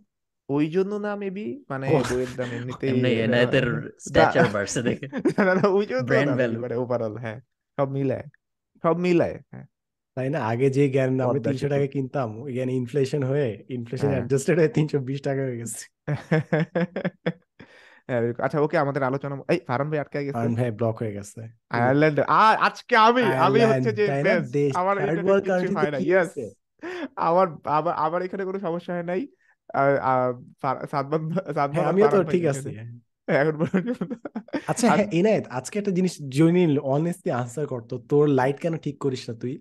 ওই 0.50 0.66
জন্য 0.76 0.94
না 1.06 1.12
মেবি 1.22 1.46
মানে 1.72 1.86
বইয়ের 2.12 2.32
দাম 2.40 2.50
এমনিতেই 2.58 2.90
এমনি 2.90 3.02
মানে 3.02 3.10
এনায়েতের 3.26 3.66
স্ট্যাচার 4.06 4.48
বাড়ছে 4.56 4.80
দেখে। 4.88 5.06
না 5.30 5.42
না 5.48 5.54
না, 5.60 5.66
ওই 5.78 5.86
জন্য 5.90 6.02
ব্র্যান্ড 6.10 6.34
ভ্যালু 6.40 6.58
মানে 6.64 6.76
ওভারঅল 6.84 7.16
হ্যাঁ 7.24 7.38
সব 7.78 7.88
মিলায় 7.98 8.26
সব 8.84 8.96
মিলায় 9.06 9.38
হ্যাঁ। 9.52 9.66
তাই 10.18 10.28
না? 10.30 10.40
আগে 10.52 10.68
যে 10.78 10.84
জ্ঞান 10.94 11.10
আমরা 11.16 11.26
পদ্মা 11.28 11.44
তিনশো 11.46 11.68
টাকা 11.74 11.88
কিনতাম। 11.96 12.30
ওই 12.44 12.52
জ্ঞান 12.56 12.70
ইনফ্লেশন 12.80 13.22
হয়ে 13.30 13.48
ইনফ্লেশন 13.78 14.08
হ্যাঁ। 14.08 14.16
অ্যাডজাস্টেড 14.16 14.56
হয়ে 14.60 14.72
তিনশো 14.78 14.98
বিশ 15.10 15.20
টাকা 15.28 15.42
হয়ে 15.48 15.58
গেছে। 15.62 15.84
হ্যাঁ, 18.10 18.22
আচ্ছা 18.46 18.58
ওকে 18.66 18.78
আমাদের 18.78 19.02
আলোচনা 19.10 19.36
এই 19.54 19.60
ফারান 19.68 19.88
ভাই 19.92 20.00
আটকে 20.00 20.18
গেছে। 20.20 20.38
ফার্ম 20.38 20.54
ভাই 20.56 20.70
ব্লক 20.80 20.96
হয়ে 21.02 21.14
গেছে। 21.18 21.42
আয়ারল্যান্ড 21.76 22.18
আর 22.42 22.56
আজকে 22.68 22.94
আমি 23.08 23.24
আমি 23.46 23.60
হচ্ছে 23.70 23.92
যে 23.98 24.06
আমার 24.82 24.96
হয় 25.78 25.92
না 25.92 26.00
ইয়েস 26.08 26.32
আমার 27.28 27.48
আমার 27.78 27.94
আমার 28.06 28.20
এখানে 28.28 28.44
কোনো 28.50 28.60
সমস্যা 28.60 28.92
হয় 28.96 29.08
নাই। 29.12 29.22
সাদমান 30.92 31.22
সাদমান 31.58 31.74
হ্যাঁ 31.76 31.88
আমিও 31.92 32.08
তো 32.14 32.18
ঠিক 32.34 32.44
আছি। 32.52 32.70
এখন 33.28 33.56
আচ্ছা 34.72 34.86
হ্যাঁ 34.90 35.08
এনায়েত 35.20 35.46
আজকে 35.58 35.76
একটা 35.78 35.94
জিনিস 35.98 36.14
জয়নিল 36.38 36.74
অনেস্টলি 36.96 37.32
আনসার 37.42 37.66
করতো 37.74 37.94
তোর 38.12 38.26
লাইট 38.40 38.58
কেন 38.60 38.74
ঠিক 38.86 38.96
করিস 39.00 39.22
না 39.30 39.34
তুই? 39.44 39.54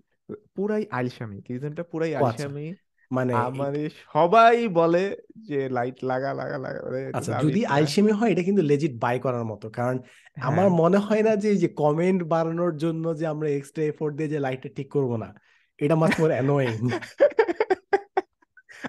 পুরাই 0.55 0.87
আলসামি 0.91 1.39
রিজনটা 1.51 1.83
পুরাই 1.83 2.15
আচ্ছা। 2.15 2.27
আলসামি। 2.27 2.67
মানে 3.11 3.33
আমার 3.35 3.73
সবাই 4.13 4.69
বলে 4.69 5.17
যে 5.49 5.69
লাইট 5.69 5.97
লাগা 6.05 6.31
লাগা 6.35 6.59
লাগা 6.59 6.81
মানে 6.85 7.11
আচ্ছা 7.13 7.33
যদি 7.43 7.61
না 7.61 7.69
আলসেমি 7.69 8.13
হয় 8.13 8.31
এটা 8.31 8.43
কিন্তু 8.43 8.63
লেজিট 8.63 8.93
বাই 8.99 9.19
করার 9.19 9.45
মতো। 9.45 9.71
কারণ 9.71 9.97
আমার 10.41 10.67
হ্যাঁ 10.67 10.79
মনে 10.79 10.99
হয় 10.99 11.23
না 11.23 11.37
যে 11.37 11.57
যে 11.57 11.69
কমেন্ট 11.69 12.23
বাড়ানোর 12.23 12.77
জন্য 12.77 13.05
যে 13.17 13.27
আমরা 13.27 13.49
এক্সট্রা 13.49 13.85
এফোর্ট 13.85 14.17
দিয়ে 14.17 14.29
যে 14.29 14.39
লাইটটা 14.41 14.69
ঠিক 14.77 14.89
করব 14.89 15.17
না 15.17 15.29
এটা 15.79 15.95
মাত্র 15.95 16.21
মোর 16.21 16.31
অ্যানোয়িং 16.31 16.77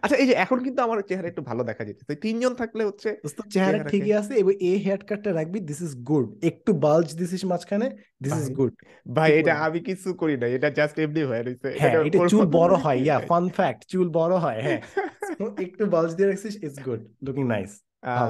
আচ্ছা 0.04 0.16
এই 0.18 0.28
যে 0.30 0.34
এখন 0.36 0.58
কিন্তু 0.66 0.80
আমার 0.82 0.98
চেহারা 1.10 1.28
একটু 1.28 1.44
ভালো 1.50 1.62
দেখা 1.70 1.84
যেতেছে 1.90 2.14
তিনজন 2.26 2.54
থাকলে 2.62 2.84
হচ্ছে 2.90 3.10
চেহারা 3.54 3.80
ঠিকই 3.92 4.14
আছে 4.14 4.34
এবং 4.42 4.54
এই 4.70 4.78
হেয়ার 4.86 5.02
কাটটা 5.10 5.30
রাখবি 5.32 5.60
দিস 5.70 5.80
ইজ 5.88 5.94
গুড 6.10 6.26
একটু 6.50 6.72
বাল্জ 6.86 7.08
দিছিস 7.20 7.44
মাঝখানে 7.52 7.88
দিস 8.24 8.34
ইজ 8.42 8.48
গুড 8.58 8.72
ভাই 9.10 9.30
এটা 9.40 9.54
আমি 9.66 9.80
কিছু 9.90 10.10
করি 10.22 10.36
না 10.42 10.46
এটা 10.58 10.70
জাস্ট 10.80 10.96
এমনি 11.00 11.22
হয়ে 11.22 11.42
হ্যাঁ 11.82 11.92
এটা 11.92 12.00
এটা 12.08 12.20
চুল 12.32 12.46
বড় 12.60 12.74
হয় 12.84 13.00
ইয়া 13.00 13.18
ফান 13.30 13.46
ফ্যাক্ট 13.58 13.82
চুল 13.92 14.08
বড় 14.20 14.36
হয় 14.38 14.60
হ্যাঁ। 14.62 14.80
একটু 15.66 15.84
বাল্জ 15.94 16.12
দিয়ে 16.18 16.28
রাখছিস 16.30 16.56
is 16.68 16.76
good 16.88 17.02
looking 17.26 17.46
nice 17.48 17.72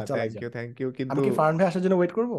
thank 0.10 0.34
you 0.44 0.50
thank 0.50 0.74
you 0.80 0.88
আমি 0.88 0.98
কিন্তু 0.98 1.20
কি 1.20 1.32
ফার্ম 1.40 1.56
ভাই 1.58 1.68
আসার 1.70 1.82
জন্য 1.86 1.96
ওয়েট 1.98 2.14
করব? 2.20 2.34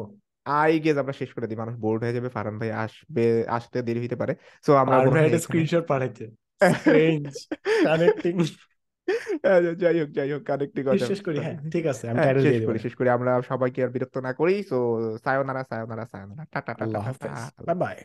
আই 0.47 0.73
গেস 0.85 0.97
আমরা 1.03 1.15
শেষ 1.21 1.31
করে 1.35 1.47
দিই 1.49 1.59
মানুষ 1.63 1.75
বোর্ড 1.77 2.01
হয়ে 2.05 2.17
যাবে 2.17 2.29
ফারহান 2.37 2.57
ভাই 2.61 2.71
আসবে 2.85 3.25
আসতে 3.49 3.79
দেরি 3.83 4.01
হতে 4.05 4.17
পারে। 4.23 4.33
সো 4.65 4.71
আমরা 4.83 4.97
হয় 5.05 5.29
স্ক্রিনশট 5.45 5.85
পাঠাইছে। 5.91 6.25
কানেক্টিং 7.87 8.35
যাই 9.83 9.97
হোক 10.01 10.11
যাই 10.11 10.29
হোক 10.33 10.43
কানেক্টিং 10.45 10.83
কথা 10.89 11.07
শেষ 11.11 11.21
করি 11.27 11.39
হ্যাঁ 11.39 11.57
ঠিক 11.73 11.85
আছে 11.87 12.05
আমি 12.11 12.17
হ্যাঁ 12.17 12.27
টাইটেল 12.27 12.45
শেষ 12.45 12.51
দিয়ে 12.51 12.61
দেব। 12.61 12.69
করি 12.69 12.79
শেষ 12.79 12.95
করি 12.99 13.09
আমরা 13.17 13.33
সবাইকে 13.51 13.79
আর 13.85 13.91
বিরক্ত 13.91 14.17
না 14.27 14.33
করি 14.41 14.55
তো 14.71 14.77
সায়নারা 15.25 15.63
সায়নারা 15.71 16.05
সায়নারা 16.13 16.45
টাটা 16.53 16.73
টাটা 16.75 16.99
বাই 17.61 17.77
বাই 17.83 17.97